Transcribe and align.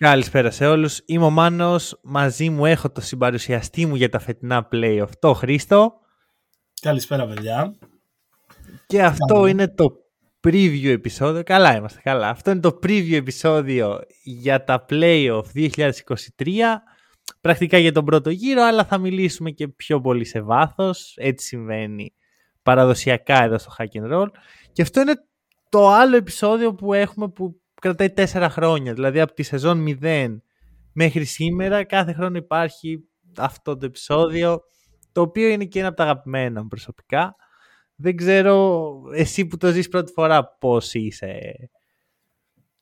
Καλησπέρα 0.00 0.50
σε 0.50 0.66
όλους. 0.66 1.00
Είμαι 1.06 1.24
ο 1.24 1.30
Μάνος. 1.30 1.98
Μαζί 2.02 2.50
μου 2.50 2.66
έχω 2.66 2.90
το 2.90 3.00
συμπαρουσιαστή 3.00 3.86
μου 3.86 3.94
για 3.94 4.08
τα 4.08 4.18
φετινά 4.18 4.68
playoff, 4.72 5.08
το 5.18 5.32
Χρήστο. 5.32 5.92
Καλησπέρα 6.80 7.26
παιδιά. 7.26 7.76
Και 8.86 9.02
αυτό 9.02 9.46
είναι 9.46 9.68
το 9.68 9.92
preview 10.40 10.86
επεισόδιο. 10.86 11.42
Καλά 11.42 11.76
είμαστε, 11.76 12.00
καλά. 12.02 12.28
Αυτό 12.28 12.50
είναι 12.50 12.60
το 12.60 12.78
preview 12.82 13.12
επεισόδιο 13.12 14.00
για 14.22 14.64
τα 14.64 14.86
playoff 14.88 15.42
2023. 15.54 15.96
Πρακτικά 17.40 17.78
για 17.78 17.92
τον 17.92 18.04
πρώτο 18.04 18.30
γύρο, 18.30 18.62
αλλά 18.62 18.84
θα 18.84 18.98
μιλήσουμε 18.98 19.50
και 19.50 19.68
πιο 19.68 20.00
πολύ 20.00 20.24
σε 20.24 20.40
βάθος. 20.40 21.14
Έτσι 21.16 21.46
συμβαίνει 21.46 22.14
παραδοσιακά 22.62 23.42
εδώ 23.42 23.58
στο 23.58 23.72
Hack 23.78 24.02
and 24.02 24.12
Roll. 24.12 24.28
Και 24.72 24.82
αυτό 24.82 25.00
είναι 25.00 25.14
το 25.68 25.88
άλλο 25.88 26.16
επεισόδιο 26.16 26.74
που 26.74 26.92
έχουμε 26.92 27.28
που 27.28 27.59
κρατάει 27.80 28.10
τέσσερα 28.10 28.50
χρόνια. 28.50 28.94
Δηλαδή 28.94 29.20
από 29.20 29.32
τη 29.32 29.42
σεζόν 29.42 29.84
0 30.02 30.26
μέχρι 30.92 31.24
σήμερα 31.24 31.84
κάθε 31.84 32.12
χρόνο 32.12 32.36
υπάρχει 32.36 33.04
αυτό 33.36 33.76
το 33.76 33.86
επεισόδιο 33.86 34.60
το 35.12 35.20
οποίο 35.20 35.48
είναι 35.48 35.64
και 35.64 35.78
ένα 35.78 35.88
από 35.88 35.96
τα 35.96 36.02
αγαπημένα 36.02 36.62
μου 36.62 36.68
προσωπικά. 36.68 37.36
Δεν 37.94 38.16
ξέρω 38.16 38.92
εσύ 39.14 39.46
που 39.46 39.56
το 39.56 39.72
ζεις 39.72 39.88
πρώτη 39.88 40.12
φορά 40.12 40.56
πώς 40.60 40.94
είσαι; 40.94 41.52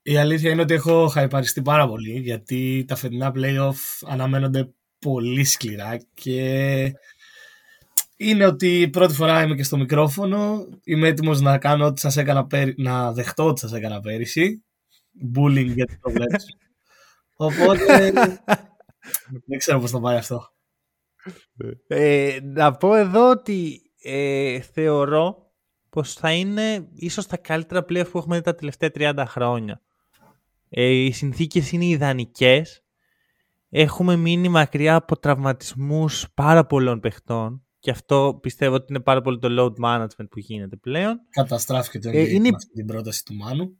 Η 0.03 0.17
αλήθεια 0.17 0.51
είναι 0.51 0.63
ότι 0.63 0.75
έχω 0.75 1.07
χαϊπαριστεί 1.07 1.63
πάρα 1.63 1.89
πολύ 1.89 2.19
γιατί 2.19 2.85
τα 2.89 2.95
φετινά 2.95 3.33
playoff 3.35 4.07
αναμένονται 4.07 4.73
πολύ 4.99 5.45
σκληρά 5.45 5.97
και 6.15 6.93
είναι 8.17 8.47
ότι 8.47 8.89
πρώτη 8.93 9.15
φορά 9.15 9.43
είμαι 9.43 9.55
και 9.55 9.63
στο 9.63 9.77
μικρόφωνο 9.77 10.67
είμαι 10.85 11.09
έτοιμος 11.09 11.41
να 11.41 11.59
κάνω 11.59 11.87
ό,τι 11.87 12.01
σας 12.01 12.17
έκανα 12.17 12.47
να 12.77 13.13
δεχτώ 13.13 13.47
ό,τι 13.47 13.61
σας 13.61 13.73
έκανα 13.73 14.01
πέρυσι 14.01 14.63
bullying 15.37 15.73
για 15.75 15.87
την 15.87 15.99
προβλέψη 16.01 16.57
οπότε 17.37 18.13
δεν 19.47 19.59
ξέρω 19.59 19.81
πώς 19.81 19.91
θα 19.91 20.01
πάει 20.01 20.17
αυτό 20.17 20.53
ε, 21.87 22.39
να 22.43 22.73
πω 22.73 22.95
εδώ 22.95 23.31
ότι 23.31 23.83
ε, 24.03 24.61
θεωρώ 24.61 25.49
πως 25.91 26.13
θα 26.13 26.33
είναι 26.33 26.89
ίσως 26.95 27.27
τα 27.27 27.37
καλύτερα 27.37 27.85
playoff 27.89 28.11
που 28.11 28.19
έχουμε 28.19 28.37
δει 28.37 28.43
τα 28.43 28.55
τελευταία 28.55 28.91
30 28.95 29.25
χρόνια. 29.27 29.81
Ε, 30.69 30.85
οι 30.85 31.11
συνθήκες 31.11 31.73
είναι 31.73 31.85
ιδανικές. 31.85 32.83
Έχουμε 33.69 34.17
μείνει 34.17 34.49
μακριά 34.49 34.95
από 34.95 35.19
τραυματισμούς 35.19 36.27
πάρα 36.35 36.67
πολλών 36.67 37.01
παιχτών 37.01 37.67
και 37.79 37.91
αυτό 37.91 38.39
πιστεύω 38.43 38.75
ότι 38.75 38.87
είναι 38.89 39.01
πάρα 39.01 39.21
πολύ 39.21 39.39
το 39.39 39.49
load 39.51 39.85
management 39.85 40.29
που 40.31 40.39
γίνεται 40.39 40.77
πλέον. 40.77 41.21
Καταστράφηκε 41.31 41.99
το 41.99 42.11
NBA 42.11 42.15
ε, 42.15 42.31
είναι... 42.31 42.51
αυτή 42.55 42.73
την 42.73 42.87
πρόταση 42.87 43.25
του 43.25 43.35
Μάνου. 43.35 43.79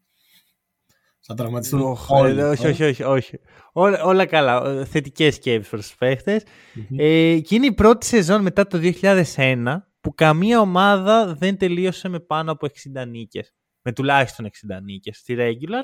Θα 1.31 1.35
τραυματιστούν 1.35 1.97
όλοι. 2.09 2.43
Όχι, 2.43 2.67
όχι, 2.67 2.85
όχι. 2.85 3.03
όχι. 3.03 3.41
Όλα, 3.73 4.03
όλα 4.03 4.27
καλά. 4.27 4.85
Θετικές 4.85 5.35
σκέψεις 5.35 5.71
προς 5.71 5.87
τους 5.87 5.97
παιχτες 5.97 6.43
Ε, 6.99 7.39
και 7.39 7.55
είναι 7.55 7.67
η 7.67 7.73
πρώτη 7.73 8.07
σεζόν 8.07 8.43
μετά 8.43 8.67
το 8.67 8.79
2001 9.35 9.77
που 10.01 10.15
καμία 10.15 10.61
ομάδα 10.61 11.35
δεν 11.35 11.57
τελείωσε 11.57 12.09
με 12.09 12.21
πάνω 12.21 12.53
από 12.53 12.67
60 12.67 13.07
νίκες. 13.07 13.55
Με 13.83 13.93
τουλάχιστον 13.93 14.47
60 14.47 14.83
νίκες 14.83 15.17
στη 15.17 15.37
regular. 15.39 15.83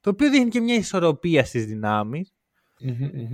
Το 0.00 0.10
οποίο 0.10 0.30
δείχνει 0.30 0.48
και 0.48 0.60
μια 0.60 0.74
ισορροπία 0.74 1.44
στις 1.44 1.66
δυναμεις 1.66 2.34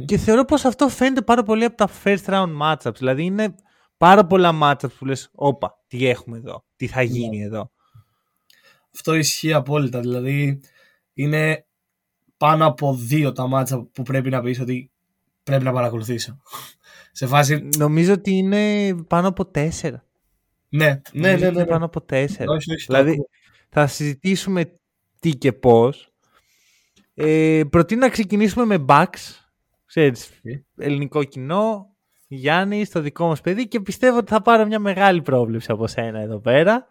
Και 0.05 0.17
θεωρώ 0.17 0.45
πως 0.45 0.65
αυτό 0.65 0.89
φαίνεται 0.89 1.23
πάρα 1.23 1.43
πολύ 1.43 1.65
από 1.65 1.77
τα 1.77 1.89
first 2.05 2.25
round 2.25 2.61
matchups. 2.63 2.97
Δηλαδή 2.99 3.25
είναι 3.25 3.55
πάρα 3.97 4.27
πολλά 4.27 4.59
matchups 4.63 4.93
που 4.99 5.05
λες, 5.05 5.31
όπα, 5.33 5.85
τι 5.87 6.07
έχουμε 6.07 6.37
εδώ, 6.37 6.65
τι 6.77 6.87
θα 6.87 7.03
γίνει 7.03 7.39
ναι. 7.39 7.45
εδώ. 7.45 7.71
Αυτό 8.95 9.15
ισχύει 9.15 9.53
απόλυτα. 9.53 10.01
Δηλαδή 10.01 10.61
είναι 11.15 11.67
πάνω 12.37 12.67
από 12.67 12.95
δύο 12.95 13.33
τα 13.33 13.47
μάτσα 13.47 13.83
που 13.93 14.03
πρέπει 14.03 14.31
να 14.31 14.43
πεις 14.43 14.61
ότι 14.61 14.91
πρέπει 15.43 15.65
να 15.65 15.73
παρακολουθήσω. 15.73 16.39
Σε 17.13 17.27
φάση... 17.27 17.69
Νομίζω 17.77 18.13
ότι 18.13 18.31
είναι 18.31 18.95
πάνω 19.09 19.29
από 19.29 19.47
τέσσερα. 19.47 20.05
Ναι, 20.69 21.01
ναι, 21.13 21.37
ναι, 21.37 21.51
ναι, 21.51 21.67
Πάνω 21.67 21.85
από 21.85 22.01
τέσσερα. 22.01 22.53
δηλαδή 22.87 23.17
θα 23.69 23.87
συζητήσουμε 23.87 24.73
τι 25.21 25.31
και 25.31 25.53
πώς. 25.53 26.13
Ε, 27.15 27.63
προτείνω 27.71 28.01
να 28.01 28.09
ξεκινήσουμε 28.09 28.65
με 28.65 28.85
Bucks. 28.89 29.41
Ξέρεις, 29.87 30.31
ελληνικό 30.77 31.25
κοινό, 31.25 31.95
Γιάννη, 32.29 32.85
στο 32.85 33.01
δικό 33.01 33.27
μας 33.27 33.41
παιδί 33.41 33.69
και 33.69 33.81
πιστεύω 33.81 34.19
ότι 34.19 34.31
θα 34.31 34.43
πάρω 34.43 34.67
μια 34.67 34.79
μεγάλη 34.79 35.23
πρόβλεψη 35.23 35.73
από 35.73 35.87
σένα 35.87 36.21
εδώ 36.21 36.39
πέρα. 36.39 36.87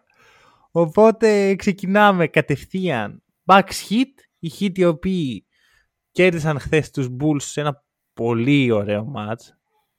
Οπότε 0.70 1.54
ξεκινάμε 1.54 2.26
κατευθείαν 2.26 3.22
Bucks 3.52 3.90
Hit, 3.90 4.14
οι 4.38 4.52
Hit 4.58 4.78
οι 4.78 4.84
οποίοι 4.84 5.46
κέρδισαν 6.10 6.58
χθες 6.58 6.90
τους 6.90 7.08
Bulls 7.20 7.42
σε 7.42 7.60
ένα 7.60 7.84
πολύ 8.14 8.70
ωραίο 8.70 9.12
match. 9.16 9.54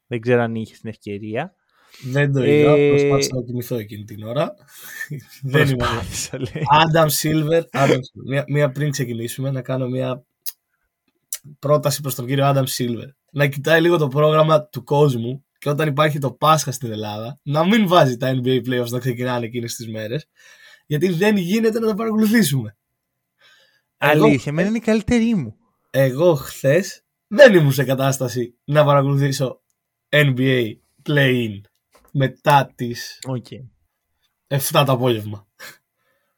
Δεν 0.07 0.19
ξέρω 0.19 0.41
αν 0.41 0.55
είχες 0.55 0.79
την 0.79 0.89
ευκαιρία. 0.89 1.55
Δεν 2.03 2.33
το 2.33 2.43
είδα, 2.43 2.71
ε... 2.71 2.89
προσπάθησα 2.89 3.35
να 3.35 3.41
κοιμηθώ 3.41 3.75
εκείνη 3.75 4.03
την 4.03 4.23
ώρα. 4.23 4.53
Δεν 5.43 5.67
είμαι. 5.67 5.85
Adam 6.85 7.07
Silver, 7.21 7.61
Adam 7.71 7.99
Μία, 8.25 8.43
μία 8.47 8.71
πριν 8.71 8.91
ξεκινήσουμε, 8.91 9.51
να 9.51 9.61
κάνω 9.61 9.87
μία 9.87 10.23
πρόταση 11.59 12.01
προς 12.01 12.15
τον 12.15 12.25
κύριο 12.25 12.51
Adam 12.53 12.65
Silver. 12.77 13.07
Να 13.31 13.47
κοιτάει 13.47 13.81
λίγο 13.81 13.97
το 13.97 14.07
πρόγραμμα 14.07 14.63
του 14.63 14.83
κόσμου 14.83 15.45
και 15.57 15.69
όταν 15.69 15.87
υπάρχει 15.87 16.19
το 16.19 16.31
Πάσχα 16.31 16.71
στην 16.71 16.91
Ελλάδα, 16.91 17.39
να 17.43 17.67
μην 17.67 17.87
βάζει 17.87 18.17
τα 18.17 18.41
NBA 18.43 18.61
Playoffs 18.67 18.89
να 18.89 18.99
ξεκινάνε 18.99 19.45
εκείνες 19.45 19.75
τις 19.75 19.89
μέρες, 19.89 20.27
γιατί 20.85 21.09
δεν 21.09 21.37
γίνεται 21.37 21.79
να 21.79 21.87
τα 21.87 21.95
παρακολουθήσουμε. 21.95 22.77
Αλήθεια, 24.09 24.51
εμένα 24.51 24.67
είναι 24.67 24.77
η 24.77 24.81
καλύτερη 24.81 25.35
μου. 25.35 25.55
Εγώ 25.89 26.33
χθες 26.33 27.03
δεν 27.27 27.53
ήμουν 27.53 27.71
σε 27.71 27.83
κατάσταση 27.83 28.57
να 28.63 28.85
παρακολουθήσω 28.85 29.61
NBA 30.09 30.71
play-in 31.09 31.61
μετά 32.11 32.71
τις 32.75 33.19
okay. 33.27 33.67
7 34.47 34.83
το 34.85 34.91
απόγευμα. 34.91 35.47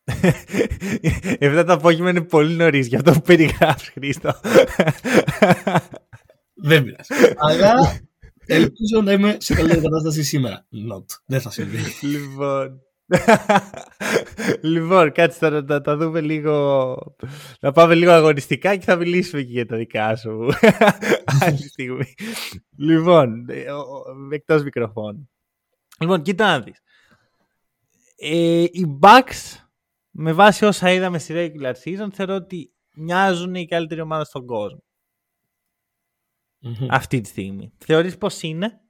7 1.40 1.64
το 1.68 1.74
απόγευμα 1.74 2.10
είναι 2.10 2.22
πολύ 2.22 2.56
νωρίς 2.56 2.88
για 2.88 2.98
αυτό 2.98 3.12
που 3.12 3.22
περιγράφεις 3.22 3.90
Χρήστο. 3.90 4.40
δεν 6.54 6.84
πειράζει. 6.84 7.34
Αλλά 7.36 8.00
ελπίζω 8.46 9.02
να 9.04 9.12
είμαι 9.12 9.38
σε 9.40 9.54
καλή 9.54 9.82
κατάσταση 9.82 10.24
σήμερα. 10.24 10.68
Not. 10.92 11.06
Δεν 11.26 11.42
θα 11.42 11.52
συμβεί. 11.52 11.80
Λοιπόν, 12.02 12.82
λοιπόν, 14.62 15.12
κάτσε 15.12 15.40
τώρα 15.40 15.62
να 15.62 15.82
τα 15.82 15.98
δούμε 15.98 16.22
λίγο. 16.22 16.96
Να 17.60 17.72
πάμε 17.72 17.96
λίγο 17.96 18.12
αγωνιστικά 18.12 18.76
και 18.76 18.86
θα 18.86 18.96
μιλήσουμε 18.96 19.42
και 19.42 19.52
για 19.52 19.66
τα 19.66 19.78
δικά 19.78 20.16
σου. 20.16 20.50
Άλλη 21.42 21.58
στιγμή. 21.58 22.14
λοιπόν, 22.78 23.50
ε, 23.50 23.66
εκτός 24.32 24.64
μικροφώνου. 24.64 25.30
Λοιπόν, 26.00 26.22
κοίτα 26.22 26.46
να 26.46 26.60
δεις. 26.60 26.80
Ε, 28.18 28.64
οι 28.64 29.00
Bucks, 29.02 29.66
με 30.12 30.34
βάση 30.34 30.66
όσα 30.66 30.92
είδαμε 30.92 31.20
στη 31.20 31.34
regular 31.36 31.74
season, 31.84 32.08
θεωρώ 32.14 32.36
ότι 32.36 32.74
μοιάζουν 32.96 33.56
η 33.56 33.66
καλύτερη 33.66 34.02
ομάδα 34.02 34.24
στον 34.24 34.46
κόσμο. 34.46 34.84
Αυτή 36.90 37.22
τη 37.22 37.28
στιγμή. 37.30 37.72
Θεωρείς 37.78 38.18
πως 38.18 38.42
είναι; 38.42 38.82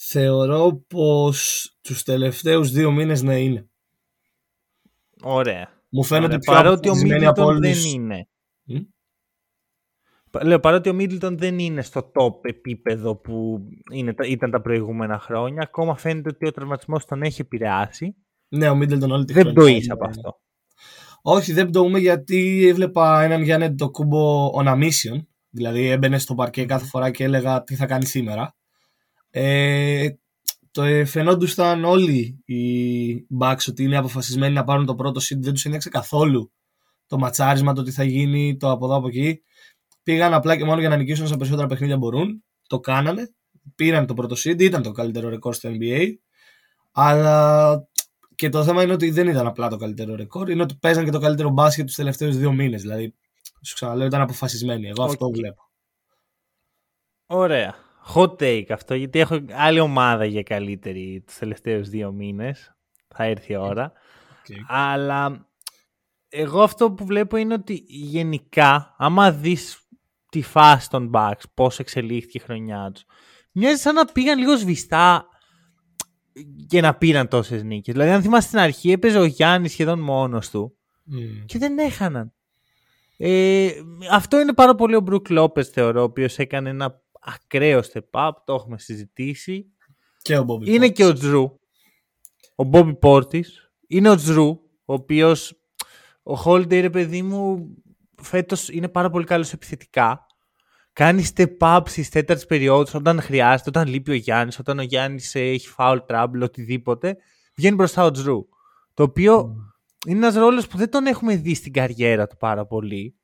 Θεωρώ 0.00 0.84
πως 0.88 1.70
τους 1.80 2.02
τελευταίους 2.02 2.70
δύο 2.70 2.90
μήνες 2.90 3.22
να 3.22 3.36
είναι. 3.36 3.68
Ωραία. 5.22 5.68
Μου 5.88 6.04
φαίνεται 6.04 6.26
Ωραία. 6.26 6.38
πιο 6.38 6.52
Παρότι 6.52 6.88
ο 6.88 6.94
Μίτλτον 6.94 7.60
δεν 7.60 7.84
είναι. 7.84 8.28
Mm? 8.68 8.86
Λέω, 10.42 10.60
παρότι 10.60 10.88
ο 10.88 10.92
Μίτλτον 10.92 11.38
δεν 11.38 11.58
είναι 11.58 11.82
στο 11.82 12.10
top 12.14 12.44
επίπεδο 12.48 13.16
που 13.16 13.60
είναι, 13.92 14.14
ήταν 14.24 14.50
τα 14.50 14.60
προηγούμενα 14.60 15.18
χρόνια, 15.18 15.62
ακόμα 15.62 15.96
φαίνεται 15.96 16.28
ότι 16.28 16.46
ο 16.46 16.50
τραυματισμός 16.50 17.04
τον 17.04 17.22
έχει 17.22 17.40
επηρεάσει. 17.40 18.16
Ναι, 18.48 18.68
ο 18.68 18.74
Μίτλτον 18.74 19.10
όλη 19.10 19.24
τη 19.24 19.32
Δεν 19.32 19.52
πτωείς 19.52 19.90
από 19.90 20.06
αυτό. 20.06 20.40
Όχι, 21.22 21.52
δεν 21.52 21.68
πτωούμε 21.68 21.98
γιατί 21.98 22.66
έβλεπα 22.68 23.22
έναν 23.22 23.42
Γιάννη 23.42 23.74
το 23.74 23.90
κούμπο 23.90 24.52
on 24.60 24.66
a 24.66 24.82
mission. 24.82 25.22
Δηλαδή 25.50 25.88
έμπαινε 25.88 26.18
στο 26.18 26.34
παρκέ 26.34 26.64
κάθε 26.64 26.86
φορά 26.86 27.10
και 27.10 27.24
έλεγα 27.24 27.62
τι 27.62 27.74
θα 27.74 27.86
κάνει 27.86 28.04
σήμερα. 28.04 28.57
Ε, 29.40 30.18
το 30.70 30.82
ε, 30.82 31.04
φαινόντουσαν 31.04 31.84
όλοι 31.84 32.42
οι 32.44 33.26
Bucks 33.40 33.68
ότι 33.68 33.82
είναι 33.82 33.96
αποφασισμένοι 33.96 34.54
να 34.54 34.64
πάρουν 34.64 34.86
το 34.86 34.94
πρώτο 34.94 35.20
seed. 35.20 35.38
Δεν 35.38 35.52
τους 35.52 35.64
ένιωξε 35.64 35.88
καθόλου 35.88 36.52
το 37.06 37.18
ματσάρισμα, 37.18 37.72
το 37.72 37.82
τι 37.82 37.90
θα 37.90 38.04
γίνει, 38.04 38.56
το 38.56 38.70
από 38.70 38.84
εδώ 38.84 38.96
από 38.96 39.08
εκεί. 39.08 39.42
πήγαν 40.02 40.34
απλά 40.34 40.56
και 40.56 40.64
μόνο 40.64 40.80
για 40.80 40.88
να 40.88 40.96
νικήσουν 40.96 41.24
όσα 41.24 41.36
περισσότερα 41.36 41.68
παιχνίδια 41.68 41.96
μπορούν. 41.96 42.44
Το 42.66 42.80
κάνανε. 42.80 43.34
Πήραν 43.74 44.06
το 44.06 44.14
πρώτο 44.14 44.34
seed, 44.38 44.60
ήταν 44.60 44.82
το 44.82 44.92
καλύτερο 44.92 45.28
ρεκόρ 45.28 45.54
στο 45.54 45.70
NBA. 45.72 46.12
Αλλά 46.92 47.88
και 48.34 48.48
το 48.48 48.64
θέμα 48.64 48.82
είναι 48.82 48.92
ότι 48.92 49.10
δεν 49.10 49.28
ήταν 49.28 49.46
απλά 49.46 49.68
το 49.68 49.76
καλύτερο 49.76 50.14
ρεκόρ, 50.14 50.50
είναι 50.50 50.62
ότι 50.62 50.76
παίζαν 50.80 51.04
και 51.04 51.10
το 51.10 51.18
καλύτερο 51.18 51.50
μπάσκετ 51.50 51.86
τους 51.86 51.94
τελευταίους 51.94 52.36
δύο 52.36 52.52
μήνες. 52.52 52.80
Δηλαδή, 52.80 53.14
σου 53.62 53.74
ξαναλέω, 53.74 54.06
ήταν 54.06 54.20
αποφασισμένοι. 54.20 54.88
Εγώ 54.88 55.04
αυτό 55.04 55.30
βλέπω. 55.30 55.70
Ωραία. 57.26 57.87
Hot 58.14 58.36
take 58.38 58.66
αυτό, 58.70 58.94
γιατί 58.94 59.18
έχω 59.18 59.44
άλλη 59.52 59.80
ομάδα 59.80 60.24
για 60.24 60.42
καλύτερη 60.42 61.22
τους 61.26 61.36
τελευταίους 61.38 61.88
δύο 61.88 62.12
μήνες. 62.12 62.76
Θα 63.08 63.24
έρθει 63.24 63.52
η 63.52 63.56
ώρα. 63.56 63.92
Okay. 63.92 64.54
Αλλά 64.66 65.48
εγώ 66.28 66.62
αυτό 66.62 66.92
που 66.92 67.04
βλέπω 67.04 67.36
είναι 67.36 67.54
ότι 67.54 67.84
γενικά, 67.86 68.94
άμα 68.98 69.32
δεις 69.32 69.88
τη 70.28 70.42
φάση 70.42 70.90
των 70.90 71.10
Bucks, 71.14 71.42
πώς 71.54 71.78
εξελίχθηκε 71.78 72.38
η 72.38 72.40
χρονιά 72.40 72.90
τους, 72.94 73.04
μοιάζει 73.52 73.80
σαν 73.80 73.94
να 73.94 74.04
πήγαν 74.04 74.38
λίγο 74.38 74.56
σβηστά 74.56 75.26
και 76.66 76.80
να 76.80 76.94
πήραν 76.94 77.28
τόσες 77.28 77.62
νίκες. 77.62 77.94
Δηλαδή, 77.94 78.10
αν 78.10 78.22
θυμάστε 78.22 78.46
στην 78.48 78.58
αρχή, 78.58 78.90
έπαιζε 78.92 79.18
ο 79.18 79.24
Γιάννης 79.24 79.72
σχεδόν 79.72 80.00
μόνος 80.00 80.50
του 80.50 80.76
mm. 81.12 81.44
και 81.46 81.58
δεν 81.58 81.78
έχαναν. 81.78 82.32
Ε, 83.16 83.70
αυτό 84.10 84.40
είναι 84.40 84.54
πάρα 84.54 84.74
πολύ 84.74 84.94
ο 84.94 85.00
Μπρουκ 85.00 85.30
Λόπε, 85.30 85.62
θεωρώ, 85.62 86.00
ο 86.00 86.04
οποίος 86.04 86.38
έκανε 86.38 86.70
ένα 86.70 87.02
ακραίος 87.20 87.90
step 87.92 88.26
up. 88.26 88.30
Το 88.44 88.54
έχουμε 88.54 88.78
συζητήσει. 88.78 89.72
Και 90.22 90.38
ο 90.38 90.46
Bobby 90.48 90.66
είναι 90.66 90.88
και 90.88 91.04
ο 91.04 91.12
Τζρου. 91.12 91.58
Ο 92.54 92.64
Μπόμπι 92.64 92.94
Πόρτη. 92.94 93.44
Είναι 93.86 94.10
ο 94.10 94.16
Τζρου, 94.16 94.48
ο 94.84 94.92
οποίος. 94.92 95.62
Ο 96.22 96.34
Χόλντερ, 96.34 96.80
ρε 96.80 96.90
παιδί 96.90 97.22
μου, 97.22 97.68
φέτος 98.22 98.68
είναι 98.68 98.88
πάρα 98.88 99.10
πολύ 99.10 99.24
καλός 99.24 99.52
επιθετικά 99.52 100.28
κάνει 100.98 101.26
step 101.34 101.56
up 101.58 101.80
στις 101.86 102.08
τέταρτες 102.08 102.46
περιόδους 102.46 102.94
όταν 102.94 103.20
χρειάζεται, 103.20 103.68
όταν 103.68 103.88
λείπει 103.88 104.10
ο 104.10 104.14
Γιάννης, 104.14 104.58
όταν 104.58 104.78
ο 104.78 104.82
Γιάννης 104.82 105.34
έχει 105.34 105.68
foul 105.76 105.98
trouble, 106.06 106.40
οτιδήποτε. 106.42 107.16
Βγαίνει 107.54 107.74
μπροστά 107.74 108.04
ο 108.04 108.10
Τζρου. 108.10 108.48
Το 108.94 109.02
οποίο 109.02 109.40
mm. 109.40 110.08
είναι 110.08 110.18
ένας 110.18 110.34
ρόλος 110.34 110.66
που 110.66 110.76
δεν 110.76 110.90
τον 110.90 111.06
έχουμε 111.06 111.36
δει 111.36 111.54
στην 111.54 111.72
καριέρα 111.72 112.26
του 112.26 112.36
πάρα 112.36 112.66
πολύ. 112.66 113.16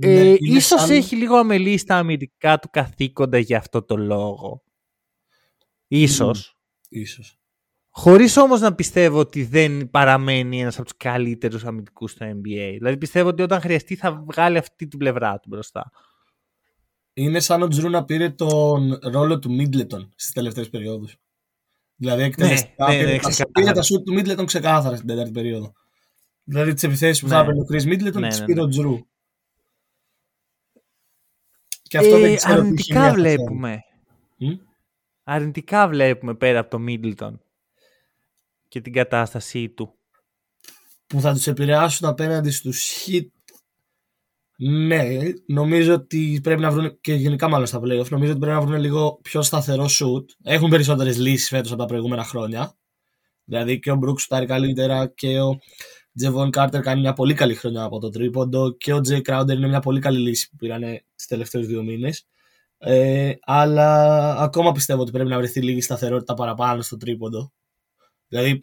Ναι, 0.00 0.20
ε, 0.20 0.36
ίσως 0.38 0.80
σαν... 0.80 0.90
έχει 0.90 1.16
λίγο 1.16 1.36
αμελή 1.36 1.78
στα 1.78 1.96
αμυντικά 1.96 2.58
του 2.58 2.68
καθήκοντα 2.70 3.38
για 3.38 3.58
αυτό 3.58 3.82
το 3.82 3.96
λόγο. 3.96 4.62
Ίσως. 5.86 6.52
Mm. 6.52 6.86
Ίσως. 6.88 7.38
Χωρίς 7.90 8.36
όμως 8.36 8.60
να 8.60 8.74
πιστεύω 8.74 9.18
ότι 9.18 9.44
δεν 9.44 9.90
παραμένει 9.90 10.60
ένας 10.60 10.74
από 10.74 10.84
τους 10.84 10.96
καλύτερους 10.96 11.64
αμυντικούς 11.64 12.10
στο 12.10 12.26
NBA. 12.26 12.74
Δηλαδή 12.76 12.96
πιστεύω 12.96 13.28
ότι 13.28 13.42
όταν 13.42 13.60
χρειαστεί 13.60 13.94
θα 13.94 14.12
βγάλει 14.12 14.58
αυτή 14.58 14.86
την 14.86 14.98
πλευρά 14.98 15.38
του 15.38 15.48
μπροστά. 15.48 15.90
Είναι 17.12 17.40
σαν 17.40 17.62
ο 17.62 17.68
Τζρου 17.68 17.90
να 17.90 18.04
πήρε 18.04 18.30
τον 18.30 18.98
ρόλο 19.02 19.38
του 19.38 19.52
Μίτλετον 19.52 20.12
στις 20.14 20.32
τελευταίες 20.32 20.68
περιόδους. 20.68 21.16
Δηλαδή 21.96 22.22
εκτελεστικά 22.22 22.88
ναι, 22.88 22.96
ναι, 22.96 23.12
ναι, 23.12 23.18
πήρε 23.52 23.72
τα 23.72 23.82
σουτ 23.82 24.04
του 24.04 24.12
Μίτλετον 24.12 24.46
ξεκάθαρα 24.46 24.96
στην 24.96 25.08
τέταρτη 25.08 25.30
περίοδο. 25.30 25.72
Δηλαδή 26.44 26.74
τις 26.74 26.82
επιθέσεις 26.82 27.22
που 27.22 27.28
θα 27.28 27.34
ναι. 27.34 27.42
έπαιρνε 27.42 27.60
ο 27.60 27.64
Κρι 27.64 27.84
Μίτλετον 27.84 28.20
ναι, 28.20 28.28
τις 28.28 28.40
ναι, 28.40 28.44
πήρε 28.44 28.60
ο 28.60 28.68
Τζρου. 28.68 28.98
Και 31.88 31.98
αυτό 31.98 32.16
ε, 32.16 32.20
δεν 32.20 32.36
ξέρω 32.36 32.54
αρνητικά 32.54 33.12
βλέπουμε. 33.12 33.82
Αρνητικά 35.24 35.88
βλέπουμε 35.88 36.34
πέρα 36.34 36.58
από 36.58 36.70
το 36.70 36.78
Μίτλετον 36.78 37.40
και 38.68 38.80
την 38.80 38.92
κατάστασή 38.92 39.68
του. 39.68 39.92
Που 41.06 41.20
θα 41.20 41.32
τους 41.32 41.46
επηρεάσουν 41.46 42.08
απέναντι 42.08 42.50
στους 42.50 43.06
Hit 43.06 43.26
ναι, 44.60 45.08
νομίζω 45.46 45.94
ότι 45.94 46.40
πρέπει 46.42 46.60
να 46.60 46.70
βρουν 46.70 47.00
και 47.00 47.14
γενικά 47.14 47.48
μάλλον 47.48 47.66
στα 47.66 47.78
playoff. 47.78 48.08
Νομίζω 48.08 48.30
ότι 48.30 48.40
πρέπει 48.40 48.56
να 48.56 48.60
βρουν 48.60 48.80
λίγο 48.80 49.18
πιο 49.22 49.42
σταθερό 49.42 49.84
shoot. 49.84 50.24
Έχουν 50.42 50.70
περισσότερες 50.70 51.18
λύσεις 51.18 51.48
φέτος 51.48 51.70
από 51.70 51.80
τα 51.80 51.86
προηγούμενα 51.86 52.24
χρόνια. 52.24 52.76
Δηλαδή 53.44 53.78
και 53.78 53.90
ο 53.90 53.96
Μπρουκ 53.96 54.18
σουτάρει 54.18 54.46
καλύτερα 54.46 55.06
και 55.06 55.40
ο 55.40 55.58
Τζεβόν 56.18 56.50
Κάρτερ 56.50 56.80
κάνει 56.80 57.00
μια 57.00 57.12
πολύ 57.12 57.34
καλή 57.34 57.54
χρονιά 57.54 57.82
από 57.82 57.98
το 57.98 58.08
τρίποντο 58.08 58.76
και 58.76 58.92
ο 58.92 59.00
Τζέι 59.00 59.20
Κράουντερ 59.20 59.56
είναι 59.56 59.68
μια 59.68 59.80
πολύ 59.80 60.00
καλή 60.00 60.18
λύση 60.18 60.50
που 60.50 60.56
πήραν 60.56 60.82
τις 61.16 61.26
τελευταίου 61.26 61.64
δύο 61.64 61.82
μήνες. 61.82 62.26
Ε, 62.78 63.32
αλλά 63.40 64.30
ακόμα 64.38 64.72
πιστεύω 64.72 65.00
ότι 65.00 65.10
πρέπει 65.10 65.28
να 65.28 65.36
βρεθεί 65.36 65.60
λίγη 65.60 65.80
σταθερότητα 65.80 66.34
παραπάνω 66.34 66.82
στο 66.82 66.96
τρίποντο. 66.96 67.52
Δηλαδή 68.28 68.62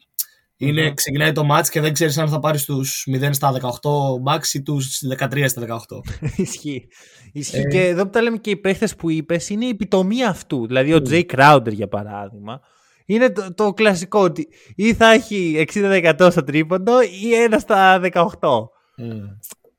είναι, 0.57 0.93
ξεκινάει 0.93 1.31
το 1.31 1.47
match 1.51 1.67
και 1.69 1.81
δεν 1.81 1.93
ξέρεις 1.93 2.17
αν 2.17 2.29
θα 2.29 2.39
πάρεις 2.39 2.65
τους 2.65 3.07
0 3.21 3.29
στα 3.31 3.53
18 3.61 4.33
max 4.33 4.53
ή 4.53 4.61
τους 4.61 5.01
13 5.19 5.45
στα 5.47 5.61
18. 5.61 5.99
Ισχύει. 6.35 6.87
Ισχύει. 7.31 7.57
Ε... 7.57 7.67
Και 7.67 7.85
εδώ 7.85 8.03
που 8.03 8.09
τα 8.09 8.21
λέμε 8.21 8.37
και 8.37 8.49
οι 8.49 8.57
παίχτες 8.57 8.95
που 8.95 9.09
είπες 9.09 9.49
είναι 9.49 9.65
η 9.65 9.69
επιτομή 9.69 10.23
αυτού. 10.23 10.67
Δηλαδή 10.67 10.93
ο 10.93 11.01
Jay 11.09 11.23
Crowder 11.35 11.71
για 11.71 11.87
παράδειγμα. 11.87 12.61
Είναι 13.05 13.31
το, 13.31 13.53
το 13.53 13.73
κλασικό 13.73 14.19
ότι 14.19 14.47
ή 14.75 14.93
θα 14.93 15.11
έχει 15.11 15.65
60% 15.73 16.27
στο 16.31 16.43
τρίποντο 16.43 17.01
ή 17.01 17.33
ένα 17.33 17.59
στα 17.59 17.99
18. 18.11 18.29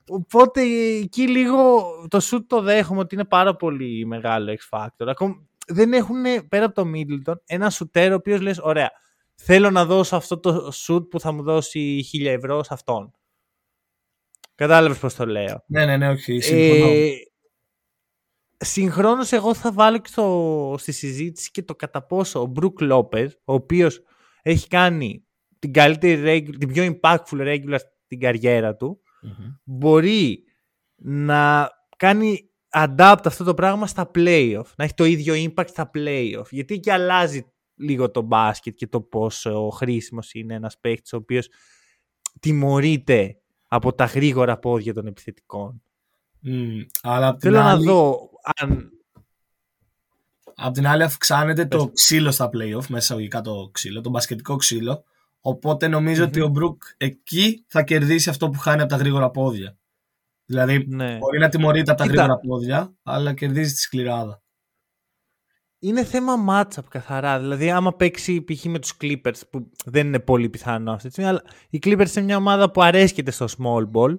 Οπότε 0.08 0.60
εκεί 1.02 1.28
λίγο 1.28 1.84
το 2.08 2.20
shoot 2.30 2.44
το 2.46 2.60
δέχομαι 2.60 3.00
ότι 3.00 3.14
είναι 3.14 3.24
πάρα 3.24 3.56
πολύ 3.56 4.06
μεγάλο 4.06 4.52
X 4.52 4.78
Factor. 4.78 5.06
Ακόμα 5.06 5.46
δεν 5.66 5.92
έχουν 5.92 6.22
πέρα 6.48 6.64
από 6.64 6.74
το 6.74 6.90
Middleton 6.94 7.34
ένα 7.46 7.70
σουτέρ 7.70 8.12
ο 8.12 8.14
οποίος 8.14 8.40
λες: 8.40 8.58
Ωραία, 8.62 8.90
θέλω 9.34 9.70
να 9.70 9.84
δώσω 9.84 10.16
αυτό 10.16 10.38
το 10.38 10.72
shoot 10.86 11.10
που 11.10 11.20
θα 11.20 11.32
μου 11.32 11.42
δώσει 11.42 12.04
1000 12.12 12.26
ευρώ 12.26 12.62
σε 12.62 12.74
αυτόν. 12.74 13.14
Κατάλαβες 14.54 14.98
πώς 14.98 15.14
το 15.14 15.26
λέω. 15.26 15.64
Ναι, 15.66 15.84
ναι, 15.84 15.96
ναι, 15.96 16.08
όχι, 16.08 16.40
συμφωνώ. 16.40 16.92
Ε, 16.92 17.10
συγχρόνως 18.58 19.32
εγώ 19.32 19.54
θα 19.54 19.72
βάλω 19.72 19.98
και 19.98 20.08
στο, 20.08 20.74
στη 20.78 20.92
συζήτηση 20.92 21.50
και 21.50 21.62
το 21.62 21.74
κατά 21.74 22.02
πόσο 22.02 22.40
ο 22.40 22.46
Μπρουκ 22.46 22.78
Λόπez, 22.80 23.28
ο 23.44 23.52
οποίος 23.52 24.00
έχει 24.42 24.68
κάνει 24.68 25.24
την 25.58 25.72
καλύτερη, 25.72 26.42
την 26.42 26.72
πιο 26.72 26.96
impactful 27.00 27.40
regular 27.40 27.78
στην 28.04 28.20
καριέρα 28.20 28.76
του, 28.76 29.00
μπορεί 29.64 30.44
να 30.96 31.70
κάνει 31.96 32.50
adapt 32.70 33.20
αυτό 33.24 33.44
το 33.44 33.54
πράγμα 33.54 33.86
στα 33.86 34.10
playoff, 34.14 34.66
να 34.76 34.84
έχει 34.84 34.94
το 34.94 35.04
ίδιο 35.04 35.34
impact 35.34 35.68
στα 35.68 35.90
playoff, 35.94 36.46
γιατί 36.50 36.80
και 36.80 36.92
αλλάζει 36.92 37.46
λίγο 37.74 38.10
το 38.10 38.22
μπάσκετ 38.22 38.74
και 38.74 38.86
το 38.86 39.00
πόσο 39.00 39.68
χρήσιμος 39.68 40.34
είναι 40.34 40.54
ένας 40.54 40.78
παίκτης 40.78 41.12
ο 41.12 41.16
οποίος 41.16 41.48
τιμωρείται 42.40 43.36
από 43.68 43.94
τα 43.94 44.04
γρήγορα 44.04 44.58
πόδια 44.58 44.94
των 44.94 45.06
επιθετικών. 45.06 45.82
Mm, 46.44 46.86
αλλά 47.02 47.36
Θέλω 47.40 47.58
άλλη... 47.58 47.84
να 47.84 47.92
δω 47.92 48.30
αν... 48.56 48.90
Απ' 50.54 50.74
την 50.74 50.86
άλλη 50.86 51.02
αυξάνεται 51.02 51.66
το 51.66 51.90
ξύλο 51.92 52.30
στα 52.30 52.46
playoff, 52.46 52.86
μέσα 52.88 52.96
εισαγωγικά 52.96 53.40
το 53.40 53.70
ξύλο, 53.72 54.00
το 54.00 54.10
μπασκετικό 54.10 54.56
ξύλο. 54.56 55.04
Οπότε 55.40 55.94
ότι 56.22 56.40
ο 56.40 56.48
Μπρουκ 56.48 56.82
εκεί 56.96 57.64
θα 57.68 57.82
κερδίσει 57.82 58.30
αυτό 58.30 58.50
που 58.50 58.58
χάνει 58.58 58.80
από 58.80 58.90
τα 58.90 58.96
γρήγορα 58.96 59.30
πόδια. 59.30 59.76
Δηλαδή 60.44 60.86
ναι. 60.88 61.16
μπορεί 61.16 61.38
να 61.38 61.48
τιμωρείται 61.48 61.90
από 61.90 62.00
τα 62.00 62.06
γρήγορα 62.06 62.38
πόδια, 62.38 62.94
αλλά 63.02 63.34
κερδίζει 63.34 63.72
τη 63.72 63.78
σκληράδα 63.78 64.40
είναι 65.78 66.04
θέμα 66.04 66.34
matchup 66.48 66.84
καθαρά. 66.88 67.40
Δηλαδή, 67.40 67.70
άμα 67.70 67.94
παίξει 67.94 68.44
π.χ. 68.44 68.64
με 68.64 68.78
τους 68.78 68.96
Clippers, 69.00 69.40
που 69.50 69.70
δεν 69.84 70.06
είναι 70.06 70.20
πολύ 70.20 70.48
πιθανό 70.48 70.92
αυτή 70.92 71.06
τη 71.06 71.12
στιγμή, 71.12 71.30
αλλά 71.30 71.42
οι 71.70 71.78
Clippers 71.82 72.16
είναι 72.16 72.24
μια 72.24 72.36
ομάδα 72.36 72.70
που 72.70 72.82
αρέσκεται 72.82 73.30
στο 73.30 73.46
small 73.58 73.90
ball. 73.92 74.18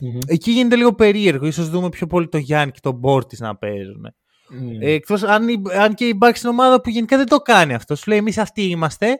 Mm-hmm. 0.00 0.22
Εκεί 0.26 0.50
γίνεται 0.50 0.76
λίγο 0.76 0.94
περίεργο. 0.94 1.50
σω 1.50 1.64
δούμε 1.64 1.88
πιο 1.88 2.06
πολύ 2.06 2.28
το 2.28 2.38
Γιάννη 2.38 2.72
και 2.72 2.80
τον 2.82 2.94
Μπόρτις 2.94 3.40
να 3.40 3.56
παίζουν. 3.56 4.06
Mm. 4.50 4.80
Ε, 4.80 4.92
εκτός 4.92 5.22
αν, 5.22 5.46
αν 5.78 5.94
και 5.94 6.08
η 6.08 6.18
Bucks 6.20 6.40
είναι 6.40 6.48
ομάδα 6.50 6.80
που 6.80 6.90
γενικά 6.90 7.16
δεν 7.16 7.26
το 7.26 7.38
κάνει 7.38 7.74
αυτό. 7.74 7.94
Σου 7.94 8.08
λέει 8.08 8.18
εμείς 8.18 8.38
αυτοί 8.38 8.62
είμαστε. 8.62 9.16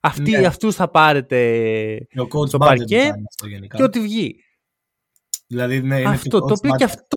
Αυτοί, 0.00 0.30
ναι. 0.30 0.46
Αυτούς 0.46 0.74
θα 0.74 0.90
πάρετε 0.90 1.98
στο 2.46 2.58
παρκέ 2.58 3.10
και 3.76 3.82
ό,τι 3.82 4.00
βγει. 4.00 4.36
Δηλαδή, 5.46 5.80
ναι, 5.80 6.00
είναι 6.00 6.08
αυτό, 6.08 6.40
το 6.40 6.54
οποίο 6.58 6.74
και 6.76 6.84
αυτό, 6.84 7.16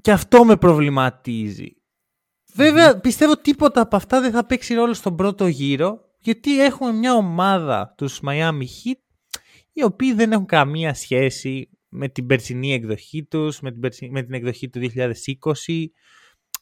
και 0.00 0.12
αυτό 0.12 0.44
με 0.44 0.56
προβληματίζει. 0.56 1.76
Βέβαια, 2.54 3.00
πιστεύω 3.00 3.36
τίποτα 3.36 3.80
από 3.80 3.96
αυτά 3.96 4.20
δεν 4.20 4.32
θα 4.32 4.46
παίξει 4.46 4.74
ρόλο 4.74 4.94
στον 4.94 5.16
πρώτο 5.16 5.46
γύρο, 5.46 5.98
γιατί 6.18 6.64
έχουμε 6.64 6.92
μια 6.92 7.14
ομάδα, 7.14 7.94
τους 7.96 8.20
Miami 8.26 8.62
Heat, 8.62 9.02
οι 9.72 9.84
οποίοι 9.84 10.12
δεν 10.12 10.32
έχουν 10.32 10.46
καμία 10.46 10.94
σχέση 10.94 11.68
με 11.88 12.08
την 12.08 12.26
περσινή 12.26 12.72
εκδοχή 12.72 13.24
τους, 13.24 13.60
με 13.60 13.72
την, 13.72 14.10
με 14.10 14.22
την 14.22 14.34
εκδοχή 14.34 14.68
του 14.68 14.80
2020, 15.64 15.84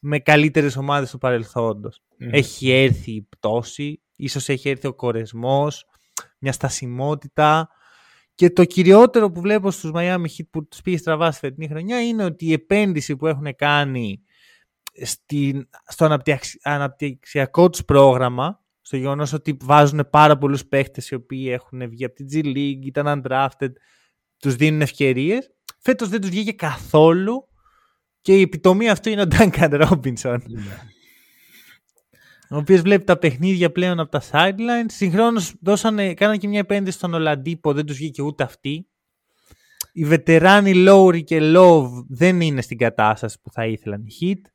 με 0.00 0.18
καλύτερες 0.18 0.76
ομάδες 0.76 1.10
του 1.10 1.18
παρελθοντος 1.18 2.02
Έχει 2.18 2.70
έρθει 2.70 3.10
η 3.10 3.22
πτώση, 3.22 4.02
ίσως 4.16 4.48
έχει 4.48 4.68
έρθει 4.68 4.86
ο 4.86 4.94
κορεσμός, 4.94 5.84
μια 6.38 6.52
στασιμότητα 6.52 7.68
και 8.34 8.50
το 8.50 8.64
κυριότερο 8.64 9.30
που 9.30 9.40
βλέπω 9.40 9.70
στους 9.70 9.90
Miami 9.94 10.24
Heat 10.24 10.46
που 10.50 10.68
τους 10.68 10.80
πήγε 10.80 10.96
στραβά 10.96 11.30
στη 11.30 11.40
φετινή 11.40 11.68
χρονιά 11.68 12.06
είναι 12.06 12.24
ότι 12.24 12.46
η 12.46 12.52
επένδυση 12.52 13.16
που 13.16 13.26
έχουν 13.26 13.54
κάνει 13.56 14.22
στην, 15.02 15.68
στο 15.86 16.18
αναπτυξιακό 16.62 17.70
τους 17.70 17.84
πρόγραμμα, 17.84 18.64
στο 18.90 18.98
γεγονός 18.98 19.32
ότι 19.32 19.56
βάζουν 19.60 20.08
πάρα 20.10 20.38
πολλούς 20.38 20.66
παίχτες 20.66 21.08
οι 21.08 21.14
οποίοι 21.14 21.48
έχουν 21.50 21.88
βγει 21.88 22.04
από 22.04 22.14
την 22.14 22.26
G 22.32 22.44
League, 22.44 22.84
ήταν 22.84 23.22
undrafted, 23.24 23.70
τους 24.38 24.54
δίνουν 24.54 24.80
ευκαιρίες. 24.80 25.50
Φέτος 25.78 26.08
δεν 26.08 26.20
τους 26.20 26.30
βγήκε 26.30 26.52
καθόλου 26.52 27.48
και 28.20 28.36
η 28.36 28.40
επιτομή 28.40 28.90
αυτού 28.90 29.08
είναι 29.08 29.22
ο 29.22 29.26
Duncan 29.30 29.88
Robinson. 29.88 30.38
Ναι. 30.48 30.76
ο 32.50 32.56
οποίος 32.56 32.80
βλέπει 32.80 33.04
τα 33.04 33.18
παιχνίδια 33.18 33.72
πλέον 33.72 34.00
από 34.00 34.10
τα 34.10 34.22
sidelines. 34.30 34.86
Συγχρόνως 34.86 35.54
δώσανε, 35.62 36.14
κάνανε 36.14 36.38
και 36.38 36.48
μια 36.48 36.58
επένδυση 36.58 36.96
στον 36.96 37.14
Ολαντίπο, 37.14 37.72
δεν 37.72 37.86
τους 37.86 37.96
βγήκε 37.96 38.22
ούτε 38.22 38.42
αυτή. 38.42 38.88
Οι 39.92 40.04
βετεράνοι 40.04 40.72
Lowry 40.88 41.24
και 41.24 41.38
Love 41.42 41.88
δεν 42.08 42.40
είναι 42.40 42.62
στην 42.62 42.78
κατάσταση 42.78 43.40
που 43.42 43.50
θα 43.50 43.66
ήθελαν 43.66 44.04
οι 44.04 44.12
Heat. 44.20 44.50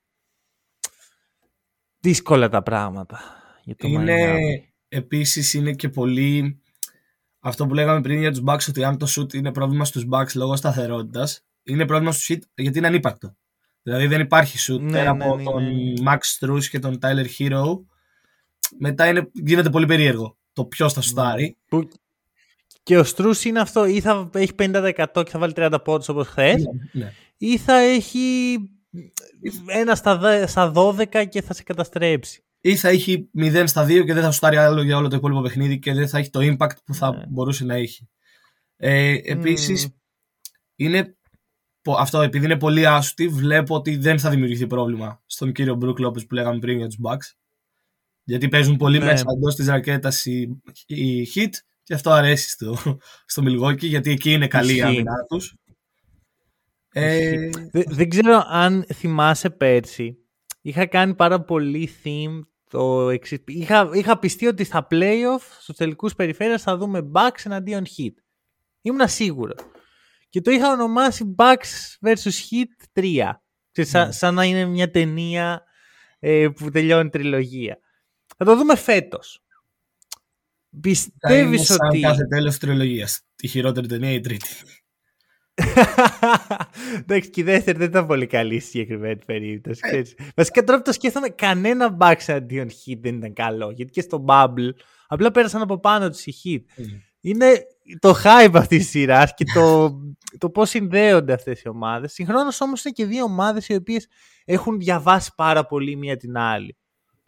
Δύσκολα 1.99 2.49
τα 2.49 2.63
πράγματα 2.63 3.39
για 3.65 3.75
το 3.75 3.87
είναι, 3.87 4.33
Miami. 4.35 4.69
επίσης 4.87 5.53
είναι 5.53 5.73
και 5.73 5.89
πολύ 5.89 6.59
αυτό 7.39 7.65
που 7.65 7.73
λέγαμε 7.73 8.01
πριν 8.01 8.19
για 8.19 8.31
τους 8.31 8.41
Bucks 8.45 8.65
ότι 8.69 8.83
αν 8.83 8.97
το 8.97 9.07
shoot 9.15 9.33
είναι 9.33 9.51
πρόβλημα 9.51 9.85
στους 9.85 10.05
Bucks 10.11 10.33
λόγω 10.35 10.55
σταθερότητας 10.55 11.45
είναι 11.63 11.85
πρόβλημα 11.85 12.11
στους 12.11 12.27
Heat 12.29 12.39
γιατί 12.55 12.77
είναι 12.77 12.87
ανύπαρκτο. 12.87 13.35
Δηλαδή 13.81 14.07
δεν 14.07 14.19
υπάρχει 14.21 14.73
shoot 14.73 14.79
Ναι, 14.79 14.91
πέρα 14.91 15.13
ναι, 15.13 15.23
από 15.25 15.35
ναι, 15.37 15.43
τον 15.43 15.63
ναι. 15.63 15.93
Max 16.05 16.17
Strus 16.39 16.63
και 16.63 16.79
τον 16.79 16.97
Tyler 17.01 17.25
Hero 17.39 17.63
μετά 18.79 19.07
είναι, 19.07 19.29
γίνεται 19.33 19.69
πολύ 19.69 19.85
περίεργο 19.85 20.37
το 20.53 20.65
ποιος 20.65 20.93
θα 20.93 21.01
σουτάρει. 21.01 21.57
Που... 21.67 21.87
Και 22.83 22.97
ο 22.97 23.03
Στρούς 23.03 23.43
είναι 23.45 23.59
αυτό, 23.59 23.85
ή 23.85 24.01
θα 24.01 24.29
έχει 24.33 24.51
50% 24.57 25.05
και 25.13 25.29
θα 25.31 25.39
βάλει 25.39 25.53
30 25.55 25.77
πόντους 25.83 26.09
όπως 26.09 26.27
χθες, 26.27 26.63
Ναι. 26.91 27.11
ή 27.37 27.57
θα 27.57 27.73
έχει 27.75 28.57
ένα 29.67 29.95
στα, 29.95 30.17
δε- 30.17 30.47
στα 30.47 30.71
12 30.75 31.25
και 31.29 31.41
θα 31.41 31.53
σε 31.53 31.63
καταστρέψει. 31.63 32.43
Ή 32.67 32.75
θα 32.75 32.89
έχει 32.89 33.29
0 33.37 33.63
στα 33.67 33.85
2 33.85 34.05
και 34.05 34.13
δεν 34.13 34.23
θα 34.23 34.31
σουτάρει 34.31 34.57
άλλο 34.57 34.81
για 34.81 34.97
όλο 34.97 35.07
το 35.07 35.15
υπόλοιπο 35.15 35.41
παιχνίδι 35.41 35.79
και 35.79 35.93
δεν 35.93 36.07
θα 36.07 36.17
έχει 36.17 36.29
το 36.29 36.39
impact 36.43 36.75
που 36.85 36.93
θα 36.93 37.11
Ναι. 37.15 37.23
μπορούσε 37.29 37.65
να 37.65 37.75
έχει. 37.75 38.09
Ε, 38.75 39.17
επίσης 39.23 39.85
Μμμ. 39.87 39.93
είναι 40.75 41.17
πο- 41.81 41.95
αυτό 41.97 42.21
επειδή 42.21 42.45
είναι 42.45 42.57
πολύ 42.57 42.87
άσουτη 42.87 43.27
βλέπω 43.27 43.75
ότι 43.75 43.95
δεν 43.97 44.19
θα 44.19 44.29
δημιουργηθεί 44.29 44.67
πρόβλημα 44.67 45.21
στον 45.25 45.51
κύριο 45.51 45.75
Μπρουκ 45.75 45.99
Λόπες 45.99 46.25
που 46.25 46.33
λέγαμε 46.33 46.59
πριν 46.59 46.77
για 46.77 46.87
τους 46.87 46.97
Bucks 47.03 47.35
γιατί 48.23 48.47
παίζουν 48.47 48.77
πολύ 48.77 48.97
Ναι. 48.97 49.05
μέσα 49.05 49.23
εντός 49.35 49.55
της 49.55 49.67
ρακέτας 49.67 50.25
οι, 50.25 50.61
οι 50.85 51.27
hit 51.35 51.49
και 51.83 51.93
αυτό 51.93 52.11
αρέσει 52.11 52.49
στο, 52.49 52.77
στο 53.25 53.43
Milwaukee 53.45 53.77
γιατί 53.83 54.11
εκεί 54.11 54.31
είναι 54.31 54.47
καλή 54.47 54.71
η 54.71 54.75
Ισχύει. 54.75 54.87
άμυνά 54.87 55.23
τους 55.29 55.55
ε, 56.93 57.49
Δε- 57.71 57.83
δεν 57.87 58.09
ξέρω 58.09 58.43
αν 58.47 58.85
θυμάσαι 58.93 59.49
πέρσι. 59.49 60.17
Είχα 60.61 60.85
κάνει 60.85 61.15
πάρα 61.15 61.41
πολύ 61.41 61.89
theme 62.03 62.39
το 62.69 63.09
εξής. 63.09 63.39
Είχα, 63.45 63.89
είχα 63.93 64.19
πιστεί 64.19 64.47
ότι 64.47 64.63
στα 64.63 64.87
playoff, 64.91 65.41
στους 65.59 65.75
τελικούς 65.75 66.15
περιφέρειας 66.15 66.61
θα 66.61 66.77
δούμε 66.77 67.09
Bucks 67.13 67.45
εναντίον 67.45 67.83
Heat. 67.85 68.13
Ήμουν 68.81 69.07
σίγουρος. 69.07 69.59
Και 70.29 70.41
το 70.41 70.51
είχα 70.51 70.71
ονομάσει 70.71 71.35
Bucks 71.37 71.97
vs 72.07 72.29
Heat 72.49 72.99
3. 72.99 73.41
Ξέρεις, 73.71 73.91
σαν, 73.91 74.05
Ναι. 74.05 74.11
σαν 74.11 74.33
να 74.33 74.43
είναι 74.43 74.65
μια 74.65 74.91
ταινία 74.91 75.63
ε, 76.19 76.47
που 76.55 76.69
τελειώνει 76.71 77.09
τριλογία. 77.09 77.79
Θα 78.37 78.45
το 78.45 78.55
δούμε 78.55 78.75
φέτος. 78.75 79.39
θα 79.39 80.79
είναι 80.79 80.81
Πιστεύεις 80.81 81.65
σαν 81.65 81.77
ότι... 81.87 81.99
κάθε 81.99 82.25
τέλος 82.27 82.57
τριλογίας 82.57 83.21
η 83.37 83.47
χειρότερη 83.47 83.87
ταινία 83.87 84.11
η 84.11 84.19
τρίτη 84.19 84.47
Εντάξει, 86.99 87.29
και 87.29 87.41
η 87.41 87.43
δεύτερη 87.43 87.77
δεν 87.77 87.87
ήταν 87.87 88.05
πολύ 88.05 88.25
καλή 88.27 88.59
στη 88.59 88.69
συγκεκριμένη 88.69 89.19
περίπτωση. 89.25 89.81
ξέρεις. 89.81 90.15
Βασικά 90.35 90.63
τώρα 90.63 90.77
που 90.77 90.83
το 90.83 90.91
σκέφτομαι, 90.91 91.29
κανένα 91.29 91.97
back 91.99 92.15
αντίον 92.27 92.69
hit 92.69 92.97
δεν 92.99 93.15
ήταν 93.15 93.33
καλό. 93.33 93.71
Γιατί 93.71 93.91
και 93.91 94.01
στο 94.01 94.25
Bubble 94.27 94.69
απλά 95.07 95.31
πέρασαν 95.31 95.61
από 95.61 95.79
πάνω 95.79 96.09
τους 96.09 96.25
οι 96.25 96.33
hit. 96.43 96.83
Είναι 97.21 97.53
το 97.99 98.13
hype 98.23 98.51
αυτής 98.53 98.77
της 98.79 98.89
σειράς 98.89 99.33
και 99.33 99.43
το, 99.53 99.95
το 100.39 100.49
πώς 100.49 100.69
συνδέονται 100.69 101.33
αυτές 101.33 101.61
οι 101.61 101.67
ομάδες. 101.69 102.13
Συγχρόνως 102.13 102.61
όμως 102.61 102.83
είναι 102.83 102.93
και 102.93 103.05
δύο 103.05 103.23
ομάδες 103.23 103.67
οι 103.67 103.75
οποίες 103.75 104.07
έχουν 104.45 104.79
διαβάσει 104.79 105.31
πάρα 105.35 105.65
πολύ 105.65 105.95
μία 105.95 106.17
την 106.17 106.37
άλλη. 106.37 106.77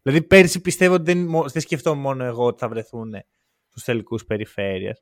Δηλαδή 0.02 0.22
πέρσι 0.22 0.62
πιστεύω 0.62 0.94
ότι 0.94 1.04
δεν, 1.14 1.26
μο- 1.26 1.46
δεν 1.50 1.62
σκεφτόμουν 1.62 2.02
μόνο 2.02 2.24
εγώ 2.24 2.46
ότι 2.46 2.60
θα 2.60 2.70
βρεθούν 2.70 3.12
στους 3.70 3.84
τελικούς 3.84 4.26
περιφέρειας 4.26 5.02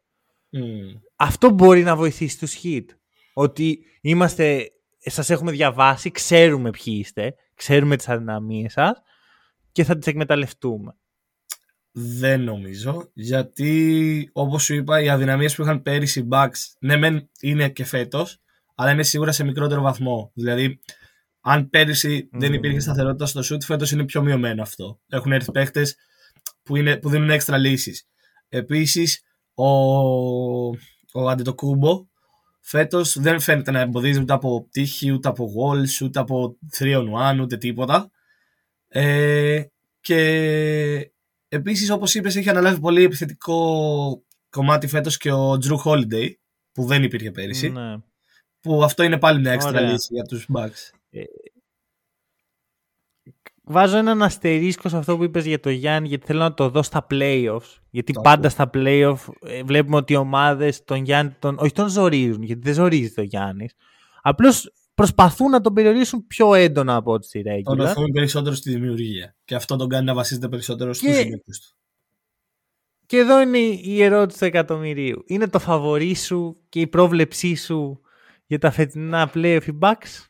Μμμ. 0.50 0.94
αυτό 1.16 1.50
μπορεί 1.50 1.84
να 1.84 1.96
βοηθήσει 1.96 2.40
τους 2.40 2.56
hit. 2.64 2.86
Ότι 3.38 3.86
είμαστε, 4.02 4.72
σας 5.00 5.30
έχουμε 5.30 5.52
διαβάσει, 5.52 6.12
ξέρουμε 6.12 6.70
ποιοι 6.70 6.98
είστε, 7.00 7.36
ξέρουμε 7.56 7.96
τις 7.96 8.10
αδυναμίες 8.10 8.72
σας 8.72 9.02
και 9.72 9.84
θα 9.84 9.98
τις 9.98 10.08
εκμεταλλευτούμε. 10.08 10.98
Δεν 11.92 12.42
νομίζω, 12.42 13.10
γιατί 13.14 14.30
όπως 14.34 14.64
σου 14.64 14.76
είπα 14.76 15.02
οι 15.02 15.10
αδυναμίες 15.10 15.56
που 15.56 15.62
είχαν 15.62 15.82
πέρυσι 15.82 16.20
οι 16.20 16.28
Bucks 16.32 16.74
ναι 16.80 16.98
μεν 16.98 17.30
είναι 17.42 17.70
και 17.70 17.86
φέτος, 17.86 18.42
αλλά 18.76 18.92
είναι 18.92 19.04
σίγουρα 19.04 19.32
σε 19.32 19.44
μικρότερο 19.44 19.82
βαθμό. 19.82 20.32
Δηλαδή, 20.34 20.80
αν 21.42 21.70
πέρυσι 21.70 22.30
δεν 22.32 22.50
Μμμ. 22.50 22.56
υπήρχε 22.56 22.80
σταθερότητα 22.80 23.26
στο 23.26 23.56
shoot, 23.56 23.64
φέτος 23.64 23.92
είναι 23.92 24.06
πιο 24.06 24.22
μειωμένο 24.22 24.62
αυτό. 24.62 25.00
Έχουν 25.10 25.32
έρθει 25.32 25.52
παίχτες 25.52 25.96
που, 26.64 26.76
είναι, 26.76 26.98
που 26.98 27.10
δίνουν 27.10 27.30
έξτρα 27.30 27.58
λύσεις. 27.58 28.08
Επίσης, 28.50 29.22
ο, 29.54 29.68
ο 31.14 31.30
Αντετοκούμπο 31.30 32.08
φέτος 32.68 33.20
δεν 33.20 33.40
φαίνεται 33.40 33.72
να 33.72 33.80
εμποδίζει 33.80 34.20
ούτε 34.22 34.34
από 34.34 34.68
τύχη, 34.72 35.12
ούτε 35.12 35.28
από 35.28 35.52
walls, 35.58 36.02
ούτε 36.06 36.20
από 36.20 36.58
3 36.78 36.98
on 36.98 37.36
1, 37.36 37.40
ούτε 37.42 37.58
τίποτα. 37.58 38.12
Ε, 38.88 39.64
και 40.00 41.12
επίσης 41.48 41.90
όπως 41.90 42.16
είπες 42.16 42.36
έχει 42.36 42.50
αναλάβει 42.50 42.80
πολύ 42.80 43.04
επιθετικό 43.04 44.24
κομμάτι 44.50 44.88
φέτος 44.88 45.18
και 45.18 45.32
ο 45.32 45.52
Drew 45.54 45.78
Holiday 45.86 46.30
που 46.72 46.86
δεν 46.86 47.04
υπήρχε 47.04 47.32
πέρυσι 47.32 47.70
Ναι. 47.70 47.98
που 48.62 48.84
αυτό 48.84 49.04
είναι 49.04 49.18
πάλι 49.20 49.40
μια 49.40 49.52
έξτρα 49.52 49.78
Ωραία. 49.78 49.92
λύση 49.92 50.08
για 50.14 50.24
τους 50.24 50.48
Bucks. 50.54 50.90
Βάζω 53.68 53.98
έναν 53.98 54.22
αστερίσκο 54.24 54.90
σε 54.90 54.98
αυτό 54.98 55.18
που 55.18 55.24
είπες 55.24 55.46
για 55.46 55.60
το 55.60 55.70
Γιάννη 55.70 56.08
γιατί 56.08 56.26
θέλω 56.26 56.40
να 56.40 56.54
το 56.54 56.70
δω 56.70 56.84
στα 56.84 57.08
playoffs. 57.10 57.80
Γιατί 57.90 58.14
Το 58.14 58.22
πάντα 58.22 58.50
στα 58.50 58.70
playoff 58.74 59.16
ε, 59.42 59.64
βλέπουμε 59.64 59.96
ότι 59.96 60.14
οι 60.14 60.16
ομάδες 60.16 60.84
τον 60.84 61.04
Γιάννη 61.04 61.32
τον, 61.40 61.58
όχι 61.60 61.72
τον 61.72 61.88
ζορίζουν 61.90 62.44
γιατί 62.44 62.62
δεν 62.62 62.74
ζορίζει 62.74 63.12
το 63.14 63.22
Γιάννης. 63.22 63.74
Απλώς 64.22 64.72
προσπαθούν 64.96 65.50
να 65.50 65.62
τον 65.62 65.74
περιορίσουν 65.74 66.28
πιο 66.28 66.54
έντονα 66.54 66.96
από 66.96 67.12
ό,τι 67.12 67.28
στη 67.28 67.44
Τον 67.64 67.78
regular. 67.80 67.86
οθούν 67.86 68.12
περισσότερο 68.12 68.56
στη 68.56 68.72
δημιουργία 68.72 69.36
και 69.46 69.56
αυτό 69.56 69.76
τον 69.76 69.90
κάνει 69.90 70.06
να 70.06 70.14
βασίζεται 70.14 70.48
περισσότερο 70.50 70.94
στους 70.94 71.08
Και- 71.08 71.14
συμπαίκτες 71.14 71.60
του. 71.60 71.76
Και 73.06 73.18
εδώ 73.18 73.42
είναι 73.42 73.58
η 73.58 74.04
ερώτηση 74.04 74.40
του 74.40 74.46
εκατομμυρίου. 74.46 75.24
Είναι 75.26 75.48
το 75.48 75.60
φαβορί 75.60 76.16
σου 76.16 76.58
και 76.70 76.80
η 76.80 76.88
πρόβλεψή 76.88 77.56
σου 77.56 78.02
για 78.46 78.60
τα 78.60 78.72
φετινά 78.72 79.32
playoff 79.34 79.62
οι 79.68 79.78
Bucks; 79.82 80.26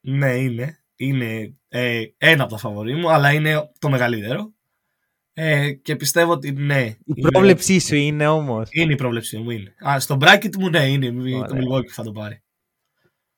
Ναι, 0.00 0.34
είναι. 0.36 0.82
Είναι 0.96 1.57
ε, 1.68 2.02
ένα 2.18 2.42
από 2.42 2.52
τα 2.52 2.58
φαβορί 2.58 2.94
μου, 2.94 3.10
αλλά 3.10 3.32
είναι 3.32 3.70
το 3.78 3.88
μεγαλύτερο. 3.88 4.52
Ε, 5.32 5.72
και 5.72 5.96
πιστεύω 5.96 6.32
ότι 6.32 6.52
ναι. 6.52 6.80
Η 6.82 6.98
είναι- 7.04 7.30
πρόβλεψή 7.30 7.78
σου 7.80 7.94
είναι 7.94 8.26
όμως. 8.26 8.68
Είναι 8.72 8.92
η 8.92 8.96
πρόβλεψή 8.96 9.38
μου, 9.38 9.50
είναι. 9.50 9.74
Α, 9.88 10.00
στο 10.00 10.16
bracket 10.20 10.56
μου, 10.58 10.68
ναι, 10.68 10.86
είναι. 10.86 11.10
Το 11.10 11.38
Ωραία. 11.38 11.62
Milwaukee 11.62 11.88
θα 11.88 12.02
το 12.02 12.12
πάρει. 12.12 12.42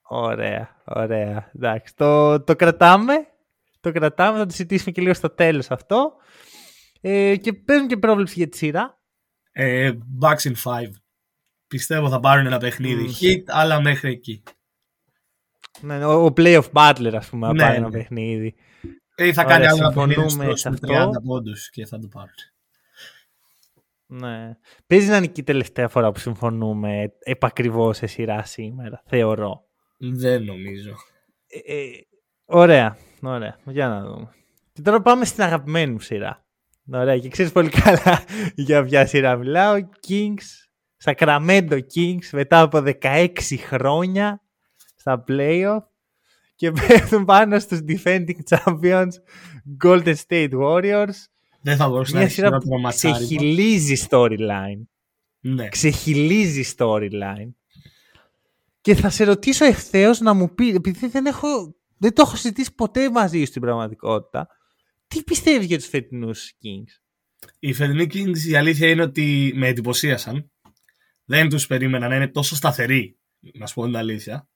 Ωραία, 0.03 0.83
ωραία. 0.85 1.51
Εντάξει, 1.55 1.95
το, 1.97 2.41
το 2.45 2.57
κρατάμε. 2.57 3.15
Το 3.81 3.93
κρατάμε, 3.93 4.39
θα 4.39 4.47
το 4.47 4.51
συζητήσουμε 4.53 4.91
και 4.93 5.01
λίγο 5.01 5.15
στο 5.15 5.31
τέλος 5.31 5.71
αυτό. 5.71 6.13
Ε, 7.01 7.37
και 7.37 7.53
παίζουν 7.53 7.89
και 7.89 7.97
πρόβλεψη 7.97 8.35
για 8.37 8.49
τη 8.49 8.57
σειρά. 8.57 8.99
Ε, 9.53 9.93
Bucks 10.23 10.51
in 10.51 10.53
5. 10.65 10.83
Πιστεύω 11.67 12.09
θα 12.09 12.21
πάρουν 12.21 12.47
ένα 12.47 12.59
παιχνίδι. 12.59 13.03
Μμμ. 13.03 13.11
Hit, 13.21 13.43
αλλά 13.47 13.81
μέχρι 13.81 14.11
εκεί. 14.11 14.43
Ναι, 15.81 16.05
ο, 16.05 16.25
ο 16.25 16.33
playoff 16.37 16.71
Butler, 16.73 17.13
ας 17.15 17.29
πούμε, 17.29 17.47
να 17.47 17.53
Ναι, 17.53 17.59
πάρει 17.63 17.73
ναι. 17.73 17.77
ένα 17.77 17.91
παιχνίδι. 17.91 18.55
Ή 19.17 19.33
θα 19.33 19.43
Ωραία, 19.45 19.57
κάνει 19.57 19.67
άλλο 19.67 19.77
ένα 19.77 19.93
παιχνίδι 19.93 20.13
συμφωνούμε 20.21 20.45
στους 20.57 20.61
σε 20.61 20.69
30 20.71 20.95
αυτό. 20.95 21.21
πόντους 21.25 21.71
και 21.71 21.87
θα 21.87 21.99
το 21.99 22.09
πάρουν. 22.09 22.31
Ναι. 24.07 24.57
Παίζει 24.87 25.09
να 25.09 25.17
είναι 25.17 25.27
και 25.27 25.41
η 25.41 25.45
τελευταία 25.45 25.89
φορά 25.89 26.13
που 26.13 26.19
συμφωνούμε 26.19 27.13
επακριβώς 27.19 27.97
σε 27.97 28.07
σειρά 28.07 28.45
σήμερα, 28.45 29.03
θεωρώ. 29.07 29.65
Δεν 29.99 30.45
νομίζω. 30.45 30.91
Ε, 31.47 31.75
ε, 31.75 31.91
ωραία, 32.45 32.97
ωραία. 33.23 33.59
Για 33.65 33.89
να 33.89 34.01
δούμε. 34.05 34.35
Και 34.73 34.83
τώρα 34.83 35.03
πάμε 35.03 35.25
στην 35.25 35.43
αγαπημένη 35.43 35.93
μου 35.93 36.01
σειρά. 36.01 36.45
Ωραία, 36.93 37.19
και 37.19 37.29
ξέρεις 37.29 37.53
πολύ 37.53 37.69
καλά 37.69 38.23
για 38.67 38.85
ποια 38.85 39.07
σειρά 39.07 39.37
μιλάω. 39.37 39.75
Kings, 40.09 40.69
Sacramento 41.05 41.81
Kings 41.95 42.29
μετά 42.33 42.61
από 42.61 42.83
16 43.03 43.31
χρόνια 43.67 44.43
στα 45.01 45.25
playoff 45.29 45.83
και 46.55 46.71
πέφτουν 46.71 47.25
πάνω 47.25 47.59
στους 47.59 47.79
defending 47.89 48.41
champions 48.49 49.09
Golden 49.85 50.15
State 50.29 50.51
Warriors. 50.53 51.15
Δεν 51.63 51.77
θα 51.77 51.89
μπορούσε 51.89 52.13
να 52.13 52.19
Μια 52.19 52.27
έχει 52.27 52.35
σειρά 52.35 52.47
χειρότερο 52.47 52.75
που 52.75 52.81
ματσάρι. 52.81 53.15
ξεχυλίζει 53.15 54.07
storyline. 54.11 54.83
Ναι. 55.41 55.69
Ξεχυλίζει 55.69 56.75
storyline. 56.77 57.51
Και 58.81 58.95
θα 58.95 59.11
σε 59.11 59.25
ρωτήσω 59.25 59.65
ευθέως 59.65 60.21
να 60.21 60.35
μου 60.35 60.55
πει, 60.55 60.69
επειδή 60.69 61.07
δεν, 61.07 61.27
έχω, 61.27 61.75
δεν 61.99 62.15
το 62.15 62.23
έχω 62.27 62.37
συζητήσει 62.37 62.75
ποτέ 62.75 63.11
μαζί 63.11 63.39
σου 63.39 63.47
στην 63.47 63.63
πραγματικότητα, 63.63 64.47
τι 65.09 65.23
πιστεύεις 65.23 65.67
για 65.67 65.79
τους 65.79 65.87
φετινούς 65.87 66.53
Kings; 66.63 67.03
Οι 67.59 67.73
φετινοί 67.73 68.07
Kings 68.13 68.39
η 68.49 68.57
αλήθεια 68.57 68.89
είναι 68.89 69.03
ότι 69.03 69.53
με 69.55 69.69
εντυπωσίασαν. 69.69 70.51
Δεν 71.25 71.49
τους 71.49 71.67
περίμενα 71.67 72.09
να 72.09 72.17
είναι 72.17 72.29
τόσο 72.29 72.55
σταθεροί 72.55 73.19
να 73.55 73.67
σου 73.67 73.75
πω 73.75 73.85
την 73.85 73.97
αλήθεια. 73.97 74.49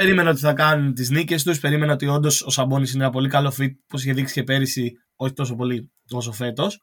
Περίμενα 0.00 0.30
ότι 0.30 0.40
θα 0.40 0.52
κάνουν 0.52 0.94
τις 0.94 1.10
νίκες 1.10 1.42
τους. 1.42 1.60
Περίμενα 1.60 1.92
ότι 1.92 2.06
όντως 2.06 2.42
ο 2.42 2.50
Σαμπόνι 2.50 2.90
είναι 2.94 3.02
ένα 3.02 3.12
πολύ 3.12 3.28
καλό 3.28 3.54
fit, 3.58 3.70
όπως 3.84 4.02
είχε 4.02 4.12
δείξει 4.12 4.34
και 4.34 4.42
πέρυσι, 4.42 4.92
όχι 5.16 5.32
τόσο 5.32 5.56
πολύ 5.56 5.92
όσο 6.10 6.32
φέτος. 6.32 6.82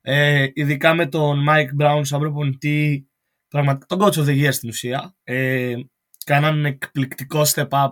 Ε, 0.00 0.46
ειδικά 0.52 0.94
με 0.94 1.06
τον 1.06 1.44
Mike 1.48 1.82
Brown 1.82 2.00
σαν 2.02 2.20
προπονητή, 2.20 3.08
τον 3.48 3.98
coach 4.00 4.12
of 4.12 4.24
the 4.24 4.44
year 4.44 4.52
στην 4.52 4.68
ουσία. 4.68 5.14
Ε, 5.22 5.74
κάναν 6.24 6.64
εκπληκτικό 6.64 7.42
step 7.46 7.68
up 7.68 7.90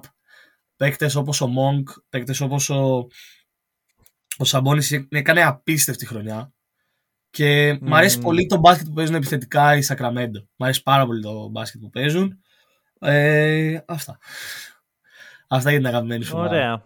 παίκτες 0.76 1.14
όπως 1.14 1.40
ο 1.40 1.46
Monk, 1.46 2.02
παίκτες 2.08 2.40
όπως 2.40 2.70
ο, 2.70 3.06
ο 4.36 4.44
Σαμπόνι 4.44 4.84
έκανε 5.08 5.42
απίστευτη 5.42 6.06
χρονιά. 6.06 6.52
Και 7.30 7.72
mm. 7.72 7.78
μου 7.80 7.96
αρέσει 7.96 8.18
πολύ 8.18 8.46
το 8.46 8.58
μπάσκετ 8.58 8.86
που 8.86 8.92
παίζουν 8.92 9.14
επιθετικά 9.14 9.76
οι 9.76 9.80
Sacramento. 9.88 10.44
Μου 10.56 10.64
αρέσει 10.64 10.82
πάρα 10.82 11.06
πολύ 11.06 11.22
το 11.22 11.48
μπάσκετ 11.48 11.80
που 11.80 11.90
παίζουν. 11.90 12.40
Ε, 13.00 13.78
αυτά. 13.86 14.18
Αυτά 15.48 15.70
για 15.70 15.78
την 15.78 15.88
αγαπημένη 15.88 16.24
σου 16.24 16.38
Ωραία. 16.38 16.84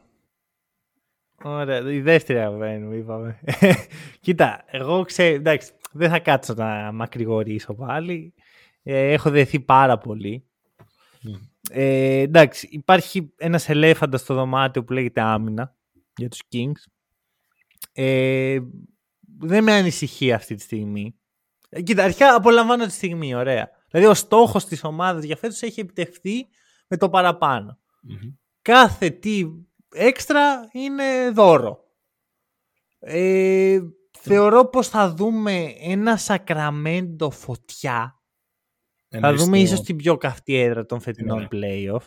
Ωραία. 1.43 1.93
Η 1.93 2.01
δεύτερη 2.01 2.39
αγαπημένη 2.39 2.85
μου 2.85 2.93
είπαμε. 2.93 3.41
Κοίτα, 4.21 4.65
εγώ 4.67 5.03
ξέρω, 5.03 5.35
εντάξει, 5.35 5.73
δεν 5.93 6.11
θα 6.11 6.19
κάτσω 6.19 6.55
να 6.55 6.93
μακρηγορήσω 6.93 7.75
πάλι. 7.75 8.35
Ε, 8.83 9.13
έχω 9.13 9.31
δεθεί 9.31 9.61
πάρα 9.61 9.99
πολύ. 9.99 10.45
Ε, 11.71 12.19
εντάξει, 12.19 12.69
υπάρχει 12.71 13.33
ένας 13.37 13.69
ελέφαντα 13.69 14.17
στο 14.17 14.35
δωμάτιο 14.35 14.85
που 14.85 14.93
λέγεται 14.93 15.21
άμυνα 15.21 15.75
για 16.17 16.29
τους 16.29 16.43
Kings. 16.53 16.93
Ε, 17.93 18.59
δεν 19.39 19.65
με 19.65 19.73
ανησυχεί 19.73 20.33
αυτή 20.33 20.55
τη 20.55 20.63
στιγμή. 20.63 21.15
Ε, 21.69 21.83
κοίτα, 21.83 22.05
αρχικά 22.05 22.35
απολαμβάνω 22.35 22.87
τη 22.87 22.93
στιγμή, 22.93 23.35
ωραία. 23.35 23.71
Δηλαδή 23.95 24.11
ο 24.13 24.15
στόχος 24.15 24.67
της 24.67 24.85
ομάδας 24.85 25.25
για 25.25 25.37
φέτος 25.37 25.63
έχει 25.63 25.81
επιτευχθεί 25.81 26.47
με 26.87 26.97
το 26.97 27.11
παραπανω 27.11 27.79
Κάθε 28.63 29.11
τι 29.11 29.45
έξτρα 29.95 30.69
είναι 30.73 31.31
δώρο. 31.31 31.79
Ε, 32.99 33.81
θεωρώ 34.19 34.69
πως 34.69 34.89
θα 34.89 35.15
δούμε 35.15 35.75
ένα 35.81 36.17
σακραμέντο 36.17 37.31
φωτιά. 37.31 38.23
θα 39.09 39.35
δούμε 39.35 39.59
ίσως 39.59 39.81
την 39.81 39.97
πιο 39.97 40.17
καυτή 40.17 40.55
έδρα 40.57 40.87
των 40.87 41.01
φετινών 41.01 41.41
ναι. 41.41 41.49
playoff. 41.53 42.03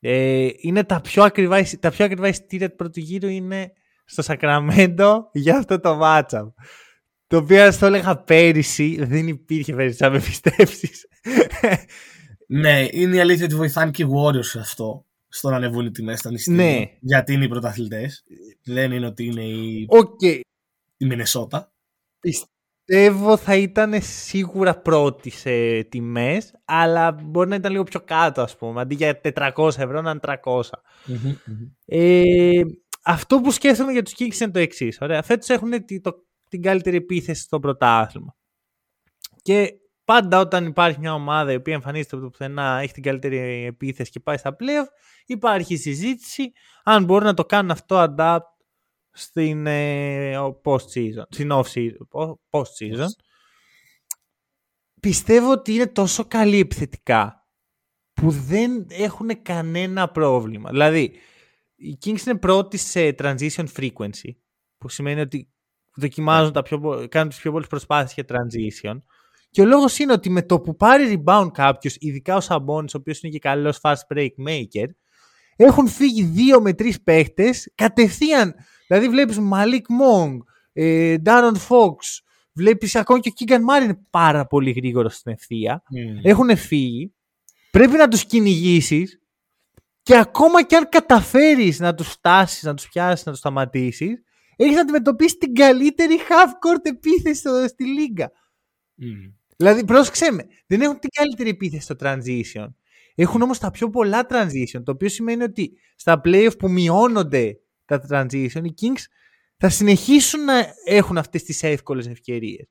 Ε, 0.00 0.48
είναι 0.56 0.84
τα 0.84 1.00
πιο 1.00 1.22
ακριβά, 1.22 1.62
τα 1.80 1.90
πιο 1.90 2.04
ακριβά 2.04 2.28
εισιτήρια 2.28 2.70
του 2.70 2.76
πρώτου 2.76 3.00
γύρου 3.00 3.28
είναι 3.28 3.72
στο 4.04 4.22
Σακραμέντο 4.22 5.28
για 5.32 5.56
αυτό 5.58 5.80
το 5.80 6.00
matchup. 6.02 6.46
Το 7.26 7.36
οποίο 7.36 7.76
το 7.78 7.86
έλεγα 7.86 8.16
πέρυσι, 8.16 9.04
δεν 9.04 9.28
υπήρχε 9.28 9.74
πέρυσι, 9.74 10.02
να 10.02 10.10
με 10.10 10.20
πιστέψεις. 10.20 11.06
ναι, 12.46 12.86
είναι 12.90 13.16
η 13.16 13.20
αλήθεια 13.20 13.44
ότι 13.44 13.54
βοηθάνε 13.54 13.90
και 13.90 14.02
οι 14.02 14.06
Warriors 14.10 14.58
αυτό 14.58 15.06
στο 15.34 15.50
να 15.50 15.56
ανεβούν 15.56 15.86
οι 15.86 15.90
τιμές 15.90 16.18
στα 16.18 16.30
νησιά. 16.30 16.54
Ναι. 16.54 16.82
Γιατί 17.00 17.32
είναι 17.32 17.44
οι 17.44 17.48
πρωταθλητές. 17.48 18.24
Δεν 18.64 18.92
είναι 18.92 19.06
ότι 19.06 19.24
είναι 19.24 19.42
η, 19.42 19.88
okay. 19.90 20.40
η 20.96 21.06
Μινεσότα. 21.06 21.72
Πιστεύω 22.20 23.36
θα 23.36 23.56
ήταν 23.56 23.94
σίγουρα 24.02 24.80
πρώτη 24.80 25.30
σε 25.30 25.82
τιμές, 25.82 26.54
αλλά 26.64 27.12
μπορεί 27.12 27.48
να 27.48 27.54
ήταν 27.54 27.70
λίγο 27.72 27.84
πιο 27.84 28.00
κάτω, 28.00 28.42
ας 28.42 28.56
πούμε. 28.56 28.80
Αντί 28.80 28.94
για 28.94 29.20
400 29.34 29.66
ευρώ 29.66 30.00
να 30.00 30.10
είναι 30.10 30.20
300. 30.44 30.60
Ε, 31.86 32.62
αυτό 33.04 33.40
που 33.40 33.50
σκέφτομαι 33.50 33.92
για 33.92 34.02
τους 34.02 34.14
Kings 34.18 34.40
είναι 34.40 34.50
το 34.50 34.58
εξής. 34.58 34.98
Φέτος 35.22 35.48
έχουν 35.48 35.72
την 36.54 36.62
καλύτερη 36.62 36.96
επίθεση 36.96 37.42
στο 37.42 37.60
πρωτάθλημα. 37.60 38.36
Και 39.42 39.72
πάντα 40.04 40.40
όταν 40.40 40.66
υπάρχει 40.66 40.98
μια 40.98 41.14
ομάδα 41.14 41.52
η 41.52 41.54
οποία 41.54 41.74
εμφανίζεται 41.74 42.16
από 42.16 42.24
το 42.24 42.30
πουθενά, 42.30 42.78
έχει 42.80 42.92
την 42.92 43.02
καλύτερη 43.02 43.64
επίθεση 43.64 44.10
και 44.10 44.20
πάει 44.20 44.36
στα 44.36 44.56
playoff, 44.58 44.86
υπάρχει 45.26 45.76
συζήτηση 45.76 46.52
αν 46.84 47.04
μπορούν 47.04 47.26
να 47.26 47.34
το 47.34 47.44
κάνουν 47.44 47.70
αυτό 47.70 48.06
adapt 48.08 48.38
στην 49.10 49.66
ε, 49.66 50.36
post-season, 50.64 51.24
στην 51.28 51.50
off-season, 51.52 52.34
post-season. 52.50 53.08
Πιστεύω 55.00 55.50
ότι 55.50 55.74
είναι 55.74 55.86
τόσο 55.86 56.24
καλή 56.24 56.58
επιθετικά 56.58 57.48
που 58.12 58.30
δεν 58.30 58.86
έχουν 58.88 59.42
κανένα 59.42 60.10
πρόβλημα. 60.10 60.70
Δηλαδή, 60.70 61.14
οι 61.74 61.98
Kings 62.04 62.26
είναι 62.26 62.38
πρώτοι 62.38 62.76
σε 62.76 63.14
transition 63.18 63.66
frequency, 63.76 64.30
που 64.78 64.88
σημαίνει 64.88 65.20
ότι 65.20 65.53
δοκιμάζουν 65.96 66.52
τα 66.52 66.62
πιο, 66.62 67.06
κάνουν 67.08 67.28
τις 67.28 67.38
πιο 67.38 67.50
πολλές 67.50 67.66
προσπάθειες 67.66 68.12
για 68.14 68.24
transition. 68.28 68.98
Και 69.50 69.60
ο 69.60 69.64
λόγος 69.64 69.98
είναι 69.98 70.12
ότι 70.12 70.30
με 70.30 70.42
το 70.42 70.60
που 70.60 70.76
πάρει 70.76 71.22
rebound 71.26 71.48
κάποιος, 71.52 71.96
ειδικά 71.98 72.36
ο 72.36 72.40
Σαμπόνις, 72.40 72.94
ο 72.94 72.98
οποίος 72.98 73.20
είναι 73.20 73.32
και 73.32 73.38
καλός 73.38 73.78
fast 73.82 74.14
break 74.14 74.28
maker, 74.48 74.86
έχουν 75.56 75.88
φύγει 75.88 76.22
δύο 76.22 76.60
με 76.60 76.72
τρεις 76.72 77.02
παίχτες 77.02 77.72
κατευθείαν. 77.74 78.54
Δηλαδή 78.86 79.08
βλέπεις 79.08 79.38
Malik 79.52 79.82
Monk, 80.00 80.38
ε, 80.72 81.16
Darren 81.24 81.54
Fox, 81.68 81.94
βλέπεις 82.52 82.94
ακόμα 82.94 83.20
και 83.20 83.28
ο 83.28 83.32
Keegan 83.38 83.58
Murray 83.58 83.84
είναι 83.84 84.00
πάρα 84.10 84.46
πολύ 84.46 84.70
γρήγορος 84.70 85.14
στην 85.14 85.32
ευθεία. 85.32 85.82
Mm. 85.82 86.20
Έχουν 86.22 86.56
φύγει. 86.56 87.14
Πρέπει 87.70 87.96
να 87.96 88.08
τους 88.08 88.24
κυνηγήσεις 88.24 89.20
και 90.02 90.16
ακόμα 90.16 90.62
και 90.62 90.76
αν 90.76 90.88
καταφέρεις 90.88 91.80
να 91.80 91.94
τους 91.94 92.08
φτάσεις, 92.08 92.62
να 92.62 92.74
τους 92.74 92.88
πιάσεις, 92.88 93.24
να 93.24 93.30
τους 93.32 93.40
σταματήσεις, 93.40 94.23
έχεις 94.56 94.74
να 94.74 94.80
αντιμετωπίσεις 94.80 95.38
την 95.38 95.54
καλύτερη 95.54 96.18
half-court 96.28 96.84
επίθεση 96.84 97.68
στη 97.68 97.84
λίγα. 97.84 98.30
Mm. 99.02 99.34
Δηλαδή, 99.56 99.84
πρόσεξε 99.84 100.32
με, 100.32 100.46
δεν 100.66 100.80
έχουν 100.80 100.98
την 100.98 101.10
καλύτερη 101.10 101.48
επίθεση 101.48 101.82
στο 101.82 101.94
transition. 102.00 102.68
Έχουν 103.14 103.42
όμως 103.42 103.58
τα 103.58 103.70
πιο 103.70 103.90
πολλά 103.90 104.26
transition, 104.30 104.82
το 104.84 104.92
οποίο 104.92 105.08
σημαίνει 105.08 105.42
ότι 105.42 105.78
στα 105.96 106.20
playoff 106.24 106.58
που 106.58 106.70
μειώνονται 106.70 107.58
τα 107.84 108.06
transition, 108.10 108.64
οι 108.64 108.74
Kings 108.80 109.02
θα 109.56 109.68
συνεχίσουν 109.68 110.44
να 110.44 110.66
έχουν 110.84 111.18
αυτές 111.18 111.42
τις 111.42 111.62
εύκολες 111.62 112.06
ευκαιρίες. 112.06 112.68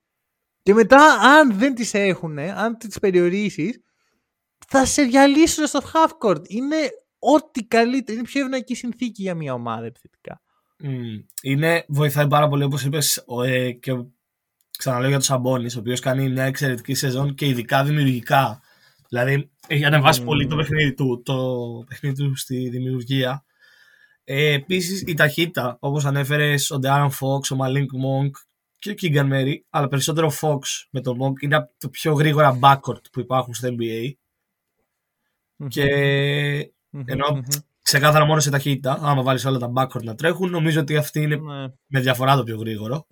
Και 0.61 0.73
μετά, 0.73 1.13
αν 1.13 1.53
δεν 1.57 1.75
τις 1.75 1.93
έχουν, 1.93 2.39
αν 2.39 2.77
τις 2.77 2.99
περιορίσεις, 2.99 3.81
θα 4.67 4.85
σε 4.85 5.03
διαλύσουν 5.03 5.67
στο 5.67 5.79
half 5.93 6.27
court. 6.27 6.47
Είναι 6.47 6.75
ό,τι 7.19 7.65
καλύτερο. 7.65 8.17
Είναι 8.17 8.27
πιο 8.27 8.41
ευνοϊκή 8.41 8.75
συνθήκη 8.75 9.21
για 9.21 9.35
μια 9.35 9.53
ομάδα 9.53 9.85
επιθετικά. 9.85 10.41
Mm. 10.83 11.23
Είναι, 11.41 11.85
βοηθάει 11.87 12.27
πάρα 12.27 12.47
πολύ 12.47 12.63
όπως 12.63 12.83
είπες 12.83 13.25
ε, 13.45 13.71
και 13.71 13.91
ξαναλέω 14.77 15.07
για 15.07 15.17
τον 15.17 15.25
Σαμπόνι, 15.25 15.65
ο 15.65 15.79
οποίος 15.79 15.99
κάνει 15.99 16.29
μια 16.29 16.43
εξαιρετική 16.43 16.93
σεζόν 16.93 17.35
και 17.35 17.47
ειδικά 17.47 17.83
δημιουργικά. 17.83 18.61
Δηλαδή 19.09 19.49
έχει 19.67 19.85
ανεβάσει 19.85 20.21
mm. 20.23 20.25
πολύ 20.25 20.47
το 20.47 20.55
παιχνίδι 20.55 20.93
του, 20.93 21.21
το 21.25 21.35
παιχνίδι 21.87 22.15
του 22.15 22.35
στη 22.35 22.69
δημιουργία. 22.69 23.45
Ε, 24.23 24.53
Επίσης 24.53 25.01
η 25.01 25.13
ταχύτητα, 25.13 25.77
όπως 25.79 26.05
ανέφερες 26.05 26.71
ο 26.71 26.79
Ντεάρον 26.79 27.11
Φόξ, 27.11 27.51
ο 27.51 27.55
Μαλίνκ 27.55 27.91
Μόγκ 27.93 28.31
και 28.79 28.89
ο 28.89 28.93
Κίγκαν 28.93 29.27
Μέρι, 29.27 29.65
αλλά 29.69 29.87
περισσότερο 29.87 30.27
ο 30.27 30.33
Fox 30.41 30.59
με 30.89 31.01
τον 31.01 31.17
Μόγκ 31.17 31.35
είναι 31.39 31.55
από 31.55 31.71
το 31.77 31.89
πιο 31.89 32.13
γρήγορα 32.13 32.59
backcourt 32.61 33.11
που 33.11 33.19
υπάρχουν 33.19 33.53
στο 33.53 33.67
NBA. 33.71 34.11
Mm-hmm. 35.57 35.67
Και 35.67 35.85
ενώ 37.05 37.43
ξεκάθαρα 37.83 38.25
μόνο 38.25 38.39
σε 38.39 38.49
ταχύτητα, 38.49 38.99
άμα 39.01 39.23
βάλεις 39.23 39.45
όλα 39.45 39.57
τα 39.57 39.71
backcourt 39.75 40.03
να 40.03 40.15
τρέχουν, 40.15 40.49
νομίζω 40.49 40.79
ότι 40.79 40.97
αυτή 40.97 41.21
είναι 41.21 41.35
ναι. 41.35 41.67
με 41.87 41.99
διαφορά 41.99 42.35
το 42.35 42.43
πιο 42.43 42.57
γρήγορο. 42.57 43.07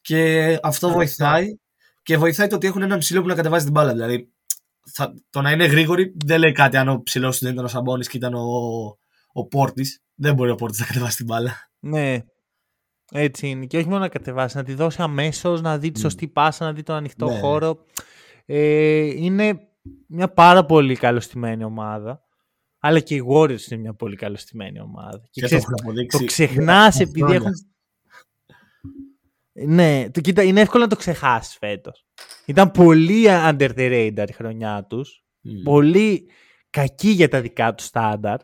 Και 0.00 0.58
αυτό 0.62 0.90
βοηθάει. 0.90 1.46
Και 2.02 2.16
βοηθάει 2.16 2.46
το 2.46 2.56
ότι 2.56 2.66
έχουν 2.66 2.82
έναν 2.82 2.98
ψηλό 2.98 3.20
που 3.20 3.26
να 3.26 3.34
κατεβάζει 3.34 3.64
την 3.64 3.72
μπάλα. 3.72 3.92
Δηλαδή, 3.92 4.32
θα, 4.92 5.14
το 5.30 5.40
να 5.40 5.50
είναι 5.50 5.66
γρήγοροι 5.66 6.14
δεν 6.24 6.38
λέει 6.38 6.52
κάτι 6.52 6.76
αν 6.76 6.88
ο 6.88 7.02
ψηλός 7.02 7.38
δεν 7.38 7.52
ήταν 7.52 7.64
ο 7.64 7.68
Σαμπόνι 7.68 8.04
και 8.04 8.16
ήταν 8.16 8.34
ο, 8.34 8.46
ο 9.32 9.46
Πόρτης. 9.46 10.02
Δεν 10.14 10.34
μπορεί 10.34 10.50
ο 10.50 10.54
Πόρτης 10.54 10.80
να 10.80 10.86
κατεβάσει 10.86 11.16
την 11.16 11.24
μπάλα. 11.24 11.70
Ναι. 11.78 12.24
Έτσι 13.12 13.48
είναι. 13.48 13.66
Και 13.66 13.76
όχι 13.76 13.86
μόνο 13.86 13.98
να 13.98 14.08
κατεβάσει, 14.08 14.56
να 14.56 14.62
τη 14.62 14.74
δώσει 14.74 15.02
αμέσως, 15.02 15.60
να 15.60 15.78
δει 15.78 15.90
τη 15.90 16.00
σωστή 16.00 16.28
πάσα, 16.28 16.64
να 16.64 16.72
δει 16.72 16.82
τον 16.82 16.96
ανοιχτό 16.96 17.26
ναι. 17.26 17.38
χώρο. 17.38 17.84
Ε, 18.46 19.04
είναι 19.24 19.58
μια 20.06 20.32
πάρα 20.32 20.64
πολύ 20.64 20.96
καλωστημένη 20.96 21.64
ομάδα. 21.64 22.22
Αλλά 22.78 23.00
και 23.00 23.14
οι 23.14 23.24
Warriors 23.28 23.70
είναι 23.70 23.80
μια 23.80 23.94
πολύ 23.94 24.16
καλωστημένη 24.16 24.80
ομάδα. 24.80 25.28
Και, 25.30 25.46
και 25.46 25.56
το, 25.58 26.18
το 26.18 26.24
ξεχνάς 26.24 27.00
επειδή 27.00 27.32
έχουν. 27.32 27.52
Ναι, 29.52 30.10
το, 30.10 30.20
κοίτα, 30.20 30.42
είναι 30.42 30.60
εύκολο 30.60 30.82
να 30.82 30.88
το 30.88 30.96
ξεχάσεις 30.96 31.56
φέτος. 31.56 32.06
Ήταν 32.46 32.70
πολύ 32.70 33.24
under 33.28 33.70
the 33.76 33.90
radar 34.16 34.28
η 34.28 34.32
χρονιά 34.32 34.86
τους. 34.88 35.24
Πολύ 35.64 36.30
κακή 36.70 37.08
για 37.08 37.28
τα 37.28 37.40
δικά 37.40 37.74
τους 37.74 37.86
στάνταρ. 37.86 38.38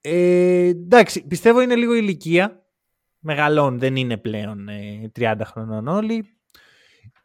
Ε, 0.00 0.66
εντάξει, 0.66 1.26
πιστεύω 1.26 1.60
είναι 1.60 1.76
λίγο 1.76 1.94
ηλικία. 1.94 2.66
Μεγαλών, 3.18 3.78
δεν 3.78 3.96
είναι 3.96 4.16
πλέον 4.16 4.68
30 5.18 5.34
ε, 5.38 5.44
χρονών 5.44 5.88
όλοι. 5.88 6.38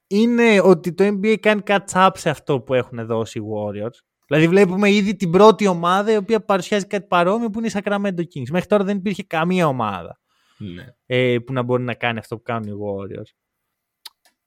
Είναι 0.07 0.61
ότι 0.61 0.93
το 0.93 1.03
NBA 1.07 1.37
κάνει 1.39 1.61
catch 1.65 1.93
up 1.93 2.09
σε 2.13 2.29
αυτό 2.29 2.61
που 2.61 2.73
έχουν 2.73 3.05
δώσει 3.05 3.39
οι 3.39 3.43
Warriors. 3.53 4.10
Δηλαδή 4.31 4.49
βλέπουμε 4.49 4.91
ήδη 4.91 5.15
την 5.15 5.29
πρώτη 5.29 5.67
ομάδα 5.67 6.11
η 6.11 6.15
οποία 6.15 6.43
παρουσιάζει 6.45 6.85
κάτι 6.85 7.07
παρόμοιο 7.07 7.49
που 7.49 7.59
είναι 7.59 7.67
η 7.67 7.71
Sacramento 7.73 8.19
Kings. 8.19 8.49
Μέχρι 8.51 8.67
τώρα 8.67 8.83
δεν 8.83 8.97
υπήρχε 8.97 9.23
καμία 9.23 9.67
ομάδα 9.67 10.19
ναι. 10.57 10.85
ε, 11.05 11.37
που 11.45 11.53
να 11.53 11.61
μπορεί 11.61 11.83
να 11.83 11.93
κάνει 11.93 12.19
αυτό 12.19 12.35
που 12.35 12.41
κάνουν 12.41 12.67
οι 12.67 12.71
Warriors. 12.71 13.31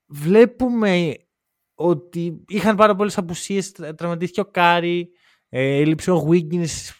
Βλέπουμε 0.07 1.15
ότι 1.75 2.45
είχαν 2.49 2.77
πάρα 2.77 2.95
πολλές 2.95 3.19
απουσίες. 3.19 3.73
Τραυματίστηκε 3.73 4.41
ο 4.41 4.45
Κάρι, 4.45 5.11
ε, 5.49 5.81
έλειψε 5.81 6.11
ο 6.11 6.29
Wiggins 6.31 6.91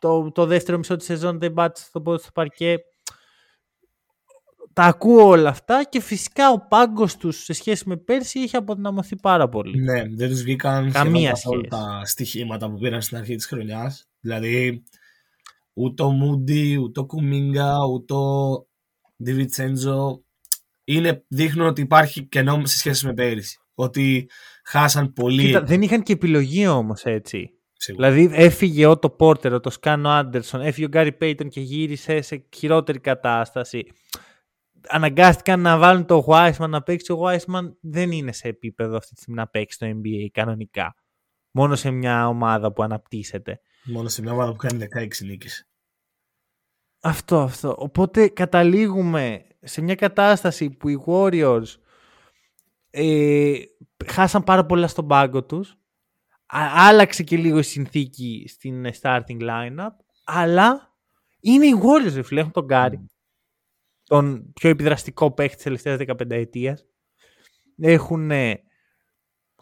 το, 0.00 0.30
το 0.32 0.46
δεύτερο 0.46 0.78
μισό 0.78 0.96
της 0.96 1.06
σεζόν 1.06 1.38
δεν 1.38 1.52
πάτησε 1.52 1.86
στο, 1.86 2.18
στο 2.18 2.30
παρκέ. 2.34 2.78
Τα 4.76 4.82
ακούω 4.82 5.26
όλα 5.26 5.48
αυτά 5.48 5.84
και 5.84 6.00
φυσικά 6.00 6.50
ο 6.50 6.66
πάγκος 6.68 7.16
τους 7.16 7.44
σε 7.44 7.52
σχέση 7.52 7.88
με 7.88 7.96
πέρσι 7.96 8.38
είχε 8.38 8.56
αποδυναμωθεί 8.56 9.16
πάρα 9.16 9.48
πολύ. 9.48 9.82
Ναι, 9.82 10.02
δεν 10.08 10.28
τους 10.28 10.42
βγήκαν 10.42 10.92
Καμία 10.92 11.30
καθόλου 11.30 11.62
τα 11.62 12.02
στοιχήματα 12.04 12.70
που 12.70 12.78
πήραν 12.78 13.02
στην 13.02 13.16
αρχή 13.16 13.34
της 13.34 13.46
χρονιάς. 13.46 14.08
Δηλαδή, 14.20 14.82
ούτε 15.72 16.02
ο 16.02 16.10
Μούντι, 16.10 16.76
ούτε 16.76 17.00
ο 17.00 17.06
Κουμίγκα, 17.06 17.74
ούτε 17.92 18.14
ο 18.14 18.66
Διβιτσέντζο 19.16 20.24
είναι, 20.84 21.24
δείχνουν 21.28 21.66
ότι 21.66 21.80
υπάρχει 21.80 22.22
κενό 22.22 22.60
σε 22.64 22.78
σχέση 22.78 23.06
με 23.06 23.14
πέρυσι. 23.14 23.58
Ότι 23.74 24.30
χάσαν 24.64 25.12
πολύ. 25.12 25.42
Κοίτα, 25.42 25.62
δεν 25.62 25.82
είχαν 25.82 26.02
και 26.02 26.12
επιλογή 26.12 26.66
όμως 26.66 27.04
έτσι. 27.04 27.50
Σίγουρα. 27.72 28.10
Δηλαδή 28.10 28.34
έφυγε 28.34 28.86
ο 28.86 28.98
το 28.98 29.10
Πόρτερ, 29.10 29.52
ο 29.52 29.60
το 29.60 29.70
Σκάνο 29.70 30.08
Άντερσον, 30.10 30.60
έφυγε 30.60 30.86
ο 30.86 30.88
Γκάρι 30.88 31.12
Πέιτον 31.12 31.48
και 31.48 31.60
γύρισε 31.60 32.20
σε 32.20 32.46
χειρότερη 32.56 32.98
κατάσταση. 32.98 33.86
Αναγκάστηκαν 34.88 35.60
να 35.60 35.78
βάλουν 35.78 36.06
το 36.06 36.24
Wiseman 36.28 36.68
να 36.68 36.82
παίξει. 36.82 37.12
Ο 37.12 37.18
Wiseman 37.22 37.72
δεν 37.80 38.10
είναι 38.10 38.32
σε 38.32 38.48
επίπεδο 38.48 38.96
αυτή 38.96 39.14
τη 39.14 39.20
στιγμή 39.20 39.38
να 39.38 39.48
παίξει 39.48 39.78
το 39.78 39.86
NBA 39.86 40.26
κανονικά. 40.32 40.94
Μόνο 41.50 41.74
σε 41.74 41.90
μια 41.90 42.28
ομάδα 42.28 42.72
που 42.72 42.82
αναπτύσσεται. 42.82 43.60
Μόνο 43.84 44.08
σε 44.08 44.22
μια 44.22 44.32
ομάδα 44.32 44.50
που 44.50 44.56
κάνει 44.56 44.86
16 44.96 45.06
νίκες. 45.24 45.68
Αυτό, 47.00 47.40
αυτό. 47.40 47.74
Οπότε 47.78 48.28
καταλήγουμε 48.28 49.46
σε 49.60 49.82
μια 49.82 49.94
κατάσταση 49.94 50.70
που 50.70 50.88
οι 50.88 51.04
Warriors 51.06 51.74
ε, 52.90 53.54
χάσαν 54.06 54.44
πάρα 54.44 54.66
πολλά 54.66 54.86
στον 54.86 55.06
πάγκο 55.06 55.44
τους 55.44 55.76
άλλαξε 56.46 57.22
και 57.22 57.36
λίγο 57.36 57.58
η 57.58 57.62
συνθήκη 57.62 58.44
στην 58.48 58.84
ε, 58.84 58.92
starting 59.00 59.40
lineup, 59.40 59.90
αλλά 60.24 60.94
είναι 61.40 61.66
οι 61.66 61.74
Warriors, 61.82 62.24
φίλε, 62.24 62.40
έχουν 62.40 62.52
τον 62.52 62.64
Γκάρι, 62.64 63.06
τον 64.06 64.52
πιο 64.52 64.70
επιδραστικό 64.70 65.32
παίχτη 65.32 65.54
της 65.54 65.64
τελευταίας 65.64 65.98
15 65.98 66.30
ετίας. 66.30 66.86
Έχουν 67.78 68.30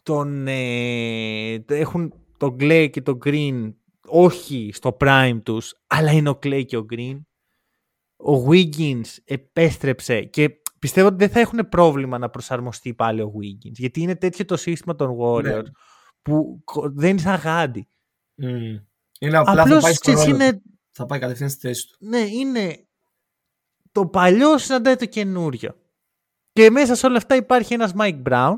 τον, 0.02 0.46
ε, 0.46 1.64
έχουν 1.66 2.14
τον 2.36 2.56
Clay 2.60 2.88
και 2.92 3.00
τον 3.00 3.18
Green 3.24 3.74
όχι 4.06 4.70
στο 4.72 4.96
prime 5.00 5.40
τους, 5.42 5.74
αλλά 5.86 6.12
είναι 6.12 6.28
ο 6.28 6.38
Clay 6.42 6.64
και 6.66 6.76
ο 6.76 6.86
Green. 6.90 7.20
Ο 8.16 8.48
Wiggins 8.50 9.16
επέστρεψε 9.24 10.22
και 10.22 10.50
πιστεύω 10.78 11.06
ότι 11.06 11.16
δεν 11.16 11.28
θα 11.28 11.40
έχουν 11.40 11.68
πρόβλημα 11.68 12.18
να 12.18 12.30
προσαρμοστεί 12.30 12.94
πάλι 12.94 13.20
ο 13.20 13.32
Wiggins, 13.36 13.72
γιατί 13.72 14.00
είναι 14.00 14.16
τέτοιο 14.16 14.44
το 14.44 14.56
σύστημα 14.56 14.94
των 14.94 15.16
Warriors. 15.20 15.42
Ναι 15.42 15.62
που 16.24 16.62
δεν 16.94 17.16
είναι 17.16 17.34
γάντι. 17.34 17.88
Mm. 18.42 18.82
Είναι 19.20 19.36
απλά 19.36 19.62
Απλώς, 19.62 19.74
θα 19.74 19.80
πάει, 19.80 19.94
στο 19.94 20.30
είναι... 20.30 20.62
θα 20.90 21.06
πάει 21.06 21.18
κατευθείαν 21.18 21.50
στη 21.50 21.66
θέση 21.66 21.88
του. 21.88 21.96
Ναι, 21.98 22.18
είναι 22.18 22.86
το 23.94 24.06
παλιό 24.06 24.58
συναντάει 24.58 24.96
το 24.96 25.06
καινούριο. 25.06 25.76
Και 26.52 26.70
μέσα 26.70 26.94
σε 26.94 27.06
όλα 27.06 27.16
αυτά 27.16 27.36
υπάρχει 27.36 27.74
ένας 27.74 27.92
Mike 27.98 28.22
Brown, 28.22 28.54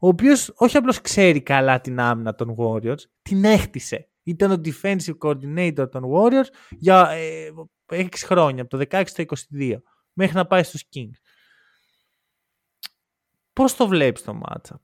ο 0.00 0.08
οποίος 0.08 0.52
όχι 0.54 0.76
απλώς 0.76 1.00
ξέρει 1.00 1.42
καλά 1.42 1.80
την 1.80 2.00
άμυνα 2.00 2.34
των 2.34 2.56
Warriors, 2.58 3.00
την 3.22 3.44
έχτισε. 3.44 4.08
Ήταν 4.22 4.50
ο 4.50 4.60
defensive 4.64 5.18
coordinator 5.18 5.90
των 5.90 6.04
Warriors 6.14 6.48
για 6.70 7.08
ε, 7.10 7.48
6 7.86 8.06
χρόνια, 8.24 8.62
από 8.62 8.78
το 8.78 8.84
16 8.90 9.02
στο 9.06 9.24
22, 9.56 9.76
μέχρι 10.12 10.36
να 10.36 10.46
πάει 10.46 10.62
στους 10.62 10.84
Kings. 10.94 11.18
Πώς 13.52 13.76
το 13.76 13.88
βλέπεις 13.88 14.22
το 14.22 14.40
matchup? 14.44 14.82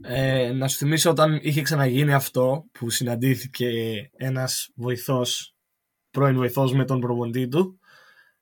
Ε, 0.00 0.52
να 0.52 0.68
σου 0.68 0.76
θυμίσω 0.76 1.10
όταν 1.10 1.38
είχε 1.42 1.62
ξαναγίνει 1.62 2.12
αυτό 2.12 2.64
που 2.72 2.90
συναντήθηκε 2.90 3.70
ένας 4.16 4.70
βοηθός, 4.74 5.56
πρώην 6.10 6.36
βοηθός 6.36 6.72
με 6.72 6.84
τον 6.84 7.00
προπονητή 7.00 7.48
του 7.48 7.80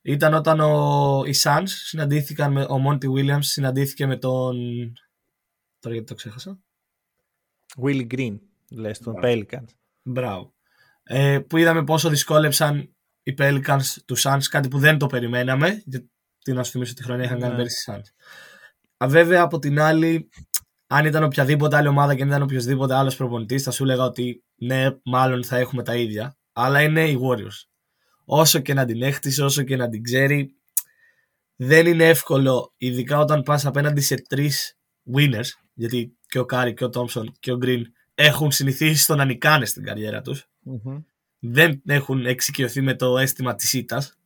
ήταν 0.03 0.35
όταν 0.35 0.61
ο, 0.61 1.23
οι 1.27 1.35
Suns 1.43 1.67
συναντήθηκαν 1.67 2.53
με, 2.53 2.63
ο 2.63 2.77
Monty 2.89 3.05
Williams 3.05 3.45
συναντήθηκε 3.45 4.07
με 4.07 4.17
τον 4.17 4.57
τώρα 5.79 5.95
γιατί 5.95 6.07
το 6.07 6.15
ξέχασα 6.15 6.59
Willie 7.83 8.07
Green 8.15 8.39
λες 8.71 8.99
τον 8.99 9.15
Pelicans 9.23 9.69
Μπράβο 10.03 10.55
ε, 11.03 11.39
που 11.39 11.57
είδαμε 11.57 11.85
πόσο 11.85 12.09
δυσκόλεψαν 12.09 12.95
οι 13.23 13.35
Pelicans 13.39 13.97
του 14.05 14.19
Suns 14.19 14.43
κάτι 14.51 14.69
που 14.69 14.79
δεν 14.79 14.99
το 14.99 15.07
περιμέναμε 15.07 15.83
γιατί 15.85 16.53
να 16.53 16.65
σου 16.65 16.71
θυμίσω 16.71 16.95
τη 16.95 17.03
χρονιά 17.03 17.25
είχαν 17.25 17.39
κάνει 17.39 17.51
ναι. 17.51 17.57
πέρυσι 17.57 17.93
Suns 17.93 18.15
Βέβαια 19.07 19.43
από 19.43 19.59
την 19.59 19.81
άλλη 19.81 20.29
αν 20.93 21.07
ήταν 21.07 21.23
οποιαδήποτε 21.23 21.77
άλλη 21.77 21.89
ομάδα 21.89 22.15
και 22.15 22.23
αν 22.23 22.29
ήταν 22.29 22.43
οποιοδήποτε 22.43 22.95
άλλος 22.95 23.17
προπονητής, 23.17 23.63
θα 23.63 23.71
σου 23.71 23.83
έλεγα 23.83 24.05
ότι 24.05 24.45
ναι, 24.55 24.87
μάλλον 25.05 25.45
θα 25.45 25.57
έχουμε 25.57 25.83
τα 25.83 25.97
ίδια. 25.97 26.37
Αλλά 26.53 26.83
είναι 26.83 27.09
οι 27.09 27.19
Warriors. 27.23 27.70
Όσο 28.33 28.59
και 28.59 28.75
να 28.75 28.85
την 28.85 29.03
έχτισε, 29.03 29.43
όσο 29.43 29.63
και 29.63 29.77
να 29.77 29.89
την 29.89 30.03
ξέρει, 30.03 30.55
δεν 31.57 31.87
είναι 31.87 32.09
εύκολο, 32.09 32.73
ειδικά 32.77 33.19
όταν 33.19 33.43
πας 33.43 33.67
απέναντι 33.67 34.01
σε 34.01 34.15
τρεις 34.29 34.79
winners, 35.15 35.49
γιατί 35.75 36.17
και 36.27 36.39
ο 36.39 36.45
Κάρι 36.45 36.75
και 36.75 36.85
ο 36.85 36.89
Τόμψον 36.89 37.33
και 37.41 37.53
ο 37.53 37.57
Γκριν 37.57 37.93
έχουν 38.15 38.51
συνηθίσει 38.51 39.03
στο 39.03 39.15
να 39.15 39.25
νικάνε 39.25 39.65
στην 39.65 39.85
καριέρα 39.85 40.21
τους. 40.21 40.49
Δεν 41.39 41.83
έχουν 41.87 42.27
εξοικειωθεί 42.27 42.81
με 42.81 42.95
το 42.95 43.19
αίσθημα 43.19 43.55
της 43.55 43.73
ήττας. 43.73 44.19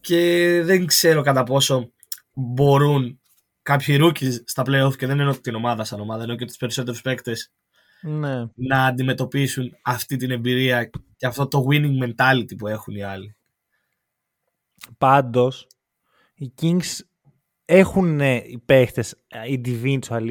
Και 0.00 0.60
δεν 0.64 0.86
ξέρω 0.86 1.22
κατά 1.22 1.42
πόσο 1.42 1.92
μπορούν 2.32 3.20
κάποιοι 3.62 3.98
rookies 4.00 4.34
στα 4.44 4.62
playoff 4.66 4.96
και 4.96 5.06
δεν 5.06 5.18
εννοώ 5.18 5.40
την 5.40 5.54
ομάδα 5.54 5.84
σαν 5.84 6.00
ομάδα, 6.00 6.22
εννοώ 6.22 6.36
και 6.36 6.44
τους 6.44 6.56
περισσότερους 6.56 7.00
παίκτες 7.00 7.52
ναι. 8.02 8.46
να 8.54 8.84
αντιμετωπίσουν 8.86 9.76
αυτή 9.82 10.16
την 10.16 10.30
εμπειρία 10.30 10.90
και 11.18 11.26
αυτό 11.26 11.48
το 11.48 11.64
winning 11.70 12.04
mentality 12.04 12.56
που 12.58 12.66
έχουν 12.66 12.94
οι 12.94 13.02
άλλοι. 13.02 13.36
Πάντως, 14.98 15.66
οι 16.34 16.52
Kings 16.60 16.98
έχουν 17.64 18.20
οι 18.20 18.62
παίχτες 18.64 19.14
individual 19.50 20.30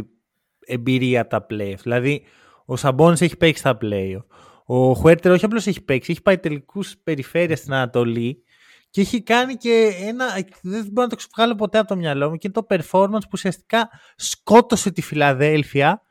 εμπειρία 0.65 1.21
από 1.21 1.30
τα 1.30 1.45
playoff. 1.50 1.80
Δηλαδή, 1.82 2.23
ο 2.65 2.76
Σαμπόνι 2.76 3.17
έχει 3.19 3.38
παίξει 3.38 3.60
στα 3.60 3.78
playoff. 3.82 4.26
Ο 4.65 4.93
Χουέρτερ 4.93 5.32
όχι 5.32 5.45
απλώς 5.45 5.67
έχει 5.67 5.82
παίξει, 5.82 6.12
έχει 6.12 6.21
πάει 6.21 6.38
τελικούς 6.38 6.97
περιφέρεια 7.04 7.56
στην 7.56 7.73
Ανατολή 7.73 8.43
και 8.89 9.02
έχει 9.02 9.21
κάνει 9.21 9.56
και 9.56 9.91
ένα. 10.02 10.26
Δεν 10.62 10.88
μπορώ 10.91 11.02
να 11.02 11.08
το 11.08 11.15
ξεβγάλω 11.15 11.56
ποτέ 11.56 11.78
από 11.78 11.88
το 11.88 11.95
μυαλό 11.95 12.30
μου 12.30 12.36
και 12.38 12.47
είναι 12.47 12.65
το 12.65 12.76
performance 12.76 13.21
που 13.21 13.30
ουσιαστικά 13.34 13.89
σκότωσε 14.15 14.91
τη 14.91 15.02
Φιλαδέλφια 15.02 16.02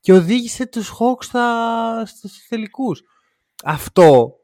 και 0.00 0.12
οδήγησε 0.12 0.66
τους 0.66 0.90
Hawks 0.90 1.22
στα, 1.24 2.06
στους 2.06 2.46
τελικούς. 2.48 3.02
Αυτό 3.64 4.36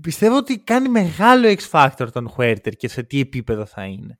πιστεύω 0.00 0.36
ότι 0.36 0.58
κάνει 0.58 0.88
μεγάλο 0.88 1.48
X 1.48 1.70
Factor 1.70 2.08
τον 2.12 2.34
Huerter 2.36 2.76
και 2.76 2.88
σε 2.88 3.02
τι 3.02 3.20
επίπεδο 3.20 3.66
θα 3.66 3.84
είναι. 3.84 4.18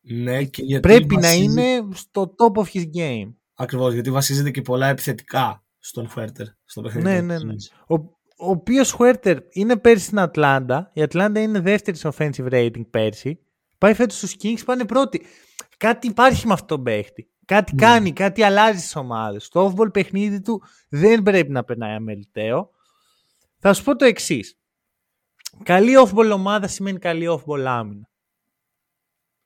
Ναι, 0.00 0.44
και 0.44 0.62
γιατί 0.62 0.88
Πρέπει 0.88 1.16
να 1.16 1.32
είναι 1.32 1.88
στο 1.92 2.34
top 2.38 2.62
of 2.62 2.66
his 2.72 2.84
game. 2.96 3.34
Ακριβώς, 3.54 3.92
γιατί 3.92 4.10
βασίζεται 4.10 4.50
και 4.50 4.62
πολλά 4.62 4.86
επιθετικά 4.88 5.64
στον 5.78 6.08
Huerter. 6.14 6.46
Στο 6.64 6.80
παιχνίδι 6.80 7.08
ναι, 7.08 7.20
ναι, 7.20 7.38
ναι. 7.38 7.54
Ο, 7.86 7.94
ο 8.36 8.50
οποίος 8.50 8.92
Huerter 8.92 9.38
είναι 9.50 9.76
πέρσι 9.76 10.04
στην 10.04 10.18
Ατλάντα. 10.18 10.90
Η 10.92 11.02
Ατλάντα 11.02 11.40
είναι 11.40 11.60
δεύτερη 11.60 11.96
σε 11.96 12.08
offensive 12.16 12.50
rating 12.50 12.86
πέρσι. 12.90 13.38
Πάει 13.78 13.94
φέτος 13.94 14.16
στους 14.16 14.36
Kings, 14.42 14.64
πάνε 14.64 14.84
πρώτοι. 14.84 15.22
Κάτι 15.76 16.06
υπάρχει 16.06 16.46
με 16.46 16.52
αυτόν 16.52 16.68
τον 16.68 16.82
παίχτη. 16.82 17.28
Κάτι 17.44 17.72
mm. 17.74 17.80
κάνει, 17.80 18.12
κάτι 18.12 18.42
αλλάζει 18.42 18.78
στις 18.78 18.96
ομάδες. 18.96 19.48
Το 19.48 19.74
off-ball 19.76 19.92
παιχνίδι 19.92 20.40
του 20.40 20.62
δεν 20.88 21.22
πρέπει 21.22 21.50
να 21.50 21.64
περνάει 21.64 21.94
αμεληταίο. 21.94 22.70
Θα 23.66 23.72
σου 23.72 23.84
πω 23.84 23.96
το 23.96 24.04
εξής. 24.04 24.58
Καλή 25.62 25.92
off-ball 26.04 26.30
ομάδα 26.32 26.68
σημαίνει 26.68 26.98
καλή 26.98 27.26
off-ball 27.28 27.64
άμυνα. 27.66 28.10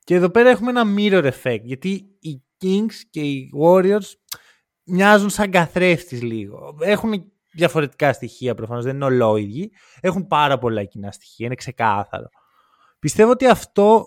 Και 0.05 0.15
εδώ 0.15 0.31
πέρα 0.31 0.51
έχουμε 0.51 0.71
ένα 0.71 0.85
mirror 0.97 1.31
effect. 1.33 1.61
Γιατί 1.63 2.17
οι 2.21 2.43
Kings 2.61 2.95
και 3.11 3.21
οι 3.21 3.51
Warriors 3.63 4.13
μοιάζουν 4.85 5.31
σαν 5.31 5.51
καθρέφτης 5.51 6.23
λίγο. 6.23 6.79
Έχουν 6.81 7.33
διαφορετικά 7.53 8.13
στοιχεία 8.13 8.55
προφανώς, 8.55 8.85
δεν 8.85 8.95
είναι 8.95 9.05
ολόιδιοι. 9.05 9.73
Έχουν 10.01 10.27
πάρα 10.27 10.59
πολλά 10.59 10.85
κοινά 10.85 11.13
στοιχεία, 11.13 11.47
είναι 11.47 11.55
ξεκάθαρο. 11.55 12.29
Πιστεύω 12.99 13.31
ότι 13.31 13.47
αυτό 13.47 14.07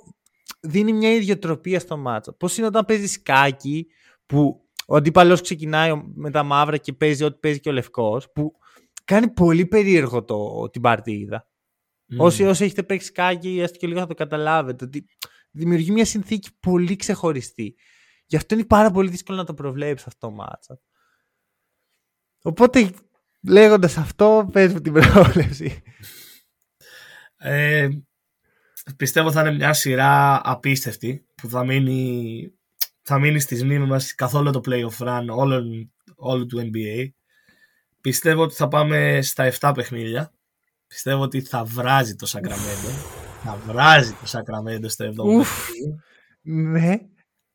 δίνει 0.60 0.94
μια 0.94 1.14
ιδιοτροπία 1.14 1.80
στο 1.80 1.98
μάτσο. 1.98 2.34
Πώς 2.34 2.58
είναι 2.58 2.68
όταν 2.68 2.86
παίζεις 2.86 3.12
σκάκι 3.12 3.88
που 4.26 4.70
ο 4.88 4.96
αντίπαλος 4.96 5.42
ξεκινάει 5.42 6.02
με 6.16 6.32
τα 6.32 6.44
μαύρα 6.44 6.78
και 6.78 6.94
παίζει 6.94 7.24
ό,τι 7.24 7.40
παίζει 7.40 7.60
και 7.60 7.70
ο 7.70 7.72
λευκός, 7.72 8.32
που 8.32 8.56
κάνει 9.14 9.30
πολύ 9.30 9.66
περίεργο 9.66 10.24
το, 10.24 10.70
την 10.70 10.82
παρτίδα. 10.82 11.48
Mm. 12.12 12.18
Όσοι, 12.18 12.44
όσοι 12.44 12.64
έχετε 12.64 12.84
παίξει 12.84 13.08
σκάκι, 13.08 13.60
έστω 13.60 13.78
και 13.78 13.88
λίγο 13.88 14.00
θα 14.00 14.08
το 14.08 14.14
καταλάβετε, 14.14 14.86
ότι 14.86 15.06
δημιουργεί 15.52 15.92
μια 15.92 16.06
συνθήκη 16.06 16.50
πολύ 16.60 16.96
ξεχωριστή. 16.96 17.76
Γι' 18.26 18.36
αυτό 18.36 18.56
είναι 18.56 18.66
πάρα 18.66 18.92
πολύ 18.92 19.10
δύσκολο 19.10 19.38
να 19.38 19.46
το 19.46 19.54
προβλέψει 19.54 20.06
αυτό 20.08 20.28
το 20.28 20.34
μάτσα. 20.34 20.80
Οπότε 22.42 22.92
Λέγοντας 23.44 23.98
αυτό, 23.98 24.50
πες 24.52 24.74
μου 24.74 24.82
την 24.82 24.94
πρόβλεψη. 24.94 25.82
Ε, 27.38 27.90
πιστεύω 28.98 29.32
θα 29.32 29.42
είναι 29.42 29.52
μια 29.52 29.74
σειρά 29.74 30.42
απίστευτη 30.44 31.26
που 31.36 31.50
θα 31.50 31.66
μείνει, 31.66 32.52
θα 33.02 33.20
μείνει 33.20 33.40
στις 33.40 33.64
μνήμες 33.64 33.88
μας 33.88 34.16
καθόλου 34.16 34.52
το 34.52 34.62
playoff 34.66 35.08
run 35.08 35.26
όλων, 35.30 35.94
όλου 36.16 36.46
του 36.46 36.72
NBA. 36.74 37.10
Πιστεύω 38.02 38.42
ότι 38.42 38.56
θα 38.56 38.68
πάμε 38.68 39.20
στα 39.22 39.52
7 39.60 39.72
παιχνίδια. 39.76 40.32
Πιστεύω 40.88 41.22
ότι 41.22 41.42
θα 41.42 41.64
βράζει 41.64 42.16
το 42.16 42.32
Sacramento. 42.34 42.92
θα 43.44 43.58
βράζει 43.66 44.12
το 44.12 44.26
Sacramento 44.32 44.86
στο 44.88 45.06
7ο 45.06 45.14
παιχνίδι. 45.16 46.00
Ναι. 46.42 46.96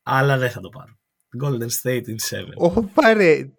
Αλλά 0.03 0.37
δεν 0.37 0.49
θα 0.49 0.59
το 0.59 0.69
πάρω. 0.69 0.97
Golden 1.43 1.69
State 1.81 2.03
in 2.03 2.37
7. 2.65 2.71
Ω 2.75 2.83
πάρε. 2.83 3.49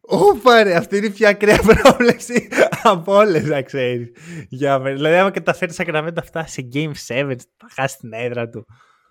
Ω 0.00 0.36
πάρε. 0.36 0.76
Αυτή 0.76 0.96
είναι 0.96 1.06
η 1.06 1.10
πιο 1.10 1.28
ακραία 1.28 1.58
πρόβλεψη 1.74 2.48
από 2.82 3.14
όλες, 3.14 3.44
να 3.44 3.62
ξέρεις. 3.62 4.10
Για 4.48 4.78
μένα. 4.78 4.96
Δηλαδή, 4.96 5.16
άμα 5.16 5.30
καταφέρει 5.30 5.72
Sacramento 5.76 6.16
αυτά 6.18 6.46
σε 6.46 6.68
Game 6.72 6.92
7, 7.06 7.36
θα 7.56 7.68
χάσει 7.74 7.96
την 7.96 8.12
έδρα 8.12 8.48
του. 8.48 8.66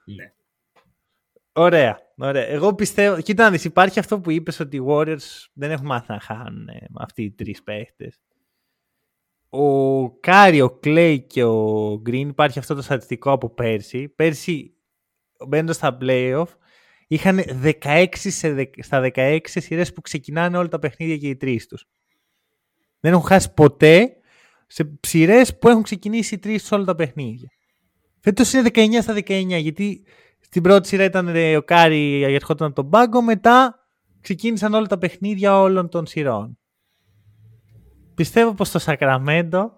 Ναι. 0.06 0.26
Ωραία, 1.54 2.00
ωραία. 2.18 2.46
Εγώ 2.48 2.76
πιστεύω. 2.76 3.22
Κοίτα, 3.22 3.44
να 3.44 3.52
δεις, 3.52 3.64
υπάρχει 3.64 4.00
αυτό 4.00 4.20
που 4.20 4.32
είπες 4.32 4.60
ότι 4.60 4.78
οι 4.78 4.84
Warriors 4.88 5.48
δεν 5.54 5.72
έχουν 5.72 5.86
μάθει 5.86 6.12
να 6.12 6.20
χάνουν 6.20 6.68
ε, 6.68 6.74
με 6.90 7.00
αυτοί 7.00 7.24
οι 7.24 7.32
τρεις 7.32 7.64
παίχτες. 7.64 8.20
Ο 9.50 10.12
Κάρι, 10.20 10.62
ο 10.62 10.70
Κλέι 10.70 11.22
και 11.22 11.44
ο 11.44 11.98
Γκριν 12.02 12.30
υπάρχει 12.30 12.60
αυτό 12.60 12.76
το 12.76 12.82
στατιστικό 12.82 13.32
από 13.32 13.50
πέρσι. 13.50 14.10
Πέρσι, 14.10 14.74
μπαίνοντας 15.48 15.76
στα 15.76 15.98
playoff, 16.02 16.46
είχαν 17.08 17.40
16 17.64 18.08
σε, 18.14 18.54
δε- 18.54 18.66
στα 18.78 19.12
16 19.16 19.40
σειρές 19.44 19.94
που 19.94 20.02
ξεκινάνε 20.02 20.58
όλα 20.58 20.68
τα 20.68 20.80
παιχνίδια 20.80 21.18
και 21.18 21.28
οι 21.30 21.36
τρεις 21.36 21.68
τους. 21.68 21.86
Δεν 23.00 23.12
έχουν 23.14 23.26
χάσει 23.26 23.54
ποτέ 23.54 24.16
σε 24.68 25.00
σειρές 25.02 25.58
που 25.58 25.70
έχουν 25.70 25.84
ξεκινήσει 25.84 26.36
οι 26.36 26.40
τρεις 26.40 26.62
τους 26.62 26.72
όλα 26.72 26.84
τα 26.84 26.96
παιχνίδια. 26.96 27.50
Φέτος 28.20 28.54
είναι 28.54 28.70
19 28.74 29.02
στα 29.02 29.14
19, 29.14 29.60
γιατί 29.62 30.04
στην 30.54 30.66
πρώτη 30.66 30.88
σειρά 30.88 31.04
ήταν 31.04 31.28
ε, 31.28 31.58
ο 31.58 31.64
Κάρι 31.64 32.24
ερχόταν 32.24 32.68
από 32.68 32.76
τον 32.76 32.90
πάγκο, 32.90 33.22
μετά 33.22 33.80
ξεκίνησαν 34.22 34.74
όλα 34.74 34.88
τα 34.88 34.98
παιχνίδια 34.98 35.60
όλων 35.60 35.90
των 35.90 36.06
σειρών. 36.06 36.58
Πιστεύω 38.16 38.54
πως 38.54 38.72
το 38.72 38.80
Σακραμέντο 38.80 39.72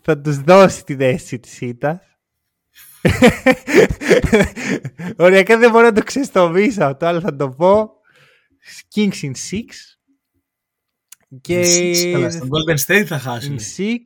θα 0.00 0.20
τους 0.20 0.40
δώσει 0.40 0.84
την 0.84 0.96
αίσθηση 0.96 1.38
της 1.38 1.60
ήττας. 1.60 2.00
Οριακά 5.16 5.58
δεν 5.58 5.70
μπορώ 5.70 5.86
να 5.86 5.92
το 5.92 6.02
ξεστομίσω 6.02 6.84
αυτό, 6.84 7.06
αλλά 7.06 7.20
θα 7.20 7.36
το 7.36 7.48
πω. 7.48 7.90
Kings 8.94 9.22
in 9.22 9.30
6. 9.30 9.32
Και 11.40 11.60
Καλά, 12.12 12.30
στον 12.30 12.48
Golden 12.48 12.78
State 12.86 13.04
θα 13.04 13.18
χάσουν. 13.18 13.58
in 13.58 13.80
6. 13.80 13.96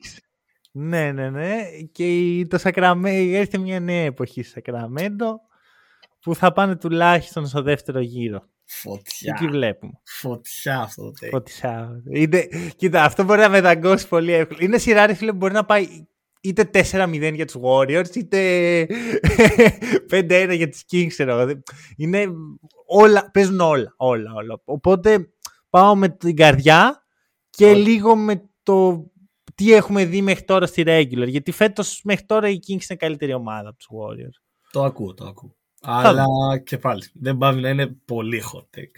Ναι, 0.75 1.11
ναι, 1.11 1.29
ναι. 1.29 1.55
Και 1.91 2.05
η- 2.37 2.47
το 2.47 2.57
Σακραμέντο, 2.57 3.35
έρχεται 3.37 3.57
μια 3.57 3.79
νέα 3.79 4.03
εποχή 4.03 4.43
στο 4.43 4.51
Σακραμέντο 4.51 5.39
που 6.21 6.35
θα 6.35 6.51
πάνε 6.51 6.75
τουλάχιστον 6.75 7.47
στο 7.47 7.61
δεύτερο 7.61 7.99
γύρο. 7.99 8.47
Φωτιά. 8.65 9.35
Εκεί 9.39 9.47
βλέπουμε. 9.51 9.91
Φωτιά 10.03 10.79
αυτό 10.79 11.03
το 11.03 11.11
take. 11.21 11.29
Φωτιά. 11.29 12.01
Είναι, 12.13 12.47
κοίτα, 12.75 13.03
αυτό 13.03 13.23
μπορεί 13.23 13.39
να 13.39 13.49
μεταγκώσει 13.49 14.07
πολύ 14.07 14.31
εύκολα. 14.31 14.59
Είναι 14.63 14.77
σειρά, 14.77 15.05
ρε 15.05 15.13
φίλε, 15.13 15.31
που 15.31 15.37
μπορεί 15.37 15.53
να 15.53 15.65
πάει 15.65 15.87
είτε 16.41 16.69
4-0 16.73 17.33
για 17.33 17.45
τους 17.45 17.55
Warriors, 17.63 18.15
είτε 18.15 18.39
5-1 20.11 20.53
για 20.55 20.69
τους 20.69 20.83
Kings, 20.91 21.05
ξέρω 21.07 21.39
εγώ. 21.39 21.61
Είναι 21.97 22.25
όλα, 22.85 23.29
παίζουν 23.33 23.59
όλα, 23.59 23.93
όλα, 23.97 24.33
όλα. 24.33 24.61
Οπότε 24.63 25.29
πάω 25.69 25.95
με 25.95 26.09
την 26.09 26.35
καρδιά 26.35 27.03
και 27.49 27.65
Ωραία. 27.65 27.77
λίγο 27.77 28.15
με 28.15 28.49
το 28.63 29.05
τι 29.55 29.73
έχουμε 29.73 30.05
δει 30.05 30.21
μέχρι 30.21 30.43
τώρα 30.43 30.65
στη 30.65 30.83
regular. 30.85 31.27
Γιατί 31.27 31.51
φέτος 31.51 32.01
μέχρι 32.03 32.25
τώρα 32.25 32.49
οι 32.49 32.59
Kings 32.67 32.69
είναι 32.89 32.97
καλύτερη 32.97 33.33
ομάδα 33.33 33.69
από 33.69 33.77
τους 33.77 33.87
Warriors. 33.91 34.41
Το 34.71 34.83
ακούω, 34.83 35.13
το 35.13 35.25
ακούω. 35.25 35.55
Αλλά 35.81 36.25
και 36.65 36.77
πάλι 36.77 37.03
δεν 37.13 37.37
πάβει 37.37 37.61
να 37.61 37.69
είναι 37.69 37.87
πολύ 37.87 38.43
hot 38.53 38.79
take. 38.79 38.95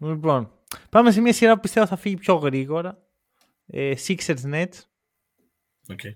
Λοιπόν, 0.00 0.50
πάμε 0.90 1.10
σε 1.10 1.20
μια 1.20 1.32
σειρά 1.32 1.54
που 1.54 1.60
πιστεύω 1.60 1.86
θα 1.86 1.96
φύγει 1.96 2.16
πιο 2.16 2.34
γρήγορα. 2.34 2.98
Ε, 3.66 3.92
Sixers 4.06 4.42
Nets. 4.44 4.74
Okay. 5.88 6.14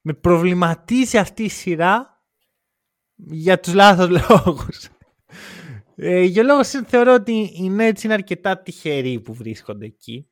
με 0.00 0.14
προβληματίζει 0.14 1.18
αυτή 1.18 1.42
η 1.42 1.48
σειρά 1.48 2.22
για 3.14 3.60
τους 3.60 3.74
λάθος 3.74 4.08
λόγους. 4.08 4.88
Ε, 5.96 6.20
για 6.22 6.42
λόγος 6.42 6.72
είναι- 6.72 6.86
θεωρώ 6.86 7.14
ότι 7.14 7.32
οι 7.32 7.76
Nets 7.78 8.02
είναι 8.04 8.12
αρκετά 8.12 8.58
τυχεροί 8.58 9.20
που 9.20 9.34
βρίσκονται 9.34 9.86
εκεί. 9.86 10.28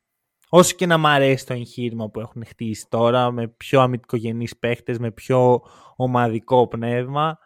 Όσο 0.56 0.74
και 0.74 0.86
να 0.86 0.98
μ' 0.98 1.06
αρέσει 1.06 1.46
το 1.46 1.52
εγχείρημα 1.52 2.08
που 2.10 2.20
έχουν 2.20 2.46
χτίσει 2.46 2.86
τώρα, 2.88 3.30
με 3.30 3.48
πιο 3.48 3.80
αμυντικογενείς 3.80 4.56
παίχτες, 4.56 4.98
με 4.98 5.10
πιο 5.10 5.62
ομαδικό 5.96 6.68
πνεύμα. 6.68 7.38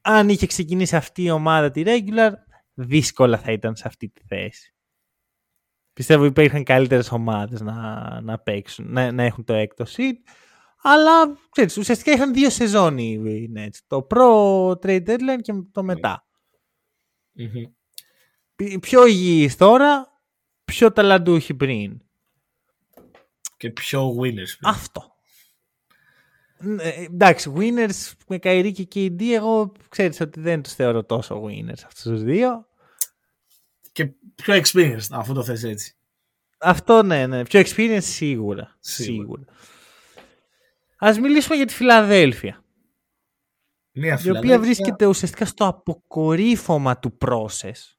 Αν 0.00 0.28
είχε 0.28 0.46
ξεκινήσει 0.46 0.96
αυτή 0.96 1.22
η 1.22 1.30
ομάδα 1.30 1.70
τη 1.70 1.82
regular, 1.86 2.32
δύσκολα 2.74 3.38
θα 3.38 3.52
ήταν 3.52 3.76
σε 3.76 3.82
αυτή 3.86 4.08
τη 4.08 4.22
θέση. 4.26 4.74
Πιστεύω 5.92 6.24
υπήρχαν 6.24 6.64
καλύτερες 6.64 7.12
ομάδες 7.12 7.60
να, 7.60 8.20
να 8.20 8.38
παίξουν, 8.38 8.92
να, 8.92 9.12
να 9.12 9.22
έχουν 9.22 9.44
το 9.44 9.52
έκτο 9.54 9.84
seed. 9.88 10.14
Αλλά 10.82 11.38
ξέρεις, 11.50 11.76
ουσιαστικά 11.76 12.12
είχαν 12.12 12.32
δύο 12.32 12.50
σεζόν 12.50 12.98
οι 12.98 13.52
Nets. 13.56 13.78
Το 13.86 14.02
προ 14.02 14.68
trade 14.70 15.06
deadline 15.06 15.40
και 15.42 15.52
το 15.72 15.82
μετά. 15.82 16.26
Μμμ. 17.32 17.62
Πι- 18.56 18.80
Πιο 18.80 19.06
υγιείς 19.06 19.56
τώρα, 19.56 20.15
πιο 20.66 20.92
ταλαντούχοι 20.92 21.54
πριν. 21.54 22.00
Και 23.56 23.70
πιο 23.70 24.08
winners. 24.10 24.32
πριν. 24.58 24.60
Αυτό. 24.62 25.14
Ε, 26.78 27.04
εντάξει, 27.04 27.52
winners 27.56 28.12
με 28.26 28.38
Καϊρή 28.38 28.72
και 28.72 28.88
KD, 28.94 29.22
εγώ 29.22 29.72
ξέρεις 29.88 30.20
ότι 30.20 30.40
δεν 30.40 30.62
τους 30.62 30.72
θεωρώ 30.72 31.04
τόσο 31.04 31.42
winners 31.44 31.80
αυτούς 31.86 32.02
τους 32.02 32.22
δύο. 32.22 32.66
Και 33.92 34.06
πιο 34.34 34.54
experienced, 34.54 35.06
αφού 35.10 35.34
το 35.34 35.44
θες 35.44 35.62
έτσι. 35.64 35.94
Αυτό 36.58 37.02
ναι, 37.02 37.26
ναι. 37.26 37.42
Πιο 37.44 37.60
experience 37.60 37.98
σίγουρα. 38.02 38.76
Σίγουρα. 38.80 39.16
Σίγουρα. 39.20 39.44
Ας 40.98 41.18
μιλήσουμε 41.18 41.56
για 41.56 41.66
τη 41.66 41.74
Φιλαδέλφια. 41.74 42.64
Μια 43.92 44.08
η 44.08 44.12
οποία 44.12 44.18
Φιλαδέλφια- 44.32 44.58
βρίσκεται 44.60 45.06
ουσιαστικά 45.06 45.44
στο 45.44 45.66
αποκορύφωμα 45.66 46.98
του 46.98 47.18
process. 47.24 47.95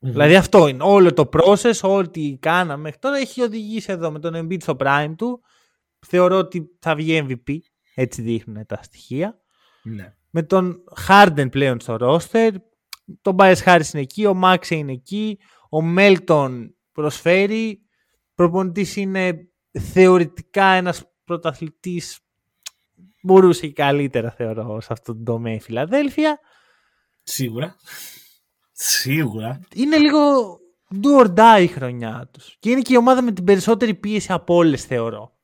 Μμμ. 0.00 0.10
Δηλαδή 0.10 0.36
αυτό 0.36 0.68
είναι. 0.68 0.82
Όλο 0.82 1.12
το 1.12 1.28
process, 1.32 1.80
ό,τι 1.82 2.36
κάναμε 2.40 2.82
μέχρι 2.82 2.98
τώρα 2.98 3.16
έχει 3.16 3.42
οδηγήσει 3.42 3.92
εδώ 3.92 4.10
με 4.10 4.18
τον 4.18 4.34
Embiid 4.36 4.62
στο 4.62 4.76
prime 4.78 5.14
του. 5.16 5.42
Θεωρώ 6.06 6.38
ότι 6.38 6.70
θα 6.78 6.94
βγει 6.94 7.26
MVP. 7.28 7.56
Έτσι 7.94 8.22
δείχνουν 8.22 8.66
τα 8.66 8.80
στοιχεία. 8.82 9.40
Ναι. 9.82 10.14
Με 10.30 10.42
τον 10.42 10.84
Harden 11.08 11.50
πλέον 11.50 11.80
στο 11.80 11.96
roster. 12.00 12.50
Τον 13.22 13.36
Bias 13.38 13.56
Harris 13.64 13.92
είναι 13.92 14.02
εκεί. 14.02 14.26
Ο 14.26 14.40
Max 14.44 14.68
είναι 14.68 14.92
εκεί. 14.92 15.38
Ο 15.70 15.78
Melton 15.96 16.68
προσφέρει. 16.92 17.80
Προπονητής 18.34 18.96
είναι 18.96 19.48
θεωρητικά 19.92 20.64
ένας 20.64 21.04
πρωταθλητής 21.24 22.20
μπορούσε 23.22 23.66
και 23.66 23.72
καλύτερα 23.72 24.30
θεωρώ 24.30 24.80
σε 24.80 24.92
αυτόν 24.92 25.14
τον 25.14 25.24
τομέα 25.24 25.54
η 25.54 25.60
Φιλαδέλφια. 25.60 26.38
Σίγουρα. 27.22 27.76
Σίγουρα. 28.82 29.60
είναι 29.74 29.96
λίγο 29.98 30.18
do 31.02 31.24
or 31.24 31.34
die 31.34 31.62
η 31.62 31.66
χρονιά 31.66 32.28
τους. 32.32 32.56
Και 32.58 32.70
είναι 32.70 32.80
και 32.80 32.92
η 32.92 32.96
ομάδα 32.96 33.22
με 33.22 33.32
την 33.32 33.44
περισσότερη 33.44 33.94
πίεση 33.94 34.32
από 34.32 34.54
όλες 34.54 34.84
θεωρώ. 34.84 35.38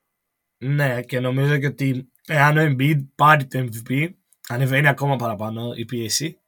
Ναι, 0.58 1.02
και 1.02 1.20
νομίζω 1.20 1.58
και 1.58 1.66
ότι 1.66 2.10
εάν 2.26 2.58
ο 2.58 2.62
Embiid 2.62 3.06
πάρει 3.14 3.46
το 3.46 3.58
MVP, 3.58 4.08
ανεβαίνει 4.48 4.88
ακόμα 4.88 5.16
παραπάνω 5.16 5.72
η 5.76 5.84
πίεση 5.84 6.40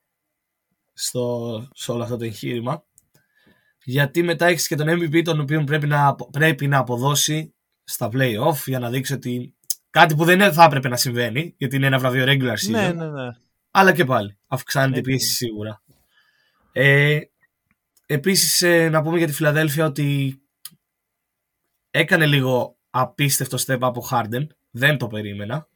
στο, 0.93 1.69
σε 1.75 1.93
όλο 1.93 2.03
αυτό 2.03 2.17
το 2.17 2.25
εγχείρημα. 2.25 2.85
Γιατί 3.85 4.23
μετά 4.23 4.47
έχεις 4.47 4.67
και 4.67 4.75
τον 4.77 4.87
MVP 4.89 5.23
τον 5.25 5.41
οποίο 5.41 5.65
πρέπει 5.65 5.87
να, 5.87 6.07
απο- 6.07 6.31
πρέπει 6.31 6.67
να 6.67 6.79
αποδώσει 6.79 7.55
στα 7.85 8.09
playoff 8.13 8.57
για 8.67 8.79
να 8.79 8.91
δείξει 8.91 9.13
ότι 9.13 9.55
κάτι 9.91 10.15
που 10.15 10.25
δεν 10.25 10.53
θα 10.53 10.65
έπρεπε 10.65 10.89
να 10.89 10.97
συμβαίνει, 10.97 11.55
γιατί 11.59 11.77
είναι 11.77 11.87
ένα 11.87 11.99
βραβείο 11.99 12.25
regular 12.29 12.53
season. 12.67 12.71
Ναι, 12.71 12.93
ναι, 12.93 13.07
ναι. 13.11 13.29
Αλλά 13.71 13.93
και 13.93 14.05
πάλι. 14.05 14.39
Αυξάνεται 14.47 14.97
η 14.97 14.99
Έτσι. 14.99 15.11
πίεση 15.11 15.35
σίγουρα. 15.35 15.83
Ε, 16.81 17.21
επίσης 18.07 18.63
ε, 18.63 18.89
να 18.89 19.03
πούμε 19.03 19.19
για 19.19 19.27
τη 19.27 19.33
Φιλαδέλφια 19.33 19.87
ότι 19.87 20.39
έκανε 21.91 22.27
λίγο 22.27 22.79
απίστευτο 22.91 23.59
step 23.67 23.79
από 23.81 24.09
Harden. 24.11 24.47
Δεν 24.71 24.99
το 24.99 25.07
περίμενα. 25.07 25.69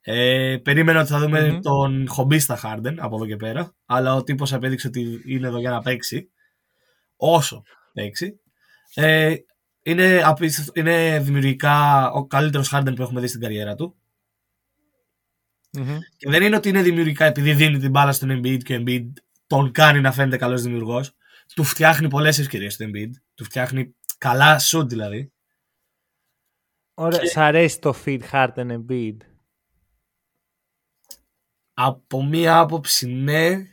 Ε, 0.00 0.56
περίμενα 0.62 1.00
ότι 1.00 1.08
θα 1.08 1.18
δούμε 1.18 1.50
Μμμ. 1.50 1.60
τον 1.60 2.08
χομπίστα 2.08 2.60
Harden 2.62 2.94
από 2.98 3.16
εδώ 3.16 3.26
και 3.26 3.36
πέρα. 3.36 3.74
Αλλά 3.86 4.14
ο 4.14 4.22
τύπος 4.22 4.52
απέδειξε 4.52 4.86
ότι 4.86 5.22
είναι 5.26 5.46
εδώ 5.46 5.58
για 5.58 5.70
να 5.70 5.82
παίξει. 5.82 6.30
Όσο 7.16 7.62
παίξει. 7.92 8.40
Ε, 8.94 9.34
είναι, 9.82 10.22
απίστευτο, 10.24 10.72
είναι 10.74 11.20
δημιουργικά 11.20 12.10
ο 12.10 12.26
καλύτερος 12.26 12.72
Harden 12.74 12.92
που 12.96 13.02
έχουμε 13.02 13.20
δει 13.20 13.26
στην 13.26 13.40
καριέρα 13.40 13.74
του. 13.74 13.96
Μμμ. 15.72 15.98
Και 16.16 16.30
δεν 16.30 16.42
είναι 16.42 16.56
ότι 16.56 16.68
είναι 16.68 16.82
δημιουργικά 16.82 17.24
επειδή 17.24 17.52
δίνει 17.52 17.78
την 17.78 17.90
μπάλα 17.90 18.12
στον 18.12 18.40
Embiid 18.40 18.62
και 18.62 18.74
ο 18.76 18.82
Embiid 18.86 19.06
τον 19.46 19.72
κάνει 19.72 20.00
να 20.00 20.12
φαίνεται 20.12 20.36
καλός 20.36 20.62
δημιουργός. 20.62 21.12
Του 21.54 21.64
φτιάχνει 21.64 22.08
πολλές 22.08 22.38
ευκαιρίες 22.38 22.74
στον 22.74 22.90
Embiid. 22.94 23.10
Του 23.34 23.44
φτιάχνει 23.44 23.94
καλά 24.18 24.60
shoot 24.60 24.88
δηλαδή. 24.88 25.32
Ωραία. 26.94 27.18
Και- 27.20 27.26
Σ' 27.26 27.36
αρέσει 27.36 27.78
το 27.78 27.94
fit 28.04 28.20
Harden 28.32 28.78
Embiid; 28.78 29.16
Από 31.74 32.24
μία 32.24 32.58
άποψη 32.58 33.06
ναι, 33.06 33.66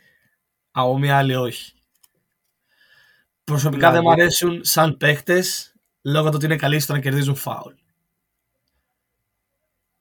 από 0.72 0.98
μια 0.98 1.18
άλλη 1.18 1.36
όχι. 1.36 1.74
Προσωπικά 3.44 3.92
δεν 3.92 4.02
μου 4.04 4.10
Δηλαδή- 4.10 4.22
αρέσουν 4.22 4.64
σαν 4.64 4.98
παίχτες 4.98 5.44
λόγω 6.02 6.30
του 6.30 6.34
ότι 6.36 6.46
είναι 6.46 6.56
καλοί 6.56 6.80
στο 6.80 6.94
να 6.94 7.00
κερδίζουν 7.00 7.36
φάουλ. 7.36 7.74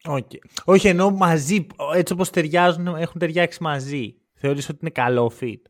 Οκ. 0.04 0.30
Όχι, 0.64 0.88
ενώ 0.88 1.10
μαζί, 1.10 1.66
έτσι 1.94 2.12
όπως 2.12 2.30
ταιριάζουν, 2.30 2.86
έχουν 2.86 3.20
ταιριάξει 3.20 3.62
μαζί. 3.62 4.19
Θεωρείς 4.42 4.68
ότι 4.68 4.78
είναι 4.80 4.90
καλό 4.90 5.32
fit; 5.40 5.60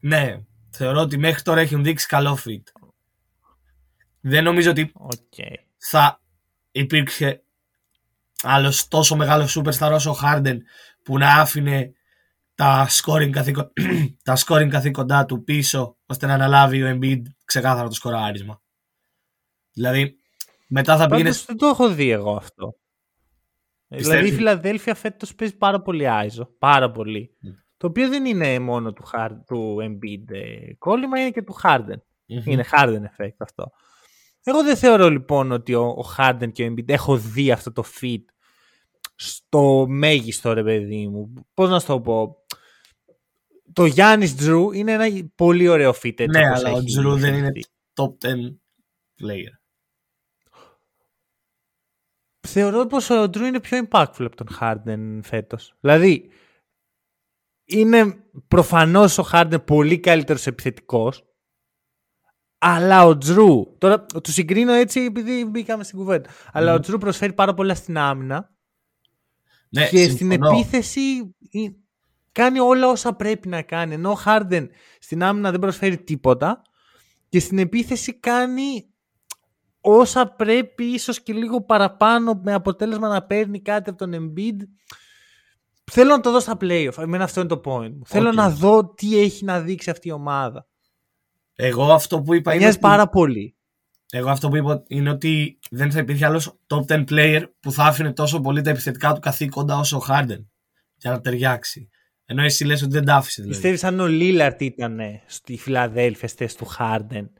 Ναι, 0.00 0.40
θεωρώ 0.70 1.00
ότι 1.00 1.18
μέχρι 1.18 1.42
τώρα 1.42 1.60
έχουν 1.60 1.82
δείξει 1.82 2.06
καλό 2.06 2.38
fit. 2.44 2.62
Δεν 4.20 4.44
νομίζω 4.44 4.70
ότι 4.70 4.92
Οκ. 4.94 5.34
θα 5.76 6.20
υπήρξε 6.72 7.44
άλλος 8.42 8.88
τόσο 8.88 9.16
μεγάλος 9.16 9.58
superstar 9.58 9.90
όσο 9.92 10.10
ο 10.10 10.16
Harden 10.22 10.56
που 11.02 11.18
να 11.18 11.40
άφηνε 11.40 11.92
τα 12.54 12.88
scoring, 12.90 13.30
καθήκον, 13.30 13.72
τα 14.24 14.36
scoring 14.46 14.68
καθήκοντά 14.70 15.24
του 15.24 15.44
πίσω 15.44 15.96
ώστε 16.06 16.26
να 16.26 16.34
αναλάβει 16.34 16.82
ο 16.82 16.98
Embiid 16.98 17.22
ξεκάθαρα 17.44 17.88
το 17.88 17.94
σκοράρισμα. 17.94 18.62
Δηλαδή, 19.72 20.16
μετά 20.68 20.96
θα 20.96 21.06
πήγαινε. 21.06 21.28
Πάντως 21.28 21.44
δεν 21.44 21.56
το 21.56 21.66
έχω 21.66 21.88
δει 21.88 22.10
εγώ 22.10 22.36
αυτό. 22.36 22.76
Πιστεύεις; 23.88 24.08
Δηλαδή 24.08 24.28
η 24.28 24.36
Φιλαδέλφια 24.36 24.94
φέτος 24.94 25.34
παίζει 25.34 25.56
πάρα 25.56 25.82
πολύ 25.82 26.08
άιζο. 26.08 26.54
Πάρα 26.58 26.90
πολύ. 26.90 27.36
Το 27.82 27.88
οποίο 27.88 28.08
δεν 28.08 28.24
είναι 28.24 28.58
μόνο 28.58 28.92
του, 28.92 29.02
Hard, 29.12 29.36
του 29.46 29.76
Embiid 29.82 30.30
ε, 30.34 30.74
κόλλημα, 30.78 31.20
είναι 31.20 31.30
και 31.30 31.42
του 31.42 31.56
Harden. 31.62 32.00
Είναι 32.26 32.64
Harden 32.72 33.00
effect 33.02 33.36
αυτό. 33.38 33.70
Εγώ 34.42 34.62
δεν 34.62 34.76
θεωρώ 34.76 35.10
λοιπόν 35.10 35.52
ότι 35.52 35.74
ο, 35.74 35.82
ο 35.82 36.14
Harden 36.16 36.52
και 36.52 36.64
ο 36.64 36.66
Embiid 36.66 36.88
έχω 36.88 37.16
δει 37.16 37.50
αυτό 37.50 37.72
το 37.72 37.84
fit 38.00 38.24
στο 39.14 39.86
μέγιστο 39.88 40.52
ρε 40.52 40.62
παιδί 40.62 41.08
μου. 41.08 41.32
Πώς 41.54 41.70
να 41.70 41.80
σου 41.80 41.86
το 41.86 42.00
πω; 42.00 42.36
Το 43.72 43.84
Γιάννης 43.84 44.36
Τζρου 44.36 44.72
είναι 44.72 44.92
ένα 44.92 45.28
πολύ 45.34 45.68
ωραίο 45.68 45.90
fit. 45.90 46.20
Έτσι, 46.20 46.38
Ναι, 46.38 46.48
όπως 46.48 46.58
αλλά 46.58 46.72
ο 46.72 46.76
έχει 46.76 46.86
Τζρου 46.86 47.16
δεν 47.16 47.34
είναι 47.34 47.48
χτιστεί. 47.48 47.72
top 47.94 48.26
10 48.26 48.28
player. 49.20 49.52
Θεωρώ 52.48 52.86
πως 52.86 53.10
ο 53.10 53.30
Τζρου 53.30 53.44
είναι 53.44 53.60
πιο 53.60 53.86
impactful 53.88 54.24
από 54.24 54.36
τον 54.36 54.46
Harden 54.60 55.18
φέτος. 55.22 55.74
Δηλαδή, 55.80 56.30
είναι 57.64 58.14
προφανώς 58.48 59.18
ο 59.18 59.28
Harden 59.32 59.64
πολύ 59.66 59.98
καλύτερος 60.00 60.46
επιθετικός, 60.46 61.24
αλλά 62.58 63.04
ο 63.04 63.18
Τζρου, 63.18 63.76
τώρα 63.78 64.04
του 64.04 64.32
συγκρίνω 64.32 64.72
έτσι 64.72 65.00
επειδή 65.00 65.44
μπήκαμε 65.44 65.84
στην 65.84 65.98
κουβέντα, 65.98 66.30
αλλά 66.52 66.74
ο 66.74 66.80
Τζρου 66.80 66.98
προσφέρει 66.98 67.32
πάρα 67.32 67.54
πολλά 67.54 67.74
στην 67.74 67.98
άμυνα 67.98 68.50
Ναι, 69.68 69.88
και 69.88 70.04
στην 70.04 70.16
συμφωνώ. 70.30 70.58
επίθεση 70.58 71.00
ε, 71.52 71.58
κάνει 72.32 72.58
όλα 72.58 72.88
όσα 72.88 73.12
πρέπει 73.14 73.48
να 73.48 73.62
κάνει. 73.62 73.94
Ενώ 73.94 74.10
ο 74.10 74.16
Harden 74.24 74.66
στην 74.98 75.22
άμυνα 75.22 75.50
δεν 75.50 75.60
προσφέρει 75.60 75.98
τίποτα 75.98 76.62
και 77.28 77.40
στην 77.40 77.58
επίθεση 77.58 78.12
κάνει 78.18 78.86
όσα 79.80 80.26
πρέπει 80.26 80.84
ίσως 80.84 81.22
και 81.22 81.32
λίγο 81.32 81.60
παραπάνω 81.62 82.40
με 82.44 82.52
αποτέλεσμα 82.52 83.08
να 83.08 83.22
παίρνει 83.22 83.60
κάτι 83.60 83.90
από 83.90 83.98
τον 83.98 84.12
Embiid. 84.14 84.56
Θέλω 85.90 86.10
να 86.10 86.20
το 86.20 86.30
δω 86.30 86.40
στα 86.40 86.56
playoff. 86.60 86.98
Εμένα 86.98 87.24
αυτό 87.24 87.40
είναι 87.40 87.48
το 87.48 87.60
point 87.64 87.90
μου. 87.92 88.02
Θέλω 88.06 88.28
Οκ. 88.28 88.34
να 88.34 88.50
δω 88.50 88.92
τι 88.94 89.18
έχει 89.20 89.44
να 89.44 89.60
δείξει 89.60 89.90
αυτή 89.90 90.08
η 90.08 90.12
ομάδα. 90.12 90.66
Εγώ 91.54 91.92
αυτό 91.92 92.22
που 92.22 92.34
είπα 92.34 92.50
Με 92.50 92.54
είναι. 92.56 92.64
νοιάζει 92.64 92.78
ότι- 92.78 92.86
πάρα 92.88 93.08
πολύ. 93.08 93.56
Εγώ 94.14 94.30
αυτό 94.30 94.48
που 94.48 94.56
είπα 94.56 94.82
είναι 94.86 95.10
ότι 95.10 95.58
δεν 95.70 95.90
θα 95.90 95.98
υπήρχε 95.98 96.26
άλλος 96.26 96.58
top 96.66 96.84
10 96.86 97.04
player 97.10 97.42
που 97.60 97.72
θα 97.72 97.84
άφηνε 97.84 98.12
τόσο 98.12 98.40
πολύ 98.40 98.60
τα 98.62 98.70
επιθετικά 98.70 99.12
του 99.12 99.20
καθήκοντα 99.20 99.78
όσο 99.78 99.96
ο 99.96 100.02
Harden 100.08 100.44
για 100.96 101.10
να 101.10 101.20
ταιριάξει. 101.20 101.88
Ενώ 102.24 102.42
εσύ 102.42 102.64
λες 102.64 102.82
ότι 102.82 102.92
δεν 102.92 103.04
τα 103.04 103.14
άφησε 103.14 103.42
δηλαδή. 103.42 103.60
Πιστεύεις 103.60 103.84
αν 103.84 104.00
ο 104.00 104.06
Λίλαρτ 104.06 104.60
ήταν 104.60 105.00
στη 105.26 105.56
Φιλαδέλφια 105.58 106.28
στη 106.28 106.36
θέση 106.36 106.56
του 106.56 106.64
Χάρντεν 106.64 107.30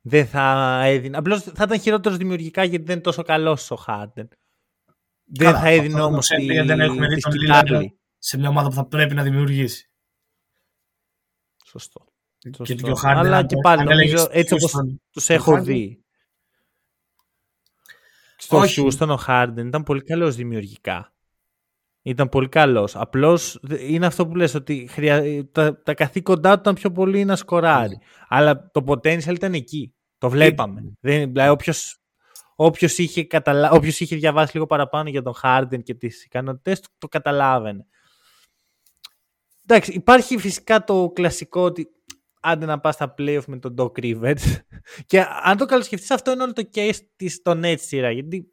δεν 0.00 0.26
θα 0.26 0.80
έδινε. 0.84 1.16
Απλώς 1.16 1.42
θα 1.42 1.62
ήταν 1.64 1.80
χειρότερος 1.80 2.18
δημιουργικά 2.18 2.64
γιατί 2.64 2.84
δεν 2.84 2.94
είναι 2.94 3.02
τόσο 3.02 3.22
καλός 3.22 3.70
ο 3.70 3.74
Χάρντεν. 3.76 4.28
Δεν 5.28 5.46
Καλά, 5.46 5.60
θα 5.60 5.68
έδινε 5.68 5.86
αυτό 5.86 5.98
το 5.98 6.04
όμως 6.04 6.24
ξέρει, 6.24 6.46
τη, 6.46 6.52
γιατί 6.52 6.66
δεν 6.68 6.80
έχουμε 6.80 7.06
δει 7.08 7.14
τη 7.14 7.20
τον 7.20 7.32
σκητάλη. 7.32 7.90
Lillard 7.92 7.96
σε 8.18 8.38
μια 8.38 8.48
ομάδα 8.48 8.68
που 8.68 8.74
θα 8.74 8.86
πρέπει 8.86 9.14
να 9.14 9.22
δημιουργήσει. 9.22 9.90
Σωστό. 11.64 12.04
Και 12.38 12.50
Σωστό. 12.56 12.74
και 12.74 12.90
ο 12.90 12.94
Harden, 13.02 13.14
Αλλά 13.16 13.36
αν 13.36 13.46
και 13.46 13.54
το- 13.54 13.60
πάλι 13.60 13.80
αν 13.80 13.86
νομίζω 13.86 14.06
έλεγες 14.12 14.28
έτσι 14.30 14.54
όπως 14.54 14.72
Houston, 14.74 14.96
τους 15.10 15.28
ο 15.28 15.32
έχω 15.32 15.52
Harden. 15.56 15.62
δει. 15.62 16.04
Στο 18.36 18.56
Όχι. 18.58 18.86
Houston 18.86 19.08
ο 19.18 19.24
Harden 19.26 19.64
ήταν 19.66 19.82
πολύ 19.82 20.02
καλός 20.02 20.36
δημιουργικά. 20.36 21.10
Ήταν 22.02 22.28
πολύ 22.28 22.48
καλός. 22.48 22.96
Απλώς 22.96 23.58
δε- 23.62 23.92
είναι 23.92 24.06
αυτό 24.06 24.26
που 24.26 24.34
λες 24.36 24.54
ότι 24.54 24.86
χρεια... 24.90 25.46
τα, 25.52 25.82
τα 25.82 25.94
καθήκοντά 25.94 26.54
του 26.54 26.60
ήταν 26.60 26.74
πιο 26.74 26.92
πολύ 26.92 27.24
να 27.24 27.36
σκοράρει. 27.36 27.88
Ναι. 27.96 28.06
Αλλά 28.28 28.70
το 28.70 28.84
potential 28.86 29.34
ήταν 29.34 29.54
εκεί. 29.54 29.94
Το 30.18 30.30
βλέπαμε. 30.30 30.92
Δεν, 31.00 31.32
δηλαδή 31.32 31.50
όποιος, 31.50 31.98
όποιος, 32.56 32.98
είχε 32.98 33.24
καταλα... 33.24 33.70
όποιος 33.70 34.00
είχε 34.00 34.16
διαβάσει 34.16 34.50
λίγο 34.54 34.66
παραπάνω 34.66 35.08
για 35.08 35.22
τον 35.22 35.34
Harden 35.42 35.82
και 35.82 35.94
τις 35.94 36.24
ικανότητες 36.24 36.80
του, 36.80 36.88
το 36.98 37.08
καταλάβαινε. 37.08 37.86
Εντάξει, 39.66 39.92
υπάρχει 39.92 40.38
φυσικά 40.38 40.84
το 40.84 41.10
κλασικό 41.14 41.60
ότι 41.60 41.88
άντε 42.40 42.66
να 42.66 42.80
πας 42.80 42.94
στα 42.94 43.14
playoff 43.18 43.44
με 43.46 43.58
τον 43.58 43.74
Doc 43.78 43.92
Rivers. 44.02 44.40
και 45.06 45.24
αν 45.42 45.56
το 45.56 45.64
καλοσκεφτείς 45.64 46.10
αυτό 46.10 46.32
είναι 46.32 46.42
όλο 46.42 46.52
το 46.52 46.68
case 46.74 46.98
της 47.16 47.42
το 47.42 47.60
Nets 47.64 47.80
σειρά. 47.80 48.10
Γιατί 48.10 48.50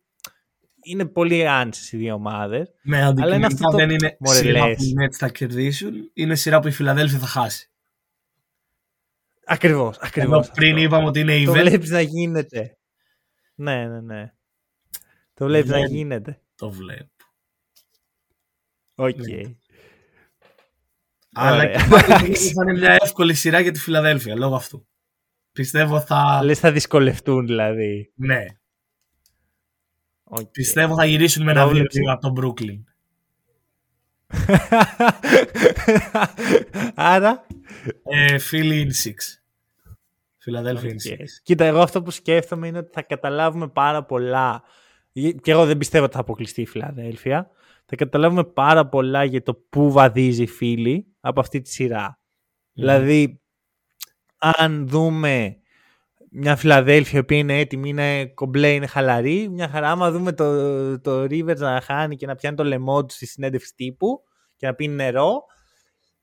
είναι 0.84 1.06
πολύ 1.06 1.48
άντσες 1.48 1.92
οι 1.92 1.98
δύο 1.98 2.14
ομάδες. 2.14 2.74
Ναι, 2.84 2.98
Αλλά 2.98 3.06
είναι 3.06 3.10
αντικειμενικά 3.10 3.48
αυτό 3.48 3.70
το 3.70 3.78
δεν 3.78 3.90
είναι 3.90 4.18
μωρέ, 4.20 4.38
σειρά 4.38 4.68
λες. 4.68 4.78
που 4.78 4.84
οι 4.84 4.94
Nets 5.00 5.16
θα 5.18 5.30
κερδίσουν, 5.30 5.94
είναι 6.14 6.36
σειρά 6.36 6.60
που 6.60 6.68
η 6.68 6.72
Φιλαδέλφια 6.72 7.20
θα 7.20 7.26
χάσει. 7.28 7.68
Ακριβώς, 9.46 9.98
Ενώ 9.98 10.08
ακριβώς. 10.08 10.52
πριν 10.52 10.72
αυτό. 10.74 10.84
είπαμε 10.84 11.08
ότι 11.08 11.20
είναι 11.20 11.44
Το 11.44 11.52
event, 11.52 11.56
βλέπεις 11.56 11.90
να 11.90 12.02
γίνεται. 12.02 12.78
Ναι, 13.56 13.88
ναι, 13.88 14.02
ναι. 14.02 14.34
Το 15.34 15.46
βλέπεις 15.46 15.70
να 15.72 15.78
Δεν- 15.80 15.92
γίνεται. 15.92 16.42
το 16.56 16.72
βλέπω. 16.72 17.12
Οκ. 18.96 19.16
Ναι. 19.18 19.42
Αλλά 21.34 21.56
Ωραία. 21.58 21.72
και 21.76 21.88
πάλι 21.90 22.36
θα 22.36 22.64
είναι 22.64 22.74
μια 22.80 22.98
εύκολη 23.02 23.34
σειρά 23.34 23.60
για 23.60 23.72
τη 23.72 23.80
Φιλαδέλφια 23.80 24.36
λόγω 24.36 24.56
αυτού. 24.56 24.88
Πιστεύω 25.52 26.00
θα. 26.00 26.42
Λες 26.44 26.60
θα 26.60 26.72
δυσκολευτούν 26.72 27.46
δηλαδή. 27.46 28.12
Ναι. 28.16 28.46
Οκ. 30.24 30.46
Πιστεύω 30.48 30.96
θα 30.96 31.06
γυρίσουν 31.06 31.44
με 31.44 31.52
ένα 31.52 31.64
Πρόβλεψη. 31.64 32.00
2 32.08 32.12
από 32.12 32.22
τον 32.22 32.34
Brooklyn. 32.56 32.84
Άρα. 36.96 37.46
Ε, 38.04 38.36
Philly 38.52 38.86
in 38.86 38.88
6. 38.88 38.90
Φιλαδέλφια 40.44 40.90
in 40.90 40.94
6. 40.94 41.12
οκ. 41.12 41.28
Κοίτα, 41.44 41.66
εγώ 41.66 41.80
αυτό 41.80 42.02
που 42.02 42.12
σκέφτομαι 42.12 42.68
είναι 42.68 42.78
ότι 42.78 42.90
θα 42.94 43.02
καταλάβουμε 43.02 43.68
πάρα 43.68 44.06
πολλά. 44.06 44.64
Και 45.42 45.52
εγώ 45.52 45.66
δεν 45.66 45.78
πιστεύω 45.78 46.04
ότι 46.06 46.14
θα 46.14 46.20
αποκλειστεί 46.20 46.62
η 46.62 46.66
Φιλαδέλφια. 46.66 47.50
Θα 47.86 47.96
καταλάβουμε 47.96 48.44
πάρα 48.44 48.88
πολλά 48.88 49.24
για 49.24 49.44
το 49.44 49.54
πού 49.54 49.92
βαδίζει 49.92 50.44
η 50.44 50.48
φίλη 50.48 51.08
από 51.20 51.40
αυτή 51.40 51.62
τη 51.62 51.70
σειρά. 51.70 52.20
Δηλαδή, 52.74 53.42
αν 54.38 54.88
δούμε 54.88 55.58
μια 56.30 56.56
Φιλαδέλφια 56.56 57.18
η 57.18 57.22
οποία 57.22 57.38
είναι 57.38 57.60
έτοιμη, 57.60 57.90
είναι 57.90 58.26
κομπλέ, 58.26 58.74
είναι 58.74 58.88
χαλαρή, 58.88 59.50
μια 59.50 59.70
χαρά. 59.70 59.92
Άμα 59.92 60.12
δούμε 60.12 60.32
το, 60.32 61.00
το 61.00 61.22
Rivers 61.22 61.58
να 61.58 61.82
χάνει 61.82 62.16
και 62.16 62.26
να 62.26 62.36
πιάνει 62.36 62.56
το 62.56 62.64
λαιμό 62.64 63.06
του 63.06 63.14
στη 63.14 63.26
συνέντευξη 63.26 63.74
τύπου 63.76 64.24
και 64.56 64.68
να 64.68 64.74
πίνει 64.74 64.94
νερό, 64.96 65.44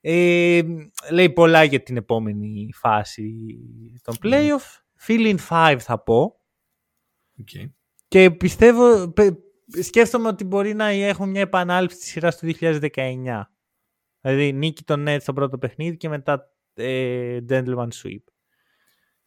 ε, 0.00 0.62
λέει 1.10 1.30
πολλά 1.30 1.64
για 1.64 1.82
την 1.82 1.96
επόμενη 1.96 2.68
φάση 2.74 3.58
των 4.02 4.14
playoff. 4.22 4.80
Feeling 5.06 5.36
5 5.48 5.76
θα 5.80 6.02
πω. 6.02 6.40
Okay. 7.40 7.70
Και 8.08 8.30
πιστεύω, 8.30 9.12
πε- 9.12 9.38
σκέφτομαι 9.82 10.28
ότι 10.28 10.44
μπορεί 10.44 10.74
να 10.74 10.86
έχουμε 10.86 11.28
μια 11.28 11.40
επανάληψη 11.40 11.96
της 11.98 12.08
σειράς 12.08 12.38
του 12.38 12.46
2019. 12.60 13.42
Δηλαδή 14.20 14.52
νίκη 14.52 14.82
των 14.82 15.04
Nets 15.08 15.20
στο 15.20 15.32
πρώτο 15.32 15.58
παιχνίδι 15.58 15.96
και 15.96 16.08
μετά 16.08 16.52
ε, 16.74 17.38
Gentleman 17.48 17.88
Sweep. 17.88 18.24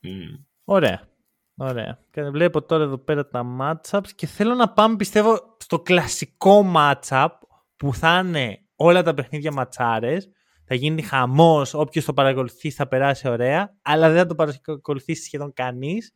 Mm. 0.04 0.44
Ωραία. 0.64 1.08
Ωραία. 1.56 2.06
Και 2.12 2.24
βλέπω 2.24 2.62
τώρα 2.62 2.84
εδώ 2.84 2.98
πέρα 2.98 3.28
τα 3.28 3.44
matchups 3.60 4.08
και 4.16 4.26
θέλω 4.28 4.56
να 4.56 4.74
πάμε 4.74 4.96
πιστεύω 4.96 5.58
στο 5.60 5.80
κλασικό 5.80 6.74
matchup 6.76 7.28
που 7.76 7.94
θα 7.94 8.22
είναι 8.26 8.66
όλα 8.76 9.04
τα 9.04 9.14
παιχνίδια 9.14 9.52
ματσάρες. 9.52 10.30
Θα 10.74 10.80
γίνει 10.80 11.02
χαμός, 11.02 11.74
όποιος 11.74 12.06
το 12.06 12.14
παρακολουθεί 12.14 12.70
θα 12.70 12.88
περάσει 12.88 13.28
ωραία, 13.28 13.78
αλλά 13.82 14.10
δεν 14.10 14.18
θα 14.18 14.26
το 14.26 14.36
παρακολουθήσει 14.36 15.24
σχεδόν 15.24 15.54
κανείς 15.54 16.12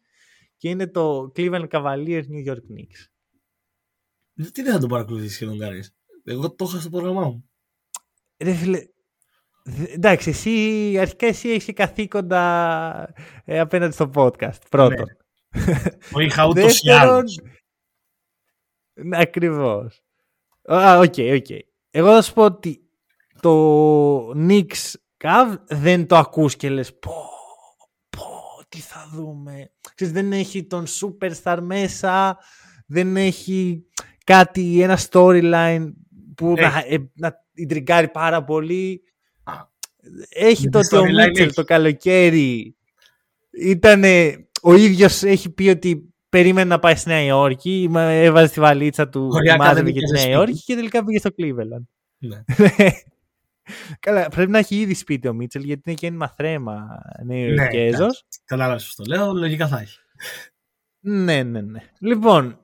και 0.58 0.70
είναι 0.70 0.88
το 0.88 1.32
Cleveland 1.36 1.68
Cavaliers 1.68 2.22
New 2.22 2.52
York 2.52 2.56
Knicks. 2.56 3.08
Τι 4.52 4.62
δεν 4.62 4.74
θα 4.74 4.80
τον 4.80 4.90
παρακολουθήσει 4.90 5.34
σχεδόν 5.34 5.58
κανείς; 5.58 5.96
Εγώ 6.24 6.56
το 6.56 6.66
είχα 6.70 6.80
στο 6.80 6.90
πρόγραμμά 6.90 7.22
μου. 7.22 7.50
Ρε 8.38 8.54
φίλε, 8.54 8.80
δε- 9.64 9.92
εντάξει, 9.92 10.30
εσύ, 10.30 10.96
αρχικά 11.00 11.28
εσύ 11.28 11.50
έχεις 11.50 11.66
και 11.66 11.74
καθήκοντα 11.74 13.14
ε, 13.46 13.60
απέναντι 13.60 13.94
στο 13.94 14.12
podcast, 14.14 14.62
πρώτον. 14.70 15.06
Το 16.12 16.20
είχα 16.20 16.48
ούτως 16.48 16.80
ή 16.82 16.88
Δεύτερον, 16.88 17.16
άλλως. 17.16 17.40
ναι, 18.94 19.22
ακριβώς. 19.22 20.02
Α, 20.72 20.98
οκ, 21.00 21.16
οκ. 21.18 21.48
Εγώ 21.90 22.08
θα 22.14 22.22
σου 22.22 22.34
πω 22.34 22.44
ότι 22.46 22.87
το 23.48 24.30
Knicks 24.30 24.94
Cavs 25.18 25.56
δεν 25.68 26.08
το 26.08 26.16
ακούς 26.16 26.56
και 26.56 26.70
λες 26.70 26.94
πω, 26.94 27.12
πω, 28.10 28.26
τι 28.70 28.78
θα 28.78 29.10
δούμε. 29.14 29.72
Ξέρεις, 29.96 30.14
δεν 30.14 30.32
έχει 30.32 30.64
τον 30.64 30.86
superstar 30.86 31.60
μέσα, 31.62 32.38
δεν 32.86 33.18
έχει 33.18 33.86
κάτι, 34.24 34.82
ένα 34.82 35.00
storyline 35.10 35.94
που 36.36 36.54
να, 36.54 36.84
ε, 36.88 37.12
να 37.14 37.46
πάρα 38.12 38.44
πολύ. 38.44 39.02
Έχει 40.30 40.70
το 40.70 40.80
ότι 40.80 40.96
ο 40.98 41.04
Μίτσελ 41.04 41.54
το 41.54 41.64
καλοκαίρι 41.64 42.76
ήταν 43.50 44.04
ο 44.62 44.74
ίδιος 44.74 45.24
έχει 45.24 45.50
πει 45.50 45.70
ότι 45.70 46.14
περίμενε 46.30 46.70
να 46.70 46.80
πάει 46.80 46.96
στη 46.96 47.10
Νέα 47.10 47.24
Υόρκη, 47.24 47.90
έβαζε 47.96 48.54
τη 48.54 48.60
βαλίτσα 48.60 49.10
του, 49.10 49.30
μάζευε 49.58 49.90
για 49.90 50.02
τη 50.02 50.12
Νέα 50.12 50.30
Υόρκη 50.30 50.64
και 50.64 50.76
τελικά 50.76 51.04
πήγε 51.04 51.20
στο 51.20 51.30
Cleveland. 51.38 51.86
Ναι. 52.18 52.44
Καλά, 54.00 54.30
πρέπει 54.30 54.52
να 54.52 54.58
έχει 54.58 54.76
ήδη 54.76 54.94
σπίτι 54.94 55.28
ο 55.28 55.34
Μίτσελ 55.34 55.64
γιατί 55.64 55.82
είναι 55.86 55.96
και 55.96 56.08
ένα 56.08 56.30
θρέμα 56.30 57.02
Νέο 57.24 57.48
Υόρκεζο. 57.48 58.06
Ναι, 58.06 58.12
Κατάλαβα 58.46 58.80
το 58.96 59.04
λέω, 59.08 59.34
λογικά 59.34 59.68
θα 59.68 59.80
έχει. 59.80 60.00
Ναι, 61.00 61.44
ναι, 61.44 61.62
ναι. 61.62 61.80
Λοιπόν, 62.00 62.60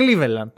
Cleveland. 0.00 0.52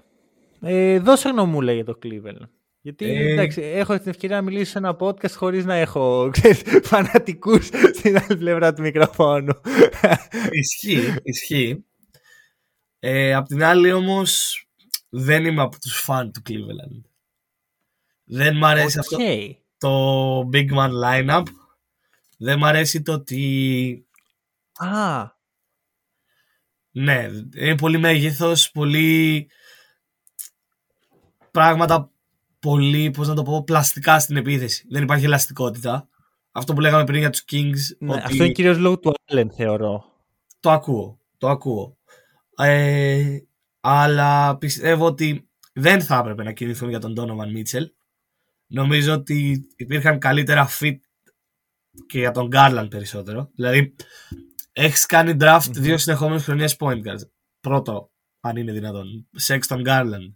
Ε, 0.60 0.98
δώσε 0.98 1.28
γνωμούλα 1.28 1.72
για 1.72 1.84
το 1.84 1.98
Cleveland. 2.02 2.48
Γιατί 2.80 3.04
ε... 3.04 3.32
εντάξει, 3.32 3.60
έχω 3.60 3.98
την 3.98 4.10
ευκαιρία 4.10 4.36
να 4.36 4.42
μιλήσω 4.42 4.70
σε 4.70 4.78
ένα 4.78 4.96
podcast 5.00 5.30
χωρίς 5.30 5.64
να 5.64 5.74
έχω 5.74 6.28
ξέρεις, 6.32 6.62
φανατικούς 6.82 7.66
στην 7.94 8.16
άλλη 8.16 8.36
πλευρά 8.38 8.72
του 8.72 8.82
μικροφόνου. 8.82 9.52
Ισχύει, 10.50 11.14
ισχύει. 11.22 11.84
Ε, 12.98 13.34
απ' 13.34 13.46
την 13.46 13.62
άλλη 13.62 13.92
όμως 13.92 14.62
δεν 15.08 15.44
είμαι 15.44 15.62
από 15.62 15.78
τους 15.78 16.00
φαν 16.00 16.32
του 16.32 16.42
Cleveland. 16.48 17.07
Δεν 18.28 18.56
μ' 18.56 18.64
αρέσει 18.64 18.98
αυτό 18.98 19.16
το 19.78 20.38
big 20.52 20.68
man 20.74 20.90
lineup. 21.04 21.42
Δεν 22.38 22.58
μ' 22.58 22.64
αρέσει 22.64 23.02
το 23.02 23.12
ότι... 23.12 24.06
Α. 24.72 25.36
Ναι, 26.90 27.28
είναι 27.56 27.76
πολύ 27.76 27.98
μέγεθος, 27.98 28.70
πολύ 28.70 29.46
πράγματα 31.50 32.10
πολύ, 32.58 33.10
πώς 33.10 33.28
να 33.28 33.34
το 33.34 33.42
πω, 33.42 33.64
πλαστικά 33.64 34.18
στην 34.18 34.36
επίθεση. 34.36 34.86
Δεν 34.90 35.02
υπάρχει 35.02 35.24
ελαστικότητα. 35.24 36.08
Αυτό 36.52 36.74
που 36.74 36.80
λέγαμε 36.80 37.04
πριν 37.04 37.18
για 37.18 37.30
τους 37.30 37.44
Kings. 37.50 37.96
Ναι, 37.98 38.12
ότι... 38.12 38.22
Αυτό 38.24 38.44
είναι 38.44 38.52
κυρίως 38.52 38.78
λόγω 38.78 38.98
του 38.98 39.14
Allen 39.32 39.46
θεωρώ. 39.56 40.04
Το 40.60 40.70
ακούω, 40.70 41.20
το 41.38 41.48
ακούω. 41.48 41.96
Ε, 42.56 43.38
αλλά 43.80 44.56
πιστεύω 44.56 45.06
ότι 45.06 45.48
δεν 45.72 46.00
θα 46.02 46.18
έπρεπε 46.18 46.42
να 46.42 46.52
κινηθούν 46.52 46.88
για 46.88 46.98
τον 46.98 47.14
Donovan 47.16 47.58
Mitchell. 47.58 47.86
Νομίζω 48.70 49.12
ότι 49.12 49.66
υπήρχαν 49.76 50.18
καλύτερα 50.18 50.68
fit 50.80 50.96
και 52.06 52.18
για 52.18 52.30
τον 52.30 52.48
Garland 52.52 52.86
περισσότερο. 52.90 53.50
Δηλαδή, 53.54 53.94
έχεις 54.72 55.06
κάνει 55.06 55.36
draft 55.40 55.60
mm-hmm. 55.60 55.72
δύο 55.72 55.98
συνεχόμενες 55.98 56.44
χρονιές 56.44 56.76
point 56.78 57.02
guards. 57.02 57.28
Πρώτο, 57.60 58.10
αν 58.40 58.56
είναι 58.56 58.72
δυνατόν. 58.72 59.28
Sexton 59.40 59.86
Garland. 59.86 60.34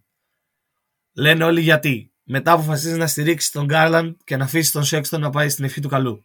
Λένε 1.12 1.44
όλοι 1.44 1.60
γιατί. 1.60 2.06
Μετά 2.24 2.52
αποφασίζεις 2.52 2.98
να 2.98 3.06
στηρίξεις 3.06 3.50
τον 3.50 3.66
Garland 3.70 4.12
και 4.24 4.36
να 4.36 4.44
αφήσεις 4.44 4.70
τον 4.70 4.82
Sexton 4.86 5.18
να 5.18 5.30
πάει 5.30 5.48
στην 5.48 5.64
ευχή 5.64 5.80
του 5.80 5.88
καλού. 5.88 6.24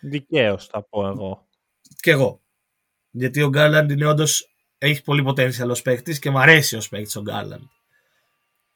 Δικαίως, 0.00 0.66
θα 0.66 0.82
πω 0.82 1.06
εγώ. 1.06 1.48
Και 1.96 2.10
εγώ. 2.10 2.42
Γιατί 3.10 3.42
ο 3.42 3.50
Garland 3.54 3.86
είναι 3.90 4.06
όντως 4.06 4.54
έχει 4.78 5.02
πολύ 5.02 5.24
potential 5.26 5.68
ως 5.68 5.82
παίκτης 5.82 6.18
και 6.18 6.30
μου 6.30 6.38
αρέσει 6.38 6.76
ως 6.76 6.88
παίκτης 6.88 7.16
ο 7.16 7.22
Garland. 7.26 7.66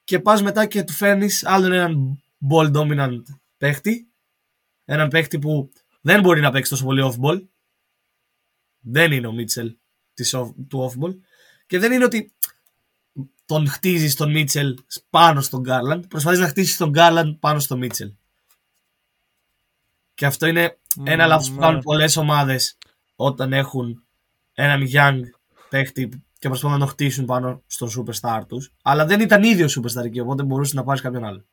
Και 0.05 0.21
πας 0.21 0.43
μετά 0.43 0.67
και 0.67 0.83
του 0.83 0.93
φέρνεις 0.93 1.45
άλλον 1.45 1.73
έναν 1.73 2.23
ball 2.51 2.77
dominant 2.77 3.23
παίχτη. 3.57 4.11
Έναν 4.85 5.09
παίχτη 5.09 5.39
που 5.39 5.71
δεν 6.01 6.21
μπορεί 6.21 6.41
να 6.41 6.51
παίξει 6.51 6.71
τόσο 6.71 6.85
πολύ 6.85 7.13
off-ball. 7.13 7.47
Δεν 8.79 9.13
είναι 9.13 9.27
ο 9.27 9.33
Μίτσελ 9.33 9.77
του 10.69 10.91
off-ball. 10.91 11.17
Και 11.67 11.79
δεν 11.79 11.93
είναι 11.93 12.05
ότι 12.05 12.33
τον 13.47 13.69
χτίζεις 13.69 14.15
τον 14.15 14.31
Μίτσελ 14.31 14.79
πάνω 15.11 15.41
στον 15.41 15.61
Γκάρλαντ. 15.61 16.07
Προσπαθείς 16.07 16.39
να 16.39 16.49
χτίσεις 16.49 16.77
τον 16.77 16.91
Γκάρλαντ 16.91 17.35
πάνω 17.35 17.59
στον 17.59 17.79
Μίτσελ. 17.79 18.13
Και 20.15 20.27
αυτό 20.27 20.47
είναι 20.47 20.79
ένα 21.05 21.25
mm, 21.25 21.29
λάθος 21.29 21.51
που 21.51 21.57
κάνουν 21.57 21.83
πολλές 21.83 22.17
ομάδες 22.17 22.79
όταν 23.17 23.53
έχουν 23.53 24.07
έναν 24.53 24.83
young 24.93 25.21
παίχτη 25.69 26.09
και 26.39 26.49
προσπαθούν 26.49 26.79
να 26.79 26.79
τον 26.79 26.89
χτίσουν 26.89 27.25
πάνω 27.25 27.63
στον 27.67 27.89
superstar 27.97 28.43
τους. 28.49 28.73
Αλλά 28.83 29.07
δεν 29.07 29.21
ήταν 29.21 29.43
ίδιο 29.43 29.67
superstar 29.67 30.05
εκεί, 30.05 30.21
οπότε 30.21 30.43
μπορούσε 30.43 30.75
να 30.75 30.85
πάρεις 30.85 31.03
κάποιον 31.03 31.25
άλλο. 31.25 31.45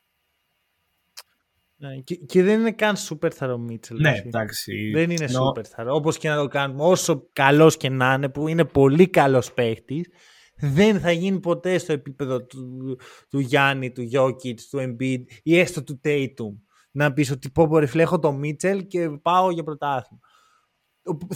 Ναι, 1.84 1.96
και, 1.96 2.16
και, 2.16 2.44
δεν 2.44 2.60
είναι 2.60 2.72
καν 2.72 2.96
superstar 2.96 3.50
ο 3.54 3.58
Μίτσελ. 3.58 4.02
Ναι, 4.02 4.22
εντάξει. 4.26 4.92
Δεν 4.94 5.10
είναι 5.10 5.26
no. 5.30 5.60
superstar. 5.60 5.88
Όπως 5.88 6.18
και 6.18 6.30
να 6.30 6.36
το 6.36 6.48
κάνουμε, 6.48 6.84
όσο 6.84 7.30
καλός 7.34 7.78
και 7.78 7.90
να 7.90 8.14
είναι, 8.14 8.30
που 8.30 8.48
είναι 8.48 8.66
πολύ 8.66 9.10
καλός 9.10 9.54
παίχτης, 9.54 10.10
δεν 10.56 11.00
θα 11.00 11.12
γίνει 11.12 11.40
ποτέ 11.40 11.78
στο 11.78 11.94
επίπεδο 11.94 12.46
του, 12.46 12.98
του 13.30 13.40
Γιάννη, 13.40 13.92
του 13.92 14.02
Γιώκητς, 14.02 14.70
του 14.70 14.78
Embiid 14.82 15.24
ή 15.44 15.60
έστω 15.60 15.84
του 15.84 16.00
Tatum. 16.04 16.58
Να 16.92 17.14
πεις 17.14 17.32
ότι 17.32 17.50
πω 17.50 17.68
πω 17.68 17.78
ρεφλέχω 17.78 18.20
το 18.20 18.32
Μίτσελ 18.32 18.88
και 18.88 19.10
πάω 19.10 19.52
για 19.52 19.64
πρωτάθλημα. 19.64 20.22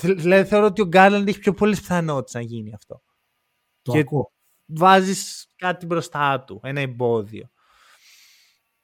Δηλαδή 0.01 0.49
θεωρώ 0.49 0.65
ότι 0.65 0.81
ο 0.81 0.87
Γκάρλαντ 0.87 1.27
έχει 1.27 1.39
πιο 1.39 1.53
πολλές 1.53 1.79
πιθανότητες 1.79 2.33
να 2.33 2.41
γίνει 2.41 2.73
αυτό. 2.73 3.01
Το 3.81 3.91
και 3.91 3.99
ακούω. 3.99 4.31
βάζεις 4.65 5.47
κάτι 5.55 5.85
μπροστά 5.85 6.43
του, 6.43 6.59
ένα 6.63 6.81
εμπόδιο. 6.81 7.49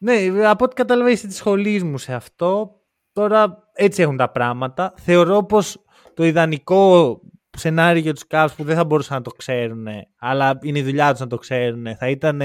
Ναι, 0.04 0.48
από 0.48 0.64
ό,τι 0.64 0.76
καταλαβαίνετε 0.76 1.28
της 1.28 1.36
σχολής 1.36 1.84
μου 1.84 1.98
σε 1.98 2.14
αυτό, 2.14 2.82
τώρα 3.14 3.70
έτσι 3.74 4.02
έχουν 4.02 4.18
τα 4.18 4.30
πράγματα. 4.30 4.94
Θεωρώ 4.98 5.44
πως 5.44 5.86
το 6.14 6.24
ιδανικό 6.24 7.20
σενάριο 7.58 8.02
για 8.02 8.14
τους 8.14 8.24
Cavs 8.30 8.48
που 8.58 8.64
δεν 8.64 8.76
θα 8.76 8.86
μπορούσαν 8.86 9.18
να 9.18 9.24
το 9.24 9.32
ξέρουν, 9.32 9.88
αλλά 10.20 10.60
είναι 10.62 10.80
η 10.80 10.84
δουλειά 10.84 11.12
τους 11.12 11.20
να 11.20 11.28
το 11.28 11.38
ξέρουν, 11.38 11.96
θα 11.98 12.10
ήταν 12.10 12.42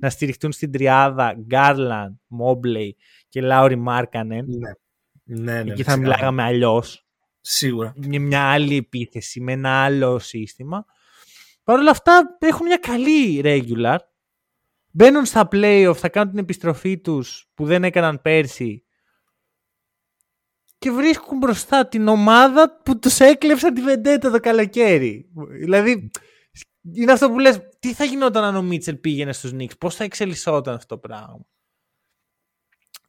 να 0.00 0.10
στηριχτούν 0.10 0.52
στην 0.52 0.72
τριάδα 0.72 1.34
Garland, 1.50 2.14
Mobley 2.40 2.90
και 3.28 3.40
Λάουρι 3.40 3.76
Μάρκανεν. 3.76 4.44
Ναι. 4.48 4.70
Ναι, 5.42 5.62
ναι, 5.62 5.70
Εκεί 5.70 5.82
θα 5.82 5.96
μιλάγαμε 5.96 6.42
αλλιώς. 6.42 7.06
Σίγουρα. 7.40 7.92
Με 7.96 8.18
μια 8.18 8.42
άλλη 8.42 8.76
επίθεση, 8.76 9.40
με 9.40 9.52
ένα 9.52 9.84
άλλο 9.84 10.18
σύστημα. 10.18 10.84
Παρ' 11.64 11.78
όλα 11.78 11.90
αυτά 11.90 12.36
έχουν 12.38 12.66
μια 12.66 12.76
καλή 12.76 13.40
regular. 13.44 13.98
Μπαίνουν 14.92 15.24
στα 15.24 15.48
playoff, 15.52 15.94
θα 15.96 16.08
κάνουν 16.08 16.30
την 16.30 16.42
επιστροφή 16.42 17.00
τους 17.00 17.50
που 17.54 17.64
δεν 17.64 17.84
έκαναν 17.84 18.20
πέρσι 18.22 18.82
και 20.78 20.90
βρίσκουν 20.90 21.38
μπροστά 21.38 21.88
την 21.88 22.08
ομάδα 22.08 22.80
που 22.84 22.98
τους 22.98 23.20
έκλεψαν 23.20 23.74
τη 23.74 23.80
βεντέτα 23.80 24.30
το 24.30 24.40
καλοκαίρι. 24.40 25.30
Δηλαδή, 25.50 26.10
είναι 26.94 27.12
αυτό 27.12 27.30
που 27.30 27.38
λες, 27.38 27.60
τι 27.78 27.92
θα 27.94 28.04
γινόταν 28.04 28.44
αν 28.44 28.56
ο 28.56 28.62
Μίτσελ 28.62 28.96
πήγαινε 28.96 29.32
στους 29.32 29.52
Νίξ, 29.52 29.76
πώς 29.76 29.94
θα 29.94 30.04
εξελισσόταν 30.04 30.74
αυτό 30.74 30.94
το 30.94 31.00
πράγμα; 31.00 31.46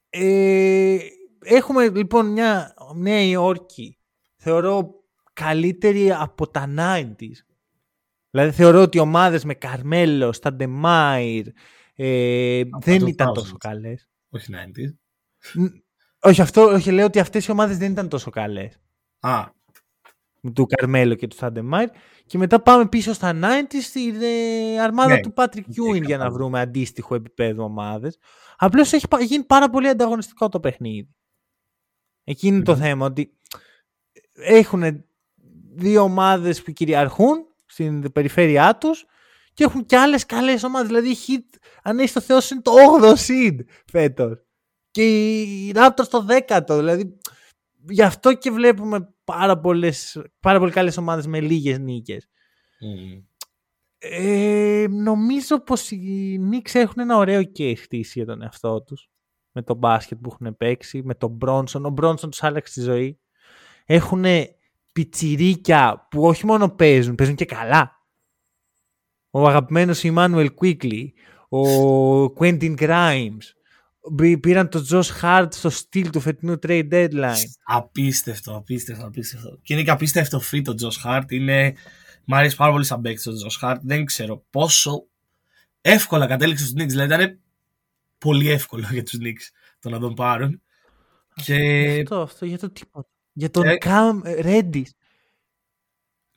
Ε, 0.10 0.98
έχουμε 1.40 1.90
λοιπόν 1.90 2.32
μια 2.32 2.74
Νέα 2.96 3.22
Υόρκη, 3.22 4.00
θεωρώ 4.36 5.04
καλύτερη 5.34 6.12
από 6.12 6.50
τα 6.50 6.74
90s. 6.78 7.49
Δηλαδή 8.30 8.52
θεωρώ 8.52 8.82
ότι 8.82 8.98
οι 8.98 9.00
ομάδες 9.00 9.44
με 9.44 9.54
Καρμέλο, 9.54 10.34
Σταντεμάιρ 10.34 11.48
ε, 11.96 12.62
δεν 12.80 13.08
ήταν 13.08 13.34
τόσο 13.34 13.58
καλές. 13.58 14.08
Όχι 14.30 14.54
90s. 14.54 14.94
Όχι, 16.22 16.42
αυτό, 16.42 16.62
όχι, 16.62 16.92
λέω 16.92 17.06
ότι 17.06 17.20
αυτές 17.20 17.46
οι 17.46 17.52
ομάδες 17.52 17.78
δεν 17.78 17.92
ήταν 17.92 18.10
τόσο 18.10 18.30
καλές. 18.30 18.80
Α. 19.20 19.58
Του 20.54 20.66
Καρμέλο 20.66 21.16
και 21.16 21.28
του 21.28 21.36
Σαντεμάιρ. 21.36 21.90
Και 22.26 22.38
μετά 22.38 22.62
πάμε 22.62 22.88
πίσω 22.88 23.14
στα 23.14 23.40
90 23.42 23.64
στην 23.82 24.22
ε, 24.22 24.82
αρμάδα 24.82 25.14
ναι. 25.14 25.20
του 25.22 25.34
Patrick 25.36 25.58
Ewing 25.58 26.06
για 26.06 26.18
να 26.18 26.32
βρούμε 26.32 26.60
αντίστοιχο 26.60 27.16
επίπεδο 27.16 27.64
ομάδες. 27.64 28.18
Απλώς 28.58 28.94
έχει 28.94 29.08
γίνει 29.20 29.44
πάρα 29.44 29.70
πολύ 29.70 29.88
ανταγωνιστικό 29.88 30.50
το 30.50 30.60
παιχνίδι. 30.60 31.10
Εκεί 32.24 32.48
είναι 32.48 32.62
το 32.62 32.76
θέμα, 32.76 33.06
ότι 33.06 33.34
έχουν 34.34 35.06
δύο 35.76 36.02
ομάδες 36.02 36.62
που 36.62 36.72
κυριαρχούν 36.72 37.49
στην 37.70 38.12
περιφέρειά 38.12 38.78
τους 38.78 39.06
και 39.54 39.64
έχουν 39.64 39.86
και 39.86 39.98
άλλες 39.98 40.26
καλές 40.26 40.64
ομάδες. 40.64 40.88
Δηλαδή, 40.88 41.16
hit, 41.28 41.58
αν 41.84 42.00
έχεις 42.00 42.14
το 42.14 42.22
Θεός, 42.22 42.50
είναι 42.50 42.62
το 42.62 42.72
8ο 42.72 43.14
seed 43.28 43.56
φέτος 43.92 44.44
και 44.92 45.08
η 45.42 45.72
Raptors 45.76 46.04
στο 46.04 46.22
δέκατο. 46.22 46.76
Δηλαδή, 46.76 47.18
γι' 47.90 48.02
αυτό 48.02 48.34
και 48.34 48.52
βλέπουμε 48.52 49.14
πάρα, 49.24 49.60
πολλές, 49.60 50.22
πάρα 50.40 50.60
πολύ 50.60 50.72
καλές 50.72 50.98
ομάδες 50.98 51.28
με 51.28 51.40
λίγες 51.40 51.80
νίκες. 51.80 52.30
Mm. 52.82 53.24
Ε, 53.98 54.86
νομίζω 54.90 55.60
πως 55.60 55.92
οι 55.92 56.40
Knicks 56.52 56.74
έχουν 56.74 57.02
ένα 57.02 57.18
ωραίο 57.18 57.42
case 57.58 57.78
χτίσει 57.78 58.12
για 58.20 58.26
τον 58.26 58.42
εαυτό 58.42 58.82
τους. 58.82 59.10
Με 59.52 59.62
τον 59.62 59.78
μπάσκετ 59.78 60.18
που 60.18 60.30
έχουν 60.32 60.58
παίξει, 60.58 61.02
με 61.04 61.16
τον 61.16 61.32
Μπρόνσον. 61.32 61.86
Ο 61.86 61.90
Μπρόνσον 61.90 62.30
τους 62.30 62.44
άλλαξε 62.44 62.74
τη 62.74 62.82
ζωή. 62.82 63.20
Έχουν 63.86 64.26
πιτσιρίκια 65.00 66.08
που 66.10 66.26
όχι 66.26 66.46
μόνο 66.46 66.70
παίζουν, 66.70 67.16
παίζουν 67.16 67.36
και 67.36 67.46
καλά. 67.46 67.92
Ο 69.30 69.48
αγαπημένος 69.48 70.02
Immanuel 70.04 70.48
Quickly, 70.62 71.04
ο 71.50 72.24
Quentin 72.24 72.76
Grimes, 72.78 73.38
Πήραν 74.40 74.70
τον 74.70 74.86
Josh 74.90 75.22
Hart 75.22 75.48
στο 75.50 75.70
στυλ 75.70 76.10
του 76.10 76.20
φετινού 76.20 76.60
trade 76.62 76.90
deadline. 76.92 77.36
Απίστευτο, 77.64 78.56
απίστευτο, 78.56 79.06
απίστευτο. 79.06 79.60
Και 79.62 79.74
είναι 79.74 79.84
και 79.84 79.92
απίστευτο 79.92 80.42
fit 80.52 80.64
ο 80.68 80.74
Josh 80.82 81.06
Hart. 81.06 81.32
Είναι... 81.32 81.74
Μ' 82.26 82.34
αρέσει 82.34 82.56
πάρα 82.56 82.72
πολύ 82.72 82.86
σαν 82.86 83.02
παίκτη 83.02 83.30
ο 83.30 83.34
Josh 83.34 83.70
Hart. 83.70 83.78
Δεν 83.82 84.06
ξέρω 84.06 84.46
πόσο 84.50 85.08
εύκολα 85.82 86.28
κατέληξε 86.28 86.66
στους 86.66 86.84
Knicks. 86.84 86.88
Δηλαδή 86.88 87.14
ήταν 87.14 87.40
πολύ 88.18 88.50
εύκολο 88.50 88.88
για 88.92 89.04
τους 89.04 89.20
Knicks 89.22 89.54
το 89.80 89.90
να 89.90 90.00
τον 90.00 90.14
πάρουν. 90.14 90.62
Και... 91.44 92.00
Αυτό, 92.00 92.22
αυτό, 92.22 92.46
για 92.46 92.58
το 92.58 92.70
τίποτα. 92.70 93.10
Για 93.40 93.50
τον 93.50 93.68
ε... 93.68 93.78
Cam 93.82 94.22
Reddish. 94.24 94.90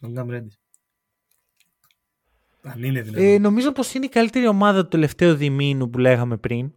Τον 0.01 0.15
Cam 0.17 0.31
Reddish. 0.31 0.59
Αν 2.63 2.83
είναι 2.83 3.03
δηλαδή. 3.03 3.33
Ε, 3.33 3.39
νομίζω 3.39 3.73
πως 3.73 3.95
είναι 3.95 4.05
η 4.05 4.09
καλύτερη 4.09 4.47
ομάδα 4.47 4.83
του 4.83 4.89
τελευταίου 4.89 5.35
διμήνου 5.35 5.91
που 5.91 5.99
λέγαμε 5.99 6.37
πριν. 6.37 6.73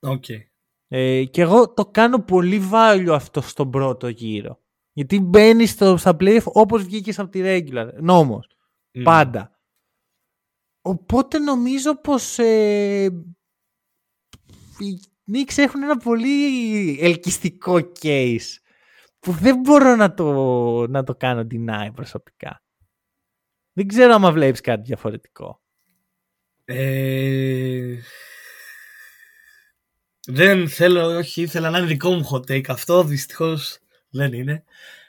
Okay. 0.00 0.42
Ε, 0.88 1.24
και 1.24 1.40
εγώ 1.40 1.72
το 1.72 1.86
κάνω 1.86 2.22
πολύ 2.22 2.68
value 2.72 3.08
αυτό 3.10 3.40
στον 3.40 3.70
πρώτο 3.70 4.08
γύρο. 4.08 4.60
Γιατί 4.92 5.20
μπαίνει 5.20 5.66
στο, 5.66 5.96
στα 5.96 6.16
playoff 6.20 6.44
όπως 6.44 6.82
βγήκε 6.82 7.20
από 7.20 7.30
τη 7.30 7.40
regular. 7.44 7.88
Νόμος. 8.00 8.48
Mm. 8.92 9.02
Πάντα. 9.02 9.58
Οπότε 10.80 11.38
νομίζω 11.38 12.00
πως 12.00 12.38
ε, 12.38 13.04
οι 14.78 15.00
Knicks 15.32 15.56
έχουν 15.56 15.82
ένα 15.82 15.96
πολύ 15.96 16.98
ελκυστικό 17.00 17.92
case 18.02 18.58
που 19.24 19.32
δεν 19.32 19.60
μπορώ 19.60 19.96
να 19.96 20.14
το, 20.14 20.26
να 20.86 21.02
το 21.02 21.14
κάνω 21.14 21.46
deny 21.50 21.88
προσωπικά. 21.94 22.62
Δεν 23.72 23.86
ξέρω 23.86 24.14
άμα 24.14 24.32
βλέπεις 24.32 24.60
κάτι 24.60 24.82
διαφορετικό. 24.82 25.60
Ε, 26.64 27.96
δεν 30.26 30.68
θέλω, 30.68 31.16
όχι, 31.16 31.42
ήθελα 31.42 31.70
να 31.70 31.78
είναι 31.78 31.86
δικό 31.86 32.10
μου 32.10 32.28
hot 32.32 32.50
take 32.50 32.68
αυτό, 32.68 33.04
δυστυχώς 33.04 33.78
δεν 34.10 34.32
είναι. 34.32 34.64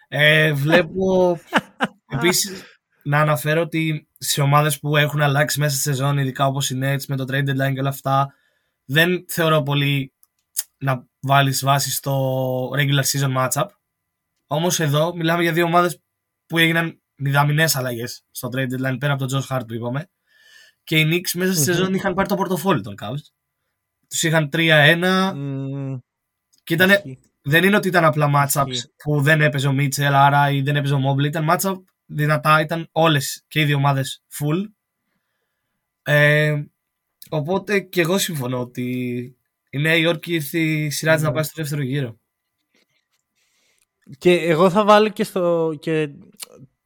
Ε, 0.07 0.53
βλέπω 0.53 1.39
επίσης 2.15 2.63
να 3.03 3.19
αναφέρω 3.19 3.61
ότι 3.61 4.07
σε 4.17 4.41
ομάδες 4.41 4.79
που 4.79 4.97
έχουν 4.97 5.21
αλλάξει 5.21 5.59
μέσα 5.59 5.73
στη 5.73 5.81
σεζόν, 5.81 6.17
ειδικά 6.17 6.45
όπως 6.45 6.69
οι 6.69 6.79
Nets 6.83 7.05
με 7.07 7.15
το 7.15 7.25
trade 7.27 7.49
deadline 7.49 7.73
και 7.73 7.79
όλα 7.79 7.89
αυτά, 7.89 8.33
δεν 8.85 9.25
θεωρώ 9.27 9.61
πολύ 9.61 10.13
να 10.77 11.07
βάλεις 11.19 11.63
βάση 11.63 11.91
στο 11.91 12.69
regular 12.69 13.03
season 13.03 13.37
matchup. 13.37 13.67
Όμως 14.47 14.79
εδώ 14.79 15.15
μιλάμε 15.15 15.41
για 15.41 15.53
δύο 15.53 15.65
ομάδες 15.65 15.99
που 16.45 16.57
έγιναν 16.57 17.01
μηδαμινές 17.15 17.75
αλλαγές 17.75 18.23
στο 18.31 18.49
trade 18.51 18.67
deadline 18.73 18.97
πέρα 18.99 19.13
από 19.13 19.25
τον 19.25 19.41
Josh 19.41 19.55
Hart 19.55 19.67
που 19.67 19.73
είπαμε. 19.73 20.09
Και 20.83 20.99
οι 20.99 21.07
Knicks 21.11 21.31
μέσα 21.33 21.53
στη 21.53 21.63
σεζόν 21.63 21.93
είχαν 21.93 22.13
πάρει 22.13 22.27
το 22.27 22.35
πορτοφόλι 22.35 22.81
των 22.81 22.95
Cavs. 23.01 23.23
Τους 24.09 24.23
είχαν 24.23 24.49
3-1 24.53 25.31
mm. 25.35 25.99
και 26.63 26.73
ήταν, 26.73 26.91
δεν 27.41 27.63
είναι 27.63 27.75
ότι 27.75 27.87
ήταν 27.87 28.05
απλά 28.05 28.31
matchups 28.35 28.77
που 29.03 29.21
δεν 29.21 29.41
έπαιζε 29.41 29.67
ο 29.67 29.75
Mitchell 29.77 30.11
άρα 30.13 30.51
ή 30.51 30.61
δεν 30.61 30.75
έπαιζε 30.75 30.93
ο 30.93 30.99
Mobley. 31.07 31.23
Ήταν 31.25 31.47
matchup 31.49 31.75
δυνατά, 32.05 32.61
ήταν 32.61 32.87
όλες 32.91 33.43
και 33.47 33.61
οι 33.61 33.65
δύο 33.65 33.75
ομάδες 33.75 34.23
full. 34.39 34.63
Ε, 36.03 36.63
οπότε 37.29 37.79
και 37.79 38.01
εγώ 38.01 38.17
συμφωνώ 38.17 38.59
ότι 38.59 38.83
η 39.69 39.77
Νέα 39.77 39.95
Υόρκη 39.95 40.33
ήρθε 40.33 40.59
η 40.59 40.89
σειρά 40.89 41.17
mm. 41.17 41.21
να 41.21 41.31
πάει 41.31 41.43
στο 41.43 41.53
δεύτερο 41.55 41.81
γύρο. 41.81 42.19
Και 44.17 44.33
εγώ 44.33 44.69
θα 44.69 44.83
βάλω 44.83 45.09
και, 45.09 45.23
στο, 45.23 45.73
και 45.79 46.09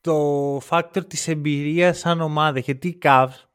το 0.01 0.57
factor 0.57 1.07
της 1.07 1.27
εμπειρίας 1.27 1.97
σαν 1.97 2.21
ομάδα. 2.21 2.59
Γιατί 2.59 2.87
οι 2.87 2.97
Cavs 3.01 3.47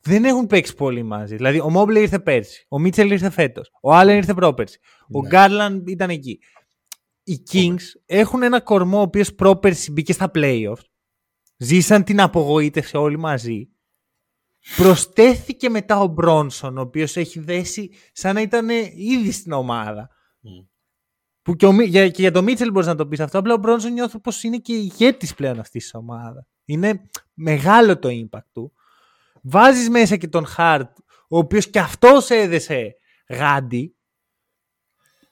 δεν 0.00 0.24
έχουν 0.24 0.46
παίξει 0.46 0.74
πολύ 0.74 1.02
μαζί. 1.02 1.36
Δηλαδή, 1.36 1.60
ο 1.60 1.70
Μόμπλε 1.70 2.00
ήρθε 2.00 2.18
πέρσι. 2.18 2.66
Ο 2.68 2.78
Μίτσελ 2.78 3.10
ήρθε 3.10 3.30
φέτος. 3.30 3.70
Ο 3.82 3.94
Άλεν 3.94 4.16
ήρθε 4.16 4.34
πρόπερσι. 4.34 4.78
Ο 5.12 5.20
ναι. 5.20 5.28
Γκάρλαντ 5.28 5.88
ήταν 5.88 6.10
εκεί. 6.10 6.38
Οι 7.22 7.42
Kings 7.52 7.82
έχουν 8.06 8.42
ένα 8.42 8.60
κορμό 8.60 8.98
ο 8.98 9.02
οποίος 9.02 9.34
πρόπερσι 9.34 9.92
μπήκε 9.92 10.12
στα 10.12 10.30
playoffs. 10.34 10.84
Ζήσαν 11.56 12.04
την 12.04 12.20
απογοήτευση 12.20 12.96
όλοι 12.96 13.18
μαζί. 13.18 13.68
Προστέθηκε 14.76 15.68
μετά 15.68 16.00
ο 16.00 16.06
Μπρόνσον, 16.06 16.78
ο 16.78 16.80
οποίος 16.80 17.16
έχει 17.16 17.40
δέσει 17.40 17.90
σαν 18.12 18.34
να 18.34 18.40
ήταν 18.40 18.68
ήδη 18.94 19.30
στην 19.30 19.52
ομάδα. 19.52 20.08
Mm. 21.44 21.50
Που 21.50 21.56
και, 21.56 21.66
ο, 21.66 21.82
για, 21.82 22.08
και 22.08 22.20
για 22.20 22.30
τον 22.30 22.44
Μίτσελ 22.44 22.70
μπορείς 22.70 22.88
να 22.88 22.94
το 22.94 23.06
πεις 23.06 23.20
αυτό. 23.20 23.38
Απλά 23.38 23.54
ο 23.54 23.56
Μπρόνσον 23.56 23.92
νιώθω 23.92 24.20
πως 24.20 24.42
είναι 24.42 24.58
και 24.58 24.72
ηγέτης 24.72 25.34
πλέον 25.34 25.58
αυτής 25.58 25.82
της 25.82 25.94
ομάδας. 25.94 26.46
Είναι 26.64 27.02
μεγάλο 27.34 27.98
το 27.98 28.08
impact 28.08 28.46
του. 28.52 28.72
Βάζεις 29.42 29.90
μέσα 29.90 30.16
και 30.16 30.28
τον 30.28 30.46
Χαρτ, 30.46 30.98
ο 31.28 31.38
οποίος 31.38 31.70
και 31.70 31.78
αυτός 31.78 32.30
έδεσε 32.30 32.96
γάντι. 33.28 33.96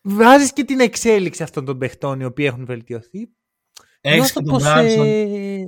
Βάζεις 0.03 0.53
και 0.53 0.65
την 0.65 0.81
εξέλιξη 0.81 1.43
αυτών 1.43 1.65
των 1.65 1.79
παιχτών 1.79 2.21
οι 2.21 2.25
οποίοι 2.25 2.45
έχουν 2.49 2.65
βελτιωθεί. 2.67 3.29
Έχεις 4.01 4.33
και, 4.33 4.41
τον 4.41 4.61
Branson, 4.63 5.05
ε... 5.05 5.65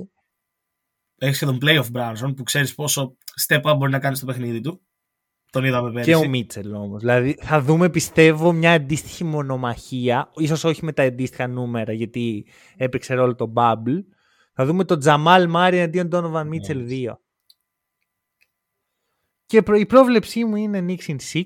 Έχεις 1.15 1.39
και 1.39 1.45
τον 1.45 1.57
playoff 1.61 1.91
Branson 1.93 2.33
που 2.35 2.43
ξέρεις 2.43 2.75
πόσο 2.75 3.17
step 3.47 3.61
up 3.61 3.75
μπορεί 3.77 3.91
να 3.91 3.99
κάνεις 3.99 4.17
στο 4.17 4.27
παιχνίδι 4.27 4.61
του. 4.61 4.81
Τον 5.55 5.63
είδαμε 5.63 5.91
πέρυσι. 5.91 6.09
Και 6.09 6.15
ο 6.15 6.27
Μίτσελ 6.29 6.73
όμως. 6.73 6.99
Δηλαδή 6.99 7.37
θα 7.41 7.61
δούμε 7.61 7.89
πιστεύω 7.89 8.51
μια 8.51 8.71
αντίστοιχη 8.71 9.23
μονομαχία. 9.23 10.31
Ίσως 10.35 10.63
όχι 10.63 10.85
με 10.85 10.93
τα 10.93 11.03
αντίστοιχα 11.03 11.47
νούμερα 11.47 11.93
γιατί 11.93 12.45
έπαιξε 12.77 13.13
ρόλο 13.13 13.35
το 13.35 13.53
Bubble. 13.55 14.03
Θα 14.53 14.65
δούμε 14.65 14.83
τον 14.83 14.99
Τζαμάλ 14.99 15.49
Μάρι 15.49 15.81
αντίον 15.81 16.09
τον 16.09 16.33
Donovan 16.33 16.45
Μίτσελ 16.45 16.87
2. 16.89 17.13
Και 19.45 19.63
η 19.75 19.85
πρόβλεψή 19.85 20.45
μου 20.45 20.55
είναι 20.55 20.85
Knicks 20.87 21.11
in 21.11 21.15
6 21.33 21.43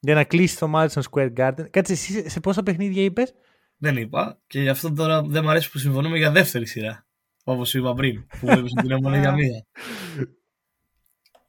για 0.00 0.14
να 0.14 0.24
κλείσει 0.24 0.58
το 0.58 0.72
Madison 0.74 1.02
Square 1.10 1.32
Garden. 1.36 1.70
Κάτσε 1.70 1.92
εσύ 1.92 2.28
σε 2.28 2.40
πόσα 2.40 2.62
παιχνίδια 2.62 3.02
είπες; 3.02 3.34
Δεν 3.76 3.96
είπα 3.96 4.40
και 4.46 4.60
γι' 4.60 4.68
αυτό 4.68 4.92
τώρα 4.92 5.22
δεν 5.22 5.42
μου 5.44 5.50
αρέσει 5.50 5.70
που 5.70 5.78
συμφωνούμε 5.78 6.18
για 6.18 6.30
δεύτερη 6.30 6.66
σειρά. 6.66 7.06
Όπως 7.44 7.74
είπα 7.74 7.94
πριν, 7.94 8.26
που 8.26 8.46
βλέπει 8.46 8.68
την 8.68 8.90
έμονε 8.96 9.18
για 9.18 9.32
μία. 9.32 9.66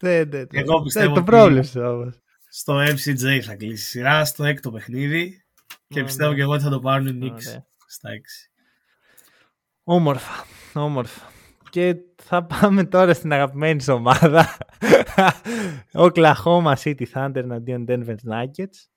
Ναι, 0.01 0.23
ναι, 0.23 0.43
Εγώ 0.51 0.81
πιστεύω. 0.81 1.13
Το 1.13 1.23
πρόβλεψα 1.23 1.91
όμως. 1.91 2.19
Στο 2.49 2.79
MCJ 2.79 3.39
θα 3.39 3.55
κλείσει 3.55 3.73
η 3.73 3.75
σειρά, 3.75 4.25
στο 4.25 4.43
έκτο 4.43 4.71
παιχνίδι. 4.71 5.43
Και 5.87 6.03
πιστεύω 6.03 6.33
και 6.33 6.41
εγώ 6.41 6.51
ότι 6.51 6.63
θα 6.63 6.69
το 6.69 6.79
πάρουν 6.79 7.07
οι 7.07 7.19
Knicks 7.21 7.61
στα 7.87 8.09
6. 8.09 8.49
Όμορφα, 9.83 10.45
όμορφα. 10.73 11.31
Και 11.69 11.95
θα 12.15 12.45
πάμε 12.45 12.85
τώρα 12.85 13.13
στην 13.13 13.33
αγαπημένη 13.33 13.81
σου 13.81 13.93
ομάδα. 13.93 14.57
Oklahoma 16.07 16.73
City 16.83 17.05
Thunder 17.13 17.35
εναντίον 17.35 17.85
Denver 17.87 18.15
Nuggets. 18.31 18.87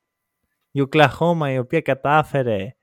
Η 0.71 0.87
Oklahoma 0.89 1.49
η 1.49 1.57
οποία 1.57 1.81
κατάφερε 1.81 2.75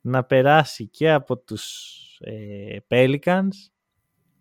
να 0.00 0.24
περάσει 0.24 0.88
και 0.88 1.12
από 1.12 1.38
τους 1.38 1.94
ε, 2.20 2.76
Pelicans 2.88 3.48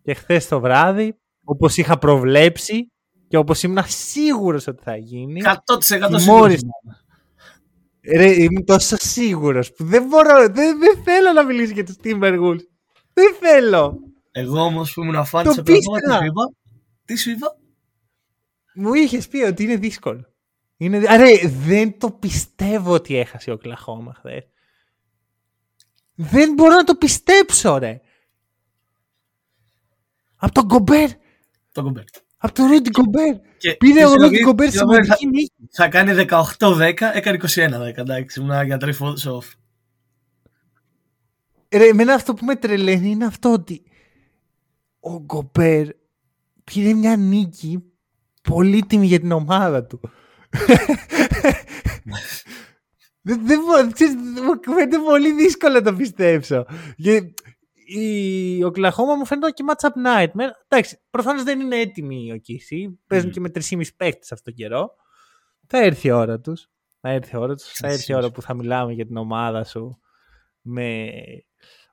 και 0.01 0.13
χθες 0.13 0.47
το 0.47 0.59
βράδυ 0.59 1.19
όπως 1.43 1.77
είχα 1.77 1.97
προβλέψει 1.97 2.91
και 3.27 3.37
όπως 3.37 3.63
ήμουν 3.63 3.83
σίγουρος 3.87 4.67
ότι 4.67 4.83
θα 4.83 4.95
γίνει 4.95 5.41
100% 5.43 6.19
σίγουρος 6.19 6.59
Ρε, 8.15 8.43
είμαι 8.43 8.61
τόσο 8.61 8.95
σίγουρος 8.99 9.73
που 9.73 9.83
δεν 9.83 10.05
μπορώ, 10.05 10.49
δεν, 10.49 10.79
δεν 10.79 11.03
θέλω 11.03 11.31
να 11.33 11.43
μιλήσω 11.43 11.73
για 11.73 11.85
τους 11.85 11.95
Timberwolves. 12.03 12.65
Δεν 13.13 13.35
θέλω. 13.39 13.99
Εγώ 14.31 14.61
όμως 14.61 14.93
που 14.93 15.01
ήμουν 15.01 15.15
αφάνη 15.15 15.47
της 15.47 15.61
τι 15.63 15.71
σου 15.71 15.95
είπα; 16.25 16.53
Τι 17.05 17.15
σου 17.15 17.29
είπα; 17.29 17.57
Μου 18.75 18.93
είχες 18.93 19.27
πει 19.27 19.37
ότι 19.37 19.63
είναι 19.63 19.75
δύσκολο. 19.75 20.33
Είναι... 20.77 21.01
Αρέ, 21.07 21.47
δεν 21.47 21.99
το 21.99 22.11
πιστεύω 22.11 22.93
ότι 22.93 23.17
έχασε 23.17 23.51
ο 23.51 23.57
Κλαχώμα 23.57 24.13
χθε. 24.13 24.47
Δεν 26.15 26.53
μπορώ 26.53 26.75
να 26.75 26.83
το 26.83 26.95
πιστέψω, 26.95 27.77
ρε. 27.77 28.01
Από 30.35 30.53
τον 30.53 30.67
Κομπέρ. 30.67 31.09
Τον 31.71 31.83
Κομπέρ. 31.83 32.03
Από 32.37 32.53
τον 32.53 32.67
Ρούντι 32.67 32.89
Κομπέρ. 32.89 33.35
Πήρε 33.77 34.05
ο 34.05 34.13
Ρούντι 34.13 34.39
Κομπέρ 34.39 34.71
σημαντική 34.71 35.27
νίκη. 35.27 35.69
Θα 35.71 35.87
κάνει 35.87 36.25
18-10, 36.59 36.93
έκανε 37.13 37.37
21-10. 37.41 37.47
Εντάξει, 37.95 38.39
ήμουν 38.39 38.65
για 38.65 38.77
τρίφο 38.77 39.13
off. 39.13 39.53
Ρε, 41.75 41.87
εμένα 41.87 42.13
αυτό 42.13 42.33
που 42.33 42.45
με 42.45 42.55
τρελαίνει 42.55 43.09
είναι 43.09 43.25
αυτό 43.25 43.51
ότι 43.51 43.83
ο 44.99 45.19
Γκομπέρ 45.19 45.87
πήρε 46.63 46.93
μια 46.93 47.15
νίκη 47.15 47.83
πολύτιμη 48.41 49.05
για 49.05 49.19
την 49.19 49.31
ομάδα 49.31 49.85
του. 49.85 49.99
δεν, 53.21 53.45
δεν, 53.45 53.59
μου 54.45 54.73
φαίνεται 54.73 54.97
πολύ 54.97 55.33
δύσκολο 55.33 55.73
να 55.73 55.81
το 55.81 55.93
πιστέψω. 55.93 56.65
Η 57.87 58.63
Οκλαχώμα 58.63 59.15
μου 59.15 59.25
φαίνεται 59.25 59.51
και 59.51 59.63
match 59.67 59.89
up 59.89 60.07
night. 60.07 60.49
Εντάξει, 60.67 60.99
προφανώς 61.09 61.43
δεν 61.43 61.59
είναι 61.59 61.79
έτοιμοι 61.79 62.31
ο 62.31 62.37
Κίση. 62.37 62.99
Παίζουν 63.07 63.31
και 63.31 63.39
με 63.39 63.51
3,5 63.53 63.81
παίχτες 63.97 64.31
αυτόν 64.31 64.53
τον 64.53 64.53
καιρό. 64.53 64.95
Θα 65.67 65.77
έρθει 65.77 66.07
η 66.07 66.11
ώρα 66.11 66.39
τους. 66.39 66.69
Θα 67.01 67.09
έρθει 67.09 67.35
η 67.35 67.37
ώρα 67.39 67.55
τους. 67.55 67.71
Θα 67.71 67.87
έρθει 67.87 68.11
η 68.11 68.15
ώρα 68.15 68.31
που 68.31 68.41
θα 68.41 68.53
μιλάμε 68.53 68.93
για 68.93 69.05
την 69.05 69.17
ομάδα 69.17 69.63
σου. 69.63 69.99
Με... 70.61 71.09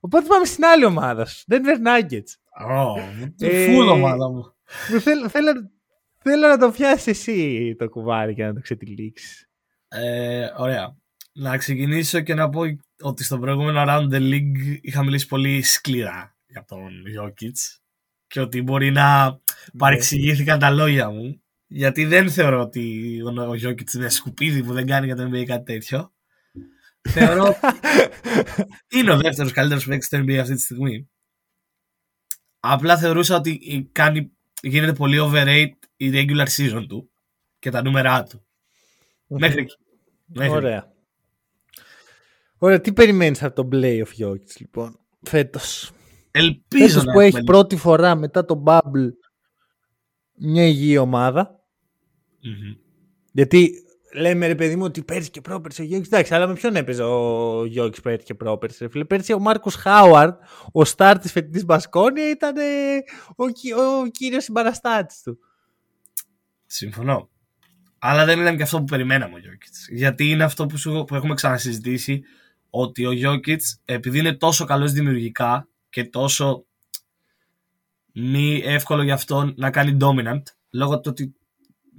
Οπότε 0.00 0.26
πάμε 0.26 0.44
στην 0.44 0.64
άλλη 0.64 0.84
ομάδα 0.84 1.24
σου. 1.24 1.44
Denver 1.50 1.86
Nuggets. 1.86 2.32
Oh, 2.68 3.74
φουλ 3.74 3.88
ομάδα 3.88 4.30
μου. 4.30 4.54
Θέλω, 5.00 5.28
θέλω, 5.28 5.52
Θέλω 6.26 6.48
να 6.48 6.58
το 6.58 6.70
πιάσεις 6.70 7.06
εσύ 7.06 7.74
το 7.78 7.88
κουβάρι 7.88 8.34
και 8.34 8.44
να 8.44 8.54
το 8.54 8.60
ξετυλίξεις. 8.60 9.48
Ε, 9.88 10.46
ωραία. 10.56 10.96
Να 11.32 11.56
ξεκινήσω 11.56 12.20
και 12.20 12.34
να 12.34 12.48
πω 12.48 12.62
ότι 13.04 13.24
στο 13.24 13.38
προηγούμενο 13.38 13.84
Round 13.86 14.14
the 14.14 14.20
League 14.20 14.78
είχα 14.80 15.04
μιλήσει 15.04 15.26
πολύ 15.26 15.62
σκληρά 15.62 16.36
για 16.46 16.64
τον 16.64 16.90
Jokic 17.18 17.78
και 18.26 18.40
ότι 18.40 18.62
μπορεί 18.62 18.90
να 18.90 19.30
ναι. 19.30 19.38
παρεξηγήθηκαν 19.78 20.58
τα 20.58 20.70
λόγια 20.70 21.10
μου 21.10 21.42
γιατί 21.66 22.04
δεν 22.04 22.30
θεωρώ 22.30 22.60
ότι 22.60 23.16
ο 23.22 23.52
Jokic 23.52 23.94
είναι 23.94 24.08
σκουπίδι 24.08 24.62
που 24.62 24.72
δεν 24.72 24.86
κάνει 24.86 25.06
για 25.06 25.16
το 25.16 25.22
NBA 25.22 25.44
κάτι 25.44 25.64
τέτοιο. 25.64 26.12
θεωρώ 27.08 27.56
είναι 28.96 29.12
ο 29.12 29.16
δεύτερος 29.16 29.52
καλύτερος 29.52 29.86
παίκτης 29.86 30.06
στο 30.06 30.18
NBA 30.18 30.36
αυτή 30.36 30.54
τη 30.54 30.60
στιγμή. 30.60 31.10
Απλά 32.60 32.98
θεωρούσα 32.98 33.36
ότι 33.36 33.88
κάνει, 33.92 34.32
γίνεται 34.62 34.92
πολύ 34.92 35.18
overrate 35.20 35.86
η 35.96 36.10
regular 36.14 36.46
season 36.46 36.84
του 36.88 37.10
και 37.58 37.70
τα 37.70 37.82
νούμερά 37.82 38.22
του. 38.22 38.46
Μέχρι 39.26 39.60
εκεί. 39.60 39.76
Ωραία. 40.50 40.93
Ωραία, 42.64 42.80
τι 42.80 42.92
περιμένεις 42.92 43.42
από 43.42 43.54
τον 43.54 43.68
playoff 43.72 44.24
Jokic 44.24 44.56
λοιπόν 44.58 44.98
φέτος; 45.22 45.92
Ελπίζω 46.30 46.88
φέτος 46.88 47.04
που 47.12 47.20
έχει 47.20 47.44
πρώτη 47.44 47.76
φορά 47.76 48.14
μετά 48.14 48.44
το 48.44 48.62
bubble 48.66 49.08
μια 50.34 50.66
υγιή 50.66 51.00
Γιατί 53.32 53.70
λέμε 54.14 54.46
ρε 54.46 54.54
παιδί 54.54 54.76
μου 54.76 54.84
ότι 54.84 55.02
πέρυσι 55.02 55.30
και 55.30 55.40
πρόπερσι 55.40 55.82
ο 55.82 55.84
Γιώργης, 55.84 56.08
εντάξει, 56.08 56.34
αλλά 56.34 56.46
με 56.46 56.54
ποιον 56.54 56.76
έπαιζε 56.76 57.02
ο 57.02 57.64
Γιώργης 57.64 58.00
πέρυσι 58.00 58.26
και 58.26 58.34
πρόπερσι. 58.34 58.88
Φίλε; 58.88 59.04
Πέρυσι 59.04 59.32
ο 59.32 59.38
Μάρκος 59.38 59.74
Χάουαρντ, 59.74 60.34
ο 60.72 60.84
στάρ 60.84 61.18
της 61.18 61.32
φετινής 61.32 61.64
Μπασκόνια, 61.64 62.30
ήταν 62.30 62.56
ο, 63.36 63.44
ο 64.02 64.06
κύριος 64.10 64.44
συμπαραστάτης 64.44 65.22
του. 65.22 65.38
Συμφωνώ. 66.66 67.30
Αλλά 67.98 68.24
δεν 68.24 68.40
ήταν 68.40 68.56
και 68.56 68.62
αυτό 68.62 68.78
που 68.78 68.84
περιμέναμε 68.84 69.34
ο 69.34 69.38
Γιώκητς. 69.38 69.86
Γιατί 69.90 70.30
είναι 70.30 70.44
αυτό 70.44 70.66
που, 70.66 70.76
σου, 70.76 71.04
που 71.06 71.14
έχουμε 71.14 71.34
ξανασυζητήσει, 71.34 72.22
ότι 72.76 73.06
ο 73.06 73.12
Γιώκητς, 73.12 73.80
επειδή 73.84 74.18
είναι 74.18 74.32
τόσο 74.32 74.64
καλός 74.64 74.92
δημιουργικά 74.92 75.68
και 75.90 76.04
τόσο 76.04 76.66
μη 78.12 78.62
εύκολο 78.64 79.02
για 79.02 79.14
αυτόν 79.14 79.54
να 79.56 79.70
κάνει 79.70 79.96
dominant, 80.00 80.42
λόγω 80.70 81.00
του 81.00 81.10
ότι 81.10 81.34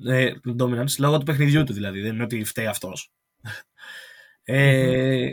ε, 0.06 0.34
dominance, 0.60 0.96
λόγω 1.00 1.18
του 1.18 1.26
παιχνιδιού 1.26 1.64
του 1.64 1.74
δηλαδή, 1.74 2.02
δεν 2.02 2.14
είναι 2.14 2.24
ότι 2.24 2.44
φταίει 2.44 2.68
αυτός. 2.68 3.12
Ε, 4.48 5.32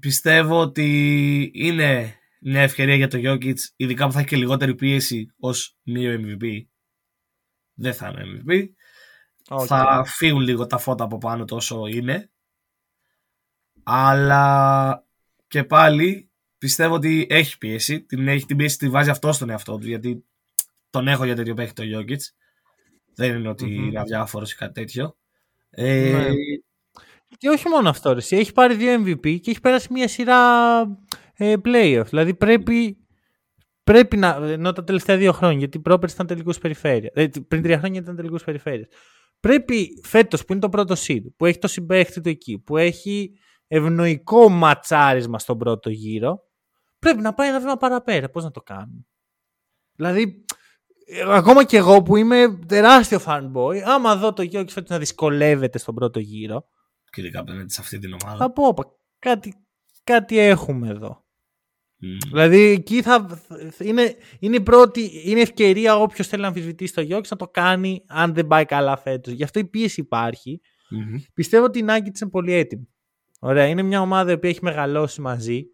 πιστεύω 0.00 0.60
ότι 0.60 1.50
είναι 1.54 2.18
μια 2.40 2.62
ευκαιρία 2.62 2.94
για 2.94 3.08
το 3.08 3.18
Jokic, 3.24 3.56
ειδικά 3.76 4.06
που 4.06 4.12
θα 4.12 4.18
έχει 4.18 4.28
και 4.28 4.36
λιγότερη 4.36 4.74
πίεση 4.74 5.30
ως 5.38 5.76
μείο 5.82 6.20
MVP. 6.20 6.64
Δεν 7.74 7.94
θα 7.94 8.08
είναι 8.08 8.42
MVP. 8.46 8.68
Θα 9.66 10.04
φύγουν 10.06 10.42
λίγο 10.42 10.66
τα 10.66 10.78
φώτα 10.78 11.04
από 11.04 11.18
πάνω 11.18 11.44
τόσο 11.44 11.86
είναι. 11.86 12.30
Αλλά 13.84 15.04
και 15.48 15.64
πάλι 15.64 16.30
πιστεύω 16.58 16.94
ότι 16.94 17.26
έχει 17.30 17.58
πίεση. 17.58 18.02
Την, 18.02 18.28
έχει, 18.28 18.46
την 18.46 18.56
πίεση 18.56 18.78
τη 18.78 18.88
βάζει 18.88 19.10
αυτό 19.10 19.32
στον 19.32 19.50
εαυτό 19.50 19.78
του 19.78 19.86
γιατί 19.86 20.24
τον 20.90 21.08
έχω 21.08 21.24
για 21.24 21.34
τέτοιο 21.34 21.54
παίχτη 21.54 21.90
το 21.90 21.98
Jokic. 21.98 22.20
Δεν 23.14 23.36
είναι 23.36 23.48
ότι 23.48 23.64
mm-hmm. 23.64 23.86
είναι 23.86 24.00
αδιάφορος 24.00 24.52
ή 24.52 24.56
κάτι 24.56 24.72
τέτοιο. 24.72 25.16
Ε, 25.70 26.10
ναι. 26.12 26.28
Και 27.38 27.48
όχι 27.48 27.68
μόνο 27.68 27.88
αυτό, 27.88 28.12
ρε. 28.12 28.20
έχει 28.30 28.52
πάρει 28.52 28.74
δύο 28.74 29.02
MVP 29.02 29.40
και 29.40 29.50
έχει 29.50 29.60
περάσει 29.60 29.88
μια 29.90 30.08
σειρά 30.08 30.80
ε, 31.36 31.54
playoff. 31.64 32.04
Δηλαδή 32.08 32.34
πρέπει, 32.34 32.96
πρέπει 33.84 34.16
να. 34.16 34.28
ενώ 34.42 34.72
τα 34.72 34.84
τελευταία 34.84 35.16
δύο 35.16 35.32
χρόνια, 35.32 35.58
γιατί 35.58 35.78
πρόπερση 35.78 36.14
ήταν 36.14 36.26
τελικούς 36.26 36.58
περιφέρειας. 36.58 37.12
Ε, 37.14 37.28
πριν 37.48 37.62
τρία 37.62 37.78
χρόνια 37.78 38.00
ήταν 38.00 38.16
τελικούς 38.16 38.44
περιφέρειας. 38.44 38.88
Πρέπει 39.40 39.88
φέτος 40.02 40.44
που 40.44 40.52
είναι 40.52 40.60
το 40.60 40.68
πρώτο 40.68 40.94
seed, 40.98 41.22
που 41.36 41.46
έχει 41.46 41.58
το 41.58 41.68
συμπέχτη 41.68 42.20
του 42.20 42.28
εκεί, 42.28 42.58
που 42.58 42.76
έχει 42.76 43.32
ευνοϊκό 43.66 44.48
ματσάρισμα 44.48 45.38
στον 45.38 45.58
πρώτο 45.58 45.90
γύρο, 45.90 46.38
πρέπει 46.98 47.20
να 47.20 47.34
πάει 47.34 47.48
ένα 47.48 47.60
βήμα 47.60 47.76
παραπέρα. 47.76 48.30
Πώς 48.30 48.44
να 48.44 48.50
το 48.50 48.60
κάνουμε; 48.60 49.06
Δηλαδή, 49.96 50.44
ακόμα 51.26 51.64
και 51.64 51.76
εγώ 51.76 52.02
που 52.02 52.16
είμαι 52.16 52.58
τεράστιο 52.66 53.20
fanboy, 53.26 53.78
άμα 53.84 54.16
δω 54.16 54.32
το 54.32 54.42
Γιώργης 54.42 54.72
φέτος 54.72 54.90
να 54.90 54.98
δυσκολεύεται 54.98 55.78
στον 55.78 55.94
πρώτο 55.94 56.18
γύρο. 56.18 56.68
Και 57.10 57.20
ειδικά 57.20 57.40
απέναντι 57.40 57.72
σε 57.72 57.80
αυτή 57.80 57.98
την 57.98 58.12
ομάδα. 58.12 58.36
Θα 58.36 58.52
πω, 58.52 58.74
κάτι, 59.18 59.54
κάτι 60.04 60.38
έχουμε 60.38 60.88
εδώ. 60.88 61.24
Mm. 62.02 62.26
Δηλαδή 62.28 62.60
εκεί 62.60 63.02
θα, 63.02 63.42
είναι, 63.78 64.16
είναι, 64.38 64.60
πρώτη, 64.60 65.10
είναι 65.24 65.40
ευκαιρία 65.40 65.96
όποιος 65.96 66.26
θέλει 66.26 66.42
να 66.42 66.48
αμφισβητήσει 66.48 66.94
το 66.94 67.00
Γιώργης 67.00 67.30
να 67.30 67.36
το 67.36 67.48
κάνει 67.48 68.04
αν 68.06 68.34
δεν 68.34 68.46
πάει 68.46 68.64
καλά 68.64 68.96
φέτος. 68.96 69.32
Γι' 69.32 69.42
αυτό 69.42 69.58
η 69.58 69.64
πίεση 69.64 70.00
υπάρχει. 70.00 70.60
Mm-hmm. 70.62 71.22
Πιστεύω 71.34 71.64
ότι 71.64 71.78
η 71.78 71.84
Nuggets 71.88 72.20
είναι 72.20 72.30
πολύ 72.30 72.52
έτοιμη. 72.52 72.88
Ωραία, 73.46 73.66
είναι 73.66 73.82
μια 73.82 74.00
ομάδα 74.00 74.38
που 74.38 74.46
έχει 74.46 74.58
μεγαλώσει 74.62 75.20
μαζί. 75.20 75.66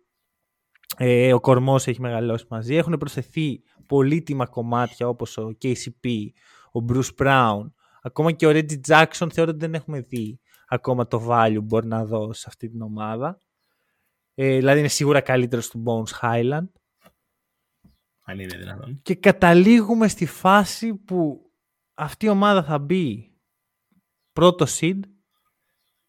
Ε, 0.96 1.32
ο 1.32 1.40
κορμός 1.40 1.86
έχει 1.86 2.00
μεγαλώσει 2.00 2.46
μαζί. 2.48 2.74
Έχουν 2.74 2.96
προσθεθεί 2.98 3.62
πολύτιμα 3.86 4.46
κομμάτια 4.46 5.08
όπως 5.08 5.38
ο 5.38 5.56
KCP, 5.62 6.26
ο 6.72 6.84
Bruce 6.88 7.14
Brown, 7.18 7.70
ακόμα 8.02 8.32
και 8.32 8.46
ο 8.46 8.50
Reggie 8.50 8.80
Jackson 8.86 9.28
θεωρώ 9.32 9.50
ότι 9.50 9.58
δεν 9.58 9.74
έχουμε 9.74 10.00
δει 10.00 10.40
ακόμα 10.68 11.06
το 11.06 11.26
value 11.28 11.54
που 11.54 11.64
μπορεί 11.64 11.86
να 11.86 12.04
δώσει 12.04 12.40
σε 12.40 12.46
αυτή 12.48 12.68
την 12.68 12.82
ομάδα. 12.82 13.38
Ε, 14.34 14.56
δηλαδή 14.56 14.78
είναι 14.78 14.88
σίγουρα 14.88 15.20
καλύτερος 15.20 15.68
του 15.68 15.82
Bones 15.86 16.20
Highland. 16.20 16.68
Αν 18.24 18.38
είναι 18.38 18.56
δυνατόν. 18.56 19.00
Και 19.02 19.14
καταλήγουμε 19.14 20.08
στη 20.08 20.26
φάση 20.26 20.94
που 20.94 21.50
αυτή 21.94 22.26
η 22.26 22.28
ομάδα 22.28 22.62
θα 22.62 22.78
μπει 22.78 23.34
πρώτο 24.32 24.66
seed, 24.68 25.00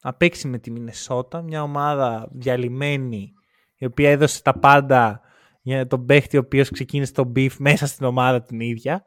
να 0.02 0.14
παίξει 0.14 0.47
με 0.47 0.58
τη 0.58 0.72
Μινεσότα, 0.72 1.41
μια 1.41 1.64
ομάδα 1.64 2.30
διαλυμένη 2.32 3.34
η 3.76 3.86
οποία 3.86 4.10
έδωσε 4.10 4.41
τα 4.41 4.60
πάντα 4.60 5.22
για 5.62 5.88
τον 5.88 6.06
παίχτη 6.06 6.38
ο 6.38 6.39
οποίος 6.39 6.70
ξεκίνησε 6.70 7.14
τον 7.14 7.32
beef 7.36 7.56
μέσα 7.58 7.88
στην 7.88 8.06
ομάδα 8.06 8.41
την 8.41 8.60
ίδια. 8.60 9.04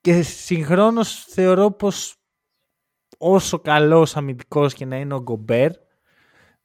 Και 0.00 0.22
συγχρόνως 0.22 1.24
θεωρώ 1.24 1.70
πως 1.70 2.16
όσο 3.18 3.58
καλός 3.58 4.16
αμυντικός 4.16 4.74
και 4.74 4.84
να 4.84 4.96
είναι 4.96 5.14
ο 5.14 5.22
Γκομπέρ 5.22 5.72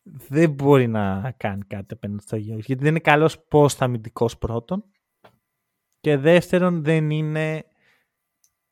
δεν 0.04 0.52
μπορεί 0.52 0.88
να 0.88 1.34
κάνει 1.38 1.64
κάτι 1.64 1.94
απέναντι 1.94 2.22
στο 2.22 2.36
Γιώργος. 2.36 2.66
Γιατί 2.66 2.82
δεν 2.82 2.92
είναι 2.92 3.00
καλός 3.00 3.40
πώς 3.40 3.82
αμυντικός 3.82 4.38
πρώτον 4.38 4.84
και 6.00 6.18
δεύτερον 6.18 6.84
δεν 6.84 7.10
είναι 7.10 7.66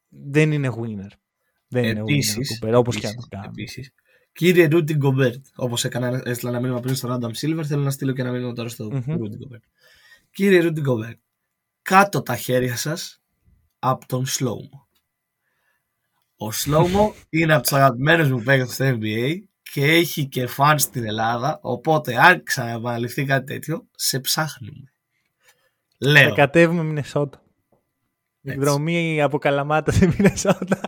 δεν 0.07 0.51
είναι 0.51 0.73
winner. 0.81 1.09
Δεν 1.69 1.97
επίσης, 1.97 2.35
είναι 2.35 2.71
winner, 2.71 2.79
όπως 2.79 2.95
και 2.95 3.07
αν 3.07 3.15
το 3.15 3.27
κάνει. 3.29 3.45
Επίσης, 3.47 3.93
Κύριε 4.31 4.67
Ρούντι 4.67 4.95
Γκομπέρτ, 4.95 5.45
όπως 5.55 5.85
έστειλα 5.85 6.49
ένα 6.49 6.59
μήνυμα 6.59 6.79
πριν 6.79 6.95
στον 6.95 7.11
Άνταμ 7.11 7.31
Σίλβερ, 7.31 7.65
θέλω 7.67 7.81
να 7.81 7.91
στείλω 7.91 8.13
και 8.13 8.21
ένα 8.21 8.31
μήνυμα 8.31 8.53
τώρα 8.53 8.69
στο 8.69 8.87
mm-hmm. 8.87 9.17
Ρούντι 9.17 9.37
Γκομπέρτ. 9.37 9.63
Κύριε 10.31 10.61
Ρούντι 10.61 10.81
Γκομπέρτ, 10.81 11.17
κάτω 11.81 12.21
τα 12.21 12.35
χέρια 12.35 12.75
σας 12.75 13.21
από 13.79 14.07
τον 14.07 14.25
Slow 14.25 14.61
Mo. 14.61 14.87
Ο 16.37 16.51
Slow 16.51 16.94
Mo 16.94 17.15
είναι 17.29 17.53
από 17.53 17.61
τους 17.61 17.73
αγαπημένους 17.73 18.29
μου 18.29 18.43
παίκτες 18.43 18.73
στο 18.73 18.85
NBA 18.85 19.37
και 19.71 19.85
έχει 19.85 20.27
και 20.27 20.47
φαν 20.47 20.79
στην 20.79 21.05
Ελλάδα. 21.05 21.59
Οπότε, 21.61 22.15
αν 22.15 22.43
ξαναεπαναληφθεί 22.43 23.25
κάτι 23.25 23.53
τέτοιο, 23.53 23.87
σε 23.95 24.19
ψάχνουμε. 24.19 24.93
Λέω. 25.97 26.29
Θα 26.29 26.35
κατέβουμε 26.35 26.83
Μινεσότα. 26.83 27.43
Εκδρομή 28.41 29.21
από 29.21 29.37
Καλαμάτα 29.37 29.91
σε 29.97 30.07
Μινεσότα. 30.07 30.81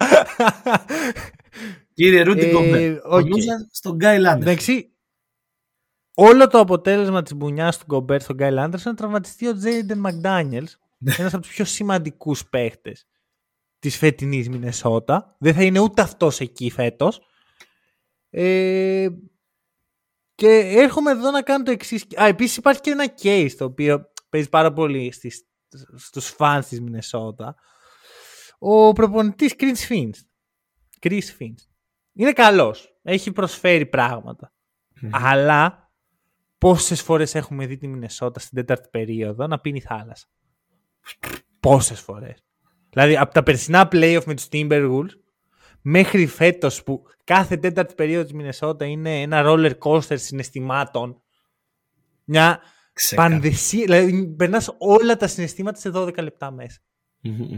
Κύριε 1.93 2.21
Ρούντι 2.21 2.45
ε, 2.45 2.99
okay. 3.11 3.25
στον 3.71 3.95
Γκάι 3.95 4.19
Λάντερ. 4.19 4.47
Εντάξει, 4.47 4.93
όλο 6.15 6.47
το 6.47 6.59
αποτέλεσμα 6.59 7.21
της 7.21 7.33
μπουνιάς 7.33 7.77
του 7.77 7.85
Γκομπέρ 7.87 8.21
στον 8.21 8.35
Γκάι 8.35 8.51
Λάντερ 8.51 8.79
είναι 8.79 8.89
να 8.89 8.95
τραυματιστεί 8.95 9.47
ο 9.47 9.55
Τζέιντεν 9.55 9.99
Μακδάνιελς, 9.99 10.77
ένας 11.17 11.33
από 11.33 11.41
τους 11.41 11.51
πιο 11.51 11.65
σημαντικούς 11.65 12.49
παίχτες 12.49 13.05
της 13.79 13.97
φετινής 13.97 14.49
Μινεσότα. 14.49 15.35
Δεν 15.39 15.53
θα 15.53 15.63
είναι 15.63 15.79
ούτε 15.79 16.01
αυτός 16.01 16.39
εκεί 16.39 16.69
φέτος. 16.69 17.21
Ε, 18.29 19.07
και 20.35 20.47
έρχομαι 20.75 21.11
εδώ 21.11 21.31
να 21.31 21.41
κάνω 21.41 21.63
το 21.63 21.71
εξής. 21.71 22.05
Α, 22.21 22.27
επίσης 22.27 22.57
υπάρχει 22.57 22.81
και 22.81 22.91
ένα 22.91 23.13
case 23.21 23.51
το 23.57 23.65
οποίο 23.65 24.11
παίζει 24.29 24.49
πάρα 24.49 24.73
πολύ 24.73 25.11
στις, 25.11 25.45
στους 25.95 26.35
φans 26.37 26.61
της 26.69 26.81
Μινεσότα. 26.81 27.55
Ο 28.59 28.93
προπονητής 28.93 29.55
Chris 29.57 29.89
Finch. 29.89 30.15
Chris 30.99 31.23
Finch 31.39 31.65
είναι 32.13 32.33
καλός. 32.33 32.99
Έχει 33.01 33.31
προσφέρει 33.31 33.89
Αλλά 35.11 35.91
πόσες 36.57 37.01
φορές 37.01 37.35
έχουμε 37.35 37.65
δει 37.65 37.77
τη 37.77 37.87
Μινεσότα 37.87 38.39
στην 38.39 38.57
τέταρτη 38.57 38.89
περίοδο 38.91 39.47
να 39.47 39.59
πίνει 39.59 39.79
θάλασσα. 39.79 40.27
Πόσες 41.59 41.99
φορές. 41.99 42.43
Δηλαδή 42.89 43.17
από 43.17 43.33
τα 43.33 43.43
περσινά 43.43 43.87
playoff 43.91 44.23
με 44.25 44.33
τους 44.35 44.47
Timberwolves 44.51 45.09
μέχρι 45.81 46.25
φέτος 46.25 46.83
που 46.83 47.03
κάθε 47.23 47.57
τέταρτη 47.57 47.93
περίοδο 47.93 48.23
της 48.23 48.33
Μινεσότα 48.33 48.85
είναι 48.85 49.21
ένα 49.21 49.43
roller 49.45 49.77
coaster 49.77 50.19
συναισθημάτων. 50.19 51.21
Μια 52.23 52.61
πανδεσία. 53.15 53.83
Δηλαδή 53.83 54.27
περνάς 54.27 54.75
όλα 54.77 55.17
τα 55.17 55.27
συναισθήματα 55.27 55.79
σε 55.79 55.91
12 55.93 56.23
λεπτά 56.23 56.51
μέσα. 56.51 56.79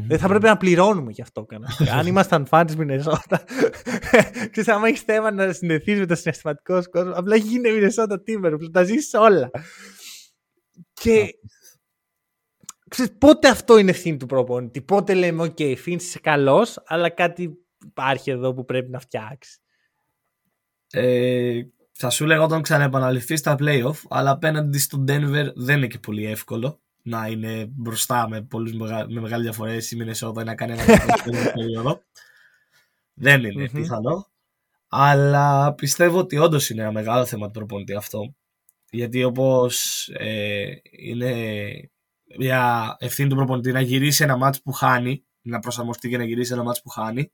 Δεν 0.08 0.20
θα 0.20 0.28
πρέπει 0.28 0.46
να 0.46 0.58
πληρώνουμε 0.58 1.12
γι' 1.12 1.22
αυτό 1.22 1.46
κανένα. 1.46 1.74
Αν 1.98 2.08
ήμασταν 2.08 2.46
φαν 2.46 2.66
τη 2.66 2.78
Μινεσότα, 2.78 3.44
ξέρεις, 4.52 4.68
άμα 4.68 4.88
έχεις 4.88 5.02
θέμα 5.02 5.32
να 5.32 5.54
συνδεθείς 5.54 6.00
με 6.00 6.06
το 6.06 6.16
συναισθηματικό 6.16 6.82
σου 6.82 6.90
κόσμο, 6.90 7.12
απλά 7.12 7.36
γίνε 7.36 7.70
Μινεσότα 7.70 8.22
Τίμπερ, 8.22 8.58
που 8.58 8.70
τα 8.70 8.84
ζήσει 8.84 9.18
όλα. 9.18 9.50
Και 10.94 11.30
ξέρεις, 12.90 13.18
πότε 13.18 13.48
αυτό 13.48 13.78
είναι 13.78 13.90
ευθύνη 13.92 14.18
του 14.18 14.26
προπονητή; 14.26 14.82
Πότε 14.82 15.14
λέμε, 15.14 15.44
OK, 15.44 15.78
Φίντς 15.78 16.06
είσαι 16.06 16.20
καλός, 16.20 16.82
αλλά 16.86 17.10
κάτι 17.10 17.58
υπάρχει 17.86 18.32
εδώ 18.32 18.54
που 18.54 18.66
πρέπει 18.66 18.90
να 18.90 19.00
φτιάξεις. 19.00 19.58
Ε, 20.92 21.62
θα 21.94 22.10
σου 22.10 22.26
λέγα 22.26 22.42
όταν 22.42 22.62
ξαναεπαναληφθείς 22.62 23.40
στα 23.40 23.56
playoff, 23.60 23.96
αλλά 24.10 24.32
απέναντι 24.32 24.80
στο 24.80 25.04
Denver 25.08 25.52
δεν 25.56 25.78
είναι 25.78 25.88
και 25.88 26.00
πολύ 26.00 26.26
εύκολο 26.26 26.82
να 27.04 27.28
είναι 27.28 27.66
μπροστά 27.70 28.30
με, 28.30 28.42
πολλούς, 28.42 28.74
με 29.08 29.22
μεγάλη 29.22 29.44
διαφορέ 29.44 29.78
η 29.92 29.96
Μινεσότα 29.96 30.44
να 30.44 30.56
κάνει 30.56 30.72
ένα 30.72 30.84
περίοδο. 31.56 32.02
Δεν 33.14 33.44
είναι 33.44 33.70
πιθανό. 33.70 34.28
Αλλά 34.88 35.74
πιστεύω 35.74 36.20
ότι 36.20 36.38
όντως 36.38 36.70
είναι 36.70 36.82
ένα 36.82 36.92
μεγάλο 36.92 37.26
θέμα 37.26 37.46
του 37.46 37.52
προπονητή 37.52 37.96
αυτό. 37.96 38.36
Γιατί 38.90 39.24
όπως 39.24 40.08
ε, 40.14 40.66
είναι 40.92 41.34
μια 42.38 42.96
ευθύνη 43.00 43.30
του 43.30 43.36
προπονητή 43.36 43.72
να 43.72 43.82
γυρίσει 43.82 44.24
ένα 44.24 44.38
μάτς 44.38 44.62
που 44.62 44.72
χάνει, 44.72 45.26
να 45.42 45.60
προσαρμοστεί 45.60 46.10
και 46.10 46.18
να 46.18 46.24
γυρίσει 46.24 46.54
ένα 46.54 46.64
μάτς 46.64 46.82
που 46.82 46.90
χάνει, 46.90 47.32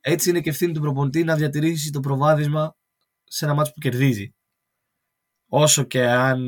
έτσι 0.00 0.30
είναι 0.30 0.40
και 0.40 0.50
ευθύνη 0.50 0.72
του 0.72 0.80
προπονητή 0.80 1.24
να 1.24 1.36
διατηρήσει 1.36 1.90
το 1.90 2.00
προβάδισμα 2.00 2.76
σε 3.26 3.44
ένα 3.44 3.54
μάτς 3.54 3.72
που 3.72 3.80
κερδίζει. 3.80 4.34
Όσο 5.48 5.82
και 5.84 6.06
αν 6.06 6.40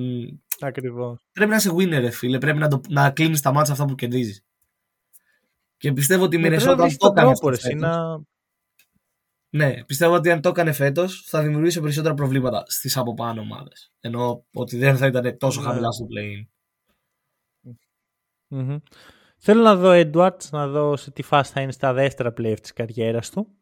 Ακριβώς. 0.61 1.19
Πρέπει 1.33 1.51
να 1.51 1.57
είσαι 1.57 1.71
winner, 1.71 1.99
ρε 2.01 2.11
φίλε. 2.11 2.39
Πρέπει 2.39 2.59
να, 2.59 2.69
το, 2.69 2.81
να 2.89 3.11
κλείνεις 3.11 3.41
τα 3.41 3.53
μάτια 3.53 3.73
αυτά 3.73 3.85
που 3.85 3.95
κερδίζεις. 3.95 4.45
Και 5.77 5.93
πιστεύω 5.93 6.25
ότι 6.25 6.37
η 6.37 6.39
Ναι, 6.39 6.49
Μινεσότα 6.49 6.83
αν 6.83 6.97
το 6.97 7.07
έκανε. 7.07 7.31
αυτό 7.31 7.51
φέτος- 7.51 7.75
να... 7.75 8.21
Ναι, 9.51 9.85
πιστεύω 9.85 10.15
ότι 10.15 10.31
αν 10.31 10.41
το 10.41 10.49
έκανε 10.49 10.73
φέτος 10.73 11.25
θα 11.27 11.43
δημιουργήσει 11.43 11.81
περισσότερα 11.81 12.15
προβλήματα 12.15 12.65
στις 12.67 12.97
από 12.97 13.15
πάνω 13.15 13.41
ομάδες. 13.41 13.93
Ενώ 14.01 14.45
ότι 14.53 14.77
δεν 14.79 14.97
θα 14.97 15.07
ήταν 15.07 15.39
τόσο 15.39 15.61
Ναι. 15.61 15.67
χαμηλά 15.67 15.91
στο 15.93 16.07
play 16.15 16.47
Μμμ. 18.51 18.77
Θέλω 19.39 19.63
να 19.63 19.77
δω 19.77 19.91
Edwards, 19.93 20.49
να 20.51 20.69
δω 20.69 20.97
σε 20.97 21.11
τι 21.11 21.23
φάση 21.23 21.53
θα 21.53 21.61
είναι 21.61 21.73
στα 21.73 21.93
δεύτερα 21.93 22.33
playoff 22.37 22.61
της 22.61 22.73
καριέρας 22.73 23.31
του. 23.31 23.57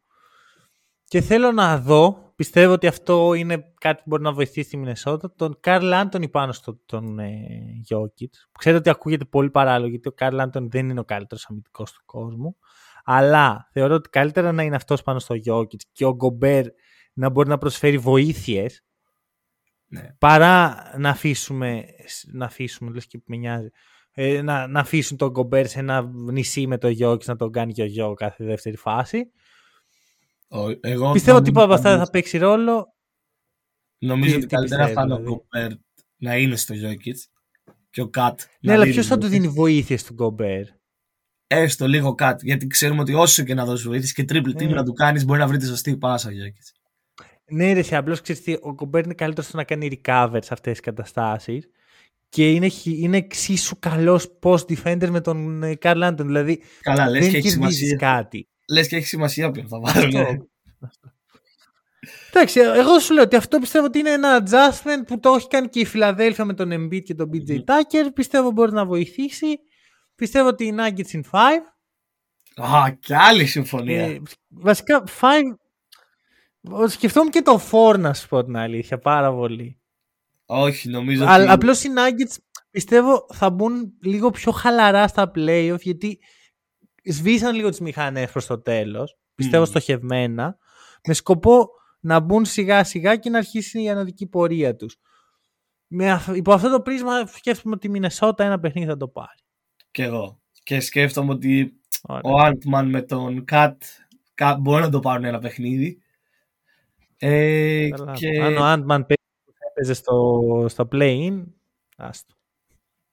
Και 1.04 1.20
θέλω 1.20 1.52
να 1.52 1.78
δω, 1.78 2.25
πιστεύω 2.36 2.72
ότι 2.72 2.86
αυτό 2.86 3.34
είναι 3.34 3.72
κάτι 3.80 3.96
που 3.96 4.08
μπορεί 4.08 4.22
να 4.22 4.32
βοηθήσει 4.32 4.68
τη 4.70 4.76
Μινεσότα, 4.76 5.32
τον 5.36 5.56
Καρλ 5.60 5.92
Άντωνη 5.92 6.28
πάνω 6.28 6.52
στον 6.52 6.80
τον, 6.86 7.18
ε, 7.18 7.48
Jokic. 7.90 8.30
Ξέρω 8.58 8.76
ότι 8.76 8.90
ακούγεται 8.90 9.24
πολύ 9.24 9.50
παράλογο, 9.50 9.90
γιατί 9.90 10.08
ο 10.08 10.12
Καρλ 10.12 10.40
Άντωνη 10.40 10.68
δεν 10.70 10.88
είναι 10.88 11.00
ο 11.00 11.04
καλύτερος 11.04 11.46
αμυντικός 11.48 11.92
του 11.92 12.02
κόσμου. 12.04 12.56
Αλλά 13.04 13.68
θεωρώ 13.72 13.94
ότι 13.94 14.08
καλύτερα 14.08 14.52
να 14.52 14.62
είναι 14.62 14.76
αυτός 14.76 15.02
πάνω 15.02 15.18
στο 15.18 15.34
Jokic 15.46 15.80
και 15.92 16.04
ο 16.04 16.14
Γκομπέρ 16.14 16.64
να 17.12 17.28
μπορεί 17.30 17.48
να 17.48 17.58
προσφέρει 17.58 17.98
βοήθειες 17.98 18.84
Ναι. 19.86 20.08
παρά 20.18 20.76
να 20.98 21.08
αφήσουμε, 21.10 21.84
να 22.32 22.44
αφήσουμε 22.44 22.90
λες 22.90 23.06
και 23.06 23.20
με 23.26 23.36
νοιάζει, 23.36 23.68
ε, 24.12 24.42
να, 24.42 24.66
να 24.66 24.80
αφήσουν 24.80 25.16
τον 25.16 25.30
Γκομπέρ 25.30 25.66
σε 25.66 25.78
ένα 25.78 26.10
νησί 26.12 26.66
με 26.66 26.78
το 26.78 26.88
Γιώκη 26.88 27.24
να 27.28 27.36
τον 27.36 27.52
κάνει 27.52 27.72
και 27.72 27.82
ο 27.82 27.86
Γιώ 27.86 28.14
κάθε 28.14 28.44
δεύτερη 28.44 28.76
φάση. 28.76 29.30
Ο- 30.48 30.70
Εγώ 30.80 31.12
Πιστεύω 31.12 31.12
ότι 31.12 31.20
νομίζω 31.22 31.42
τίποτα 31.42 31.64
από 31.64 31.74
αυτά 31.74 31.88
δεν 31.88 31.96
θα 31.98 32.02
ότι- 32.02 32.10
παίξει 32.10 32.38
ρόλο. 32.38 32.94
Νομίζω 33.98 34.30
Τι- 34.30 34.36
ότι 34.36 34.46
τι 34.46 34.54
καλύτερα 34.54 34.82
θα 34.82 34.86
πιστεύεις, 34.88 35.04
είναι 35.12 35.14
ο 35.14 35.16
δηλαδή; 35.16 35.46
Γκομπέρ 35.60 35.78
να 36.16 36.36
είναι 36.36 36.56
στο 36.56 36.74
Jokic 36.74 37.14
και 37.90 38.00
ο 38.00 38.08
Κατ. 38.08 38.40
Ναι, 38.60 38.72
αλλά 38.72 38.84
ποιος 38.84 39.06
θα 39.06 39.18
του 39.18 39.26
δίνει 39.26 39.48
βοήθεια 39.48 39.98
στον 39.98 40.14
Γκομπέρ. 40.16 40.62
Έστω 41.46 41.86
λίγο 41.88 42.14
Κατ. 42.14 42.42
Γιατί 42.42 42.66
ξέρουμε 42.66 43.00
ότι 43.00 43.14
όσο 43.14 43.42
και 43.42 43.54
να 43.54 43.64
δώσει 43.64 43.88
βοήθεια 43.88 44.24
και 44.24 44.32
triple 44.34 44.48
team 44.62 44.66
Ναι. 44.68 44.74
να 44.74 44.84
του 44.84 44.92
κάνεις, 44.92 45.24
μπορεί 45.24 45.38
να 45.38 45.46
βρει 45.46 45.56
τη 45.58 45.66
σωστή 45.66 45.96
πάσα 45.96 46.28
ο 46.28 46.32
Jokic. 46.32 46.74
Ναι, 47.50 47.72
ρε, 47.72 47.82
σε 47.82 47.96
απλώς 47.96 48.20
ξέρεις 48.20 48.42
τι, 48.42 48.52
ο 48.52 48.72
Γκομπέρ 48.72 49.04
είναι 49.04 49.14
καλύτερος 49.14 49.48
στο 49.48 49.56
να 49.56 49.64
κάνει 49.64 50.00
recover 50.04 50.38
σε 50.42 50.52
αυτές 50.52 50.72
τις 50.72 50.80
καταστάσεις. 50.80 51.68
Και 52.28 52.50
είναι, 52.50 52.68
χι- 52.68 52.98
είναι 52.98 53.16
εξίσου 53.16 53.78
καλός 53.78 54.38
post 54.42 54.64
defender 54.66 55.08
με 55.08 55.20
τον 55.20 55.62
ε, 55.62 55.74
Καρλ 55.74 56.02
Άντων. 56.02 56.26
Δηλαδή 56.26 56.62
Καλά, 56.80 57.08
λες 57.10 57.22
δεν 57.22 57.30
και 57.30 57.36
έχει 57.36 57.48
κερδίζεις 57.48 57.76
σημασία. 57.88 57.96
κάτι. 57.96 58.48
Λες 58.68 58.88
και 58.88 58.96
έχει 58.96 59.06
σημασία 59.06 59.50
ποιον 59.50 59.68
θα 59.68 59.80
βάλουν. 59.80 60.16
Αυτό. 60.80 61.10
Εντάξει, 62.32 62.60
εγώ 62.60 62.98
σου 62.98 63.14
λέω 63.14 63.22
ότι 63.22 63.36
αυτό 63.36 63.58
πιστεύω 63.58 63.86
ότι 63.86 63.98
είναι 63.98 64.10
ένα 64.10 64.42
adjustment 64.42 65.06
που 65.06 65.20
το 65.20 65.34
έχει 65.34 65.48
κάνει 65.48 65.68
και 65.68 65.80
η 65.80 65.84
Φιλαδέλφια 65.84 66.44
με 66.44 66.54
τον 66.54 66.70
Embiid 66.72 67.02
και 67.02 67.14
τον 67.14 67.30
BJ 67.32 67.50
Tucker. 67.50 68.08
Πιστεύω 68.14 68.50
μπορεί 68.50 68.72
να 68.72 68.86
βοηθήσει. 68.86 69.58
Πιστεύω 70.14 70.48
ότι 70.48 70.64
οι 70.64 70.74
Nuggets 70.78 71.16
in 71.16 71.20
5. 71.30 71.38
Α, 72.56 72.90
και 73.00 73.16
άλλη 73.16 73.46
συμφωνία. 73.46 74.02
Ε, 74.02 74.22
βασικά 74.48 75.04
5. 75.20 75.28
Σκεφτόμουν 76.88 77.30
και 77.30 77.42
το 77.42 77.60
4 77.92 77.98
να 77.98 78.14
σου 78.14 78.28
πω 78.28 78.44
την 78.44 78.56
αλήθεια 78.56 78.98
πάρα 78.98 79.32
πολύ. 79.32 79.80
Όχι, 80.46 80.88
νομίζω 80.88 81.24
Αλλά 81.24 81.42
ότι... 81.42 81.52
απλώς 81.52 81.84
οι 81.84 81.88
Nuggets 81.96 82.36
πιστεύω 82.70 83.26
θα 83.32 83.50
μπουν 83.50 83.92
λίγο 84.02 84.30
πιο 84.30 84.52
χαλαρά 84.52 85.08
στα 85.08 85.30
playoff 85.34 85.80
γιατί 85.80 86.18
σβήσαν 87.12 87.54
λίγο 87.54 87.68
τις 87.68 87.80
μηχανές 87.80 88.30
προς 88.30 88.46
το 88.46 88.60
τέλος. 88.60 89.16
Πιστεύω 89.34 89.62
Μμμ. 89.62 89.68
στοχευμένα. 89.70 90.56
Με 91.06 91.14
σκοπό 91.14 91.68
να 92.00 92.20
μπουν 92.20 92.44
σιγά 92.44 92.84
σιγά 92.84 93.16
και 93.16 93.30
να 93.30 93.38
αρχίσει 93.38 93.82
η 93.82 93.88
ανωδική 93.90 94.26
πορεία 94.26 94.76
τους. 94.76 94.96
Με, 95.86 96.10
αυ- 96.10 96.36
υπό 96.36 96.52
αυτό 96.52 96.70
το 96.70 96.80
πρίσμα 96.80 97.26
σκέφτομαι 97.26 97.74
ότι 97.74 97.86
η 97.86 97.90
Μινεσότα 97.90 98.44
ένα 98.44 98.60
παιχνίδι 98.60 98.86
θα 98.88 98.96
το 98.96 99.08
πάρει. 99.08 99.38
Και 99.90 100.02
εγώ. 100.02 100.40
Και 100.62 100.80
σκέφτομαι 100.80 101.32
ότι 101.32 101.80
Ωραία. 102.02 102.20
ο 102.32 102.46
Ant-Man 102.46 102.84
με 102.86 103.02
τον 103.02 103.44
KAT 103.50 103.72
κα- 104.34 104.56
μπορεί 104.56 104.82
να 104.82 104.90
το 104.90 105.00
πάρουν 105.00 105.24
ένα 105.24 105.38
παιχνίδι. 105.38 106.00
Ε, 107.18 107.88
Καλά. 107.88 108.12
και... 108.12 108.42
Αν 108.42 108.56
ο 108.56 108.72
Ant-Man 108.72 108.86
παίζει 109.06 109.22
που 109.44 109.52
θα 109.52 109.66
έπαιζε 109.70 109.94
στο, 109.94 110.40
στο 110.68 110.88
play-in, 110.92 111.44
άστο. 111.96 112.34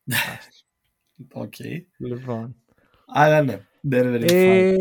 Οκ. 1.33 1.53
Λοιπόν. 1.97 2.55
Αλλά 3.07 3.41
ναι, 3.41 3.53
Denver 3.53 3.57
in 3.57 3.61
five. 3.61 3.72
Ε, 3.91 4.75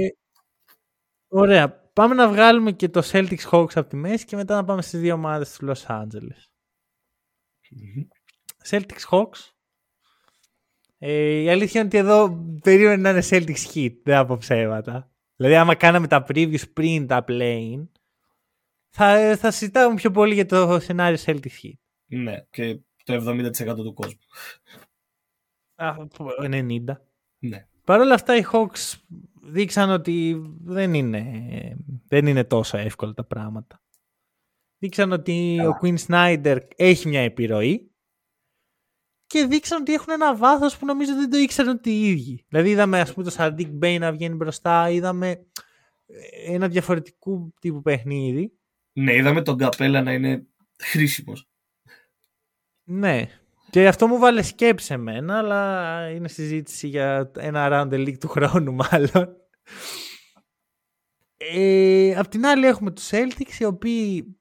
ωραία. 1.28 1.80
Πάμε 1.92 2.14
να 2.14 2.28
βγάλουμε 2.28 2.72
και 2.72 2.88
το 2.88 3.02
Celtics 3.04 3.50
Hawks 3.50 3.74
από 3.74 3.88
τη 3.88 3.96
μέση 3.96 4.24
και 4.24 4.36
μετά 4.36 4.54
να 4.54 4.64
πάμε 4.64 4.82
στις 4.82 5.00
δύο 5.00 5.14
ομάδες 5.14 5.56
του 5.56 5.66
Los 5.66 5.86
Angeles. 5.86 6.44
Μμμ. 7.70 8.06
Celtics 8.68 9.08
Hawks. 9.10 9.50
Ε, 10.98 11.32
η 11.32 11.50
αλήθεια 11.50 11.80
είναι 11.80 11.88
ότι 11.88 11.98
εδώ 11.98 12.46
περίμενε 12.62 12.96
να 12.96 13.10
είναι 13.10 13.22
Celtics 13.28 13.74
Heat, 13.74 13.94
δεν 14.02 14.16
από 14.16 14.36
ψέματα. 14.36 15.10
Δηλαδή 15.36 15.56
άμα 15.56 15.74
κάναμε 15.74 16.06
τα 16.06 16.24
previews 16.28 16.72
πριν 16.72 17.06
τα 17.06 17.24
play 17.28 17.86
θα, 18.94 19.36
θα 19.36 19.50
συζητάμε 19.50 19.94
πιο 19.94 20.10
πολύ 20.10 20.34
για 20.34 20.46
το 20.46 20.80
σενάριο 20.80 21.18
Celtics 21.24 21.60
Heat. 21.62 21.78
Ναι, 22.06 22.44
και 22.50 22.80
το 23.04 23.14
70% 23.14 23.74
του 23.76 23.94
κόσμου. 23.94 24.20
Α, 25.74 25.96
90. 26.38 26.82
Ναι. 27.38 27.66
Παρ' 27.84 28.00
όλα 28.00 28.14
αυτά 28.14 28.36
οι 28.36 28.44
Hawks 28.52 28.94
δείξαν 29.42 29.90
ότι 29.90 30.42
δεν 30.64 30.94
είναι, 30.94 31.24
δεν 32.08 32.26
είναι 32.26 32.44
τόσο 32.44 32.78
εύκολα 32.78 33.12
τα 33.12 33.24
πράγματα. 33.24 33.82
Δείξαν 34.78 35.12
ότι 35.12 35.54
Καλά. 35.56 35.68
ο 35.68 35.78
Quinn 35.82 35.96
Snyder 36.06 36.58
έχει 36.76 37.08
μια 37.08 37.20
επιρροή 37.20 37.92
και 39.26 39.46
δείξαν 39.46 39.80
ότι 39.80 39.92
έχουν 39.92 40.12
ένα 40.12 40.36
βάθος 40.36 40.76
που 40.76 40.86
νομίζω 40.86 41.14
δεν 41.14 41.30
το 41.30 41.36
ήξεραν 41.36 41.76
ότι 41.76 41.90
οι 41.90 42.08
ίδιοι. 42.08 42.44
Δηλαδή 42.48 42.70
είδαμε 42.70 43.00
ας 43.00 43.14
πούμε 43.14 43.30
το 43.30 43.34
Sadiq 43.38 43.78
Bey 43.82 43.96
να 44.00 44.12
βγαίνει 44.12 44.34
μπροστά, 44.34 44.90
είδαμε 44.90 45.28
ε, 46.06 46.54
ένα 46.54 46.68
διαφορετικού 46.68 47.54
τύπου 47.60 47.82
παιχνίδι. 47.82 48.52
Ναι, 48.92 49.14
είδαμε 49.14 49.42
τον 49.42 49.56
Καπέλα 49.56 50.02
να 50.02 50.12
είναι 50.12 50.46
χρήσιμος. 50.78 51.48
Ναι. 52.82 53.41
Και 53.72 53.88
αυτό 53.88 54.06
μου 54.06 54.18
βάλε 54.18 54.42
σκέψη 54.42 54.92
εμένα, 54.92 55.38
αλλά 55.38 56.10
είναι 56.10 56.28
συζήτηση 56.28 56.88
για 56.88 57.30
ένα 57.38 57.68
round 57.70 57.92
the 57.92 58.06
league 58.06 58.18
του 58.18 58.28
χρόνου 58.28 58.72
μάλλον. 58.74 59.36
Ε, 61.36 62.14
απ' 62.16 62.28
την 62.28 62.46
άλλη 62.46 62.66
έχουμε 62.66 62.90
τους 62.90 63.08
Celtics 63.12 63.58
οι 63.58 63.64
οποίοι 63.64 64.36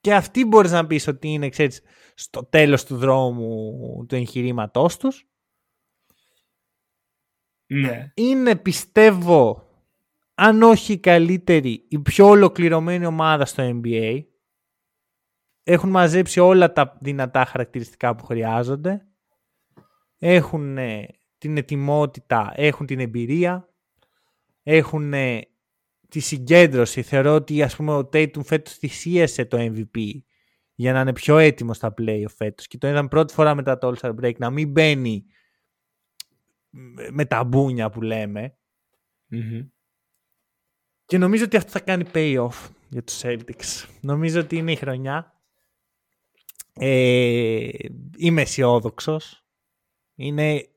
και 0.00 0.14
αυτοί 0.14 0.44
μπορείς 0.44 0.70
να 0.70 0.86
πεις 0.86 1.06
ότι 1.06 1.28
είναι 1.28 1.48
ξέρεις, 1.48 1.82
στο 2.14 2.44
τέλος 2.44 2.84
του 2.84 2.96
δρόμου 2.96 3.72
του 4.08 4.14
εγχειρήματός 4.14 4.96
τους. 4.96 5.28
Ναι. 7.66 8.12
Είναι 8.14 8.56
πιστεύω 8.56 9.68
αν 10.34 10.62
όχι 10.62 10.92
η 10.92 10.98
καλύτερη, 10.98 11.84
η 11.88 11.98
πιο 11.98 12.28
ολοκληρωμένη 12.28 13.06
ομάδα 13.06 13.44
στο 13.44 13.80
NBA. 13.82 14.22
Έχουν 15.70 15.90
μαζέψει 15.90 16.40
όλα 16.40 16.72
τα 16.72 16.96
δυνατά 17.00 17.44
χαρακτηριστικά 17.44 18.14
που 18.14 18.24
χρειάζονται. 18.24 19.06
Έχουν 20.18 20.78
ε, 20.78 21.06
την 21.38 21.56
ετοιμότητα, 21.56 22.52
έχουν 22.54 22.86
την 22.86 23.00
εμπειρία, 23.00 23.68
έχουν 24.62 25.12
ε, 25.12 25.40
τη 26.08 26.20
συγκέντρωση. 26.20 27.02
Θεωρώ 27.02 27.34
ότι 27.34 27.62
ας 27.62 27.76
πούμε 27.76 27.92
ο 27.92 27.98
Tatum 27.98 28.44
φέτος 28.44 28.74
θυσίασε 28.74 29.44
το 29.44 29.56
MVP 29.60 30.10
για 30.74 30.92
να 30.92 31.00
είναι 31.00 31.12
πιο 31.12 31.38
έτοιμος 31.38 31.76
στα 31.76 31.94
play 31.98 32.24
φέτος 32.36 32.66
και 32.66 32.78
το 32.78 32.88
είδαμε 32.88 33.08
πρώτη 33.08 33.32
φορά 33.32 33.54
μετά 33.54 33.78
το 33.78 33.88
All-Star 33.88 34.14
Break 34.14 34.36
να 34.36 34.50
μην 34.50 34.70
μπαίνει 34.70 35.24
με 37.10 37.24
τα 37.24 37.44
μπούνια 37.44 37.90
που 37.90 38.02
λεμε 38.02 38.58
Και 41.04 41.18
νομίζω 41.18 41.44
ότι 41.44 41.56
αυτό 41.56 41.70
θα 41.70 41.80
κάνει 41.80 42.04
pay-off 42.12 42.68
για 42.88 43.02
τους 43.02 43.20
Celtics. 43.22 43.88
Νομίζω 44.00 44.40
ότι 44.40 44.56
είναι 44.56 44.72
η 44.72 44.76
χρονιά. 44.76 45.32
Ε, 46.78 47.68
είμαι 48.16 48.42
αισιόδοξος. 48.42 49.44
Είναι 50.14 50.68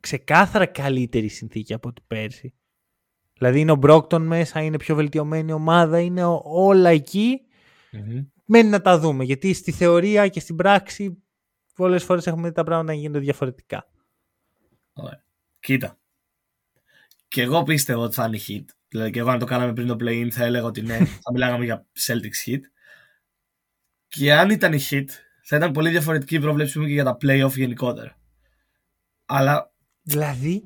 ξεκάθαρα 0.00 0.66
καλύτερη 0.66 1.28
συνθήκη 1.28 1.74
από 1.74 1.92
την 1.92 2.04
πέρσι. 2.06 2.54
Δηλαδή 3.34 3.60
είναι 3.60 3.72
ο 3.72 3.76
Μπρόκτον 3.76 4.26
μέσα, 4.26 4.62
είναι 4.62 4.76
πιο 4.76 4.94
βελτιωμένη 4.94 5.52
ομάδα, 5.52 6.00
είναι 6.00 6.22
όλα 6.42 6.90
Μένει 8.44 8.68
να 8.68 8.80
τα 8.80 8.98
δούμε, 8.98 9.24
γιατί 9.24 9.52
στη 9.52 9.72
θεωρία 9.72 10.28
και 10.28 10.40
στην 10.40 10.56
πράξη 10.56 11.22
πολλές 11.74 12.04
φορές 12.04 12.26
έχουμε 12.26 12.48
δει 12.48 12.54
τα 12.54 12.64
πράγματα 12.64 12.92
να 12.92 12.98
γίνονται 12.98 13.18
διαφορετικά. 13.18 13.90
Ωραία. 14.92 15.24
Κοίτα. 15.60 15.98
Και 17.28 17.42
εγώ 17.42 17.62
πίστευα 17.62 18.02
ότι 18.02 18.14
θα 18.14 18.26
είναι 18.26 18.38
hit. 18.48 18.64
Δηλαδή 18.88 19.10
και 19.10 19.18
εγώ 19.18 19.30
αν 19.30 19.38
το 19.38 19.44
κάναμε 19.44 19.72
πριν 19.72 19.86
το 19.86 19.96
play-in 20.00 20.28
θα 20.30 20.44
έλεγα 20.44 20.64
ότι 20.64 20.82
ναι, 20.82 20.98
θα 21.24 21.32
μιλάγαμε 21.32 21.64
για 21.64 21.86
Celtics 22.06 22.48
hit. 22.48 22.60
Και 24.12 24.34
αν 24.34 24.50
ήταν 24.50 24.72
η 24.72 24.78
hit, 24.90 25.04
θα 25.42 25.56
ήταν 25.56 25.72
πολύ 25.72 25.90
διαφορετική 25.90 26.34
η 26.34 26.40
πρόβλεψή 26.40 26.78
μου 26.78 26.86
και 26.86 26.92
για 26.92 27.04
τα 27.04 27.16
playoff 27.22 27.52
γενικότερα. 27.54 28.16
Αλλά. 29.26 29.72
Δηλαδή. 30.02 30.64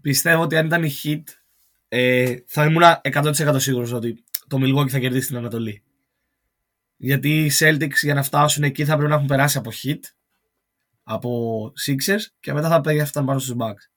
Πιστεύω 0.00 0.42
ότι 0.42 0.56
αν 0.56 0.66
ήταν 0.66 0.84
η 0.84 0.90
hit, 1.02 1.22
ε, 1.88 2.34
θα 2.46 2.64
ήμουν 2.64 2.82
100% 3.02 3.54
σίγουρος 3.56 3.92
ότι 3.92 4.24
το 4.48 4.58
Milwaukee 4.60 4.88
θα 4.88 4.98
κερδίσει 4.98 5.26
την 5.26 5.36
Ανατολή. 5.36 5.82
Γιατί 6.96 7.44
οι 7.44 7.50
Celtics 7.58 7.98
για 8.02 8.14
να 8.14 8.22
φτάσουν 8.22 8.62
εκεί 8.62 8.84
θα 8.84 8.94
πρέπει 8.94 9.08
να 9.08 9.14
έχουν 9.14 9.26
περάσει 9.26 9.58
από 9.58 9.70
hit, 9.82 10.00
από 11.02 11.72
Sixers 11.86 12.22
και 12.40 12.52
μετά 12.52 12.68
θα 12.68 12.80
πέφτουν 12.80 13.24
πάνω 13.24 13.38
στους 13.38 13.54
Bucks. 13.58 13.90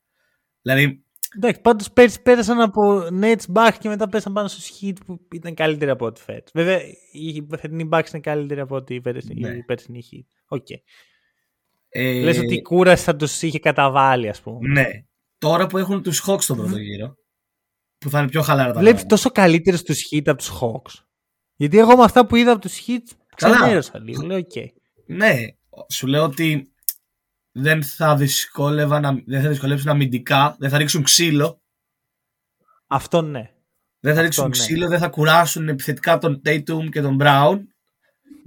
Δηλαδή... 0.61 1.01
Εντάξει, 1.37 1.61
πάντως 1.61 1.91
πέρσι 1.91 2.21
πέρασαν 2.21 2.61
από 2.61 3.07
Nets 3.21 3.53
Bucks 3.53 3.75
και 3.79 3.89
μετά 3.89 4.09
πέσαν 4.09 4.33
πάνω 4.33 4.47
στους 4.47 4.69
hit 4.81 4.93
που 5.05 5.19
ήταν 5.31 5.53
καλύτεροι 5.53 5.91
από 5.91 6.05
ό,τι 6.05 6.21
φέτος. 6.21 6.51
Βέβαια, 6.53 6.79
η 7.11 7.47
φετινή 7.57 7.89
Bucks 7.91 8.09
είναι 8.13 8.21
καλύτερη 8.21 8.59
από 8.59 8.75
ό,τι 8.75 8.95
η 8.95 9.01
πέρσινη 9.65 10.03
Heat. 10.11 10.25
OK. 10.47 10.65
Okay. 10.69 10.75
Ε... 11.89 12.21
Λες 12.21 12.37
ότι 12.39 12.53
η 12.53 12.61
κούραση 12.61 13.03
θα 13.03 13.15
τους 13.15 13.41
είχε 13.41 13.59
καταβάλει, 13.59 14.29
ας 14.29 14.41
πούμε. 14.41 14.69
Ναι. 14.69 14.87
Τώρα 15.37 15.67
που 15.67 15.77
έχουν 15.77 16.03
τους 16.03 16.23
Hawks 16.27 16.41
στον 16.41 16.57
πρώτο 16.57 16.77
γύρο, 16.77 17.15
που 17.97 18.09
θα 18.09 18.19
είναι 18.19 18.29
πιο 18.29 18.41
χαλάρα 18.41 18.71
τα 18.71 18.79
Βλέπεις 18.79 19.05
τόσο 19.05 19.29
καλύτερο 19.29 19.77
τους 19.79 20.07
Heat 20.11 20.21
από 20.25 20.37
τους 20.37 20.51
Hawks. 20.61 21.03
Γιατί 21.55 21.77
εγώ 21.77 21.97
με 21.97 22.03
αυτά 22.03 22.25
που 22.25 22.35
είδα 22.35 22.51
από 22.51 22.61
τους 22.61 22.85
Heat 22.87 23.15
ξενέρωσα 23.35 23.99
λίγο. 23.99 24.25
Λέω, 24.25 24.39
okay. 24.39 24.65
Ναι, 25.05 25.35
σου 25.89 26.07
λέω 26.07 26.23
ότι 26.23 26.71
δεν 27.59 27.83
θα, 27.83 28.15
δυσκόλευαν, 28.15 29.23
δεν 29.25 29.41
θα 29.41 29.49
δυσκολέψουν 29.49 29.89
αμυντικά, 29.89 30.55
δεν 30.59 30.69
θα 30.69 30.77
ρίξουν 30.77 31.03
ξύλο. 31.03 31.61
Αυτό 32.87 33.21
ναι. 33.21 33.51
Δεν 33.99 34.15
θα 34.15 34.21
ρίξουν 34.21 34.43
ναι. 34.43 34.49
ξύλο, 34.49 34.87
δεν 34.87 34.99
θα 34.99 35.07
κουράσουν 35.09 35.69
επιθετικά 35.69 36.17
τον 36.17 36.41
Tatum 36.45 36.89
και 36.91 37.01
τον 37.01 37.17
Brown. 37.21 37.59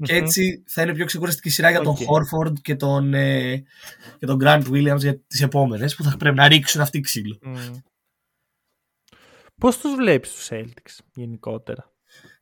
Και 0.02 0.14
έτσι 0.14 0.62
θα 0.66 0.82
είναι 0.82 0.94
πιο 0.94 1.04
ξεκουραστική 1.04 1.48
σειρά 1.48 1.70
για 1.70 1.80
τον 1.80 1.94
Horford 1.94 2.52
και 2.62 2.76
τον, 2.76 3.14
ε, 3.14 3.56
και 4.18 4.26
τον 4.26 4.38
Grant 4.42 4.62
Williams 4.70 4.98
για 4.98 5.20
τις 5.26 5.42
επόμενες 5.42 5.94
που 5.94 6.02
θα 6.02 6.16
πρέπει 6.16 6.36
να 6.36 6.48
ρίξουν 6.48 6.80
αυτή 6.80 7.00
ξύλο. 7.00 7.38
Mm. 7.44 7.82
Πώς 9.56 9.78
τους 9.78 9.94
βλέπεις 9.94 10.32
τους 10.32 10.48
Celtics 10.50 10.98
γενικότερα; 11.14 11.92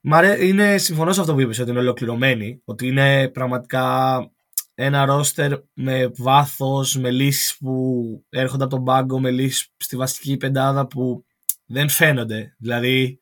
Μ' 0.00 0.12
είναι, 0.40 0.78
συμφωνώ 0.78 1.12
σε 1.12 1.20
αυτό 1.20 1.34
που 1.34 1.40
είπες 1.40 1.58
ότι 1.58 1.70
είναι 1.70 1.78
ολοκληρωμένοι, 1.78 2.60
ότι 2.64 2.86
είναι 2.86 3.28
πραγματικά 3.28 4.18
ένα 4.80 5.04
ρόστερ 5.04 5.52
με 5.72 6.10
βάθος, 6.16 6.96
με 6.96 7.10
λύσεις 7.10 7.56
που 7.56 8.02
έρχονται 8.28 8.64
από 8.64 8.74
τον 8.74 8.84
πάγκο, 8.84 9.20
με 9.20 9.30
λύσεις 9.30 9.74
στη 9.76 9.96
βασική 9.96 10.36
πεντάδα 10.36 10.86
που 10.86 11.24
δεν 11.66 11.88
φαίνονται. 11.88 12.54
Δηλαδή 12.58 13.18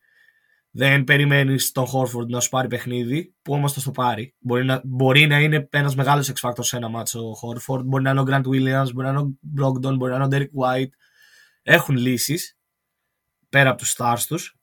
δεν 0.71 1.03
περιμένεις 1.03 1.71
τον 1.71 1.85
Χόρφορντ 1.85 2.29
να 2.29 2.39
σου 2.39 2.49
πάρει 2.49 2.67
παιχνίδι, 2.67 3.35
που 3.41 3.53
όμως 3.53 3.73
θα 3.73 3.81
το 3.81 3.91
πάρει. 3.91 4.35
Μπορεί 4.39 4.65
να, 4.65 4.81
μπορεί 4.83 5.27
να 5.27 5.39
είναι 5.39 5.67
ένας 5.71 5.95
μεγάλος 5.95 6.31
X 6.35 6.49
Factor 6.49 6.63
σε 6.63 6.77
ένα 6.77 6.89
μάτσο 6.89 7.29
ο 7.29 7.33
Χόρφορντ, 7.33 7.85
μπορεί 7.87 8.03
να 8.03 8.09
είναι 8.09 8.19
ο 8.19 8.25
Grant 8.27 8.45
Williams, 8.45 8.93
μπορεί 8.93 9.07
να 9.07 9.09
είναι 9.09 9.19
ο 9.19 9.37
Brogdon, 9.59 9.95
μπορεί 9.97 10.11
να 10.11 10.23
είναι 10.23 10.25
ο 10.25 10.29
Derek 10.31 10.63
White. 10.63 10.91
Έχουν 11.61 11.97
λύσεις 11.97 12.57
πέρα 13.49 13.69
από 13.69 13.77
τους 13.77 13.95
stars 13.97 14.21
τους. 14.27 14.55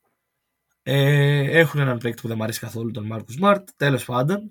Ε, 0.82 1.58
έχουν 1.58 1.80
έναν 1.80 1.98
παίκτη 1.98 2.20
που 2.20 2.28
δεν 2.28 2.36
μου 2.36 2.42
αρέσει 2.42 2.60
καθόλου, 2.60 2.90
τον 2.90 3.06
Μάρκου 3.06 3.32
Σμαρτ. 3.32 3.68
Τέλος 3.76 4.04
πάντων. 4.04 4.50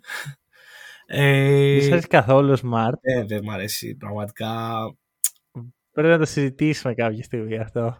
Ε, 1.15 1.79
δεν 1.79 1.91
αρέσει 1.91 2.07
καθόλου 2.07 2.51
ο 2.51 2.55
Σμαρτ. 2.55 2.99
Ε, 3.01 3.23
δεν 3.23 3.39
μου 3.43 3.51
αρέσει 3.51 3.95
πραγματικά. 3.95 4.73
Πρέπει 5.91 6.09
να 6.09 6.17
το 6.17 6.25
συζητήσουμε 6.25 6.93
κάποια 6.93 7.23
στιγμή 7.23 7.57
αυτό. 7.57 7.97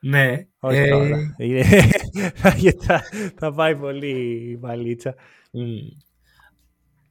Ναι. 0.00 0.46
Όχι 0.58 0.78
ε... 0.78 0.88
τώρα. 0.88 1.36
θα, 2.86 3.02
θα 3.38 3.54
πάει 3.54 3.76
πολύ 3.76 4.48
η 4.50 4.56
βαλίτσα. 4.56 5.14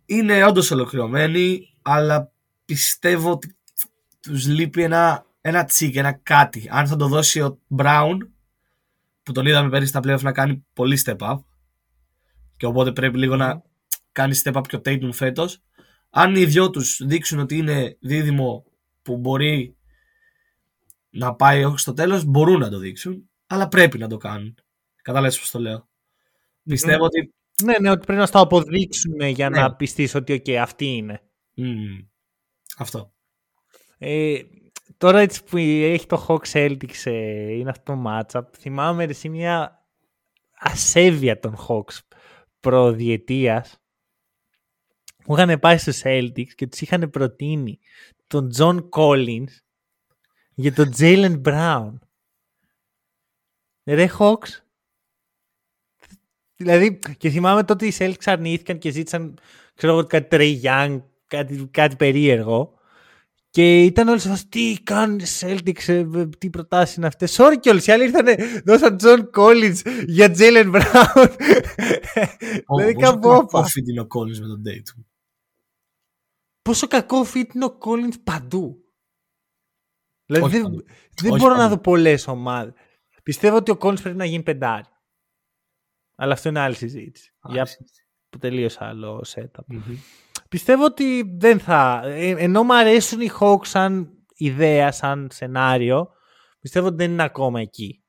Είναι 0.06 0.46
όντως 0.46 0.72
ολοκληρωμένοι, 0.72 1.60
αλλά 1.82 2.32
πιστεύω 2.66 3.32
ότι 3.32 3.58
τους 4.20 4.48
λείπει 4.48 4.84
ένα, 4.84 5.26
ένα 5.42 5.66
τσίκ, 5.66 5.96
ένα 5.96 6.12
κάτι. 6.12 6.68
Αν 6.72 6.88
θα 6.88 6.96
το 6.96 7.08
δώσει 7.08 7.42
ο 7.42 7.60
Μπράουν, 7.68 8.34
που 9.24 9.32
τον 9.32 9.46
είδαμε 9.46 9.70
πέρυσι 9.70 9.90
στα 9.90 10.00
playoff 10.04 10.22
να 10.22 10.32
κάνει 10.32 10.66
πολύ 10.74 11.02
step 11.06 11.18
up 11.18 11.38
και 12.58 12.66
οπότε 12.66 12.92
πρέπει 12.92 13.18
λίγο 13.18 13.36
να 13.36 13.64
κάνει 14.12 14.40
step 14.44 14.54
up 14.54 14.68
και 14.68 14.76
ο 14.76 14.82
Tatum 14.86 15.10
φέτος. 15.12 15.62
Αν 16.10 16.36
οι 16.36 16.46
δυο 16.46 16.70
τους 16.70 17.02
δείξουν 17.06 17.40
ότι 17.40 17.58
είναι 17.58 17.98
δίδυμο 18.00 18.66
που 19.02 19.18
μπορεί 19.18 19.78
να 21.10 21.36
πάει 21.36 21.64
όχι 21.64 21.80
στο 21.80 21.94
τέλος, 21.94 22.24
μπορούν 22.24 22.60
να 22.60 22.70
το 22.70 22.78
δείξουν, 22.78 23.30
αλλά 23.48 23.68
πρέπει 23.68 23.98
να 23.98 24.08
το 24.08 24.18
κάνουν. 24.18 24.56
Κατάλαβες 25.02 25.40
πώς 25.40 25.52
το 25.52 25.60
λέω. 25.60 25.90
Πιστεύω 26.64 27.04
ότι... 27.04 27.34
Ναι, 27.64 27.80
ναι, 27.80 27.90
ότι 27.90 28.06
πρέπει 28.06 28.22
να 28.22 28.28
το 28.28 28.40
αποδείξουν 28.40 29.20
για 29.20 29.50
να 29.50 29.70
ναι. 29.70 29.76
πιστείς 29.76 30.16
ότι 30.16 30.42
okay, 30.46 30.54
αυτή 30.54 30.86
είναι. 30.86 31.22
Αυτό. 32.78 33.14
Ε, 33.98 34.42
τώρα 34.98 35.20
έτσι 35.20 35.44
που 35.44 35.58
έχει 35.58 36.06
το 36.06 36.26
Hawks 36.28 36.52
Celtics 36.52 37.02
ε, 37.04 37.52
είναι 37.52 37.70
αυτό 37.70 37.94
το 37.94 38.04
matchup, 38.08 38.44
θυμάμαι 38.58 39.04
εσύ 39.04 39.30
μια 39.30 39.86
ασέβεια 40.60 41.40
των 41.40 41.58
Hawks 41.68 42.00
προδιετίας 42.60 43.80
που 45.30 45.38
είχαν 45.38 45.60
πάει 45.60 45.78
στους 45.78 46.02
Celtics 46.04 46.54
και 46.56 46.68
τους 46.68 46.82
είχαν 46.82 47.10
προτείνει 47.10 47.80
τον 48.28 48.52
John 48.58 48.90
Collins 48.90 49.50
για 50.54 50.74
τον 50.74 50.94
Jalen 50.98 51.42
Brown. 51.42 51.94
Ρε 53.86 54.10
Hawks. 54.20 54.62
Δηλαδή, 56.56 57.00
και 57.18 57.30
θυμάμαι 57.30 57.64
τότε 57.64 57.86
οι 57.86 57.94
Celtics 57.98 58.24
αρνήθηκαν 58.26 58.78
και 58.78 58.92
ζήτησαν, 58.92 59.38
ξέρω 59.76 59.94
εγώ, 59.94 60.06
κάτι 60.06 60.28
Trey 60.32 60.66
Young, 60.66 61.02
κάτι, 61.28 61.68
κάτι 61.72 61.96
περίεργο. 61.96 62.74
Και 63.50 63.84
ήταν 63.84 64.08
όλοι 64.08 64.20
σε 64.20 64.46
τι 64.50 64.78
κάνουν 64.84 65.22
Celtics, 65.40 65.88
ε, 65.88 66.06
τι 66.38 66.50
προτάσεις 66.50 66.96
είναι 66.96 67.08
αυτές. 67.08 67.36
Sorry 67.40 67.56
κιόλας. 67.60 67.88
Οι 67.88 67.92
άλλοι 67.92 68.04
ήρθαν, 68.04 68.26
δώσαν 68.66 68.98
John 69.02 69.30
Collins 69.38 70.06
για 70.06 70.36
Jalen 70.38 70.72
Brown. 70.76 71.30
δηλαδή 72.76 72.94
κάπου 72.94 73.20
Πόσο 73.20 73.46
κακό 73.46 73.64
fit 73.64 73.90
είναι 73.90 74.02
ο 74.02 74.08
Collins 74.16 74.40
με 74.40 74.48
τον 74.48 74.62
Dayton. 74.66 75.09
Πόσο 76.70 76.88
κακό 76.88 77.26
fit 77.34 77.54
είναι 77.54 77.66
ο 77.66 77.78
Collins 77.80 78.22
παντού. 78.24 78.78
Δηλαδή 80.26 80.60
δεν, 80.62 80.86
δεν 81.22 81.36
μπορώ 81.38 81.56
να 81.56 81.70
δω 81.70 81.78
πολλές 81.78 82.28
ομάδες. 82.28 82.74
Πιστεύω 83.24 83.56
ότι 83.56 83.72
ο 83.72 83.78
Collins 83.82 84.02
πρέπει 84.02 84.18
να 84.18 84.26
γίνει 84.26 84.44
πεντάρι. 84.44 84.86
Αλλά 86.16 86.34
αυτό 86.34 86.50
είναι 86.50 86.60
άλλη 86.60 86.76
συζήτηση. 86.76 87.34
Για 87.50 87.68
τελείως 88.40 88.82
άλλο 88.82 89.26
setup. 89.36 89.76
mm 89.76 89.96
Πιστεύω 90.50 90.86
ότι 90.86 91.36
δεν 91.38 91.60
θα. 91.60 92.02
Ε, 92.04 92.36
ενώ 92.38 92.64
μου 92.64 92.76
αρέσουν 92.76 93.22
οι 93.22 93.30
Hawks 93.40 93.66
σαν 93.66 94.18
ιδέα, 94.36 94.92
σαν 94.92 95.28
σενάριο, 95.32 96.10
πιστεύω 96.60 96.88
ότι 96.88 96.96
δεν 96.96 97.12
είναι 97.12 97.24
ακόμα 97.24 97.60
εκεί. 97.62 98.04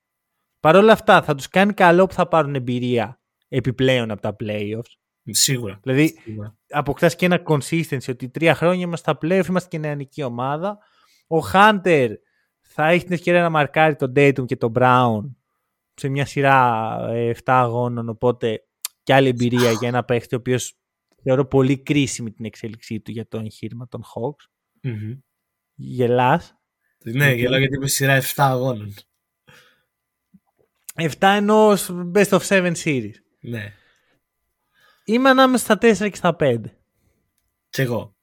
Παρ' 0.60 0.76
όλα 0.76 0.92
αυτά, 0.92 1.22
θα 1.22 1.34
τους 1.34 1.48
κάνει 1.48 1.72
καλό 1.72 2.06
που 2.06 2.14
θα 2.14 2.28
πάρουν 2.28 2.54
εμπειρία 2.54 3.20
επιπλέον 3.48 4.10
από 4.10 4.20
τα 4.20 4.36
playoffs. 4.40 4.94
Σίγουρα. 5.34 5.80
Δηλαδή, 5.82 6.14
αποκτάς 6.70 7.16
και 7.16 7.26
ένα 7.26 7.42
consistency 7.46 8.08
ότι 8.08 8.28
τρία 8.28 8.54
χρόνια 8.54 8.84
είμαστε 8.84 9.10
στα 9.10 9.18
playoffs, 9.22 9.48
είμαστε 9.48 9.68
και 9.68 9.78
νεανική 9.78 10.22
ομάδα. 10.22 10.78
Ο 11.26 11.38
Hunter 11.52 12.08
θα 12.60 12.88
έχει 12.88 13.04
την 13.04 13.12
ευκαιρία 13.12 13.42
να 13.42 13.50
μαρκάρει 13.50 13.96
τον 13.96 14.12
Dayton 14.16 14.46
και 14.46 14.56
τον 14.56 14.72
Brown 14.74 15.20
σε 15.94 16.08
μια 16.08 16.26
σειρά 16.26 16.96
7 17.10 17.12
ε, 17.12 17.32
αγώνων, 17.44 18.08
οπότε 18.08 18.64
και 19.02 19.14
άλλη 19.14 19.28
εμπειρία 19.28 19.70
για 19.70 19.88
ένα 19.88 20.04
παίχτη 20.04 20.34
ο 20.34 20.38
οποίος 20.38 20.74
θεωρώ 21.22 21.46
πολύ 21.46 21.78
κρίσιμη 21.78 22.32
την 22.32 22.44
εξέλιξή 22.44 23.00
του 23.00 23.10
για 23.10 23.28
το 23.28 23.38
εγχείρημα 23.38 23.88
των 23.88 24.02
Hawks. 24.02 24.48
Mm-hmm. 24.88 25.18
Γελάς. 25.74 26.54
Ναι, 27.04 27.32
γελάω 27.32 27.58
γιατί 27.58 27.74
είμαι 27.74 27.88
σειρά 27.88 28.20
7 28.20 28.24
αγώνων. 28.36 28.94
7 30.94 31.08
εννοώ 31.20 31.76
best 32.14 32.28
of 32.28 32.40
7 32.40 32.72
series. 32.84 33.14
Ναι. 33.40 33.74
Είμαι 35.10 35.28
ανάμεσα 35.28 35.64
στα 35.64 35.74
4 35.74 36.10
και 36.10 36.16
στα 36.16 36.36
5. 36.40 36.56
Κι 37.70 37.80
εγώ. 37.80 38.14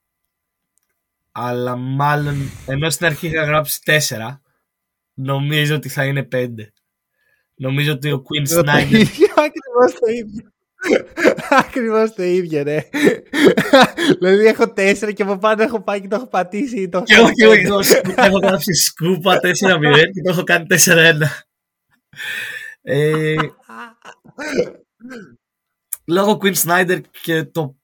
αλλά 1.32 1.76
μάλλον 1.76 2.36
ενώ 2.68 2.90
στην 2.90 3.06
αρχή 3.06 3.28
είχα 3.28 3.44
γράψει 3.44 3.80
4, 3.86 4.38
νομίζω 5.14 5.76
ότι 5.76 5.90
θα 5.90 6.06
είναι 6.06 6.28
5. 6.32 6.48
Νομίζω 7.56 7.92
ότι 7.92 8.12
ο 8.12 8.24
Queen 8.24 8.48
Snyder. 8.58 9.04
Ακριβώς 9.48 9.94
το 10.00 10.08
ίδιο. 10.16 10.52
Ακριβώς 11.50 12.14
το 12.14 12.24
ίδιο, 12.24 12.64
ναι. 12.64 12.78
δηλαδή 14.20 14.46
έχω 14.46 14.74
τέσσερα 14.74 15.12
και 15.12 15.24
από 15.24 15.38
πάνω 15.38 15.64
έχω 15.64 15.82
πάει 15.82 16.02
και 16.02 16.08
το 16.08 16.16
έχω 16.16 16.28
πατήσει. 16.28 16.90
Το 16.90 17.04
και 17.04 17.14
εγώ 17.14 17.32
και 17.32 17.44
εγώ 17.44 17.80
έχω 18.16 18.38
γράψει 18.38 18.74
σκούπα 18.74 19.36
4-0 19.36 19.42
και 20.14 20.22
το 20.24 20.32
έχω 20.32 20.44
κάνει 20.44 20.66
4-1. 20.70 20.76
ε, 26.08 26.14
λόγω 26.14 26.38
Queen 26.42 26.56
Snyder 26.56 27.02
και 27.22 27.44
το 27.44 27.78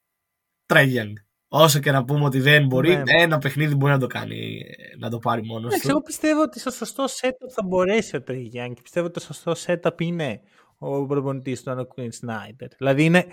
Trey 0.66 1.12
Όσο 1.56 1.78
και 1.78 1.90
να 1.90 2.04
πούμε 2.04 2.24
ότι 2.24 2.40
δεν 2.40 2.66
μπορεί, 2.66 2.96
ναι. 2.96 3.02
ένα 3.06 3.38
παιχνίδι 3.38 3.74
μπορεί 3.74 3.92
να 3.92 3.98
το 3.98 4.06
κάνει, 4.06 4.60
να 4.98 5.10
το 5.10 5.18
πάρει 5.18 5.42
μόνος 5.44 5.74
του. 5.74 5.88
Εγώ 5.88 6.02
πιστεύω 6.02 6.42
ότι 6.42 6.60
στο 6.60 6.70
σωστό 6.70 7.04
setup 7.04 7.50
θα 7.54 7.62
μπορέσει 7.66 8.16
ο 8.16 8.24
Trey 8.28 8.32
Young 8.32 8.72
και 8.74 8.82
πιστεύω 8.82 9.06
ότι 9.06 9.20
το 9.20 9.34
σωστό 9.34 9.52
setup 9.66 10.00
είναι 10.00 10.40
ο 10.78 11.06
προπονητής 11.06 11.62
του 11.62 11.72
ο 11.78 11.94
Queen 11.96 12.08
Snyder. 12.08 12.68
Δηλαδή 12.78 13.04
είναι, 13.04 13.26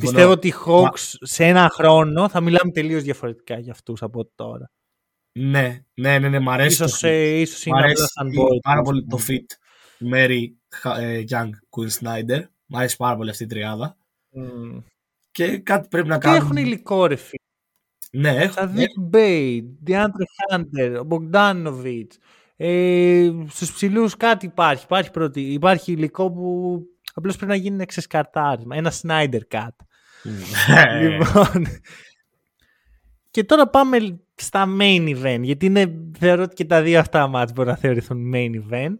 πιστεύω 0.00 0.30
ότι 0.30 0.48
οι 0.48 0.54
Hawks 0.66 1.14
σε 1.20 1.44
ένα 1.44 1.70
χρόνο 1.72 2.28
θα 2.28 2.40
μιλάμε 2.40 2.70
τελείως 2.70 3.02
διαφορετικά 3.02 3.58
για 3.58 3.72
αυτούς 3.72 4.02
από 4.02 4.30
τώρα. 4.34 4.70
Ναι, 5.32 5.84
ναι, 5.94 6.18
ναι, 6.18 6.28
ναι, 6.28 6.38
μ' 6.38 6.50
αρέσει. 6.50 6.84
Ίσως, 6.84 7.00
το 7.00 7.06
ε, 7.06 7.40
ίσως 7.40 7.64
είναι 7.66 7.78
αρέσει 7.78 8.04
πάρα 8.62 8.82
πολύ 8.82 9.06
το 9.06 9.18
fit 9.28 9.56
Murray 10.14 10.42
ε, 10.98 11.22
Young 11.30 11.50
Quin 11.70 11.90
Snyder. 12.00 12.42
Μ' 12.66 12.76
αρέσει 12.76 12.96
πάρα 12.96 13.16
πολύ 13.16 13.30
αυτή 13.30 13.42
η 13.42 13.46
τριάδα. 13.46 13.96
Mm. 14.36 14.82
Και 15.30 15.58
κάτι 15.58 15.88
πρέπει 15.88 16.08
να 16.08 16.18
κάνουν. 16.18 16.38
Και 16.38 16.44
έχουν 16.44 16.56
υλικό 16.56 17.06
ρε 17.06 17.16
φίλε; 17.16 17.42
Ναι, 18.12 18.42
έχουν. 18.42 18.52
Saddiq 18.52 18.86
Bey, 19.00 19.76
De'Andre 19.82 20.24
Hunter, 20.50 21.04
Bogdanović. 21.04 22.12
Ε, 22.56 23.30
Στους 23.48 23.72
ψηλούς 23.72 24.16
κάτι 24.16 24.46
υπάρχει. 24.46 24.84
Υπάρχει, 24.84 25.10
πρώτη, 25.10 25.40
υπάρχει 25.40 25.92
υλικό 25.92 26.32
που 26.32 26.80
απλώς 27.14 27.36
πρέπει 27.36 27.50
να 27.50 27.58
γίνει 27.58 27.74
ένα 27.74 27.84
ξεσκαρτάρισμα. 27.84 28.76
Ένα 28.76 28.92
Snyder 29.02 29.40
Cut. 29.50 29.68
Ναι. 30.68 31.08
λοιπόν. 31.08 31.66
και 33.30 33.44
τώρα 33.44 33.68
πάμε 33.68 34.20
στα 34.34 34.66
main 34.80 35.16
event. 35.16 35.40
Γιατί 35.42 35.66
είναι, 35.66 35.94
θεωρώ 36.18 36.42
ότι 36.42 36.54
και 36.54 36.64
τα 36.64 36.82
δύο 36.82 36.98
αυτά 36.98 37.26
μάτια 37.26 37.52
μπορούν 37.56 37.70
να 37.70 37.78
θεωρηθούν 37.78 38.32
main 38.34 38.50
event. 38.50 38.94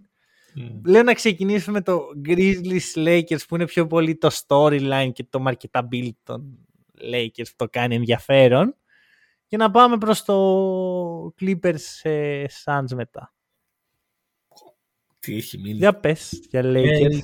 Mm. 0.59 0.80
Λέω 0.84 1.02
να 1.02 1.14
ξεκινήσουμε 1.14 1.78
με 1.78 1.84
το 1.84 2.02
Grizzlies 2.24 2.94
Lakers 2.94 3.46
που 3.48 3.54
είναι 3.54 3.64
πιο 3.64 3.86
πολύ 3.86 4.16
το 4.16 4.30
storyline 4.46 5.11
και 5.12 5.24
το 5.30 5.44
marketability 5.48 6.11
των 6.22 6.66
Lakers 7.12 7.46
που 7.46 7.57
το 7.57 7.68
κάνει 7.70 7.94
ενδιαφέρον 7.94 8.76
και 9.46 9.57
να 9.57 9.70
πάμε 9.70 9.98
προς 9.98 10.24
το 10.24 11.34
Clippers 11.40 12.00
ε, 12.02 12.44
Suns 12.64 12.94
μετά. 12.94 13.34
Τι 15.18 15.36
έχει 15.36 15.59
μείνει. 15.59 15.76
Για 15.76 15.94
πες, 15.94 16.40
για 16.50 16.62
Lakers. 16.64 17.12
Ε, 17.12 17.18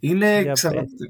είναι, 0.00 0.40
για 0.40 0.54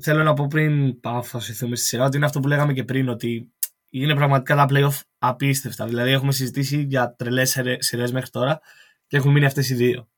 θέλω 0.00 0.22
να 0.22 0.34
πω 0.34 0.46
πριν 0.46 1.00
πάω 1.00 1.22
στη 1.22 1.76
σειρά, 1.76 2.04
ότι 2.04 2.16
είναι 2.16 2.26
αυτό 2.26 2.40
που 2.40 2.48
λέγαμε 2.48 2.72
και 2.72 2.84
πριν, 2.84 3.08
ότι 3.08 3.52
είναι 3.90 4.14
πραγματικά 4.14 4.56
τα 4.56 4.66
playoff 4.70 5.00
απίστευτα. 5.18 5.86
Δηλαδή 5.86 6.10
έχουμε 6.10 6.32
συζητήσει 6.32 6.82
για 6.82 7.14
τρελές 7.14 7.60
σειρές 7.78 8.12
μέχρι 8.12 8.30
τώρα 8.30 8.60
και 9.06 9.16
έχουν 9.16 9.32
μείνει 9.32 9.46
αυτές 9.46 9.70
οι 9.70 9.74
δύο. 9.74 10.08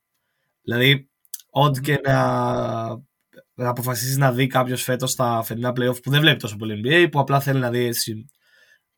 Δηλαδή, 0.62 1.10
ό,τι 1.56 1.80
και 1.80 2.00
να, 2.04 2.14
να 3.54 3.68
αποφασίσει 3.68 4.18
να 4.18 4.32
δει 4.32 4.46
κάποιος 4.46 4.82
φέτος 4.82 5.10
στα 5.10 5.42
φετινά 5.42 5.70
playoff 5.70 6.02
που 6.02 6.10
δεν 6.10 6.20
βλέπει 6.20 6.38
τόσο 6.38 6.56
πολύ 6.56 6.80
NBA, 6.84 7.08
που 7.10 7.18
απλά 7.18 7.40
θέλει 7.40 7.60
να 7.60 7.70
δει 7.70 7.84
έτσι 7.84 8.26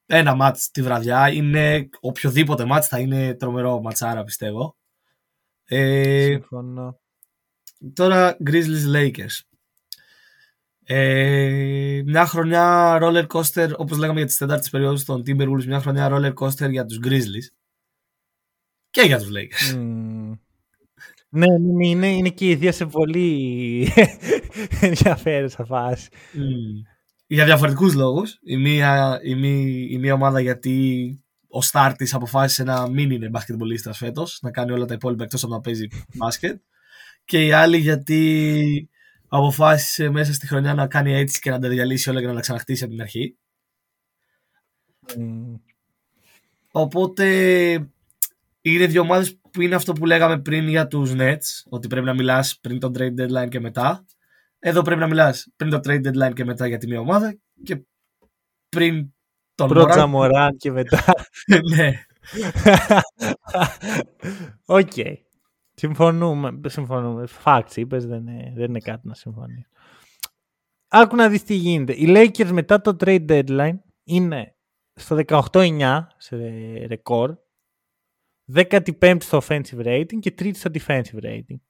ένα 0.07 0.35
μάτς 0.35 0.71
τη 0.71 0.83
βραδιά. 0.83 1.31
Είναι 1.31 1.89
οποιοδήποτε 2.01 2.65
μάτς 2.65 2.89
θα 2.89 2.99
είναι 2.99 3.35
τρομερό 3.35 3.81
ματσάρα 3.81 4.25
πιστεύω. 4.25 4.77
Ε, 5.65 6.25
Συμφωνώ. 6.25 7.01
Τώρα 7.95 8.37
Grizzlies 8.47 8.95
Lakers. 8.95 9.41
Ε, 10.89 12.03
μια 12.05 12.27
χρονιά 12.27 12.99
roller 13.03 13.27
coaster 13.27 13.71
όπως 13.77 13.99
λέγαμε 13.99 14.19
για 14.19 14.27
τις 14.27 14.37
τέταρτες 14.37 14.71
περιόδους 14.71 15.05
των 15.05 15.23
Timberwolves 15.27 15.65
μια 15.65 15.81
χρονιά 15.81 16.09
roller 16.13 16.33
coaster 16.35 16.71
για 16.71 16.85
τους 16.85 16.99
Grizzlies 17.05 17.55
και 18.91 19.03
για 19.03 19.19
τους 19.19 19.29
Lakers. 19.29 19.77
Mm. 19.77 20.26
Ναι, 21.29 21.47
είναι, 21.83 22.07
είναι 22.07 22.29
και 22.29 22.49
οι 22.49 22.55
δύο 22.55 22.73
σε 22.73 22.87
πολύ 22.87 23.93
ενδιαφέρουσα 24.81 25.65
φάση. 25.65 26.09
Mm 26.35 26.97
για 27.27 27.45
διαφορετικούς 27.45 27.95
λόγους. 27.95 28.39
Η 28.43 28.57
μία, 28.57 29.21
η 29.23 29.35
μία, 29.35 29.87
η 29.91 29.99
μία 29.99 30.15
ομάδα 30.15 30.41
γιατί 30.41 31.21
ο 31.49 31.63
Στάρ 31.63 31.97
της 31.97 32.15
αποφάσισε 32.15 32.63
να 32.63 32.89
μην 32.89 33.11
είναι 33.11 33.29
μπασκετμπολίστρας 33.29 33.99
φέτος, 33.99 34.39
να 34.43 34.51
κάνει 34.51 34.73
όλα 34.73 34.85
τα 34.85 34.95
υπόλοιπα 34.95 35.25
εκτός 35.25 35.45
από 35.45 35.53
να 35.53 35.61
παίζει 35.61 35.89
μπάσκετ. 36.15 36.61
Και 37.25 37.47
η 37.47 37.53
άλλη 37.53 37.77
γιατί 37.77 38.89
αποφάσισε 39.29 40.11
μέσα 40.11 40.33
στη 40.33 40.47
χρονιά 40.47 40.75
να 40.75 40.87
κάνει 40.87 41.13
έτσι 41.13 41.41
και 41.41 41.51
να 41.51 41.59
τα 41.59 41.69
διαλύσει 41.69 42.11
όλα 42.11 42.21
και 42.21 42.27
να 42.27 42.35
τα 42.35 42.41
ξαναχτίσει 42.41 42.85
από 42.85 42.93
την 42.93 43.03
αρχή. 43.03 43.37
Mm. 45.09 45.61
Οπότε 46.73 47.27
είναι 48.61 48.87
δύο 48.87 49.01
ομάδες 49.01 49.41
που 49.57 49.63
είναι 49.63 49.75
αυτό 49.75 49.93
που 49.93 50.07
λέγαμε 50.07 50.41
πριν 50.41 50.69
για 50.69 50.87
τους 50.87 51.13
Nets, 51.17 51.63
ότι 51.69 51.89
πρέπει 51.89 52.07
να 52.07 52.15
μιλάς 52.15 52.59
πριν 52.61 52.81
τον 52.81 52.93
trade 52.99 53.15
deadline 53.21 53.49
και 53.49 53.61
μετά. 53.61 54.05
Εδώ 54.59 54.83
πρέπει 54.83 55.01
να 55.01 55.07
μιλάς 55.07 55.49
πριν 55.57 55.71
το 55.71 55.81
trade 55.85 56.07
deadline 56.07 56.33
και 56.33 56.45
μετά 56.45 56.67
για 56.67 56.79
τη 56.79 56.87
μία 56.87 57.01
ομάδα 57.01 57.39
και 57.63 57.83
πριν 58.69 59.15
τον 59.55 59.69
Πρώτα 59.69 60.07
Μωράν 60.07 60.57
και 60.57 60.71
μετά. 60.71 61.05
ναι. 61.75 61.93
OK. 64.65 64.91
okay. 64.95 65.15
Συμφωνούμε. 65.75 66.61
Συμφωνούμε. 66.67 67.25
Facts 67.45 67.75
είπες, 67.75 68.07
δεν 68.07 68.27
είναι, 68.27 68.53
δεν 68.57 68.69
είναι 68.69 68.81
κάτι 68.81 69.09
να 69.09 69.15
συμφωνεί. 69.15 69.67
Άκου 70.89 71.17
να 71.17 71.29
δεις 71.29 71.43
τι 71.43 71.55
γίνεται. 71.55 71.93
Οι 71.93 72.05
Lakers 72.09 72.51
μετά 72.53 72.81
το 72.81 72.97
trade 73.01 73.27
deadline 73.29 73.79
είναι 74.05 74.57
στο 74.95 75.19
18-9 75.27 76.01
σε 76.17 76.37
ρεκόρ, 76.87 77.37
15 78.55 79.17
στο 79.21 79.43
offensive 79.43 79.85
rating 79.85 80.19
και 80.21 80.35
3 80.39 80.51
στο 80.55 80.71
defensive 80.73 81.23
rating. 81.23 81.61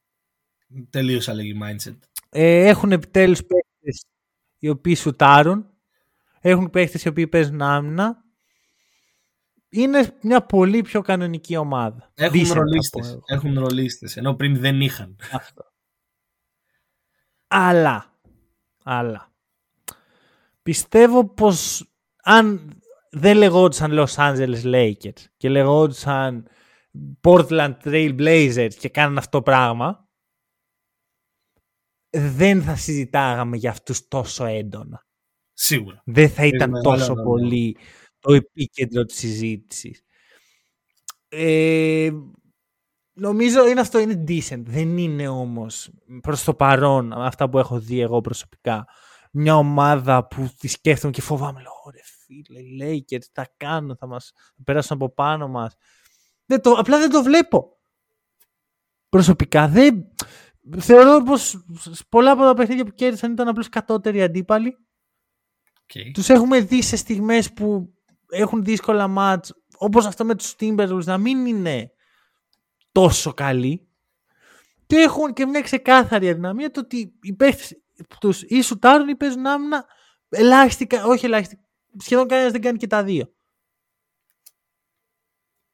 Τελείως 0.90 1.28
αλλαγή 1.28 1.58
mindset. 1.62 1.96
Ε, 2.28 2.66
έχουν 2.66 2.92
επιτέλους 2.92 3.40
παίχτες 3.44 4.06
οι 4.58 4.68
οποίοι 4.68 4.94
σουτάρουν. 4.94 5.70
Έχουν 6.40 6.70
παίχτες 6.70 7.04
οι 7.04 7.08
οποίοι 7.08 7.26
παίζουν 7.26 7.62
άμυνα. 7.62 8.24
Είναι 9.68 10.16
μια 10.22 10.42
πολύ 10.42 10.82
πιο 10.82 11.00
κανονική 11.00 11.56
ομάδα. 11.56 12.12
Έχουν 12.14 12.52
ρολίστες. 12.52 13.18
Έχουν 13.26 13.58
ρολίστες, 13.58 14.16
ενώ 14.16 14.34
πριν 14.34 14.58
δεν 14.58 14.80
είχαν. 14.80 15.16
Αυτό. 15.32 15.64
Αλλά, 17.48 18.18
αλλά, 18.82 19.32
πιστεύω 20.62 21.24
πως 21.24 21.90
αν 22.22 22.72
δεν 23.10 23.36
λεγόντουσαν 23.36 23.90
Los 23.92 24.14
Angeles 24.14 24.62
Lakers 24.62 25.24
και 25.36 25.48
λεγόντουσαν 25.48 26.48
Portland 27.20 27.76
Trail 27.84 28.18
Blazers 28.18 28.74
και 28.78 28.88
κάναν 28.88 29.18
αυτό 29.18 29.38
το 29.38 29.42
πράγμα, 29.42 30.08
δεν 32.10 32.62
θα 32.62 32.76
συζητάγαμε 32.76 33.56
για 33.56 33.70
αυτούς 33.70 34.08
τόσο 34.08 34.44
έντονα. 34.44 35.06
Σίγουρα. 35.52 36.02
Δεν 36.04 36.28
θα 36.28 36.46
ήταν 36.46 36.72
τόσο 36.82 37.14
πολύ 37.14 37.76
το 38.18 38.32
επίκεντρο 38.32 39.04
της 39.04 39.16
συζήτησης. 39.16 40.02
Ε, 41.28 42.10
νομίζω 43.12 43.66
είναι 43.66 43.80
αυτό 43.80 43.98
είναι 43.98 44.24
decent. 44.28 44.62
Δεν 44.64 44.98
είναι 44.98 45.28
όμως 45.28 45.90
προς 46.20 46.44
το 46.44 46.54
παρόν 46.54 47.12
αυτά 47.12 47.48
που 47.48 47.58
έχω 47.58 47.78
δει 47.78 48.00
εγώ 48.00 48.20
προσωπικά 48.20 48.86
μια 49.38 49.56
ομάδα 49.56 50.26
που 50.26 50.50
τη 50.58 50.68
σκέφτομαι 50.68 51.12
και 51.12 51.20
φοβάμαι 51.20 51.60
λέω 51.60 51.92
ρε 51.92 52.00
φίλε, 52.02 52.60
λέει 52.76 53.04
και 53.04 53.18
τι 53.18 53.28
θα 53.32 53.54
κάνουν, 53.56 53.96
θα 53.96 54.06
μας 54.06 54.32
περάσουν 54.64 54.96
από 54.96 55.14
πάνω 55.14 55.48
μας. 55.48 55.74
Δεν 56.46 56.60
το, 56.60 56.70
απλά 56.70 56.98
δεν 56.98 57.10
το 57.10 57.22
βλέπω. 57.22 57.78
Προσωπικά 59.08 59.68
δεν 59.68 60.12
θεωρώ 60.78 61.22
πως 61.22 61.64
πολλά 62.08 62.30
από 62.30 62.42
τα 62.42 62.54
παιχνίδια 62.54 62.84
που 62.84 62.94
κέρδισαν 62.94 63.32
ήταν 63.32 63.48
απλώς 63.48 63.68
κατώτεροι 63.68 64.22
αντίπαλοι. 64.22 64.76
Okay. 65.86 66.10
Τους 66.12 66.28
έχουμε 66.28 66.60
δει 66.60 66.82
σε 66.82 66.96
στιγμές 66.96 67.52
που 67.52 67.94
έχουν 68.28 68.64
δύσκολα 68.64 69.08
μάτς, 69.08 69.52
όπως 69.78 70.06
αυτό 70.06 70.24
με 70.24 70.34
τους 70.34 70.54
Timberwolves, 70.60 71.04
να 71.04 71.18
μην 71.18 71.46
είναι 71.46 71.90
τόσο 72.92 73.32
καλοί. 73.32 73.88
Και 74.86 74.96
έχουν 74.96 75.32
και 75.32 75.46
μια 75.46 75.60
ξεκάθαρη 75.60 76.28
αδυναμία 76.28 76.70
το 76.70 76.80
ότι 76.80 77.12
οι 77.22 77.32
παίχτες 77.32 77.82
τους 78.20 78.42
ή 78.42 78.60
σουτάρουν 78.60 79.08
ή 79.08 79.16
παίζουν 79.16 79.46
άμυνα 79.46 79.84
ελάχιστη, 80.28 80.86
όχι 81.06 81.24
ελάχιστη, 81.24 81.58
σχεδόν 81.98 82.28
κανένας 82.28 82.52
δεν 82.52 82.60
κάνει 82.60 82.78
και 82.78 82.86
τα 82.86 83.04
δύο. 83.04 83.35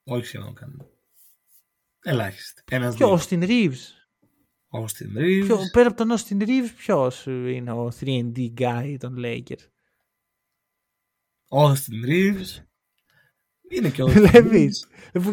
Όχι 0.05 0.27
σχεδόν 0.27 0.55
κανένα. 0.55 0.87
Ελάχιστη. 2.01 2.63
Ένας 2.71 2.95
και 2.97 3.05
ο 3.05 3.19
Austin 3.19 3.43
Reeves; 3.49 3.79
Austin 4.71 5.19
Reeves. 5.19 5.45
Ποιο, 5.45 5.59
πέρα 5.73 5.89
από 5.89 5.97
τον 5.97 6.19
Austin 6.19 6.43
Reeves, 6.43 6.73
ποιος 6.77 7.27
είναι 7.27 7.73
ο 7.73 7.93
3D 8.01 8.55
guy 8.59 8.97
των 8.99 9.15
Lakers; 9.19 9.67
Austin 11.49 12.07
Reeves. 12.09 12.65
Είναι 13.71 13.91
και 13.91 14.03
ο 14.03 14.07
Βλέπεις. 14.07 14.87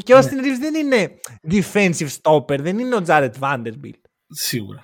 Και 0.04 0.14
ο 0.14 0.18
Austin 0.18 0.44
Reeves 0.44 0.60
δεν 0.60 0.76
είναι 0.76 1.20
defensive 1.52 2.10
stopper, 2.22 2.60
δεν 2.60 2.80
είναι 2.80 2.96
ο 2.96 3.04
Jared 3.08 3.34
Vanderbilt. 3.40 4.02
Σίγουρα. 4.28 4.84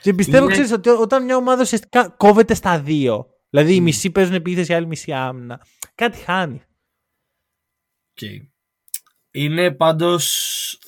Και 0.00 0.14
πιστεύω, 0.14 0.44
Είναι- 0.44 0.52
ξέρεις, 0.52 0.72
ότι 0.72 0.88
όταν 0.88 1.24
μια 1.24 1.36
ομάδα 1.36 1.62
ουσιαστικά 1.62 2.08
κόβεται 2.08 2.54
στα 2.54 2.80
δύο, 2.80 3.26
δηλαδή 3.50 3.74
οι 3.74 3.80
μισοί 3.80 4.10
παίζουν 4.10 4.34
επίθεση, 4.34 4.72
οι 4.72 4.74
άλλοι 4.74 4.86
μισή 4.86 5.12
άμυνα, 5.12 5.66
κάτι 5.94 6.18
χάνει. 6.18 6.62
Οκ. 8.10 8.52
Είναι 9.36 9.70
πάντως... 9.72 10.78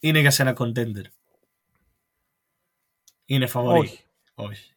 Είναι 0.00 0.18
για 0.18 0.30
σένα 0.30 0.56
contender. 0.58 1.04
Είναι 3.24 3.46
φαβορί. 3.46 3.78
Όχι. 3.78 4.04
Όχι. 4.34 4.74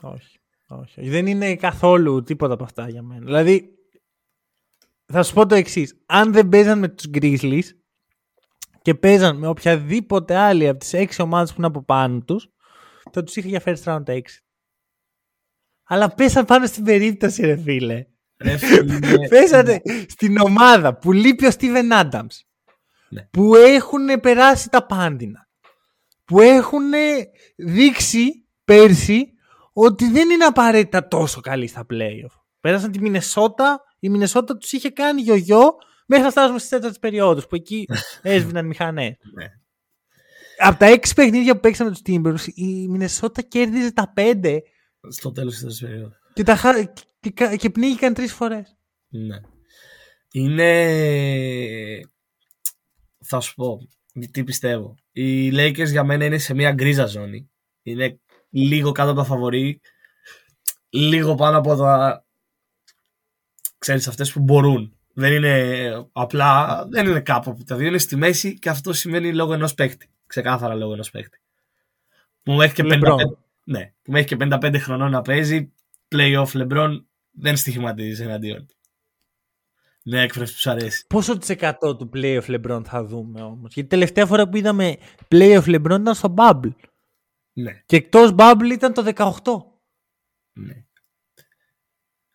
Όχι. 0.00 0.38
Όχι. 0.66 1.08
Δεν 1.08 1.26
είναι 1.26 1.56
καθόλου 1.56 2.22
τίποτα 2.22 2.54
από 2.54 2.64
αυτά 2.64 2.88
για 2.88 3.02
μένα. 3.02 3.24
Δηλαδή, 3.24 3.78
θα 5.06 5.22
σου 5.22 5.34
πω 5.34 5.46
το 5.46 5.54
εξής. 5.54 6.02
Αν 6.06 6.32
δεν 6.32 6.48
παίζαν 6.48 6.78
με 6.78 6.88
τους 6.88 7.06
Grizzlies 7.12 7.68
και 8.82 8.94
παίζαν 8.94 9.36
με 9.36 9.46
οποιαδήποτε 9.46 10.36
άλλη 10.36 10.68
από 10.68 10.78
τις 10.78 10.92
έξι 10.92 11.22
ομάδες 11.22 11.50
που 11.50 11.56
είναι 11.58 11.66
από 11.66 11.82
πάνω 11.82 12.20
τους, 12.20 12.48
θα 13.12 13.22
τους 13.22 13.36
είχα 13.36 13.48
για 13.48 13.62
first 13.64 13.82
round 13.82 14.04
exit. 14.04 14.40
Αλλά 15.84 16.14
πέσαν 16.14 16.44
πάνω 16.44 16.66
στην 16.66 16.84
περίπτωση, 16.84 17.42
ρε 17.42 17.56
φίλε. 17.56 18.06
Ρε 18.38 18.56
φίλε, 18.56 19.28
Πέσανε 19.28 19.80
στην 20.08 20.38
ομάδα 20.38 20.98
που 20.98 21.12
λείπει 21.12 21.46
ο 21.46 21.50
Steven 21.58 22.02
Adams. 22.02 22.36
Ναι. 23.08 23.22
Που 23.30 23.54
έχουν 23.54 24.20
περάσει 24.20 24.68
τα 24.70 24.86
πάντινα. 24.86 25.48
Που 26.24 26.40
έχουν 26.40 26.90
δείξει 27.56 28.46
πέρσι 28.64 29.32
ότι 29.72 30.10
δεν 30.10 30.30
είναι 30.30 30.44
απαραίτητα 30.44 31.08
τόσο 31.08 31.40
καλή 31.40 31.66
στα 31.66 31.86
playoff. 31.90 32.40
Πέρασαν 32.60 32.92
τη 32.92 33.00
Μινεσότα, 33.00 33.80
η 33.98 34.08
Μινεσότα 34.08 34.56
τους 34.56 34.72
είχε 34.72 34.90
κάνει 34.90 35.20
γιογιό 35.20 35.68
μέχρι 36.06 36.24
να 36.24 36.30
φτάσουμε 36.30 36.58
στις 36.58 36.70
τέταρτες 36.70 36.98
περιόδους 36.98 37.46
που 37.46 37.54
εκεί 37.54 37.86
έσβηναν 38.22 38.66
μηχανές. 38.66 39.16
Ναι. 39.34 39.46
Από 40.58 40.78
τα 40.78 40.86
έξι 40.86 41.14
παιχνίδια 41.14 41.54
που 41.54 41.60
παίξαμε 41.60 41.90
τους 41.90 42.00
Timberwolves 42.06 42.52
η 42.54 42.88
Μινεσότα 42.88 43.42
κέρδιζε 43.42 43.92
τα 43.92 44.12
πέντε 44.14 44.62
Στο 45.08 45.32
τέλος 45.32 45.52
της 45.52 45.60
τέταρτης 45.60 45.80
περίοδου. 45.80 46.12
και, 46.32 46.42
τα, 46.42 46.56
χα- 46.56 46.92
και, 47.30 47.46
και, 47.46 47.56
και 47.56 47.70
πνίγηκαν 47.70 48.14
τρεις 48.14 48.32
φορές. 48.32 48.76
Ναι. 49.08 49.40
Είναι... 50.32 52.00
Θα 53.24 53.40
σου 53.40 53.54
πω 53.54 53.78
τι 54.30 54.44
πιστεύω. 54.44 54.94
Οι 55.12 55.50
Lakers 55.52 55.90
για 55.90 56.04
μένα 56.04 56.24
είναι 56.24 56.38
σε 56.38 56.54
μια 56.54 56.72
γκρίζα 56.72 57.06
ζώνη. 57.06 57.50
Είναι 57.82 58.20
λίγο 58.50 58.92
κάτω 58.92 59.10
από 59.10 59.18
τα 59.18 59.24
φαβορή. 59.26 59.80
Λίγο 60.88 61.34
πάνω 61.34 61.58
από 61.58 61.76
τα... 61.76 62.24
Ξέρεις, 63.78 64.08
αυτές 64.08 64.32
που 64.32 64.40
μπορούν. 64.40 64.96
Δεν 65.14 65.32
είναι 65.32 66.06
απλά, 66.12 66.84
δεν 66.90 67.06
είναι 67.06 67.20
κάπου 67.20 67.50
από 67.50 67.64
τα 67.64 67.76
δύο, 67.76 67.86
είναι 67.86 67.98
στη 67.98 68.16
μέση 68.16 68.58
και 68.58 68.68
αυτό 68.68 68.92
σημαίνει 68.92 69.34
λόγω 69.34 69.52
ενός 69.52 69.74
παίκτη. 69.74 70.10
Ξεκάθαρα 70.26 70.74
λόγω 70.74 70.92
ενός 70.92 71.10
παίκτη. 71.10 71.38
Που 72.42 72.52
μέχρι 72.52 72.74
και 72.74 72.82
55, 72.86 73.02
LeBron. 73.02 73.16
ναι, 73.64 73.92
που 74.02 74.12
μέχρι 74.12 74.26
και 74.26 74.36
55 74.40 74.74
χρονών 74.78 75.10
να 75.10 75.22
παίζει, 75.22 75.72
playoff 76.14 76.46
LeBron 76.46 77.04
δεν 77.36 77.56
στοιχηματίζεις 77.56 78.20
εναντίον. 78.20 78.66
του. 78.66 78.74
Ναι, 80.02 80.22
έκφραση 80.22 80.52
που 80.52 80.58
σου 80.58 80.70
αρέσει. 80.70 81.06
Πόσο 81.06 81.38
της 81.38 81.48
εκατό 81.48 81.96
του 81.96 82.10
playoff 82.14 82.42
LeBron 82.46 82.82
θα 82.84 83.04
δούμε 83.04 83.42
όμως; 83.42 83.74
Γιατί 83.74 83.88
τελευταία 83.88 84.26
φορά 84.26 84.48
που 84.48 84.56
είδαμε 84.56 84.96
playoff 85.30 85.64
LeBron 85.64 86.00
ήταν 86.00 86.14
στο 86.14 86.34
Bubble. 86.36 86.74
Ναι, 87.52 87.82
Και 87.86 87.96
εκτός 87.96 88.32
Bubble 88.38 88.70
ήταν 88.72 88.92
το 88.92 89.02
18. 89.14 89.32
ναι. 90.52 90.84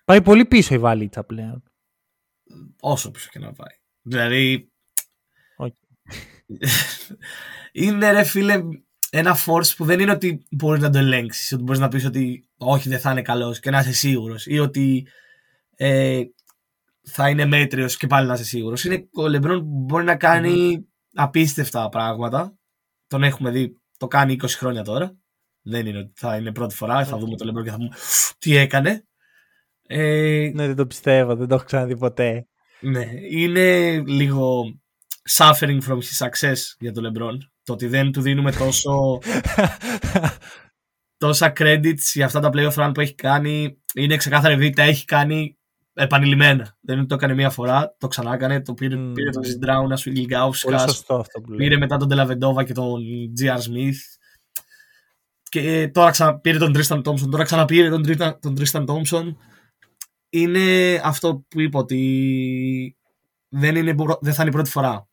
Πάει 0.06 0.22
πολύ 0.22 0.46
πίσω 0.46 0.74
η 0.76 0.78
βαλίτσα 0.80 1.24
πλέον. 1.24 1.64
Όσο 2.80 3.12
πίσω 3.12 3.30
και 3.32 3.40
να 3.40 3.54
πάει. 3.54 3.76
Δηλαδή, 4.02 4.72
Οκ. 5.58 5.76
είναι 7.72 8.12
ρε 8.12 8.24
φίλε 8.24 8.62
ένα 9.14 9.38
force 9.46 9.76
που 9.78 9.86
δεν 9.86 10.00
είναι 10.00 10.12
ότι 10.12 10.46
μπορείς 10.52 10.82
να 10.82 10.90
το 10.90 10.98
ελέγξεις, 10.98 11.52
ότι 11.52 11.64
μπορείς 11.64 11.80
να 11.80 11.88
πεις 11.88 12.06
ότι 12.06 12.48
όχι 12.58 12.90
δεν 12.90 13.00
θα 13.00 13.12
είναι 13.12 13.22
καλός 13.22 13.60
και 13.60 13.70
να 13.70 13.80
είσαι 13.80 13.94
σίγουρος, 13.94 14.46
ή 14.46 14.60
ότι 14.60 15.08
ε, 15.76 16.22
θα 17.02 17.30
είναι 17.30 17.46
μέτριος 17.46 17.98
και 17.98 18.08
πάλι 18.08 18.28
να 18.28 18.34
είσαι 18.34 18.44
σίγουρος. 18.44 18.84
Είναι 18.84 19.08
ο 19.14 19.28
Λεμπρόν 19.28 19.60
που 19.60 19.84
μπορεί 19.86 20.04
να 20.04 20.16
κάνει 20.16 20.86
απίστευτα 21.14 21.90
πράγματα. 21.90 22.56
Τον 23.08 23.24
έχουμε 23.24 23.50
δει, 23.52 23.82
το 23.98 24.08
κάνει 24.08 24.38
20 24.42 24.46
χρόνια 24.50 24.84
τώρα. 24.84 25.16
Δεν 25.62 25.86
είναι 25.86 25.98
ότι 25.98 26.12
θα 26.16 26.36
είναι 26.36 26.52
πρώτη 26.52 26.76
φορά, 26.76 27.06
θα 27.06 27.18
δούμε 27.18 27.36
τον 27.36 27.46
Λεμπρόν 27.46 27.64
και 27.64 27.72
θα 27.72 27.76
πούμε 27.78 27.90
τι 28.38 28.56
έκανε. 28.56 29.06
Ε, 29.88 30.52
Ναι, 30.54 30.68
δεν 30.68 30.76
το 30.76 30.86
πιστεύω, 30.88 31.36
δεν 31.36 31.48
το 31.48 31.56
έχω 31.56 31.64
ξαναδεί 31.64 31.98
ποτέ. 31.98 32.48
ναι, 32.80 33.06
είναι 33.30 33.98
λίγο 34.00 34.64
suffering 35.38 35.80
from 35.88 35.98
his 35.98 36.28
success 36.28 36.58
για 36.80 36.92
τον 36.94 37.14
LeBron. 37.14 37.38
Το 37.64 37.74
ότι 37.74 37.88
δεν 37.88 38.12
του 38.12 38.22
δίνουμε 38.22 38.52
τόσο, 38.52 39.20
τόσα 41.18 41.54
credits 41.60 42.02
για 42.14 42.26
αυτά 42.26 42.40
τα 42.40 42.50
playoff 42.54 42.74
run 42.74 42.92
που 42.94 43.02
έχει 43.02 43.16
κάνει. 43.16 43.78
Είναι 43.94 44.18
ξεκάθαρα 44.18 44.54
επειδή 44.54 44.70
τα 44.70 44.84
έχει 44.84 45.06
κάνει 45.06 45.58
επανειλημμένα. 45.94 46.64
Δεν 46.82 46.96
είναι 46.96 47.00
ότι 47.00 47.08
το 47.08 47.16
έκανε 47.16 47.34
μία 47.34 47.50
φορά, 47.50 47.96
το 47.98 48.08
ξανά 48.08 48.34
έκανε, 48.34 48.62
το 48.62 48.74
πήρε, 48.74 48.96
Μμμ. 48.96 49.14
πήρε 49.14 49.30
τον 49.30 49.44
Ζιντράου, 49.44 49.88
να 49.88 49.96
σου 49.96 50.10
Πολύ 50.10 50.22
Ιλγκάουσκα, 50.22 50.78
σωστό 50.78 51.16
αυτό 51.16 51.42
που 51.42 51.52
πήρε 51.56 51.70
λέει. 51.70 51.78
μετά 51.78 51.98
τον 51.98 52.08
Τελαβεντόβα 52.10 52.64
και 52.64 52.74
τον 52.74 53.02
G.R. 53.42 53.58
Smith. 53.58 53.98
Και 55.50 55.60
ε, 55.60 55.88
τώρα 55.88 56.12
ξαναπήρε 56.12 56.58
τον 56.58 56.74
Tristan 56.78 57.02
Thompson, 57.04 57.30
τώρα 57.32 57.44
ξαναπήρε 57.44 57.90
τον, 57.90 58.04
Tristan- 58.08 58.38
τον 58.40 58.58
Tristan 58.60 58.86
Thompson. 58.86 59.36
Είναι 60.30 60.96
αυτό 61.04 61.46
που 61.48 61.62
είπα 61.62 61.80
ότι 61.80 62.98
δεν, 63.50 63.76
είναι, 63.76 63.96
προ- 63.96 64.20
δεν 64.22 64.34
θα 64.34 64.42
είναι 64.42 64.52
η 64.52 64.54
πρώτη 64.54 64.70
φορά. 64.70 65.08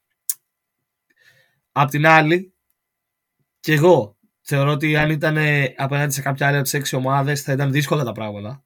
Απ' 1.80 1.90
την 1.90 2.06
άλλη, 2.06 2.52
και 3.60 3.72
εγώ 3.72 4.16
θεωρώ 4.40 4.70
ότι 4.70 4.96
αν 4.96 5.10
ήταν 5.10 5.36
ε, 5.36 5.74
απέναντι 5.76 6.12
σε 6.12 6.22
κάποια 6.22 6.46
άλλη 6.46 6.54
από 6.54 6.64
τις 6.64 6.74
έξι 6.74 6.96
ομάδες 6.96 7.42
θα 7.42 7.52
ήταν 7.52 7.72
δύσκολα 7.72 8.04
τα 8.04 8.12
πράγματα. 8.12 8.64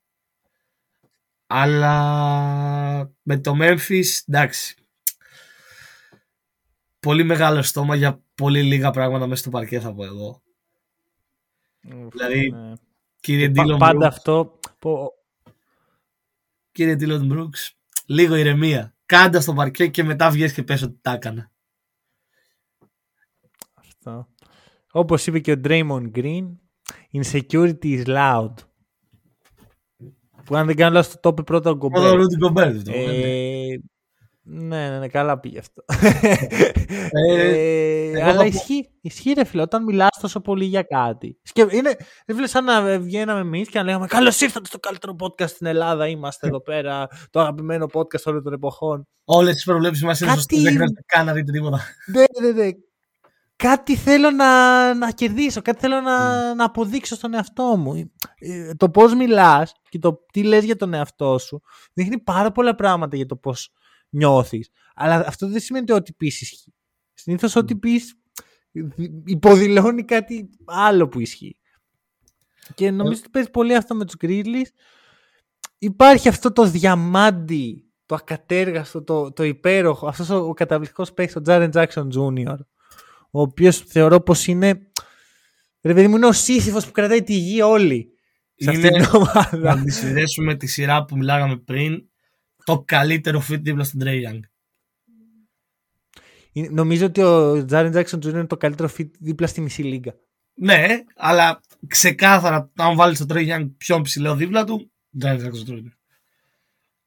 Αλλά 1.46 3.12
με 3.22 3.38
το 3.38 3.52
Memphis, 3.60 4.04
εντάξει. 4.26 4.76
Πολύ 7.00 7.24
μεγάλο 7.24 7.62
στόμα 7.62 7.96
για 7.96 8.22
πολύ 8.34 8.62
λίγα 8.62 8.90
πράγματα 8.90 9.26
μέσα 9.26 9.40
στο 9.40 9.50
παρκέ 9.50 9.80
θα 9.80 9.94
πω 9.94 10.04
εγώ. 10.04 10.42
δηλαδή, 12.10 12.50
Ναι. 12.50 12.72
Κύριε 13.20 13.50
Πα- 13.50 13.64
Dylan 13.64 13.78
Πάντα 13.78 14.06
Brooks, 14.06 14.08
αυτό. 14.08 14.58
που- 14.78 15.12
κύριε 16.72 16.96
Dylan 17.00 17.32
Brooks, 17.32 17.70
λίγο 18.06 18.34
ηρεμία. 18.34 18.94
Κάντα 19.06 19.40
στο 19.40 19.52
παρκέ 19.54 19.86
και 19.86 20.02
μετά 20.02 20.30
βγες 20.30 20.52
και 20.52 20.62
πες 20.62 20.82
ότι 20.82 20.98
τα 21.02 21.12
έκανα. 21.12 21.51
Αυτό. 24.07 24.29
Όπως 24.92 25.26
είπε 25.26 25.38
και 25.38 25.53
ο 25.53 25.61
Draymond 25.64 26.11
Green, 26.14 26.45
insecurity 27.12 28.04
is 28.04 28.07
loud. 28.07 28.53
Που 30.45 30.57
αν 30.57 30.66
δεν 30.66 30.76
κάνω 30.76 30.92
λάθος 30.95 31.12
το 31.12 31.18
το 31.20 31.29
είπε 31.29 31.42
πρώτα 31.42 31.70
ο 31.70 31.72
Ο 31.72 31.76
Γκομπέρ. 31.76 32.14
Ρούντι 32.14 32.37
Γκομπέρ 32.37 32.72
δεν 32.72 32.84
το 32.84 32.92
είπε. 32.92 33.11
Ε, 33.11 33.80
ναι, 34.45 34.88
ναι, 34.91 34.99
ναι, 34.99 35.08
καλά 35.08 35.38
πήγε 35.41 35.58
αυτό. 35.58 35.84
Ε, 37.11 37.41
Ε, 37.41 38.11
εγώ 38.11 38.22
αλλά 38.22 38.33
θα 38.33 38.37
πω- 38.37 38.45
ισχύει, 38.46 38.88
ισχύει 39.00 39.33
ρε 39.33 39.45
φίλε, 39.45 39.62
όταν 39.62 39.84
μιλάς 39.84 40.18
τόσο 40.20 40.41
πολύ 40.41 40.64
για 40.64 40.83
κάτι. 40.83 41.38
Σκε... 41.42 41.61
Είναι, 41.70 41.96
ρε 42.26 42.34
φίλε, 42.34 42.46
σαν 42.46 42.64
να 42.64 42.99
βγαίναμε 42.99 43.41
εμείς 43.41 43.68
και 43.68 43.79
να 43.79 43.84
λέγαμε 43.84 44.07
Καλώς 44.07 44.41
ήρθατε 44.41 44.66
στο 44.66 44.79
καλύτερο 44.79 45.16
podcast 45.20 45.49
στην 45.49 45.66
Ελλάδα, 45.66 46.07
είμαστε 46.08 46.46
εδώ 46.46 46.61
πέρα, 46.61 47.08
το 47.30 47.41
αγαπημένο 47.41 47.87
podcast 47.92 48.22
όλων 48.24 48.42
των 48.42 48.53
εποχών. 48.53 49.07
Όλες 49.24 49.54
τις 49.54 49.64
προβλέψεις 49.64 50.04
μας 50.04 50.20
είναι 50.20 50.29
Κάτι- 50.29 50.41
σωστές, 50.41 50.62
δεν 50.62 50.72
χρειάζεται 50.72 51.03
καν 51.07 51.26
να 51.26 51.33
δείτε 51.33 51.53
τίποτα. 51.53 51.80
Ναι, 52.07 52.50
ναι, 52.50 52.62
ναι. 52.62 52.70
Κάτι 53.63 53.97
θέλω 53.97 54.30
να, 54.30 54.95
να 54.95 55.11
κερδίσω, 55.11 55.63
κάτι 55.63 55.80
θέλω 55.80 56.01
να, 56.01 56.55
να 56.55 56.64
αποδείξω 56.64 57.14
στον 57.14 57.34
εαυτό 57.34 57.76
μου. 57.76 58.11
Ε, 58.39 58.75
Το 58.75 58.91
πώς 58.91 59.14
μιλάς 59.14 59.72
και 59.89 59.99
το 59.99 60.25
τι 60.33 60.43
λες 60.43 60.64
για 60.64 60.76
τον 60.76 60.95
εαυτό 60.95 61.39
σου 61.39 61.63
δείχνει 61.93 62.18
πάρα 62.18 62.53
πολλά 62.53 62.75
πράγματα 62.75 63.17
για 63.17 63.26
το 63.26 63.37
πώς 63.37 63.72
νιώθεις. 64.09 64.71
Αλλά 64.95 65.25
αυτό 65.26 65.49
δεν 65.49 65.61
σημαίνει 65.61 65.84
ότι 65.84 66.01
ό,τι 66.01 66.13
πεις 66.13 66.41
ισχύει. 66.41 66.75
Συνήθως 67.14 67.57
ό,τι 67.57 67.76
πεις 67.76 68.14
υποδηλώνει 69.25 70.05
κάτι 70.05 70.51
άλλο 70.64 71.09
που 71.09 71.21
ισχύει. 71.21 71.59
Και 72.75 72.91
νομίζω 72.91 73.21
ότι 73.21 73.30
παίζει 73.30 73.51
πολύ 73.51 73.75
αυτό 73.75 73.95
με 73.95 74.05
τους 74.05 74.14
Grizzlies. 74.21 74.71
Υπάρχει 75.79 76.29
αυτό 76.29 76.53
το 76.53 76.64
διαμάντι, 76.64 77.93
το 78.07 78.14
ακατέργαστο, 78.14 79.03
το, 79.03 79.33
το 79.33 79.43
υπέροχο, 79.43 80.07
αυτός 80.07 80.30
ο, 80.30 80.37
ο 80.37 80.53
καταπληκτικός 80.53 81.13
παίκτης, 81.13 81.37
ο 81.37 81.43
Jaren 81.47 81.71
Jackson 81.72 82.09
Jr., 82.17 82.57
ο 83.34 83.41
οποίος 83.41 83.79
θεωρώ 83.79 84.21
πως 84.21 84.46
είναι, 84.46 84.68
ρε 85.80 85.95
παιδί 85.95 86.09
μου, 86.09 86.17
είναι 86.17 86.26
ο 86.26 86.33
σύσυφος 86.33 86.87
που 86.87 86.92
κρατάει 86.92 87.22
τη 87.22 87.34
γη 87.34 87.61
όλη 87.63 88.13
σε 88.54 88.71
Είναι- 88.71 88.88
αυτήν 88.88 89.03
την 89.03 89.17
ομάδα. 89.21 89.57
Να 89.76 89.84
τη 89.84 89.91
συνδέσουμε 89.91 90.54
τη 90.54 90.67
σειρά 90.67 91.04
που 91.04 91.17
μιλάγαμε 91.17 91.57
πριν. 91.57 92.07
Το 92.64 92.83
καλύτερο 92.87 93.38
fit 93.50 93.61
δίπλα 93.63 93.84
στον 93.84 94.00
Trey 94.04 94.29
Young. 94.29 94.41
Είναι- 96.53 96.68
Νομίζω 96.71 97.07
ότι 97.07 97.22
ο 97.22 97.53
Jaren 97.71 97.92
Jackson 97.95 98.17
Jr. 98.18 98.25
είναι 98.25 98.46
το 98.46 98.57
καλύτερο 98.57 98.91
fit 98.99 99.11
δίπλα 99.18 99.46
στη 99.46 99.61
μισή 99.61 99.83
λίγα. 99.83 100.14
Ναι, 100.54 100.87
αλλά 101.17 101.61
ξεκάθαρα, 101.87 102.71
αν 102.76 102.96
βάλεις 102.96 103.18
τον 103.18 103.26
Trey 103.30 103.49
Young 103.49 103.71
πιο 103.79 104.00
ψηλό 104.00 104.37
δίπλα 104.37 104.64
του, 104.64 104.92
δεν 105.11 105.41
θα 105.41 105.50
Jr. 105.67 105.83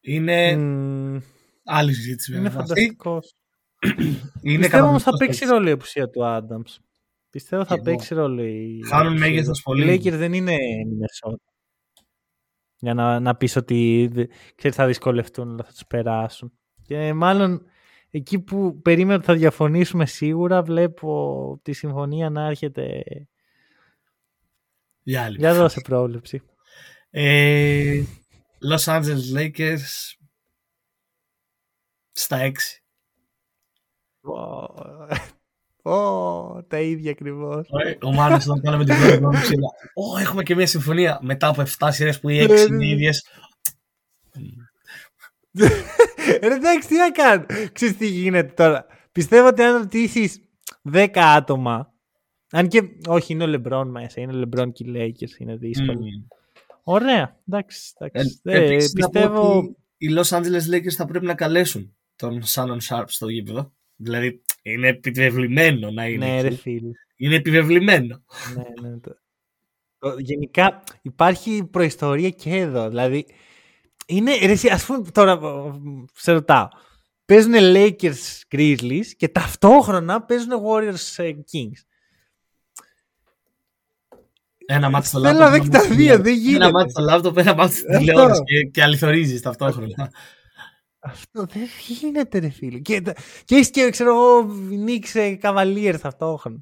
Είναι 0.01 0.55
Μμμ, 0.55 1.19
άλλη 1.63 1.93
συζήτηση 1.93 2.31
είναι 2.31 2.41
βέβαια. 2.41 2.57
Αυτή 2.59 2.67
φανταστικός. 2.73 3.35
Είναι 4.41 4.57
Πιστεύω 4.59 4.87
όμως 4.87 5.03
θα 5.03 5.11
καταπληκτικός 5.11 5.17
παίξει 5.17 5.39
παίκτης. 5.39 5.49
ρόλο 5.49 5.67
η 5.69 5.71
απουσία 5.71 6.09
του 6.09 6.21
Adams. 6.23 6.77
Πιστεύω 7.29 7.65
θα 7.65 7.73
εγώ. 7.73 7.83
παίξει 7.83 8.13
ρόλο 8.13 8.43
η. 8.43 8.81
Χάνουν 8.89 9.07
απουσία 9.07 9.27
μέγεθος 9.29 9.57
του. 9.57 9.63
πολύ. 9.63 9.93
Οι 9.93 10.01
Lakers 10.03 10.13
δεν 10.17 10.33
είναι 10.33 10.55
Minnesota. 10.87 11.35
Για 12.77 12.93
να, 12.93 13.19
να 13.19 13.35
πεις 13.35 13.55
ότι 13.55 14.09
δε- 14.11 14.25
ξέρεις, 14.55 14.75
θα 14.77 14.85
δυσκολευτούν, 14.87 15.49
αλλά 15.51 15.63
θα 15.63 15.71
τους 15.71 15.85
περάσουν. 15.87 16.53
Και 16.81 17.13
μάλλον 17.13 17.65
εκεί 18.09 18.39
που 18.39 18.81
περίμενα 18.81 19.15
ότι 19.17 19.25
θα 19.25 19.33
διαφωνήσουμε 19.35 20.05
σίγουρα, 20.05 20.61
βλέπω 20.63 21.59
τη 21.63 21.73
συμφωνία 21.73 22.29
να 22.29 22.45
έρχεται. 22.45 23.03
Για 25.03 25.23
άλλη. 25.23 25.37
Για 25.37 25.53
δώσε 25.53 25.81
πρόβλεψη. 25.81 26.41
Ε, 27.09 28.03
Los 28.71 28.83
Angeles 28.93 29.35
Lakers 29.37 30.13
στα 32.11 32.37
6. 32.39 32.51
Ω, 34.25 35.91
ω, 35.91 36.63
τα 36.63 36.79
ίδια 36.79 37.11
ακριβώς. 37.11 37.69
Ο 38.01 38.11
Μάνος 38.13 38.47
όταν 38.47 38.61
κάναμε 38.61 38.85
την 38.85 38.95
πρώτη 38.99 39.17
πρόβλεψη 39.19 39.51
έλεγα, 39.53 39.69
Ω, 39.93 40.17
έχουμε 40.17 40.43
και 40.43 40.55
μια 40.55 40.67
συμφωνία 40.67 41.19
μετά 41.21 41.47
από 41.47 41.63
7 41.77 41.87
σειρές 41.91 42.19
που 42.19 42.29
οι 42.29 42.43
6 42.43 42.47
Ναι, 42.47 42.53
ναι, 42.53 42.61
είναι 42.61 42.75
ναι. 42.75 42.87
ίδιες. 42.87 43.27
Ε, 46.39 46.45
εντάξει, 46.45 46.87
τι 46.87 46.95
να 46.95 47.11
κάνω. 47.11 47.45
Ξέρεις 47.71 47.97
τι 47.97 48.07
γίνεται 48.07 48.53
τώρα. 48.53 48.85
Πιστεύω 49.11 49.47
ότι 49.47 49.61
αν 49.61 49.77
ρωτήσεις 49.77 50.39
10 50.93 51.07
άτομα. 51.13 51.93
Αν 52.51 52.67
και. 52.67 52.83
Όχι, 53.07 53.33
είναι 53.33 53.43
ο 53.43 53.47
Λεμπρόν 53.47 53.89
μέσα. 53.89 54.21
Είναι 54.21 54.33
ο 54.33 54.35
Λεμπρόν 54.35 54.71
και 54.71 54.83
οι 54.83 54.93
Lakers. 54.95 55.39
Είναι 55.39 55.55
δύσκολο. 55.55 55.99
Μμμ. 55.99 56.25
Ωραία. 56.83 57.39
Εντάξει. 57.47 57.93
Ε, 57.97 58.05
εντάξει. 58.05 58.39
Ε, 58.43 58.63
επίσης 58.63 58.93
να 58.93 59.09
πω 59.09 59.11
πιστεύω. 59.11 59.57
ότι 59.57 59.75
οι 59.97 60.07
Los 60.17 60.37
Angeles 60.37 60.75
Lakers 60.75 60.93
θα 60.95 61.05
πρέπει 61.05 61.25
να 61.25 61.35
καλέσουν 61.35 61.95
τον 62.15 62.41
Shannon 62.45 62.77
Sharp 62.89 63.03
στο 63.07 63.29
γήπεδο. 63.29 63.73
Δηλαδή 63.95 64.41
είναι 64.61 64.87
επιβεβλημένο 64.87 65.91
να 65.91 66.05
είναι 66.07 66.25
Ναι, 66.25 66.37
εκεί. 66.37 66.47
ρε 66.47 66.55
φίλε. 66.55 66.89
Είναι 67.15 67.35
επιβεβλημένο. 67.35 68.23
ναι, 68.55 68.89
ναι, 68.89 68.97
το- 68.99 69.17
το- 69.97 70.15
Γενικά 70.19 70.83
υπάρχει 71.01 71.63
προϊστορία 71.71 72.29
και 72.29 72.49
εδώ. 72.55 72.89
Δηλαδή. 72.89 73.25
Είναι. 74.05 74.31
Ρε, 74.35 74.51
εσύ, 74.51 74.67
ας 74.69 74.85
πούμε 74.85 75.01
τώρα. 75.11 75.31
ε, 75.31 75.71
Σε 76.13 76.31
ρωτάω. 76.31 76.67
Παίζουν 77.25 77.53
Lakers 77.55 78.41
Grizzlies 78.55 79.05
και 79.17 79.27
ταυτόχρονα 79.27 80.21
παίζουν 80.21 80.51
Warriors 80.65 81.23
ε, 81.23 81.31
Kings. 81.51 81.81
Ένα 84.67 84.89
μάτι 84.89 85.07
στο 85.07 85.19
Θέλω 85.21 85.39
λάπτοπ. 85.39 85.51
να 85.51 85.57
δω 85.57 85.63
και 85.63 85.87
τα 85.89 85.95
δύο, 85.95 86.19
δεν 86.19 86.33
γίνεται. 86.37 86.55
Ένα 86.65 86.71
μάτι 86.71 86.89
στο 86.91 87.01
λάπτοπ, 87.01 87.37
ένα 87.37 87.55
μάτι 87.55 87.73
στην 87.73 87.89
Αυτό. 87.95 87.99
τηλεόραση 88.05 88.41
και, 88.43 88.69
και 88.71 88.83
αληθορίζεις 88.83 89.41
ταυτόχρονα. 89.41 90.11
Αυτό 91.05 91.45
δεν 91.45 91.67
γίνεται, 91.87 92.39
ρε 92.39 92.49
φίλε. 92.49 92.79
Και, 92.79 93.01
τα- 93.01 93.15
και 93.45 93.55
έχεις 93.55 93.69
και, 93.69 93.89
ξέρω 93.89 94.09
εγώ, 94.09 94.43
νίξε 94.83 95.35
καβαλίερ 95.35 95.99
ταυτόχρονα. 95.99 96.57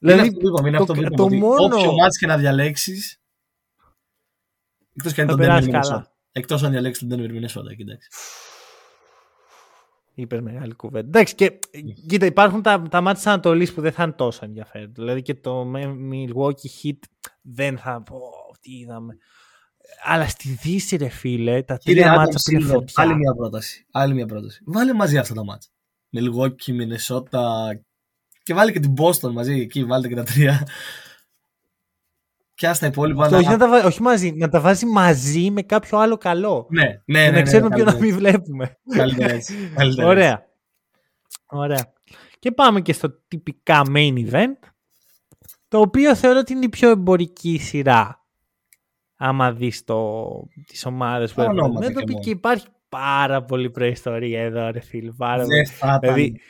είναι 0.00 0.12
Δηλαδή, 0.12 0.28
αυτό 0.28 0.40
που 0.40 0.46
είπαμε, 0.48 0.68
είναι 0.68 0.76
το- 0.76 0.82
αυτό 0.82 0.94
που 0.94 1.00
είπαμε, 1.00 1.16
το 1.16 1.22
ότι 1.24 1.36
μόνο- 1.36 1.64
Όποιο 1.76 1.92
μάτς 1.92 2.18
και 2.18 2.26
να 2.26 2.36
διαλέξεις, 2.38 3.20
εκτός 4.96 5.12
και 5.12 5.20
αν 5.20 5.26
Θα 5.26 5.32
είναι 5.32 5.42
τον 5.42 5.50
περάσει 5.50 5.68
Denver 5.70 5.80
καλά. 5.88 6.04
Minnesota. 6.06 6.12
Εκτός 6.32 6.62
αν 6.62 6.70
διαλέξεις 6.70 7.08
τον 7.08 7.18
Denver 7.18 7.30
Minnesota, 7.30 7.76
κοιτάξτε. 7.76 8.16
Είπε 10.14 10.40
μεγάλη 10.40 10.74
κουβέντα. 10.74 11.06
Εντάξει, 11.06 11.34
και 11.34 11.58
κοίτα, 12.08 12.26
υπάρχουν 12.26 12.62
τα, 12.62 12.82
τα 12.90 13.00
μάτια 13.00 13.14
της 13.22 13.26
Ανατολής 13.26 13.72
που 13.74 13.80
δεν 13.80 13.92
θα 13.92 14.02
είναι 14.02 14.12
τόσο 14.12 14.44
ενδιαφέροντα. 14.44 14.92
Δηλαδή 14.92 15.22
και 15.22 15.34
το 15.34 15.72
Milwaukee 16.12 16.82
Heat 16.82 16.98
δεν 17.42 17.78
θα 17.78 18.02
πω 18.02 18.20
τι 18.60 18.72
είδαμε. 18.78 19.16
Αλλά 20.04 20.28
στη 20.28 20.48
Δύση, 20.48 20.96
ρε 20.96 21.08
φίλε, 21.08 21.62
τα 21.62 21.76
Κύριε 21.76 22.02
τρία 22.02 22.12
Adam 22.14 22.16
μάτσα 22.16 22.38
πήρε 22.50 22.64
Silver, 22.64 22.68
φωτιά. 22.72 23.02
άλλη 23.02 23.14
μια 23.16 23.34
πρόταση. 23.34 23.86
Άλλη 23.92 24.14
μια 24.14 24.26
πρόταση. 24.26 24.62
Βάλε 24.66 24.92
μαζί 24.94 25.18
αυτά 25.18 25.34
τα 25.34 25.44
μάτσα. 25.44 25.68
Milwaukee, 26.16 26.70
Minnesota 26.70 27.40
και 28.42 28.54
βάλε 28.54 28.72
και 28.72 28.80
την 28.80 28.94
Boston 28.98 29.30
μαζί 29.32 29.60
εκεί, 29.60 29.84
βάλτε 29.84 30.08
και 30.08 30.14
τα 30.14 30.22
τρία. 30.24 30.66
Και 32.54 32.68
ας 32.68 32.78
τα 32.78 32.86
υπόλοιπα 32.86 33.22
Αυτό, 33.24 33.34
να... 33.34 33.40
όχι, 33.40 33.50
να 33.50 33.58
τα 33.58 33.68
βα- 33.68 33.84
όχι 33.84 34.02
μαζί, 34.02 34.30
να 34.32 34.48
τα 34.48 34.60
βάζει 34.60 34.86
μαζί 34.86 35.50
με 35.50 35.62
κάποιο 35.62 35.98
άλλο 35.98 36.16
καλό. 36.16 36.66
Ναι, 36.70 36.82
ναι, 36.82 36.90
Και 36.90 37.02
ναι, 37.04 37.24
να 37.26 37.30
ναι, 37.30 37.42
ξέρουμε 37.42 37.74
ποιο 37.74 37.84
να 37.84 37.90
καλύτερα. 37.92 38.10
μην 38.12 38.18
βλέπουμε. 38.18 38.78
Καλύτερα 38.96 39.32
έτσι. 39.32 39.54
Καλύτερα 39.76 39.86
έτσι. 39.88 40.02
Ωραία. 40.04 40.46
Ωραία. 41.46 41.92
Και 42.38 42.52
πάμε 42.52 42.80
και 42.80 42.92
στο 42.92 43.10
τυπικά 43.28 43.82
main 43.88 44.30
event, 44.30 44.68
το 45.68 45.80
οποίο 45.80 46.14
θεωρώ 46.14 46.38
ότι 46.38 46.52
είναι 46.52 46.64
η 46.64 46.68
πιο 46.68 46.90
εμπορική 46.90 47.58
σειρά. 47.58 48.17
Άμα 49.20 49.52
δεις 49.52 49.84
το, 49.84 50.30
τις 50.66 50.84
ομάδες 50.86 51.30
που 51.30 51.36
Τα 51.36 51.42
έχουν 51.42 51.58
ονόματα 51.58 51.78
αντιμέτωποι 51.86 52.04
και 52.06 52.12
μόνο. 52.12 52.24
και 52.24 52.30
υπάρχει 52.30 52.66
πάρα 52.88 53.44
πολύ 53.44 53.70
προϊστορία 53.70 54.40
εδώ 54.42 54.70
ρε 54.70 54.80
φίλε. 54.80 55.12
Πάρα 55.12 55.42
πολύ. 55.42 55.54
Δεν 55.56 55.66
θα 55.66 55.86
ήταν 55.86 56.00
Δηλαδή, 56.00 56.40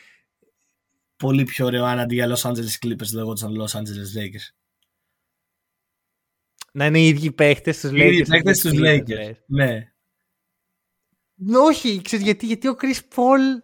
πολύ 1.16 1.44
πιο 1.44 1.66
ωραίο 1.66 1.84
αν 1.84 1.98
αντί 1.98 2.14
για 2.14 2.36
Los 2.36 2.50
Angeles 2.50 2.86
Clippers 2.86 3.12
λεγόταν 3.14 3.52
Los 3.60 3.78
Angeles 3.78 4.18
Lakers. 4.18 4.52
να 6.72 6.86
είναι 6.86 6.98
οι 7.00 7.08
ίδιοι 7.08 7.32
παίχτες 7.32 7.76
στους 7.76 7.90
Οι 7.90 7.94
ίδιοι 7.96 8.20
Lakers. 8.22 8.28
παίκτες 8.28 8.58
στους 8.58 8.70
στους 8.70 8.82
Clippers, 8.84 8.98
Lakers. 8.98 9.06
λες. 9.14 9.42
Ναι. 9.46 9.92
Όχι, 11.66 12.02
ξέρεις 12.02 12.24
γιατί, 12.24 12.46
γιατί 12.46 12.68
ο 12.68 12.76
Chris 12.82 12.98
Paul 13.14 13.62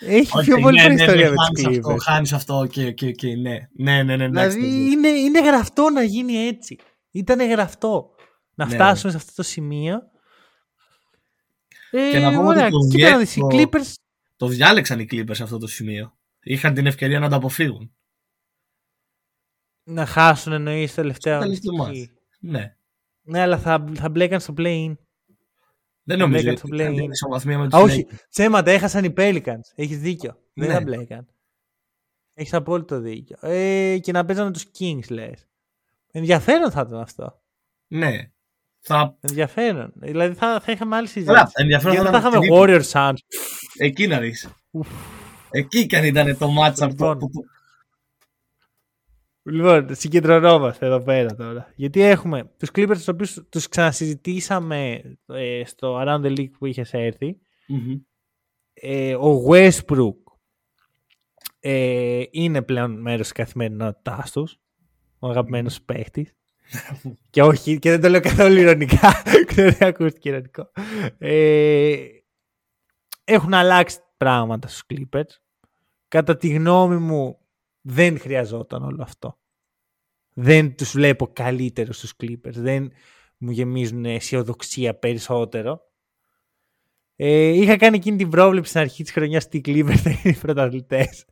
έχει 0.00 0.38
Οκ, 0.38 0.44
πιο 0.44 0.58
πολύ 0.60 0.80
ναι, 0.80 0.88
ναι, 0.88 0.94
προϊστορία 0.94 1.24
ναι, 1.24 1.30
με 1.30 1.36
τους 1.36 1.62
χάνεις 1.62 1.78
αυτό, 1.78 1.90
Clippers. 1.94 1.98
χάνεις 2.02 2.32
αυτό, 2.32 2.54
OK, 2.58 2.72
OK, 2.88 2.98
OK, 3.02 3.22
ναι. 3.40 3.68
Ναι, 3.72 4.02
ναι, 4.02 4.16
ναι, 4.16 4.24
εντάξει, 4.24 4.58
Δηλαδή 4.58 4.76
ναι. 4.76 4.90
είναι, 4.90 5.08
είναι 5.08 5.40
γραφτό 5.42 5.90
να 5.90 6.02
γίνει 6.02 6.34
έτσι. 6.34 6.78
Ήταν 7.10 7.48
γραφτό 7.50 8.14
να 8.54 8.66
Ναι. 8.66 8.74
φτάσουμε 8.74 9.10
σε 9.10 9.16
αυτό 9.18 9.32
το 9.34 9.42
σημείο. 9.42 10.00
Ε, 11.90 12.10
Και 12.10 12.18
να 12.18 12.28
πούμε 12.28 12.40
ότι 12.40 12.48
ωραία. 12.48 12.68
το 12.70 12.78
Κοίτα 12.90 13.10
να 13.10 13.18
δεις, 13.18 13.36
οι 13.36 13.40
Βιέτο- 13.50 13.78
Clippers 13.78 13.92
Το 14.36 14.46
διάλεξαν 14.46 15.00
οι 15.00 15.06
Clippers 15.10 15.34
σε 15.34 15.42
αυτό 15.42 15.58
το 15.58 15.66
σημείο. 15.66 16.14
Είχαν 16.42 16.74
την 16.74 16.86
ευκαιρία 16.86 17.18
να 17.18 17.28
το 17.28 17.36
αποφύγουν. 17.36 17.94
να 19.84 20.06
χάσουν 20.06 20.52
εννοείς 20.52 20.90
στο 20.92 21.00
τελευταίο 21.00 21.34
Στο 21.36 21.42
τελευταίο 21.44 21.72
αγωνιστική. 21.74 22.12
Ναι. 22.40 22.74
Ναι, 23.22 23.40
αλλά 23.40 23.58
θα, 23.58 23.84
θα 23.94 24.08
μπλέκαν 24.08 24.40
στο 24.40 24.54
play-in. 24.56 24.92
Δεν 26.02 26.18
νομίζω 26.18 26.42
μπλέκαν 26.42 26.48
ότι 26.50 26.58
στο 26.58 26.74
ήταν 26.74 26.94
play-in. 26.94 27.10
ισοβαθμία 27.10 27.58
με 27.58 27.64
Α, 27.64 27.68
τους 27.68 27.78
όχι, 27.80 28.06
Lakers. 28.10 28.16
ψέματα, 28.30 28.70
έχασαν 28.70 29.04
οι 29.04 29.12
Pelicans. 29.16 29.60
Έχεις 29.74 29.98
δίκιο. 29.98 30.36
Δεν 30.54 30.68
Ναι. 30.68 30.74
θα 30.74 30.80
μπλέκαν. 30.80 31.28
Έχεις 32.34 32.54
απόλυτο 32.54 33.00
δίκιο. 33.00 33.36
Ε, 33.40 33.98
και 33.98 34.12
να 34.12 34.24
παίζανε 34.24 34.50
τους 34.50 34.66
Kings, 34.78 35.08
λες. 35.10 35.48
Ενδιαφέρον 36.10 36.70
θα 36.70 36.84
ήταν 36.88 37.00
αυτό. 37.00 37.42
Ναι. 37.86 38.30
Θα... 38.80 39.16
Ενδιαφέρον. 39.20 39.92
Δηλαδή 39.94 40.34
θα, 40.34 40.60
θα 40.60 40.72
είχαμε 40.72 40.96
άλλη 40.96 41.06
συζήτηση. 41.06 41.34
Καλά, 41.36 41.50
ενδιαφέρον 41.54 41.92
Γιατί 41.94 42.10
θα 42.10 42.20
θα 42.20 42.28
ήταν 42.28 42.42
είχαμε 42.42 42.46
την 42.46 42.56
Warriors 42.56 42.90
Suns. 42.92 43.18
Εκεί 43.78 44.06
να 44.06 44.18
δεις. 44.20 44.48
Εκεί 45.50 45.86
κι 45.86 45.96
αν 45.96 46.04
ήταν 46.04 46.38
το 46.38 46.46
match 46.60 46.68
αυτό. 46.68 46.86
Λοιπόν. 46.86 47.18
που- 47.18 47.30
που- 47.30 47.44
Λοιπόν, 49.42 49.94
συγκεντρωνόμαστε 49.94 50.86
εδώ 50.86 51.00
πέρα 51.00 51.34
τώρα. 51.34 51.72
Γιατί 51.76 52.00
έχουμε 52.02 52.50
τους 52.58 52.68
Clippers 52.74 52.92
τους 52.96 53.08
οποίους 53.08 53.38
τους 53.48 53.68
ξανασυζητήσαμε 53.68 55.00
ε, 55.26 55.62
στο 55.64 56.00
Around 56.02 56.20
the 56.24 56.38
League 56.38 56.50
που 56.58 56.66
είχες 56.66 56.92
έρθει. 56.92 57.38
Μμμ. 57.68 57.98
Ε, 58.72 59.14
ο 59.14 59.44
Westbrook 59.48 60.14
ε, 61.60 62.22
είναι 62.30 62.62
πλέον 62.62 63.00
μέρος 63.00 63.20
της 63.20 63.32
καθημερινότητάς 63.32 64.30
τους. 64.32 64.56
Ο 65.20 65.28
αγαπημένος 65.28 65.82
παίχτης. 65.82 66.34
και 67.30 67.42
όχι, 67.42 67.78
και 67.78 67.90
δεν 67.90 68.00
το 68.00 68.08
λέω 68.08 68.20
καθόλου 68.20 68.58
ηρωνικά. 68.58 69.22
Ξέρω 69.46 69.68
ότι 69.68 69.84
ακούστηκε 69.84 70.28
ηρωνικό. 70.28 70.70
Ε, 71.18 71.96
έχουν 73.24 73.54
αλλάξει 73.54 73.98
πράγματα 74.16 74.68
στους 74.68 74.82
Clippers. 74.88 75.30
Κατά 76.08 76.36
τη 76.36 76.48
γνώμη 76.48 76.96
μου 76.96 77.38
δεν 77.80 78.18
χρειαζόταν 78.18 78.82
όλο 78.82 79.02
αυτό. 79.02 79.38
Δεν 80.34 80.74
τους 80.74 80.92
βλέπω 80.92 81.26
καλύτερους 81.32 81.96
στους 81.96 82.14
Clippers. 82.22 82.54
Δεν 82.54 82.92
μου 83.38 83.50
γεμίζουν 83.50 84.04
αισιοδοξία 84.04 84.98
περισσότερο. 84.98 85.80
Ε, 87.16 87.48
είχα 87.48 87.76
κάνει 87.76 87.96
εκείνη 87.96 88.16
την 88.16 88.28
πρόβλεψη 88.28 88.68
στην 88.68 88.80
αρχή 88.80 89.02
της 89.02 89.12
χρονιάς 89.12 89.44
ότι 89.44 89.56
οι 89.56 89.62
Clippers 89.66 89.96
θα 89.96 90.10
είναι 90.10 90.20
οι 90.24 90.38
πρωταθλητές. 90.40 91.24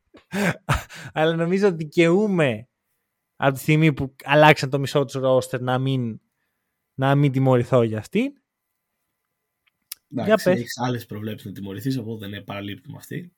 Αλλά 1.12 1.34
νομίζω 1.34 1.66
ότι 1.66 1.76
δικαιούμαι 1.76 2.67
από 3.40 3.54
τη 3.54 3.60
στιγμή 3.60 3.92
που 3.92 4.14
αλλάξαν 4.24 4.70
το 4.70 4.78
μισό 4.78 5.04
τους 5.04 5.14
ρόστερ 5.14 5.60
να 5.60 5.78
μην, 5.78 6.20
να 6.94 7.14
μην 7.14 7.32
τιμωρηθώ 7.32 7.82
για 7.82 7.98
αυτή. 7.98 8.32
Εντάξει, 10.10 10.44
πες. 10.44 10.58
έχεις 10.58 10.78
άλλες 10.78 11.06
προβλέψεις 11.06 11.46
να 11.46 11.52
τιμωρηθείς, 11.52 11.98
οπότε 11.98 12.18
δεν 12.18 12.28
είναι 12.28 12.44
παραλείπτουμε 12.44 12.96
αυτή. 12.96 13.32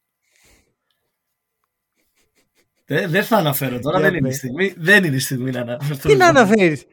Δεν, 2.84 3.10
δεν 3.10 3.24
θα 3.24 3.36
αναφέρω 3.36 3.78
τώρα, 3.78 3.98
Για 3.98 4.10
δεν 4.10 4.18
είναι, 4.18 4.26
η 4.26 4.30
πες. 4.30 4.38
στιγμή, 4.38 4.74
δεν 4.76 5.04
είναι 5.04 5.16
η 5.16 5.18
στιγμή 5.18 5.50
να 5.50 5.60
αναφερθούμε. 5.60 6.14
Τι 6.14 6.18
να 6.18 6.26
αναφέρεις. 6.26 6.86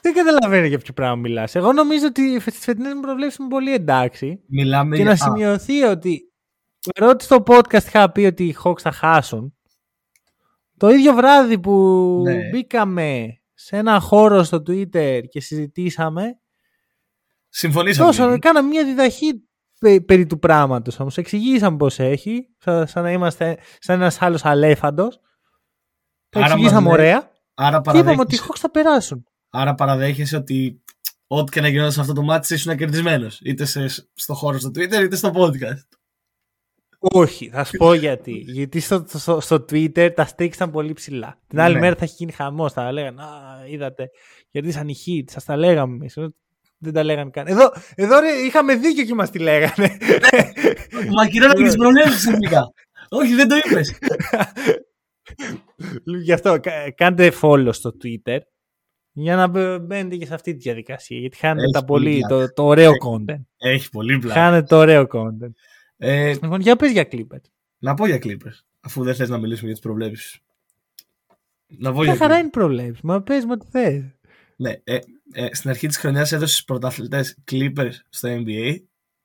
Δεν 0.00 0.14
καταλαβαίνω 0.14 0.66
για 0.66 0.78
ποιο 0.78 0.92
πράγμα 0.92 1.16
μιλάς. 1.16 1.54
Εγώ 1.54 1.72
νομίζω 1.72 2.06
ότι 2.06 2.40
στι 2.40 2.50
φετινές 2.50 2.94
μου 2.94 3.00
προβλέψεις 3.00 3.38
είμαι 3.38 3.48
πολύ 3.48 3.72
εντάξει. 3.72 4.42
Μιλάμε 4.46 4.96
Και 4.96 5.02
για... 5.02 5.10
να 5.10 5.16
σημειωθεί 5.16 5.82
ότι 5.82 6.32
παρότι 6.94 7.24
στο 7.24 7.42
podcast 7.46 7.84
είχα 7.86 8.12
πει 8.12 8.24
ότι 8.24 8.44
οι 8.44 8.56
Hawks 8.64 8.80
θα 8.80 8.92
χάσουν, 8.92 9.54
το 10.80 10.88
ίδιο 10.88 11.14
βράδυ 11.14 11.58
που 11.58 11.72
Ναι. 12.24 12.48
μπήκαμε 12.48 13.26
σε 13.54 13.76
ένα 13.76 14.00
χώρο 14.00 14.42
στο 14.42 14.56
Twitter 14.66 15.20
και 15.28 15.40
συζητήσαμε, 15.40 16.24
Συμφωνήσαμε. 17.48 18.06
Τόσο, 18.06 18.24
λίγο. 18.26 18.38
κάναμε 18.38 18.68
μια 18.68 18.84
διδαχή 18.84 19.48
πε- 19.80 20.04
περί 20.04 20.26
του 20.26 20.38
πράγματος 20.38 21.00
όμως. 21.00 21.16
Εξηγήσαμε 21.16 21.76
πώς 21.76 21.98
έχει, 21.98 22.48
σαν, 22.58 22.86
σαν 22.86 23.02
να 23.02 23.12
είμαστε 23.12 23.58
σαν 23.78 24.00
ένας 24.00 24.22
άλλος 24.22 24.44
αλέφαντος. 24.44 25.20
Το 26.28 26.38
Άρα 26.38 26.46
εξηγήσαμε 26.48 26.80
μας 26.88 26.96
λέει- 26.98 27.06
ωραία 27.06 27.30
Άρα 27.54 27.80
και 27.80 27.98
είπαμε 27.98 28.10
ότι 28.10 28.10
οι 28.10 28.14
παραδέχεσαι, 28.16 28.44
Hawks 28.48 28.58
θα 28.58 28.70
περάσουν. 28.70 29.24
άρα 29.50 29.74
παραδέχεσαι 29.74 30.36
ότι 30.36 30.82
ό,τι 31.26 31.50
και 31.52 31.60
να 31.60 31.68
γινόταν 31.68 31.92
σε 31.92 32.00
αυτό 32.00 32.12
το 32.12 32.22
μάτι 32.22 32.54
ήσουν 32.54 32.76
κερδισμένος. 32.76 33.40
Είτε 33.44 33.64
σε, 33.64 33.88
στο 34.14 34.34
χώρο 34.34 34.58
στο 34.58 34.68
Twitter 34.68 35.02
είτε 35.02 35.16
στο 35.16 35.32
podcast. 35.34 35.88
Όχι, 37.02 37.48
θα 37.52 37.64
σου 37.64 37.76
πω 37.76 37.94
γιατί. 37.94 38.32
γιατί 38.32 38.80
στο, 38.80 39.04
στο, 39.08 39.40
στο 39.40 39.56
Twitter 39.56 40.10
τα 40.14 40.28
stakes 40.36 40.54
ήταν 40.54 40.70
πολύ 40.70 40.92
ψηλά. 40.92 41.38
Την 41.46 41.60
άλλη 41.60 41.74
Ναι. 41.74 41.80
μέρα 41.80 41.94
θα 41.94 42.04
έχει 42.04 42.14
γίνει 42.18 42.32
χαμός. 42.32 42.72
Θα 42.72 42.92
λέγανε 42.92 43.22
Α, 43.22 43.26
είδατε, 43.70 44.10
κερδίσαν 44.50 44.88
οι 44.88 44.94
hits. 45.06 45.24
Σα 45.30 45.42
τα 45.42 45.56
λέγαμε 45.56 45.94
εμείς. 45.94 46.14
Δεν 46.78 46.92
τα 46.92 47.02
λέγανε 47.04 47.30
καν. 47.30 47.46
Εδώ, 47.46 47.72
εδώ 47.94 48.20
ρε, 48.20 48.28
είχαμε 48.30 48.74
δίκιο 48.74 49.04
και 49.04 49.14
μας 49.14 49.30
τη 49.30 49.38
λέγανε. 49.38 49.96
Μα 51.16 51.26
κυριότερα 51.26 51.54
και 51.54 51.62
τις 51.64 51.76
προλέψει 51.76 52.16
ξαφνικά. 52.16 52.72
Όχι, 53.08 53.34
δεν 53.34 53.48
το 53.48 53.54
είπες. 53.64 53.98
Γι' 56.22 56.32
αυτό 56.32 56.60
κα- 56.60 56.90
κάντε 56.94 57.32
follow 57.42 57.68
στο 57.70 57.90
Twitter 58.04 58.38
για 59.12 59.36
να 59.36 59.46
μπε- 59.46 59.80
μπαίνετε 59.80 60.16
και 60.16 60.26
σε 60.26 60.34
αυτή 60.34 60.52
τη 60.52 60.58
διαδικασία. 60.58 61.18
Γιατί 61.18 61.36
χάνετε 61.36 61.62
Έχει 61.62 61.72
τα 61.72 61.84
πολύ 61.84 62.04
πολύ, 62.10 62.20
πλάκα. 62.28 62.46
το, 62.46 62.52
το 62.52 62.64
ωραίο 62.64 62.90
Έχει. 62.90 62.98
content. 63.10 63.42
Έχει 63.58 63.88
πολύ 63.90 64.18
πλάκα. 64.18 64.40
Χάνετε 64.40 64.66
το 64.66 64.76
ωραίο 64.76 65.02
content. 65.12 65.52
Ε, 66.02 66.32
Λοιπόν, 66.32 66.60
για 66.60 66.76
πες 66.76 66.90
για 66.92 67.08
Clippers. 67.12 67.44
να 67.78 67.94
πω 67.94 68.06
για 68.06 68.18
Clippers, 68.22 68.58
αφού 68.80 69.02
δεν 69.04 69.14
θες 69.14 69.28
να 69.28 69.38
μιλήσουμε 69.38 69.66
για 69.66 69.74
τις 69.74 69.82
προβλέψεις. 69.84 70.38
Να 71.66 71.92
πω 71.92 72.00
Ποια 72.00 72.10
για 72.12 72.20
χαρά 72.20 72.34
Clippers. 72.36 72.40
είναι 72.40 72.50
προβλέψη. 72.50 73.00
Μα 73.04 73.22
πες 73.22 73.44
μου 73.44 73.50
ό,τι 73.54 73.66
θες. 73.70 74.02
Ναι, 74.56 74.70
ε, 74.84 74.98
ε, 75.32 75.48
στην 75.54 75.70
αρχή 75.70 75.86
της 75.86 75.96
χρονιάς 75.98 76.32
έδωσες 76.32 76.64
πρωταθλητές 76.64 77.38
Clippers 77.50 77.92
στο 78.08 78.28
NBA 78.28 78.74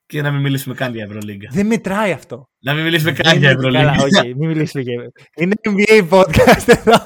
και 0.05 0.21
να 0.21 0.31
μην 0.31 0.41
μιλήσουμε 0.41 0.75
καν 0.75 0.93
για 0.93 1.03
Ευρωλίγκα. 1.03 1.49
Δεν 1.51 1.65
μετράει 1.65 2.11
αυτό. 2.11 2.49
Να 2.59 2.73
μην 2.73 2.83
μιλήσουμε 2.83 3.11
Δεν 3.11 3.23
καν 3.23 3.37
για 3.37 3.51
είναι- 3.51 3.61
Καλά, 3.61 3.79
Ευρωλίγκα. 3.79 4.19
όχι, 4.21 4.35
μην 4.35 4.47
μιλήσουμε 4.49 4.83
για 4.83 5.11
Είναι 5.35 5.53
NBA 5.69 6.07
podcast 6.09 6.67
εδώ. 6.67 7.05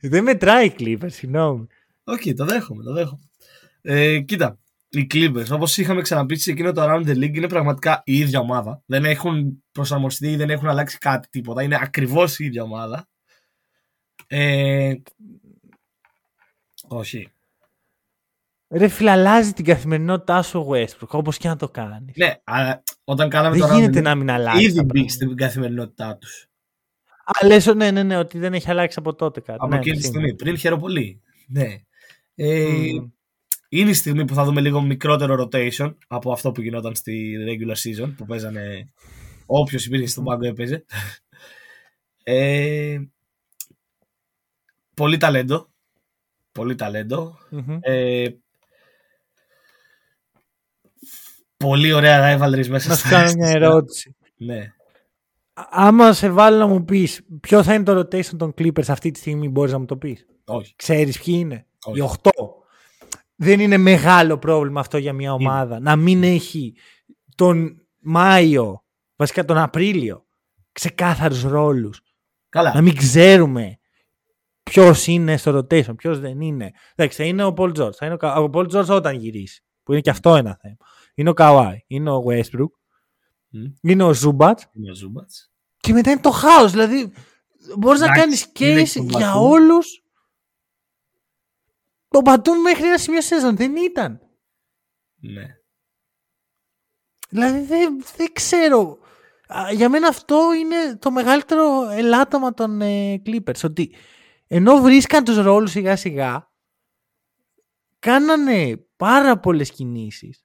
Δεν 0.00 0.22
μετράει 0.22 0.66
η 0.66 0.72
Clippers, 0.78 1.06
συγγνώμη. 1.10 1.66
Οκ, 2.04 2.20
το 2.36 2.44
δέχομαι, 2.44 2.82
το 2.82 2.92
δέχομαι. 2.92 3.22
Ε, 3.82 4.20
κοίτα, 4.20 4.58
οι 5.00 5.06
Clippers, 5.14 5.46
όπως 5.50 5.76
είχαμε 5.76 6.00
ξαναπεί 6.02 6.36
σε 6.36 6.50
εκείνο 6.50 6.72
το 6.72 6.82
Around 6.82 7.06
the 7.06 7.16
League, 7.16 7.34
είναι 7.34 7.48
πραγματικά 7.48 8.02
η 8.04 8.18
ίδια 8.18 8.40
ομάδα. 8.40 8.82
Δεν 8.86 9.04
έχουν 9.04 9.64
προσαρμοστεί, 9.72 10.36
δεν 10.36 10.50
έχουν 10.50 10.68
αλλάξει 10.68 10.98
κάτι 10.98 11.28
τίποτα. 11.28 11.62
Είναι 11.62 11.78
ακριβώς 11.80 12.38
η 12.38 12.44
ίδια 12.44 12.62
ομάδα. 12.62 13.08
Ε, 14.26 14.94
όχι. 16.88 17.28
Ρε 18.70 18.88
φίλε, 18.88 19.10
αλλάζει 19.10 19.52
την 19.52 19.64
καθημερινότητά 19.64 20.42
σου 20.42 20.60
ο 20.60 20.68
Westbrook, 20.70 21.08
όπως 21.08 21.36
και 21.36 21.48
να 21.48 21.56
το 21.56 21.68
κάνεις. 21.68 22.16
Ναι, 22.16 22.34
αλλά 22.44 22.82
όταν 23.04 23.28
κάναμε 23.28 23.56
Δεν 23.56 23.68
το 23.68 23.74
γίνεται 23.74 23.98
Around 23.98 24.02
the 24.02 24.04
να 24.04 24.12
League, 24.12 24.16
μην 24.18 24.30
αλλάξει. 24.30 24.64
ήδη 24.64 24.74
τα 24.74 24.82
μπήκε 24.82 24.92
πράγματα. 24.94 25.12
στην 25.14 25.36
καθημερινότητά 25.36 26.16
τους. 26.16 26.46
Α, 27.24 27.46
λες, 27.46 27.66
ναι, 27.66 27.90
ναι, 27.90 28.02
ναι, 28.02 28.16
ότι 28.16 28.38
δεν 28.38 28.54
έχει 28.54 28.70
αλλάξει 28.70 28.96
από 28.98 29.14
τότε 29.14 29.40
κάτι. 29.40 29.58
Από 29.60 29.68
ναι, 29.70 29.76
εκείνη 29.76 29.96
τη 29.96 30.02
σύμφωνα. 30.02 30.22
στιγμή. 30.24 30.42
Πριν 30.42 30.58
χαίρομαι 30.58 30.80
πολύ. 30.80 31.20
Ναι. 31.48 31.76
Ε, 32.34 32.68
Μμμ. 32.68 33.08
Είναι 33.76 33.90
η 33.90 33.94
στιγμή 33.94 34.24
που 34.24 34.34
θα 34.34 34.44
δούμε 34.44 34.60
λίγο 34.60 34.80
μικρότερο 34.80 35.48
rotation 35.52 35.94
από 36.06 36.32
αυτό 36.32 36.52
που 36.52 36.60
γινόταν 36.60 36.94
στη 36.94 37.36
regular 37.48 37.76
season 38.04 38.14
που 38.16 38.24
παίζανε 38.24 38.92
όποιος 39.46 39.86
υπήρχε 39.86 40.06
στον 40.06 40.24
πάγκο 40.24 40.46
έπαιζε. 40.46 40.84
Ε, 42.22 42.98
πολύ 44.94 45.16
ταλέντο. 45.16 45.68
Πολύ 46.52 46.74
ταλέντο. 46.74 47.38
Μμμ. 47.50 47.78
Ε, 47.80 48.28
πολύ 51.56 51.92
ωραία 51.92 52.36
rivalries 52.38 52.66
μέσα 52.68 52.88
Να 52.88 52.94
σου 52.94 53.06
στα- 53.06 53.08
κάνω 53.08 53.32
μια 53.36 53.46
στα- 53.48 53.56
ερώτηση. 53.56 54.16
Ναι. 54.36 54.58
Α- 55.52 55.68
Άμα 55.70 56.12
σε 56.12 56.30
βάλω 56.30 56.56
να 56.56 56.66
μου 56.66 56.84
πεις 56.84 57.20
ποιο 57.40 57.62
θα 57.62 57.74
είναι 57.74 57.84
το 57.84 57.98
rotation 57.98 58.36
των 58.36 58.54
Clippers 58.58 58.88
αυτή 58.88 59.10
τη 59.10 59.18
στιγμή, 59.18 59.48
μπορείς 59.48 59.72
να 59.72 59.78
μου 59.78 59.84
το 59.84 59.96
πεις; 59.96 60.26
Όχι. 60.44 60.74
Ξέρεις 60.76 61.18
ποιοι 61.22 61.34
είναι; 61.38 61.66
Όχι. 61.84 61.98
Οι 61.98 62.00
8. 62.02 62.30
Δεν 63.36 63.60
είναι 63.60 63.76
μεγάλο 63.76 64.38
πρόβλημα 64.38 64.80
αυτό 64.80 64.98
για 64.98 65.12
μια 65.12 65.32
ομάδα. 65.32 65.80
Να 65.80 65.96
μην 65.96 66.22
έχει 66.22 66.74
τον 67.34 67.86
Μάιο, 68.00 68.84
βασικά 69.16 69.44
τον 69.44 69.58
Απρίλιο, 69.58 70.26
ξεκάθαρους 70.72 71.42
ρόλους. 71.42 72.00
Καλά. 72.48 72.74
Να 72.74 72.80
μην 72.82 72.96
ξέρουμε 72.96 73.78
ποιος 74.62 75.06
είναι 75.06 75.36
στο 75.36 75.58
rotation, 75.58 75.96
ποιος 75.96 76.18
δεν 76.20 76.40
είναι. 76.40 76.70
Εντάξει, 76.94 77.16
θα 77.16 77.24
είναι 77.28 77.44
ο 77.44 77.54
Paul 77.56 77.72
George. 77.78 77.92
Θα 77.94 78.04
είναι 78.06 78.14
ο, 78.14 78.16
Κα- 78.18 78.34
ο 78.40 78.50
Paul 78.52 78.66
George 78.72 78.88
όταν 78.88 79.14
γυρίσει. 79.16 79.62
Που 79.82 79.92
είναι 79.92 80.00
και 80.00 80.10
αυτό 80.10 80.36
ένα 80.36 80.58
θέμα. 80.60 80.76
Είναι 81.14 81.30
ο 81.30 81.32
Kawhi, 81.36 81.74
είναι 81.86 82.10
ο 82.10 82.22
Westbrook, 82.28 82.70
Μμ. 83.48 83.64
είναι 83.90 84.02
ο 84.04 84.10
Zubat 84.10 84.54
Είναι 84.72 84.90
ο 84.90 84.94
Ζούμπατς. 84.94 85.52
και 85.76 85.92
μετά 85.92 86.10
είναι 86.10 86.20
το 86.20 86.30
χάος. 86.30 86.70
Δηλαδή, 86.70 87.12
μπορείς 87.78 88.00
να 88.00 88.06
Εντάξει, 88.06 88.20
κάνεις 88.20 88.44
είναι 88.58 88.82
case 88.82 88.88
και 88.92 88.98
ο 89.00 89.18
για 89.18 89.32
Batum. 89.34 89.38
Όλους. 92.14 92.24
Το 92.24 92.32
Batum 92.52 92.56
μέχρι 92.62 92.86
ένα 92.86 92.98
σημείο 92.98 93.20
σεζόν 93.20 93.56
δεν 93.56 93.76
ήταν. 93.76 94.20
Ναι. 95.20 95.46
Δηλαδή, 97.28 97.60
δεν, 97.60 98.04
δεν 98.16 98.32
ξέρω. 98.32 98.98
Α, 99.46 99.72
Για 99.72 99.88
μένα 99.88 100.08
αυτό 100.08 100.54
είναι 100.54 100.96
το 100.98 101.10
μεγαλύτερο 101.10 101.88
ελάττωμα 101.90 102.54
των 102.54 102.80
ε, 102.80 103.22
Clippers. 103.26 103.64
Ότι 103.64 103.94
ενώ 104.46 104.76
βρίσκαν 104.80 105.24
τους 105.24 105.36
ρόλους 105.36 105.70
σιγά 105.70 105.96
σιγά, 105.96 106.52
κάνανε 107.98 108.76
πάρα 108.96 109.38
πολλές 109.38 109.70
κινήσεις. 109.70 110.44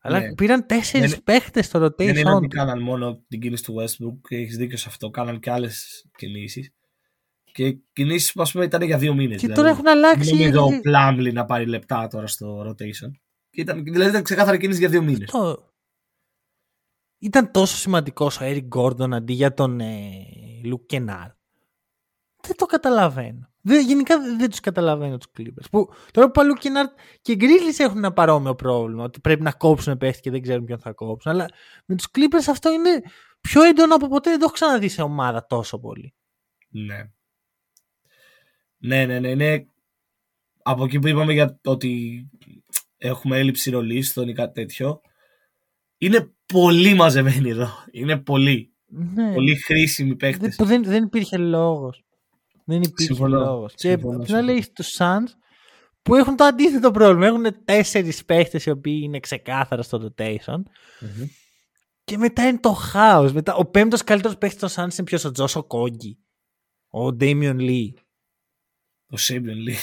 Αλλά 0.00 0.20
Ναι. 0.20 0.34
πήραν 0.34 0.66
τέσσερις 0.66 1.10
Δεν- 1.10 1.22
παίχτες 1.22 1.66
στο 1.66 1.78
Δεν 1.78 2.08
είναι 2.08 2.20
rotation. 2.22 2.34
ότι 2.36 2.48
του. 2.48 2.56
κάναν 2.56 2.82
μόνο 2.82 3.24
την 3.28 3.40
κίνηση 3.40 3.62
του 3.64 3.74
Westbrook 3.78 4.18
και 4.28 4.36
έχεις 4.36 4.56
δίκιο 4.56 4.76
σε 4.76 4.88
αυτό. 4.88 5.10
Κάναν 5.10 5.40
και 5.40 5.50
άλλες 5.50 6.04
κινήσεις. 6.16 6.70
Και 7.54 7.72
κινήσεις 7.92 8.32
που 8.32 8.42
ας 8.42 8.52
πούμε 8.52 8.64
ήταν 8.64 8.82
για 8.82 8.98
δύο 8.98 9.14
μήνες. 9.14 9.40
Και 9.40 9.48
τώρα 9.48 9.68
έχουν 9.68 9.86
αλλάξει. 9.88 10.36
Δεν 10.36 10.38
νομίζω 10.38 10.64
ο 10.64 10.80
Plumlee 10.84 11.32
να 11.32 11.44
πάρει 11.44 11.66
λεπτά 11.66 12.06
τώρα 12.06 12.26
στο 12.26 12.68
rotation. 12.68 13.10
Και 13.50 13.60
ήταν, 13.60 13.84
δηλαδή 13.84 14.10
ήταν 14.10 14.22
ξεκάθαρα 14.22 14.56
κίνηση 14.56 14.78
για 14.78 14.88
δύο 14.88 15.02
μήνες. 15.02 15.30
Το... 15.30 15.72
Ήταν 17.18 17.50
τόσο 17.50 17.76
σημαντικός 17.76 18.40
ο 18.40 18.44
Eric 18.44 18.68
Gordon 18.68 19.12
αντί 19.12 19.32
για 19.32 19.54
τον 19.54 19.80
ε, 19.80 20.10
Luke 20.64 20.94
Kennard. 20.94 21.34
Δεν 22.40 22.56
το 22.56 22.66
καταλαβαίνω. 22.66 23.52
Δεν, 23.60 23.86
γενικά 23.86 24.20
δεν, 24.20 24.38
δεν 24.38 24.50
τους 24.50 24.60
καταλαβαίνω 24.60 25.16
τους 25.16 25.30
Clippers. 25.38 25.70
Που, 25.70 25.88
τώρα 26.10 26.30
που 26.30 26.42
ο 26.42 26.44
Luke 26.44 26.64
Kennard 26.64 27.00
και 27.22 27.32
οι 27.32 27.36
Grizzlies 27.40 27.78
έχουν 27.78 27.96
ένα 27.96 28.12
παρόμοιο 28.12 28.54
πρόβλημα. 28.54 29.04
Ότι 29.04 29.20
πρέπει 29.20 29.42
να 29.42 29.52
κόψουν 29.52 29.96
παίχτη 29.96 30.20
και 30.20 30.30
δεν 30.30 30.42
ξέρουν 30.42 30.64
ποιον 30.64 30.78
θα 30.78 30.92
κόψουν. 30.92 31.30
Αλλά 31.30 31.48
με 31.86 31.96
τους 31.96 32.06
Clippers 32.14 32.48
αυτό 32.48 32.72
είναι 32.72 33.02
πιο 33.40 33.62
έντονο 33.62 33.94
από 33.94 34.08
ποτέ. 34.08 34.30
Δεν 34.30 34.38
το 34.38 34.44
έχω 34.44 34.54
ξαναδεί 34.54 34.88
σε 34.88 35.02
ομάδα 35.02 35.46
τόσο 35.46 35.78
πολύ. 35.78 36.14
Ναι. 36.68 37.10
Ναι, 38.84 39.06
ναι, 39.06 39.20
ναι. 39.20 39.28
Είναι 39.28 39.66
από 40.62 40.84
εκεί 40.84 40.98
που 40.98 41.08
είπαμε 41.08 41.32
για 41.32 41.58
το 41.60 41.70
ότι 41.70 42.24
έχουμε 42.96 43.38
έλλειψη 43.38 43.70
ρολίστων 43.70 44.28
ή 44.28 44.32
κάτι 44.32 44.52
τέτοιο. 44.54 45.00
Είναι 45.98 46.32
πολύ 46.46 46.94
μαζεμένοι 46.94 47.50
εδώ. 47.50 47.68
Είναι 47.90 48.18
πολύ. 48.18 48.72
Ναι. 48.86 49.32
Πολύ 49.34 49.56
χρήσιμοι 49.56 50.08
Δεν, 50.08 50.16
παίχτε. 50.16 50.54
που 50.56 50.64
δεν, 50.64 50.84
δεν 50.84 51.04
υπήρχε 51.04 51.36
λόγος. 51.36 52.04
Δεν 52.64 52.76
υπήρχε 52.82 53.04
Συμφωνώ. 53.04 53.38
λόγος. 53.38 53.74
Και 53.74 53.88
Συμφωνώ, 53.88 54.16
απ' 54.16 54.24
την 54.24 54.34
άλλη 54.34 54.42
συμφωνώ. 54.46 54.58
έχει 54.58 54.72
τους 54.72 54.96
Suns 54.98 55.38
που 56.02 56.14
έχουν 56.14 56.36
το 56.36 56.44
αντίθετο 56.44 56.90
πρόβλημα. 56.90 57.26
Έχουν 57.26 57.64
τέσσερις 57.64 58.24
παίχτες 58.24 58.64
οι 58.66 58.70
οποίοι 58.70 59.00
είναι 59.02 59.20
ξεκάθαρα 59.20 59.82
στο 59.82 60.12
rotation 60.16 60.62
Μμμ. 61.00 61.26
και 62.04 62.18
μετά 62.18 62.46
είναι 62.48 62.58
το 62.60 62.72
χάος. 62.72 63.32
Μετά, 63.32 63.54
ο 63.54 63.64
πέμπτος 63.64 64.04
καλύτερος 64.04 64.38
παίχτης 64.38 64.60
των 64.60 64.68
Suns 64.84 64.92
είναι 64.92 65.04
ποιος 65.04 65.24
ο 65.24 65.30
Τζόσο 65.30 65.62
Κόγκι. 65.64 66.18
Ο 66.90 67.06
Damian 67.06 67.56
Lee. 67.58 67.88
Ο 69.14 69.16
Sabian 69.18 69.68
Lee. 69.68 69.76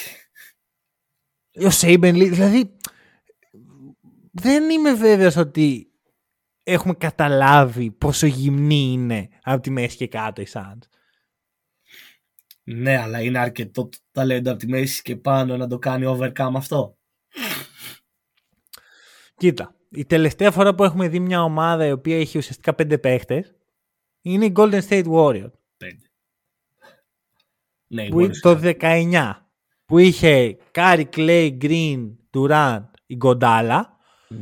Ο 1.66 1.70
Saben 1.82 2.14
Lee. 2.14 2.30
Δηλαδή 2.32 2.78
δεν 4.32 4.70
είμαι 4.70 4.94
βέβαιος 4.94 5.36
ότι 5.36 5.92
έχουμε 6.64 6.94
καταλάβει 6.94 7.92
πόσο 7.92 8.26
γυμνή 8.26 8.92
είναι 8.92 9.30
από 9.44 9.62
τη 9.62 9.70
μέση 9.70 9.98
και 9.98 10.08
κάτω 10.08 10.42
οι 10.42 10.48
Suns. 10.54 10.80
Ναι, 12.64 12.98
αλλά 12.98 13.22
είναι 13.22 13.40
αρκετό 13.40 13.90
ταλέντο 14.12 14.50
από 14.52 14.60
τη 14.60 14.68
μέση 14.68 15.02
και 15.02 15.16
πάνω 15.16 15.58
να 15.58 15.68
το 15.68 15.80
κάνει 15.80 16.06
overcome 16.08 16.54
αυτό. 16.56 16.98
Κοίτα, 19.36 19.76
η 19.90 20.06
τελευταία 20.06 20.52
φορά 20.52 20.76
που 20.76 20.84
έχουμε 20.84 21.08
δει 21.08 21.20
μια 21.20 21.44
ομάδα 21.44 21.86
η 21.86 21.92
οποία 21.92 22.20
έχει 22.20 22.38
ουσιαστικά 22.38 22.76
πέντε 22.76 22.98
παίχτες 22.98 23.56
είναι 24.22 24.46
η 24.46 24.54
Golden 24.56 24.82
State 24.88 25.06
Warriors. 25.06 25.52
Πέντε. 27.96 28.02
Ναι, 28.04 28.10
Που 28.10 28.16
μπορείς. 28.16 28.40
το 28.40 28.56
19 28.56 29.32
που 29.86 29.98
είχε 29.98 30.58
Curry, 30.72 31.10
Clay, 31.16 31.58
Green, 31.62 32.16
Durant, 32.34 32.84
Iguodala. 33.06 33.98
Μμ. 34.30 34.38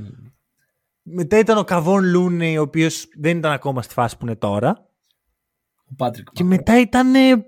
Μετά 1.12 1.38
ήταν 1.40 1.58
ο 1.58 1.64
Kevon 1.64 2.04
Looney, 2.04 2.60
ο 2.60 2.62
οποίος 2.62 3.06
δεν 3.20 3.38
ήταν 3.38 3.52
ακόμα 3.52 3.82
στη 3.82 3.94
φάση 3.94 4.18
που 4.18 4.26
είναι 4.26 4.36
τώρα. 4.36 4.90
Ο 5.92 5.94
Patrick. 5.96 6.32
Και 6.32 6.44
μετά 6.44 6.80
ήταν 6.80 7.16
ε, 7.16 7.46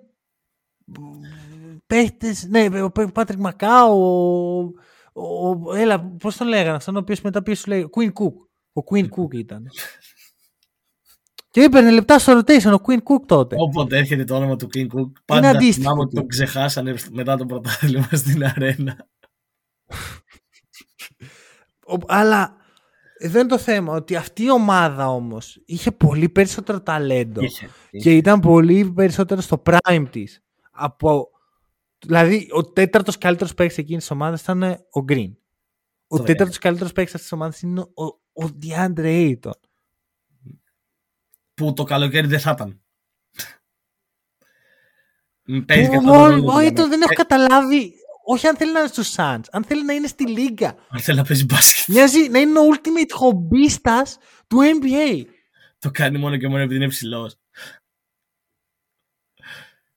παίχτες, 1.87 2.47
ναι, 2.49 2.83
ο 2.83 2.91
Patrick 2.91 3.39
McCaw, 3.39 3.93
ο, 3.93 4.71
Ο, 5.13 5.75
έλα, 5.75 5.99
πώς 6.19 6.37
τον 6.37 6.47
λέγανε 6.47 6.75
αυτόν 6.75 6.95
ο 6.95 6.99
οποίος 6.99 7.21
μετά 7.21 7.43
πει 7.43 7.53
σου 7.53 7.69
λέει 7.69 7.89
Quinn 7.95 8.07
Cook. 8.13 8.33
Ο 8.73 8.81
Queen 8.91 9.03
Cook 9.05 9.33
ήταν. 9.33 9.67
Και 11.51 11.61
έπαιρνε 11.61 11.91
λεπτά 11.91 12.19
στο 12.19 12.39
rotation 12.39 12.79
ο 12.79 12.83
Queen 12.87 12.97
Cook 12.97 13.25
τότε. 13.25 13.55
Όποτε 13.59 13.97
έρχεται 13.97 14.23
το 14.23 14.35
όνομα 14.35 14.55
του 14.55 14.67
Queen 14.73 14.87
Cook, 14.87 15.11
πάντα 15.25 15.59
θυμάμαι 15.59 16.01
ότι 16.01 16.15
τον 16.15 16.27
ξεχάσανε 16.27 16.95
μετά 17.11 17.37
το 17.37 17.45
πρωτάθλημα 17.45 18.09
στην 18.11 18.45
αρένα. 18.45 19.07
Αλλά 22.07 22.55
εδώ 23.17 23.39
είναι 23.39 23.47
το 23.47 23.57
θέμα, 23.57 23.93
ότι 23.93 24.15
αυτή 24.15 24.43
η 24.43 24.51
ομάδα 24.51 25.09
όμως 25.09 25.61
είχε 25.65 25.91
πολύ 25.91 26.29
περισσότερο 26.29 26.81
ταλέντο 26.81 27.41
είχε, 27.41 27.69
και 27.91 28.15
ήταν 28.15 28.39
πολύ 28.39 28.91
περισσότερο 28.91 29.41
στο 29.41 29.61
prime 29.65 30.05
της. 30.11 30.43
Από... 30.71 31.29
Δηλαδή, 32.05 32.47
ο 32.51 32.63
τέταρτος 32.63 33.17
καλύτερος 33.17 33.53
παίκτης 33.53 33.77
εκείνης 33.77 34.01
της 34.01 34.11
ομάδας 34.11 34.41
ήταν 34.41 34.63
ο 34.91 35.05
Green. 35.07 35.31
Ο 36.07 36.17
το 36.17 36.23
τέταρτος 36.23 36.57
καλύτερος 36.57 36.91
παίκτης 36.91 37.21
της 37.21 37.31
ομάδας 37.31 37.61
είναι 37.61 37.79
ο, 37.79 38.05
ο 38.43 38.49
DeAndre 38.61 39.35
Ayton. 39.35 39.51
Που 41.61 41.73
το 41.73 41.83
καλοκαίρι 41.83 42.27
δεν 42.27 42.39
θα 42.39 42.51
ήταν. 42.51 42.81
Ο 46.47 46.57
Ayton 46.57 46.87
δεν 46.89 47.01
έχω 47.01 47.13
καταλάβει 47.15 47.93
όχι 48.25 48.47
αν 48.47 48.55
θέλει 48.57 48.71
να 48.71 48.79
είναι 48.79 48.87
στους 48.87 49.15
Suns, 49.17 49.41
αν 49.51 49.63
θέλει 49.63 49.85
να 49.85 49.93
είναι 49.93 50.07
στη 50.07 50.27
Λίγκα. 50.27 50.75
Αν 50.89 50.99
θέλει 50.99 51.17
να 51.17 51.23
παίζει 51.23 51.45
μπάσκετ. 51.45 51.95
Μοιάζει 51.95 52.29
να 52.29 52.39
είναι 52.39 52.59
ο 52.59 52.63
ultimate 52.73 53.11
χομπίστας 53.11 54.17
του 54.47 54.57
NBA. 54.59 55.25
Το 55.79 55.91
κάνει 55.91 56.17
μόνο 56.17 56.37
και 56.37 56.47
μόνο 56.47 56.61
επειδή 56.61 56.75
είναι 56.75 56.87
ψηλός. 56.87 57.39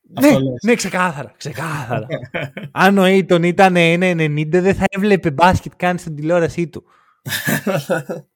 Ναι, 0.00 0.30
ναι, 0.62 0.74
ξεκάθαρα. 0.74 1.34
ξεκάθαρα. 1.36 2.06
αν 2.72 2.98
ο 2.98 3.04
Aiton 3.04 3.42
ήταν 3.44 3.74
1,90 3.76 4.46
δεν 4.48 4.74
θα 4.74 4.84
έβλεπε 4.88 5.30
μπάσκετ 5.30 5.72
καν 5.76 5.98
στην 5.98 6.14
τηλεόρασή 6.14 6.68
του. 6.68 6.84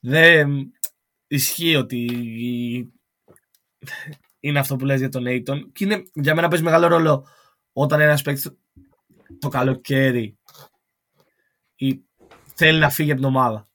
δεν 0.00 0.72
ισχύει 1.26 1.76
ότι 1.76 2.06
είναι 4.40 4.58
αυτό 4.58 4.76
που 4.76 4.84
λες 4.84 4.98
για 4.98 5.08
τον 5.08 5.24
Aiton 5.26 5.72
και 5.72 5.84
είναι, 5.84 6.02
για 6.14 6.34
μένα 6.34 6.48
παίζει 6.48 6.64
μεγάλο 6.64 6.86
ρόλο 6.86 7.26
όταν 7.72 8.00
ένας 8.00 8.22
παίκτης 8.22 8.50
το 9.38 9.48
καλοκαίρι 9.48 10.38
ή 11.76 12.00
θέλει 12.54 12.78
να 12.78 12.90
φύγει 12.90 13.10
από 13.10 13.20
την 13.20 13.28
ομάδα. 13.28 13.68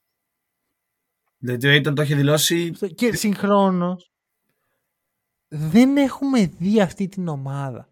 Δηλαδή 1.37 1.67
ο 1.67 1.75
Aiton 1.75 1.95
το 1.95 2.01
έχει 2.01 2.15
δηλώσει. 2.15 2.71
Και 2.71 3.15
συγχρόνως 3.15 4.11
δεν 5.47 5.97
έχουμε 5.97 6.45
δει 6.45 6.81
αυτή 6.81 7.07
την 7.07 7.27
ομάδα. 7.27 7.89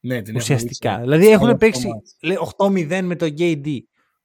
Ναι, 0.00 0.22
την 0.22 0.36
ουσιαστικά. 0.36 1.00
Δηλαδή 1.00 1.26
έχουν 1.26 1.56
παίξει 1.56 1.88
8-0 2.56 3.00
με 3.02 3.16
το 3.16 3.34
JD. 3.38 3.78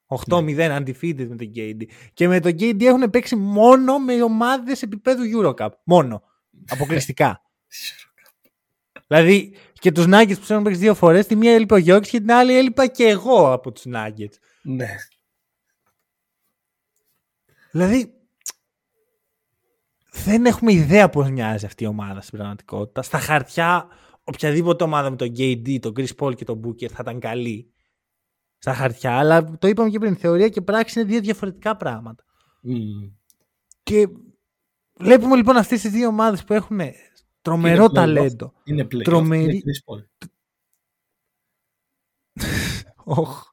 8-0 0.08 0.56
ναι. 0.56 0.78
undefeated 0.78 1.28
με 1.28 1.36
το 1.36 1.52
JD. 1.56 1.82
Και 2.14 2.28
με 2.28 2.40
το 2.40 2.50
JD 2.50 2.82
έχουν 2.82 3.10
παίξει 3.10 3.36
μόνο 3.36 4.00
με 4.00 4.24
ομάδες 4.24 4.82
επίπεδου 4.82 5.24
Eurocup. 5.36 5.70
Μόνο. 5.84 6.24
Αποκλειστικά. 6.68 7.42
Δηλαδή 9.08 9.56
και 9.74 9.92
τους 9.92 10.06
Nuggets 10.08 10.40
που 10.40 10.46
έχουν 10.50 10.64
παίξει 10.64 10.80
δύο 10.80 10.94
φορές, 10.94 11.28
τη 11.28 11.36
μία 11.36 11.54
έλειπε 11.54 11.74
ο 11.74 11.78
Γιώργης 11.78 12.10
και 12.10 12.20
την 12.20 12.32
άλλη 12.32 12.58
έλειπα 12.58 12.88
και 12.88 13.04
εγώ 13.04 13.52
από 13.52 13.72
τους 13.72 13.84
Nuggets. 13.88 14.36
Ναι. 14.62 14.96
Δηλαδή, 17.72 18.14
δεν 20.12 20.46
έχουμε 20.46 20.72
ιδέα 20.72 21.10
πώς 21.10 21.30
μοιάζει 21.30 21.66
αυτή 21.66 21.84
η 21.84 21.88
ομάδα 21.88 22.22
στην 22.22 22.38
πραγματικότητα. 22.38 23.02
Στα 23.02 23.20
χαρτιά, 23.20 23.88
οποιαδήποτε 24.24 24.84
ομάδα 24.84 25.10
με 25.10 25.16
τον 25.16 25.32
KD, 25.38 25.80
τον 25.80 25.94
Chris 25.98 26.16
Paul 26.20 26.36
και 26.36 26.46
τον 26.46 26.62
Booker 26.66 26.88
θα 26.88 26.98
ήταν 27.02 27.20
καλή. 27.20 27.74
Στα 28.58 28.74
χαρτιά, 28.74 29.18
αλλά 29.18 29.58
το 29.58 29.68
είπαμε 29.68 29.90
και 29.90 30.00
πριν. 30.00 30.16
Θεωρία 30.16 30.50
και 30.50 30.62
πράξη 30.62 31.00
είναι 31.00 31.10
δύο 31.10 31.20
διαφορετικά 31.20 31.78
πράγματα. 31.78 32.24
Mm. 32.64 33.12
Και 33.84 34.08
βλέπουμε 35.00 35.36
λοιπόν 35.36 35.58
αυτές 35.58 35.82
τις 35.82 35.92
δύο 35.92 36.08
ομάδες 36.08 36.44
που 36.44 36.54
έχουν 36.54 36.80
Τρομερό 37.42 37.84
είναι 37.84 37.94
ταλέντο. 37.94 38.54
Είναι 38.64 38.84
πλέον. 38.84 39.04
Τρομερή. 39.04 39.62
Οχ, 43.04 43.44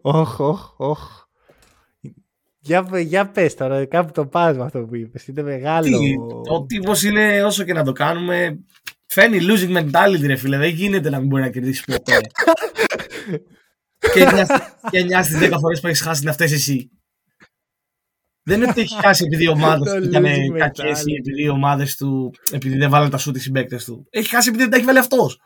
οχ, 0.00 0.40
οχ, 0.40 0.74
οχ. 0.76 1.28
Για, 2.58 2.88
για 3.00 3.30
πες 3.30 3.54
τώρα, 3.54 3.86
κάπου 3.86 4.12
το 4.12 4.26
πας 4.26 4.56
με 4.56 4.62
αυτό 4.62 4.80
που 4.80 4.96
είπες. 4.96 5.26
Είναι 5.26 5.42
μεγάλο. 5.42 5.98
Τι, 5.98 6.14
ο 6.50 6.64
τύπος 6.66 7.02
είναι 7.02 7.44
όσο 7.44 7.64
και 7.64 7.72
να 7.72 7.84
το 7.84 7.92
κάνουμε. 7.92 8.60
Φαίνει 9.06 9.38
losing 9.40 9.76
mentality 9.76 10.26
ρε 10.26 10.36
φίλε. 10.36 10.56
Δεν 10.56 10.70
γίνεται 10.70 11.10
να 11.10 11.18
μην 11.18 11.28
μπορεί 11.28 11.42
να 11.42 11.50
κερδίσει 11.50 11.84
ποτέ. 11.84 12.20
και 14.90 15.06
9 15.10 15.20
στις 15.22 15.38
10 15.38 15.56
φορές 15.60 15.80
που 15.80 15.86
έχεις 15.86 16.00
χάσει 16.00 16.20
είναι 16.20 16.30
αυτές 16.30 16.52
εσύ. 16.52 16.90
Δεν 18.42 18.60
είναι 18.60 18.70
ότι 18.70 18.80
έχεις 18.80 18.96
χάσει 19.00 19.24
επειδή 19.24 19.44
οι 19.44 19.48
ομάδες 19.56 19.92
του 19.92 20.02
ήταν 20.02 20.24
κακές 20.58 21.02
ή 21.04 21.14
επειδή 21.14 21.42
οι 21.42 21.48
ομάδες 21.48 21.96
του. 21.96 22.34
επειδή 22.50 22.76
δεν 22.76 22.90
βάλανε 22.90 23.10
τα 23.10 23.18
σούτ 23.18 23.36
οι 23.36 23.40
συμπαίκτες 23.40 23.84
του. 23.84 24.06
Έχει 24.10 24.28
χάσει 24.28 24.48
επειδή 24.48 24.62
δεν 24.62 24.72
τα 24.72 24.76
έχει 24.76 24.86
βάλει 24.86 24.98
αυτός. 24.98 25.40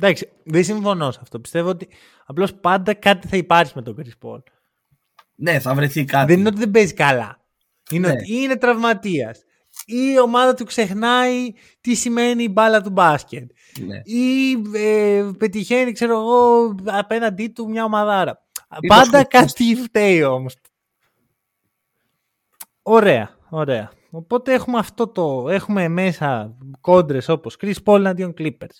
Εντάξει, 0.00 0.28
δεν 0.44 0.64
συμφωνώ 0.64 1.10
σε 1.10 1.18
αυτό. 1.22 1.40
Πιστεύω 1.40 1.68
ότι 1.68 1.88
απλώς 2.26 2.54
πάντα 2.54 2.94
κάτι 2.94 3.28
θα 3.28 3.36
υπάρχει 3.36 3.72
με 3.74 3.82
τον 3.82 3.96
Chris 3.98 4.26
Paul. 4.26 4.42
Ναι, 5.34 5.60
θα 5.60 5.74
βρεθεί 5.74 6.04
κάτι. 6.04 6.26
Δεν 6.32 6.38
είναι 6.38 6.48
ότι 6.48 6.58
δεν 6.58 6.70
παίζει 6.70 6.94
καλά. 6.94 7.40
Είναι 7.90 8.08
ναι. 8.08 8.12
ότι 8.12 8.34
είναι 8.34 8.56
τραυματίας. 8.56 9.42
Ή 9.86 10.12
η 10.14 10.20
ομάδα 10.20 10.54
του 10.54 10.64
ξεχνάει 10.64 11.52
τι 11.80 11.94
σημαίνει 11.94 12.42
η 12.42 12.50
μπάλα 12.52 12.80
του 12.80 12.90
μπάσκετ. 12.90 13.50
Ναι. 13.80 14.00
Ή 14.04 14.52
ε, 14.74 15.30
πετυχαίνει, 15.38 15.92
ξέρω 15.92 16.18
εγώ, 16.18 16.74
απέναντί 16.84 17.48
του 17.48 17.68
μια 17.68 17.84
ομαδάρα. 17.84 18.46
Πάντα 18.86 19.24
κάτι 19.24 19.76
φταίει 19.76 20.22
όμως. 20.22 20.56
Ωραία, 22.82 23.36
ωραία. 23.50 23.92
Οπότε 24.10 24.52
έχουμε 24.52 24.78
αυτό 24.78 25.08
το. 25.08 25.48
Έχουμε 25.48 25.88
μέσα 25.88 26.56
κόντρες 26.80 27.28
όπως 27.28 27.56
Chris 27.60 27.74
Paul 27.84 27.96
εναντίον 27.96 28.34
Clippers. 28.38 28.78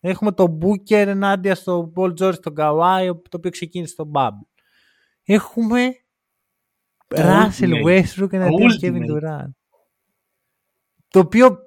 Έχουμε 0.00 0.32
τον 0.32 0.58
Booker 0.62 1.06
ενάντια 1.06 1.54
στο 1.54 1.92
Paul 1.96 2.12
George, 2.20 2.38
τον 2.38 2.54
Kawhi, 2.56 3.06
το 3.28 3.36
οποίο 3.36 3.50
ξεκίνησε 3.50 3.92
στο 3.92 4.10
Bubble. 4.14 4.62
Έχουμε 5.24 5.94
Russell 7.08 7.84
Westbrook 7.86 8.32
εναντίον 8.32 8.70
Kevin 8.82 9.10
Durant. 9.10 9.50
Το 11.14 11.20
οποίο 11.20 11.58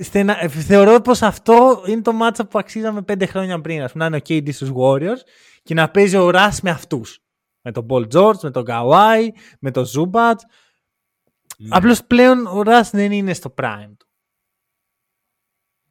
στενα... 0.00 0.48
θεωρώ 0.48 1.00
πως 1.00 1.22
αυτό 1.22 1.84
είναι 1.86 2.02
το 2.02 2.12
μάτσα 2.12 2.46
που 2.46 2.58
αξίζαμε 2.58 3.02
πέντε 3.02 3.26
χρόνια 3.26 3.60
πριν. 3.60 3.82
Ας 3.82 3.92
πούμε, 3.92 4.08
να 4.08 4.16
είναι 4.16 4.24
ο 4.24 4.26
KD 4.28 4.52
στους 4.52 4.70
Warriors 4.76 5.20
και 5.62 5.74
να 5.74 5.90
παίζει 5.90 6.16
ο 6.16 6.28
Russ 6.28 6.56
με 6.62 6.70
αυτούς. 6.70 7.24
Με 7.60 7.72
τον 7.72 7.86
Paul 7.90 8.08
George, 8.12 8.38
με 8.42 8.50
τον 8.50 8.64
Kawhi, 8.68 9.28
με 9.60 9.70
τον 9.70 9.84
Zubat. 9.84 10.34
Ναι. 11.58 11.68
Απλώς 11.70 12.04
πλέον 12.04 12.46
ο 12.46 12.62
Russ 12.66 12.88
δεν 12.92 13.12
είναι 13.12 13.34
στο 13.34 13.54
prime 13.56 13.92
του. 13.98 14.06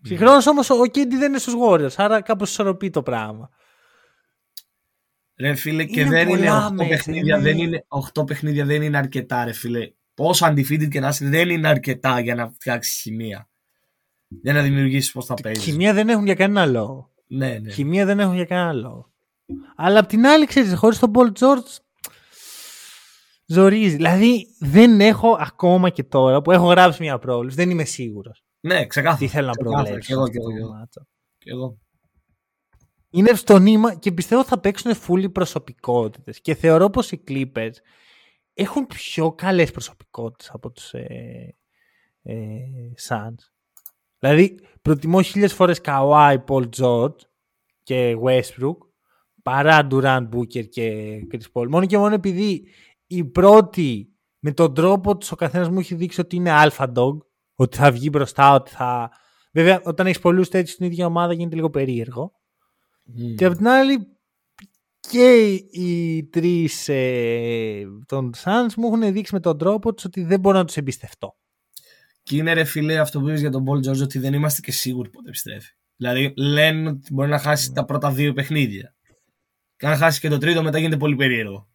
Ναι. 0.02 0.08
Συγχρόνως 0.08 0.48
όμως 0.48 0.70
ο 0.70 0.82
KD 0.82 1.08
δεν 1.08 1.30
είναι 1.30 1.38
στους 1.38 1.54
Warriors, 1.64 1.94
άρα 1.96 2.22
κάπως 2.22 2.50
ισορροπεί 2.50 2.90
το 2.90 3.04
πράγμα. 3.04 3.50
Ρε 5.40 5.56
φίλε, 5.56 5.86
και 5.86 6.06
δεν 6.06 6.30
είναι 6.30 6.50
8 6.52 6.88
παιχνίδια, 6.88 7.36
είναι... 7.36 7.44
δεν 7.44 7.58
είναι 7.58 7.86
8 8.16 8.28
παιχνίδια 8.28 8.66
δεν 8.66 8.82
είναι 8.82 8.98
αρκετά, 8.98 9.46
ρε 9.46 9.54
φίλε. 9.54 9.92
Πόσο 10.22 10.48
undefeated 10.48 10.88
και 10.90 11.00
να 11.00 11.08
είσαι, 11.08 11.26
δεν 11.26 11.50
είναι 11.50 11.68
αρκετά 11.68 12.20
για 12.20 12.36
να 12.36 12.50
φτιάξεις 12.50 13.02
χημεία. 13.02 13.50
Για 14.28 14.54
να 14.54 14.62
δημιουργήσεις 14.62 15.12
πώς 15.12 15.26
θα 15.26 15.34
παίζεις. 15.34 15.64
Χημεία 15.64 15.94
δεν 15.94 16.10
έχουν 16.10 16.26
για 16.26 16.36
κανένα 16.36 16.66
λόγο. 16.66 17.12
Ναι, 17.28 17.60
ναι. 17.60 17.72
Χημεία 17.72 18.06
δεν 18.06 18.20
έχουν 18.20 18.36
για 18.36 18.46
κανένα 18.46 18.74
λόγο. 18.74 19.12
Αλλά 19.76 20.00
απ' 20.00 20.08
την 20.08 20.26
άλλη, 20.26 20.46
ξέρεις, 20.46 20.74
χωρίς 20.74 21.00
τον 21.00 21.12
Paul 21.16 21.32
George 21.40 21.78
ζορίζει. 23.46 23.96
Δηλαδή 23.96 24.46
δεν 24.60 25.02
έχω 25.02 25.38
ακόμα 25.40 25.90
και 25.90 26.04
τώρα 26.04 26.42
που 26.42 26.52
έχω 26.52 26.66
γράψει 26.66 27.02
μια 27.02 27.20
πρόβληση, 27.20 27.56
δεν 27.56 27.70
είμαι 27.70 27.84
σίγουρος. 27.84 28.44
Ναι, 28.60 28.86
ξεκάθαρα. 28.86 29.18
Τι 29.18 29.28
θέλω 29.28 29.48
να 29.48 29.54
προβλέψω. 29.54 29.98
Και 29.98 30.14
εγώ, 30.14 30.28
και 30.28 30.38
εγώ. 30.38 30.88
Και 31.38 31.50
εγώ. 31.50 31.78
Είναι 33.10 33.34
στο 33.34 33.60
νήμα 33.60 33.96
και 33.96 34.12
πιστεύω 34.12 34.44
θα 34.44 34.60
παίξουν 34.60 34.96
φούλοι 34.96 35.30
προσωπικότητες. 35.30 36.42
Και 36.42 36.56
θεωρώ 36.56 36.90
πως 36.90 37.12
οι 37.12 37.24
Clippers 37.28 37.74
έχουν 38.62 38.88
πιο 38.88 39.32
καλές 39.32 39.72
προσωπικότητες 39.72 40.50
από 40.54 40.72
τους 40.72 40.94
ε, 40.94 41.56
ε, 42.22 42.36
Suns. 43.08 43.52
Δηλαδή, 44.20 44.60
προτιμώ 44.82 45.22
χίλιες 45.22 45.54
φορές 45.54 45.82
Kawhi, 45.84 46.38
Paul 46.48 46.70
George 46.78 47.16
και 47.84 48.18
Westbrook 48.24 48.78
παρά 49.44 49.88
Durant, 49.92 50.30
Booker 50.34 50.70
και 50.70 51.18
Chris 51.32 51.52
Paul. 51.54 51.68
Μόνο 51.70 51.86
και 51.86 51.98
μόνο 51.98 52.14
επειδή 52.14 52.68
η 53.08 53.24
πρώτη 53.24 54.16
με 54.40 54.52
τον 54.52 54.74
τρόπο 54.74 55.18
τους 55.18 55.32
ο 55.32 55.36
καθένας 55.36 55.70
μου 55.70 55.80
έχει 55.80 55.96
δείξει 55.96 56.22
ότι 56.22 56.36
είναι 56.36 56.52
alpha 56.54 56.94
dog, 56.94 57.18
ότι 57.56 57.78
θα 57.78 57.92
βγει 57.92 58.10
μπροστά, 58.12 58.54
ότι 58.54 58.72
θα... 58.72 59.12
Βέβαια, 59.54 59.82
όταν 59.84 60.06
έχεις 60.08 60.20
πολλούς 60.20 60.50
τέτοιους 60.50 60.72
στην 60.72 60.86
ίδια 60.86 61.06
ομάδα 61.06 61.34
γίνεται 61.34 61.56
λίγο 61.56 61.70
περίεργο. 61.70 62.32
Mm. 63.08 63.36
Και 63.38 63.46
από 63.46 63.56
την 63.56 63.68
άλλη, 63.68 64.08
και 65.10 65.54
οι 65.54 66.24
τρεις 66.24 66.88
ε, 66.90 67.86
των 68.06 68.32
Suns 68.44 68.74
μου 68.78 68.88
έχουν 68.88 69.14
δείξει 69.14 69.34
με 69.34 69.40
τον 69.40 69.58
τρόπο 69.58 69.94
τους 69.94 70.06
ότι 70.06 70.24
δεν 70.24 70.40
μπορώ 70.40 70.58
να 70.58 70.66
τους 70.66 70.78
εμπιστευτώ. 70.78 71.36
Και 72.24 72.38
είναι 72.38 72.54
ρε 72.54 72.64
φίλε 72.64 73.00
αυτό 73.00 73.20
που 73.20 73.28
είπες 73.28 73.40
για 73.40 73.52
τον 73.52 73.66
Paul 73.68 73.90
George 73.90 74.02
ότι 74.02 74.20
δεν 74.20 74.34
είμαστε 74.34 74.62
και 74.62 74.72
σίγουροι 74.72 75.10
πότε 75.10 75.28
επιστρέφει. 75.28 75.74
Δηλαδή 75.96 76.34
λένε 76.38 76.90
ότι 76.90 77.14
μπορεί 77.14 77.30
να 77.30 77.40
χάσει 77.40 77.72
τα 77.72 77.86
πρώτα 77.86 78.12
δύο 78.12 78.34
παιχνίδια. 78.34 78.96
Και 79.76 79.88
αν 79.88 79.98
χάσει 79.98 80.20
και 80.20 80.30
το 80.30 80.38
τρίτο, 80.38 80.64
μετά 80.64 80.78
γίνεται 80.78 80.98
πολύ 80.98 81.16
περίεργο. 81.16 81.70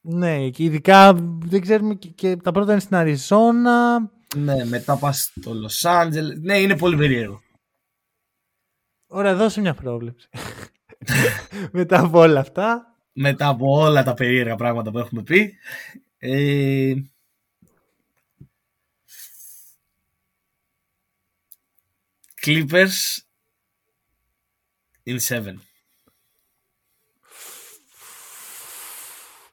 Ναι, 0.00 0.50
και 0.50 0.64
ειδικά 0.64 1.14
δεν 1.44 1.60
ξέρουμε 1.60 1.94
και, 1.94 2.08
και 2.08 2.36
τα 2.36 2.52
πρώτα 2.52 2.72
είναι 2.72 2.80
στην 2.80 2.96
Αριζόνα. 2.96 3.98
Ναι, 4.36 4.64
μετά 4.64 4.96
πας 4.96 5.32
στο 5.40 5.54
Λο 5.54 5.70
Άντζελε. 5.82 6.34
Ναι, 6.34 6.58
είναι 6.58 6.76
πολύ 6.76 6.96
περίεργο. 6.96 7.40
Ωραία, 9.06 9.36
δώσε 9.36 9.60
μια 9.60 9.74
πρόβλεψη. 9.74 10.28
μετά 11.72 12.00
από 12.00 12.18
όλα 12.18 12.40
αυτά. 12.40 12.96
Μετά 13.12 13.48
από 13.48 13.70
όλα 13.70 14.02
τα 14.02 14.14
περίεργα 14.14 14.56
πράγματα 14.56 14.90
που 14.90 14.98
έχουμε 14.98 15.22
πει. 15.22 15.54
Ε... 16.18 16.94
Clippers 22.46 23.18
in 25.04 25.18
7. 25.18 25.54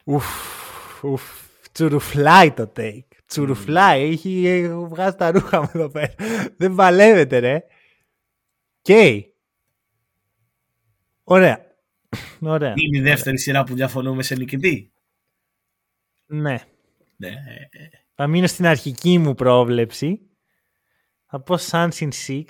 Ουφ, 0.06 0.26
ουφ, 1.04 1.22
τσουρουφλάει 1.72 2.52
το 2.52 2.72
take. 2.76 3.08
Τσουρουφλάει, 3.26 4.04
έχει, 4.04 4.48
έχει 4.48 4.86
βγάζει 4.88 5.16
τα 5.16 5.32
ρούχα 5.32 5.62
μου 5.62 5.70
εδώ 5.74 5.90
πέρα. 5.90 6.14
Δεν 6.58 6.76
παλεύεται 6.76 7.40
ρε. 7.40 7.64
Και. 8.82 9.35
Ωραία. 11.28 11.66
Ωραία. 12.40 12.74
Είναι 12.76 12.98
η 12.98 13.02
δεύτερη 13.02 13.40
σειρά 13.40 13.64
που 13.64 13.76
διαφωνούμε 13.76 14.24
σε 14.24 14.36
νικητή. 14.36 14.94
Ναι. 16.26 16.58
Ναι. 17.16 17.34
Θα 18.14 18.28
μείνω 18.28 18.48
στην 18.48 18.66
αρχική 18.66 19.18
μου 19.18 19.34
πρόβλεψη. 19.36 20.30
Θα 21.26 21.42
πω 21.42 21.56
Suns 21.60 21.90
in 21.92 22.10
6. 22.28 22.44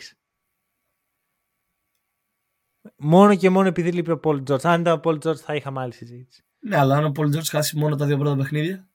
Μόνο 2.98 3.36
και 3.36 3.50
μόνο 3.50 3.68
επειδή 3.68 3.92
λείπει 3.92 4.12
ο 4.12 4.20
Paul 4.24 4.44
George. 4.50 4.64
Αν 4.64 4.82
ήταν 4.82 4.98
ο 4.98 5.00
Paul 5.04 5.20
George 5.28 5.36
θα 5.38 5.56
είχαμε 5.56 5.82
άλλη 5.82 5.94
συζήτηση. 5.94 6.44
Ναι, 6.60 6.78
αλλά 6.78 6.98
αν 6.98 7.06
ο 7.06 7.12
Paul 7.16 7.36
George 7.36 7.46
χάσει 7.50 7.78
μόνο 7.78 7.96
τα 7.96 8.06
δύο 8.06 8.18
πρώτα 8.18 8.36
παιχνίδια. 8.36 8.90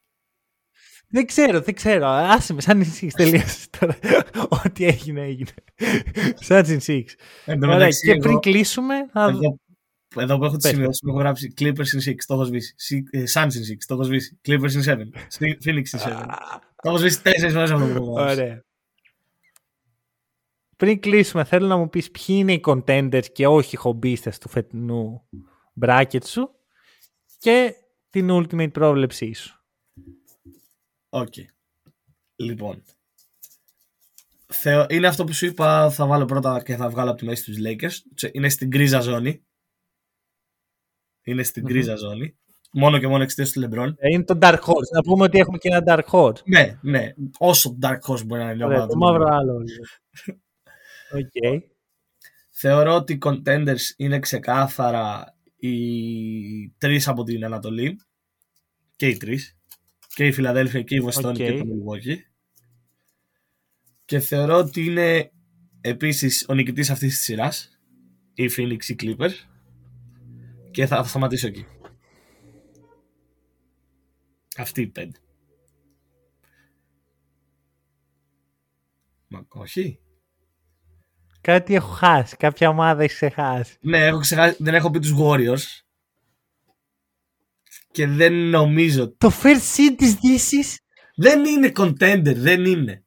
Δεν 1.09 1.27
ξέρω, 1.27 1.61
δεν 1.61 1.75
ξέρω. 1.75 2.07
Άσε 2.07 2.55
με, 2.55 2.61
σαν 2.61 2.83
in 2.83 3.05
6 3.05 3.09
τελείωσες 3.13 3.71
τώρα. 3.71 3.99
Ό,τι 4.49 4.85
έγινε, 4.85 5.21
έγινε. 5.23 5.51
Σαν 6.35 6.65
in 6.67 6.79
6. 6.87 7.03
Εν 7.45 7.61
τω 7.61 7.67
Ωραία, 7.67 7.79
μεταξύ, 7.79 8.05
και 8.07 8.11
εγώ- 8.11 8.21
πριν 8.23 8.39
κλείσουμε, 8.39 9.09
θα 9.09 9.33
Εδώ, 10.17 10.23
εδώ 10.23 10.39
που 10.39 10.45
έχω 10.45 10.57
τις 10.57 10.63
Πες. 10.65 10.73
σημειώσεις 10.75 11.03
μου 11.03 11.11
έχω 11.11 11.19
γράψει 11.19 11.53
Clippers 11.59 11.71
in 11.97 12.01
6, 12.11 12.15
το 12.27 12.35
έχω 12.35 12.45
σβήσει. 12.45 12.75
Σι- 12.77 13.09
ε, 13.15 13.23
Suns 13.35 13.43
in 13.53 13.63
6, 13.71 13.87
το 13.87 13.95
έχω 13.95 14.03
σβήσει. 14.03 14.41
Clippers 14.49 14.71
in 14.73 14.83
7. 14.83 15.11
Στη- 15.29 15.59
Phoenix 15.65 15.83
in 15.99 15.99
7. 15.99 16.27
Το 16.83 16.89
έχω 16.89 16.97
σβήσει 16.99 17.23
τέσσερις 17.23 17.53
φορές 17.55 17.71
αυτό 17.71 17.85
που 17.87 17.91
έχω 17.93 18.13
γράψει. 18.13 18.35
Ωραία. 18.41 18.65
Πριν 20.77 21.01
κλείσουμε, 21.01 21.45
θέλω 21.45 21.67
να 21.67 21.77
μου 21.77 21.89
πεις 21.89 22.11
ποιοι 22.11 22.23
είναι 22.39 22.53
οι 22.53 22.61
contenders 22.65 23.25
και 23.33 23.47
όχι 23.47 23.75
οι 23.75 23.79
χομπίστες 23.79 24.39
του 24.39 24.49
φετινού 24.49 25.29
bracket 25.81 26.25
σου 26.25 26.51
και 27.39 27.75
την 28.11 28.29
ultimate 28.31 28.73
πρόβλεψή 28.73 29.33
σου. 29.33 29.61
Οκ. 31.09 31.35
Λοιπόν. 32.37 32.83
Θεω... 34.47 34.87
Είναι 34.89 35.07
αυτό 35.07 35.25
που 35.25 35.33
σου 35.33 35.47
είπα, 35.47 35.91
θα 35.91 36.07
βάλω 36.07 36.25
πρώτα 36.25 36.63
και 36.63 36.77
θα 36.77 36.89
βγάλω 36.91 37.11
από 37.11 37.19
τη 37.19 37.25
μέση 37.25 37.45
τους 37.45 37.57
Lakers. 37.67 37.95
Τσε- 38.15 38.35
Είναι 38.35 38.49
στην 38.49 38.69
γκρίζα 38.69 39.01
ζώνη. 39.01 39.45
Είναι 41.23 41.43
στην 41.43 41.63
γκρίζα 41.65 41.97
ζώνη. 41.97 42.35
Μόνο 42.73 42.99
και 42.99 43.07
μόνο 43.07 43.23
εξαιτίας 43.23 43.51
του 43.53 43.61
LeBron. 43.61 43.93
Ε, 43.97 44.09
Είναι 44.13 44.25
το 44.25 44.39
Dark 44.43 44.59
Horse. 44.59 44.91
Να 44.95 45.03
πούμε 45.03 45.25
ότι 45.25 45.39
έχουμε 45.39 45.59
και 45.59 45.69
ένα 45.73 45.83
Dark 45.87 46.11
Horse. 46.11 46.43
Ναι, 46.45 46.79
ναι. 46.81 47.13
Όσο 47.39 47.79
Dark 47.83 47.99
Horse 48.09 48.25
μπορεί 48.27 48.43
να 48.43 48.51
είναι 48.51 48.63
η 48.63 48.65
Ωραία, 48.65 48.77
ομάδα 48.77 48.87
το 48.87 48.93
του 48.93 48.99
μαύρο 48.99 49.25
LeBron. 49.25 49.31
άλλο. 49.33 49.63
Οκ. 51.13 51.63
Θεωρώ 52.51 52.95
ότι 52.95 53.13
οι 53.13 53.19
contenders 53.23 53.81
είναι 53.97 54.19
ξεκάθαρα 54.19 55.37
οι 55.57 56.71
τρεις 56.79 57.09
από 57.09 57.23
την 57.25 57.45
Ανατολή. 57.45 58.01
Και 58.97 59.07
οι 59.07 59.17
τρεις. 59.17 59.57
Και 60.15 60.27
η 60.27 60.33
Φιλαδέλφια 60.33 60.83
και 60.83 60.95
η 60.95 61.01
Βοστόνη 61.01 61.43
Οκ. 61.43 61.51
και 61.51 61.59
το 61.59 61.65
Milwaukee. 61.65 62.17
Και 64.05 64.19
θεωρώ 64.19 64.57
ότι 64.57 64.85
είναι 64.85 65.31
επίσης 65.81 66.47
ο 66.49 66.55
νικητής 66.55 66.91
αυτής 66.91 67.15
της 67.15 67.23
σειράς. 67.25 67.79
Η 68.35 68.51
Phoenix 68.57 68.85
οι 68.89 68.97
Clippers. 69.03 69.33
Και 70.71 70.87
θα 70.87 71.05
σταματήσω 71.05 71.47
εκεί. 71.47 71.67
Αυτή 74.57 74.81
η 74.81 74.87
πέντε. 74.87 75.19
Μα 79.29 79.47
όχι. 79.49 80.01
Κάτι 81.41 81.75
έχω 81.75 81.93
χάσει. 81.93 82.37
Κάποια 82.37 82.69
ομάδα 82.69 83.03
έχει 83.03 83.15
ξεχάσει. 83.15 83.77
Ναι, 83.81 84.07
έχω 84.07 84.19
ξεχάσει, 84.19 84.57
δεν 84.63 84.75
έχω 84.75 84.91
πει 84.91 84.99
τους 84.99 85.15
Warriors. 85.19 85.83
Και 87.91 88.07
δεν 88.07 88.33
νομίζω. 88.33 89.17
Το 89.17 89.31
first 89.43 89.77
seed 89.77 89.95
της 89.97 90.15
Δύσης; 90.15 90.81
Δεν 91.15 91.45
είναι 91.45 91.73
contender, 91.77 92.35
δεν 92.37 92.65
είναι. 92.65 93.05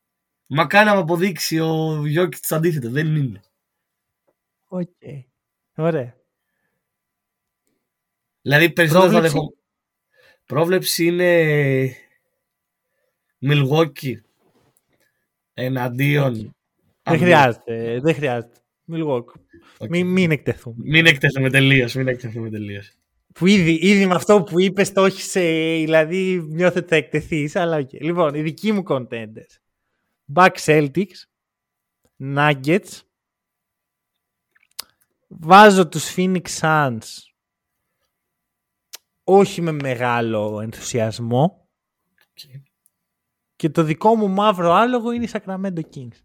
Μα 0.47 0.67
να 0.71 0.93
με 0.93 1.01
αποδείξει 1.01 1.59
ο 1.59 2.05
Γιόκιτς 2.05 2.39
το 2.47 2.55
αντίθετο, 2.55 2.89
δεν 2.89 3.15
είναι. 3.15 3.41
Οκ. 4.67 4.87
Ωραία. 5.75 6.22
Δηλαδή 8.45 8.71
περισσότερο 8.71 9.05
θα 9.05 9.09
Πρόβλεψη; 9.11 9.37
δεχω... 9.37 9.53
Πρόβλεψη 10.45 11.05
είναι 11.05 11.95
Milwaukee 13.41 14.13
εναντίον... 15.53 16.33
Δεν 16.33 16.53
Αμ- 17.03 17.19
χρειάζεται. 17.19 17.99
Δεν 17.99 18.13
χρειάζεται. 18.15 18.57
Milwaukee. 18.91 19.39
OK. 19.77 19.89
Μην, 19.89 20.07
μην 20.07 20.31
εκτεθούμε. 20.31 20.75
Μην 20.77 21.05
εκτεθούμε 21.05 21.49
τελείως, 21.49 21.93
μην 21.93 22.07
εκτεθούμε 22.07 22.49
τελείως. 22.49 22.91
Που 23.33 23.45
ήδη, 23.45 23.71
ήδη 23.71 24.05
με 24.05 24.15
αυτό 24.15 24.43
που 24.43 24.59
είπες 24.59 24.91
το 24.91 25.05
έχεις, 25.05 25.35
ε, 25.35 25.73
δηλαδή 25.75 26.45
νιώθω 26.49 26.79
ότι 26.79 26.87
θα 26.87 26.95
εκτεθείς, 26.95 27.55
αλλά 27.55 27.77
οκ. 27.77 27.93
Λοιπόν, 27.93 28.35
οι 28.35 28.41
δικοί 28.41 28.71
μου 28.71 28.83
contenders. 28.87 29.57
Bucks 30.33 30.63
Celtics, 30.65 31.23
Nuggets, 32.19 33.01
βάζω 35.27 35.87
τους 35.87 36.13
Phoenix 36.15 36.41
Suns, 36.59 36.99
όχι 39.23 39.61
με 39.61 39.71
μεγάλο 39.71 40.59
ενθουσιασμό, 40.61 41.63
και 43.55 43.69
το 43.69 43.83
δικό 43.83 44.15
μου 44.15 44.29
μαύρο 44.29 44.73
άλογο 44.73 45.11
είναι 45.11 45.23
η 45.23 45.29
Sacramento 45.31 45.81
Kings. 45.95 46.17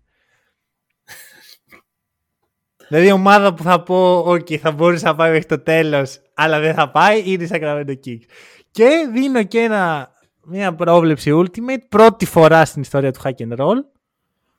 δηλαδή 2.88 3.06
η 3.06 3.12
ομάδα 3.12 3.54
που 3.54 3.62
θα 3.62 3.82
πω, 3.82 4.28
ok, 4.30 4.56
θα 4.56 4.70
μπορούσε 4.70 5.04
να 5.04 5.14
πάει 5.14 5.30
μέχρι 5.30 5.46
το 5.46 5.58
τέλος, 5.58 6.20
αλλά 6.34 6.60
δεν 6.60 6.74
θα 6.74 6.90
πάει, 6.90 7.22
είναι 7.24 7.44
η 7.44 7.48
Sacramento 7.50 7.94
Kings. 8.04 8.22
Και 8.70 9.08
δίνω 9.12 9.42
και 9.42 9.60
ένα, 9.60 10.12
μια 10.44 10.74
πρόβλεψη 10.74 11.30
Ultimate, 11.34 11.88
πρώτη 11.88 12.26
φορά 12.26 12.64
στην 12.64 12.82
ιστορία 12.82 13.12
του 13.12 13.20
Hack 13.22 13.36
and 13.36 13.56
Roll, 13.56 13.76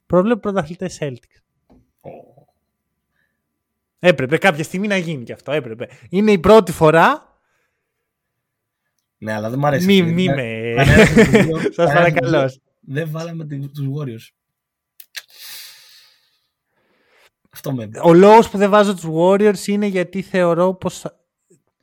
πρόβλεπε 0.05 0.39
πρωταθλητές 0.39 0.97
Celtics. 1.01 1.41
Έπρεπε 3.99 4.37
κάποια 4.37 4.63
στιγμή 4.63 4.87
να 4.87 4.97
γίνει 4.97 5.23
και 5.23 5.33
αυτό, 5.33 5.51
έπρεπε. 5.51 5.87
Είναι 6.09 6.31
η 6.31 6.39
πρώτη 6.39 6.71
φορά, 6.71 7.28
Ναι, 9.21 9.33
αλλά 9.33 9.49
δεν 9.49 9.59
μ' 9.59 9.65
αρέσει. 9.65 9.85
μη, 9.85 9.99
αυτό, 9.99 10.13
μη 10.13 10.21
γιατί 10.21 10.41
με... 10.41 10.73
κανένας 10.75 11.09
από 11.11 11.21
τους 11.21 11.29
δύο- 11.45 11.57
Σας 11.59 11.75
κανένας 11.75 11.77
από 11.77 11.85
τους 11.85 11.93
παρακαλώ. 11.93 12.47
δύο 12.47 12.59
Δεν 12.81 13.11
βάλαμε 13.11 13.45
την- 13.45 13.71
τους 13.73 13.87
Warriors. 13.97 14.33
Αυτό 17.49 17.73
με... 17.73 17.89
Ο 18.03 18.13
λόγος 18.13 18.49
που 18.49 18.57
δεν 18.57 18.69
βάζω 18.69 18.93
τους 18.95 19.05
Warriors 19.13 19.67
είναι 19.67 19.85
γιατί 19.85 20.21
θεωρώ 20.21 20.73
πως 20.73 20.95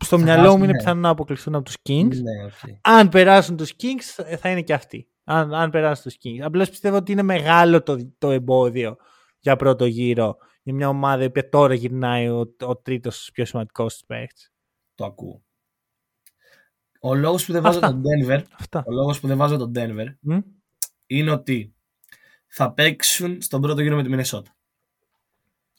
στο 0.04 0.18
Θα 0.18 0.24
μυαλό 0.24 0.42
χάσουν, 0.42 0.58
μου 0.58 0.64
είναι 0.64 0.72
ναι. 0.72 0.78
πιθανό 0.78 1.00
να 1.00 1.08
αποκλειστούν 1.08 1.54
από 1.54 1.64
τους 1.64 1.74
Kings. 1.88 2.08
Ναι, 2.22 2.44
οκ. 2.44 2.74
Αν 2.80 3.08
περάσουν 3.08 3.56
τους 3.56 3.72
Kings 3.82 4.24
ε, 4.24 4.36
θα 4.36 4.50
είναι 4.50 4.62
και 4.62 4.72
αυτοί. 4.72 5.08
Αν, 5.24 5.54
αν 5.54 5.70
περάσουν 5.70 6.04
τους 6.04 6.16
Kings. 6.24 6.38
Απλώς 6.42 6.70
πιστεύω 6.70 6.96
ότι 6.96 7.12
είναι 7.12 7.22
μεγάλο 7.22 7.82
το, 7.82 8.10
το 8.18 8.30
εμπόδιο 8.30 8.96
για 9.38 9.56
πρώτο 9.56 9.86
γύρο 9.86 10.36
για 10.62 10.74
μια 10.74 10.88
ομάδα 10.88 11.22
η 11.22 11.26
οποία 11.26 11.48
τώρα 11.48 11.74
γυρνάει 11.74 12.28
ο, 12.28 12.54
ο 12.60 12.76
τρίτος 12.76 13.30
πιο 13.32 13.44
σημαντικός 13.44 13.92
της 13.92 14.04
παίχτης. 14.04 14.52
Το 14.94 15.04
ακούω. 15.04 15.44
Ο 17.08 17.14
λόγος 17.14 17.44
που 17.44 17.52
δεν 17.52 17.62
βάζω 17.62 17.78
Αυτά. 17.78 17.90
τον 17.90 18.02
Denver, 18.02 18.42
Αυτά. 18.58 18.82
ο 18.86 18.92
λόγος 18.92 19.20
που 19.20 19.26
δεν 19.26 19.36
βάζω 19.36 19.56
τον 19.56 19.72
Denver 19.74 20.06
Μμ. 20.20 20.38
είναι 21.06 21.30
ότι 21.30 21.74
θα 22.46 22.72
παίξουν 22.72 23.42
στον 23.42 23.60
πρώτο 23.60 23.80
γύρο 23.82 23.96
με 23.96 24.02
τη 24.02 24.08
Μινεσότα. 24.08 24.56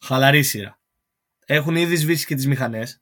Χαλαρή 0.02 0.44
σειρά. 0.44 0.80
Έχουν 1.46 1.76
ήδη 1.76 1.96
σβήσει 1.96 2.26
και 2.26 2.36
τις 2.36 2.48
μηχανές 2.48 3.02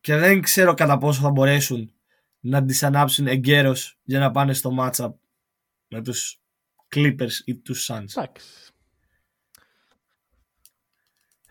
και 0.00 0.16
δεν 0.16 0.40
ξέρω 0.40 0.74
κατά 0.74 0.98
πόσο 0.98 1.20
θα 1.20 1.30
μπορέσουν 1.30 1.92
να 2.40 2.64
τις 2.64 2.82
ανάψουν 2.82 3.26
εγκαίρως 3.26 3.98
για 4.02 4.18
να 4.18 4.30
πάνε 4.30 4.52
στο 4.52 4.70
matchup 4.78 5.12
με 5.88 6.02
τους 6.02 6.40
Clippers 6.94 7.32
ή 7.44 7.56
τους 7.56 7.90
Suns. 7.90 8.04
Εντάξει. 8.16 8.46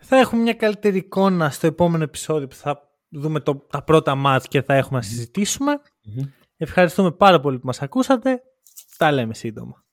Θα 0.00 0.16
έχουμε 0.18 0.42
μια 0.42 0.54
καλύτερη 0.54 0.96
εικόνα 0.98 1.50
στο 1.50 1.66
επόμενο 1.66 2.04
επεισόδιο 2.04 2.46
που 2.48 2.54
θα 2.54 2.87
δούμε 3.08 3.40
το, 3.40 3.54
τα 3.54 3.82
πρώτα 3.82 4.14
μάτς 4.14 4.48
και 4.48 4.62
θα 4.62 4.74
έχουμε 4.74 4.98
να 4.98 5.04
συζητήσουμε. 5.04 5.80
Μμμ. 6.04 6.24
Ευχαριστούμε 6.56 7.12
πάρα 7.12 7.40
πολύ 7.40 7.58
που 7.58 7.66
μας 7.66 7.82
ακούσατε. 7.82 8.42
Τα 8.96 9.12
λέμε 9.12 9.34
σύντομα. 9.34 9.84